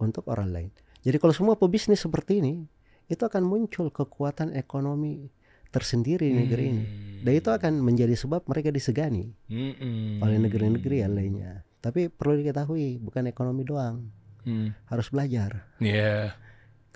untuk 0.00 0.24
orang 0.32 0.48
lain. 0.48 0.70
Jadi 1.04 1.20
kalau 1.20 1.36
semua 1.36 1.54
pebisnis 1.60 2.00
seperti 2.00 2.40
ini, 2.40 2.64
itu 3.04 3.20
akan 3.20 3.44
muncul 3.44 3.92
kekuatan 3.92 4.56
ekonomi 4.56 5.28
tersendiri 5.68 6.30
di 6.30 6.36
negeri 6.38 6.64
ini. 6.70 6.84
Dan 7.20 7.32
itu 7.36 7.50
akan 7.52 7.82
menjadi 7.82 8.14
sebab 8.16 8.46
mereka 8.48 8.72
disegani 8.72 9.28
Mm-mm. 9.50 10.22
oleh 10.22 10.38
negeri-negeri 10.40 11.04
yang 11.04 11.12
lainnya. 11.12 11.66
Tapi 11.84 12.08
perlu 12.08 12.40
diketahui, 12.40 12.96
bukan 12.96 13.28
ekonomi 13.28 13.60
doang, 13.60 14.08
Hmm. 14.48 14.72
harus 14.88 15.12
belajar. 15.12 15.68
Iya. 15.84 16.32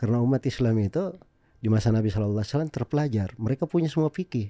Karena 0.00 0.24
umat 0.24 0.40
Islam 0.48 0.80
itu 0.80 1.12
di 1.60 1.68
masa 1.68 1.92
Nabi 1.92 2.08
Shallallahu 2.08 2.40
Alaihi 2.40 2.48
Wasallam 2.56 2.72
terpelajar. 2.72 3.36
Mereka 3.36 3.68
punya 3.68 3.92
semua 3.92 4.08
fikih. 4.08 4.48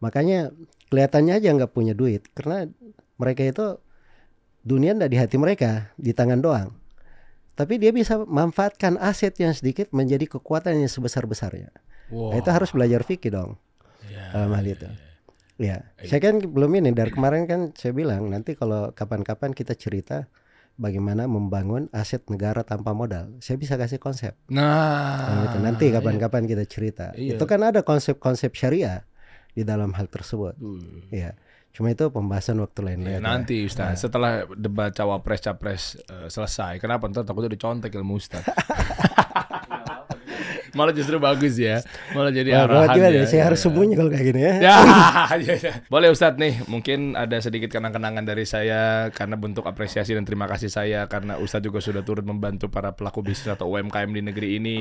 Makanya 0.00 0.56
kelihatannya 0.88 1.36
aja 1.36 1.52
nggak 1.52 1.72
punya 1.76 1.92
duit, 1.92 2.32
karena 2.32 2.64
mereka 3.20 3.44
itu 3.44 3.66
dunia 4.64 4.96
ndak 4.96 5.10
di 5.12 5.18
hati 5.20 5.36
mereka, 5.36 5.92
di 6.00 6.16
tangan 6.16 6.40
doang. 6.40 6.72
Tapi 7.52 7.76
dia 7.76 7.92
bisa 7.92 8.16
manfaatkan 8.24 8.96
aset 8.96 9.36
yang 9.36 9.52
sedikit 9.52 9.92
menjadi 9.92 10.24
kekuatan 10.24 10.80
yang 10.80 10.88
sebesar-besarnya. 10.88 11.68
Wow. 12.08 12.32
Nah, 12.32 12.36
itu 12.40 12.48
harus 12.48 12.72
belajar 12.72 13.04
fikih 13.04 13.28
dong 13.28 13.60
dalam 14.32 14.52
hal 14.56 14.64
itu. 14.64 14.88
Ya, 15.62 15.86
saya 16.02 16.18
kan 16.18 16.42
belum 16.42 16.82
ini 16.82 16.90
dari 16.90 17.14
kemarin 17.14 17.46
kan 17.46 17.60
saya 17.78 17.94
bilang 17.94 18.26
nanti 18.26 18.58
kalau 18.58 18.90
kapan-kapan 18.90 19.54
kita 19.54 19.78
cerita 19.78 20.26
bagaimana 20.74 21.30
membangun 21.30 21.86
aset 21.94 22.26
negara 22.26 22.66
tanpa 22.66 22.90
modal. 22.90 23.30
Saya 23.38 23.62
bisa 23.62 23.78
kasih 23.78 24.02
konsep. 24.02 24.34
Nah, 24.50 25.30
Nah, 25.30 25.42
itu 25.46 25.58
nanti 25.62 25.84
kapan-kapan 25.94 26.50
kita 26.50 26.64
cerita. 26.66 27.06
Iya. 27.14 27.38
Itu 27.38 27.44
kan 27.46 27.62
ada 27.62 27.86
konsep-konsep 27.86 28.50
syariah 28.58 29.06
di 29.54 29.62
dalam 29.62 29.94
hal 29.94 30.10
tersebut. 30.10 30.56
Duh. 30.58 31.06
Ya, 31.14 31.36
cuma 31.70 31.92
itu 31.92 32.08
pembahasan 32.10 32.58
waktu 32.58 32.80
lain. 32.82 33.06
Ya, 33.06 33.20
nanti 33.22 33.62
Ustaz, 33.68 34.02
setelah 34.02 34.48
debat 34.56 34.90
cawapres 34.90 35.40
capres 35.44 35.82
eh, 36.10 36.26
selesai, 36.26 36.80
kenapa 36.82 37.06
ntar 37.06 37.22
takutnya 37.22 37.52
dicontek 37.52 37.92
ilmu 37.94 38.18
Ustaz? 38.18 38.42
Malah 40.72 40.92
justru 40.92 41.16
bagus 41.16 41.54
ya, 41.54 41.84
malah 42.12 42.32
jadi 42.32 42.56
Wah, 42.56 42.64
arahan 42.88 42.96
ya. 42.96 43.08
deh. 43.12 43.24
Saya 43.24 43.40
Ya, 43.40 43.44
harus 43.52 43.60
ya. 43.60 43.64
sembunyi 43.68 43.94
kalau 43.94 44.08
kayak 44.08 44.24
gini 44.24 44.40
ya. 44.40 44.54
Ya, 44.58 44.76
iya, 45.44 45.54
iya. 45.60 45.72
boleh 45.86 46.08
Ustadz 46.08 46.40
nih, 46.40 46.64
mungkin 46.64 47.12
ada 47.12 47.36
sedikit 47.38 47.68
kenang-kenangan 47.68 48.24
dari 48.24 48.44
saya 48.44 48.80
karena 49.10 49.36
bentuk 49.36 49.64
apresiasi 49.64 50.12
dan 50.12 50.24
terima 50.24 50.48
kasih 50.48 50.68
saya 50.68 51.04
karena 51.06 51.36
Ustadz 51.36 51.64
juga 51.64 51.78
sudah 51.78 52.00
turut 52.00 52.24
membantu 52.24 52.66
para 52.66 52.92
pelaku 52.92 53.20
bisnis 53.20 53.52
atau 53.52 53.68
UMKM 53.68 54.10
di 54.10 54.22
negeri 54.24 54.48
ini, 54.56 54.78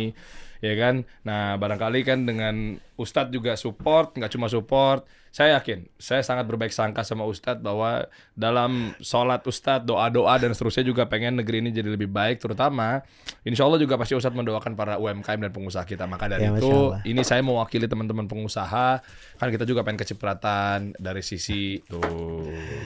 ya 0.60 0.74
kan? 0.76 1.04
Nah, 1.22 1.56
barangkali 1.56 2.00
kan 2.02 2.24
dengan 2.24 2.56
Ustadz 2.96 3.30
juga 3.30 3.56
support, 3.56 4.16
nggak 4.16 4.32
cuma 4.32 4.48
support, 4.48 5.04
saya 5.32 5.56
yakin, 5.56 5.88
saya 5.96 6.20
sangat 6.28 6.44
berbaik 6.44 6.76
sangka 6.76 7.08
sama 7.08 7.24
Ustadz 7.24 7.64
bahwa 7.64 8.04
dalam 8.36 8.92
sholat 9.00 9.40
Ustadz, 9.48 9.88
doa-doa 9.88 10.36
dan 10.36 10.52
seterusnya 10.52 10.84
juga 10.84 11.08
pengen 11.08 11.40
negeri 11.40 11.64
ini 11.64 11.72
jadi 11.72 11.88
lebih 11.88 12.12
baik, 12.12 12.44
terutama 12.44 13.00
Insya 13.48 13.64
Allah 13.64 13.80
juga 13.80 13.96
pasti 13.96 14.12
Ustadz 14.12 14.36
mendoakan 14.36 14.76
para 14.76 15.00
UMKM 15.00 15.40
dan 15.48 15.52
pengusaha 15.56 15.88
kita. 15.88 16.04
Maka 16.04 16.28
dari 16.28 16.44
Ya, 16.46 16.52
itu, 16.60 16.92
ini 17.08 17.24
saya 17.24 17.40
mewakili 17.40 17.88
teman-teman 17.88 18.28
pengusaha. 18.28 19.00
Kan 19.40 19.48
kita 19.56 19.64
juga 19.64 19.88
pengen 19.88 20.04
kecipratan 20.04 21.00
dari 21.00 21.24
sisi 21.24 21.80
tuh 21.88 22.04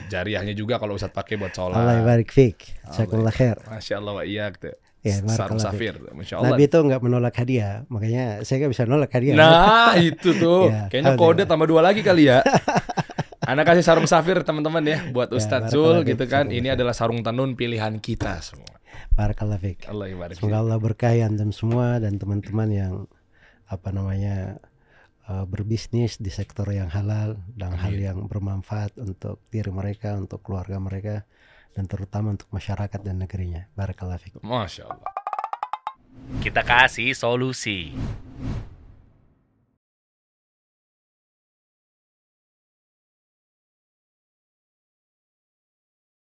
jariahnya 0.06 0.54
juga 0.54 0.78
kalau 0.78 0.94
Ustadz 0.94 1.18
pakai 1.18 1.34
buat 1.42 1.50
sholat. 1.50 1.82
Allah 1.82 2.06
barik 2.06 2.30
fik. 2.30 2.86
Masya 3.66 3.98
Allah 3.98 4.22
tuh 4.22 4.85
Ya, 5.06 5.22
Sarung 5.30 5.62
safir 5.62 5.94
Masya 6.02 6.42
Allah. 6.42 6.58
Nabi 6.58 6.66
itu 6.66 6.78
nggak 6.82 7.02
menolak 7.02 7.34
hadiah, 7.38 7.86
makanya 7.86 8.42
saya 8.42 8.66
nggak 8.66 8.72
bisa 8.74 8.82
nolak 8.90 9.10
hadiah. 9.14 9.38
Nah 9.38 9.94
itu 10.10 10.34
tuh. 10.34 10.66
Ya, 10.66 10.90
Kayaknya 10.90 11.12
kode 11.14 11.42
tambah 11.46 11.66
dua 11.70 11.86
lagi 11.86 12.02
kali 12.02 12.26
ya. 12.26 12.42
Anak 13.46 13.70
kasih 13.70 13.86
sarung 13.86 14.10
safir 14.10 14.42
teman-teman 14.42 14.82
ya 14.82 15.06
Buat 15.14 15.30
Ya, 15.30 15.38
Ustadz 15.38 15.70
Zul 15.70 16.02
gitu 16.02 16.26
kan. 16.26 16.50
Ini 16.50 16.74
adalah 16.74 16.90
sarung 16.90 17.22
tenun 17.22 17.54
pilihan 17.54 18.02
kita 18.02 18.42
semua. 18.42 18.74
Barakallah 19.14 19.56
fik. 19.62 19.86
Allah 19.86 20.10
ibarik 20.10 20.34
Semoga 20.34 20.66
Allah 20.66 20.78
berkahi 20.82 21.22
antum 21.22 21.54
semua 21.54 22.02
dan 22.02 22.18
teman-teman 22.18 22.68
yang 22.74 22.94
apa 23.70 23.94
namanya 23.94 24.58
uh, 25.30 25.46
berbisnis 25.46 26.18
di 26.18 26.30
sektor 26.34 26.66
yang 26.74 26.90
halal 26.90 27.38
dan 27.54 27.78
hal 27.78 27.94
Amin. 27.94 28.02
yang 28.02 28.18
bermanfaat 28.26 28.98
untuk 28.98 29.42
diri 29.50 29.70
mereka, 29.70 30.18
untuk 30.18 30.42
keluarga 30.42 30.82
mereka 30.82 31.22
dan 31.76 31.84
terutama 31.84 32.32
untuk 32.32 32.48
masyarakat 32.48 33.00
dan 33.04 33.20
negerinya. 33.20 33.68
Barakallahu 33.76 34.16
fikum. 34.16 34.40
Masya 34.40 34.88
Allah 34.88 35.12
Kita 36.40 36.64
kasih 36.64 37.12
solusi. 37.12 37.92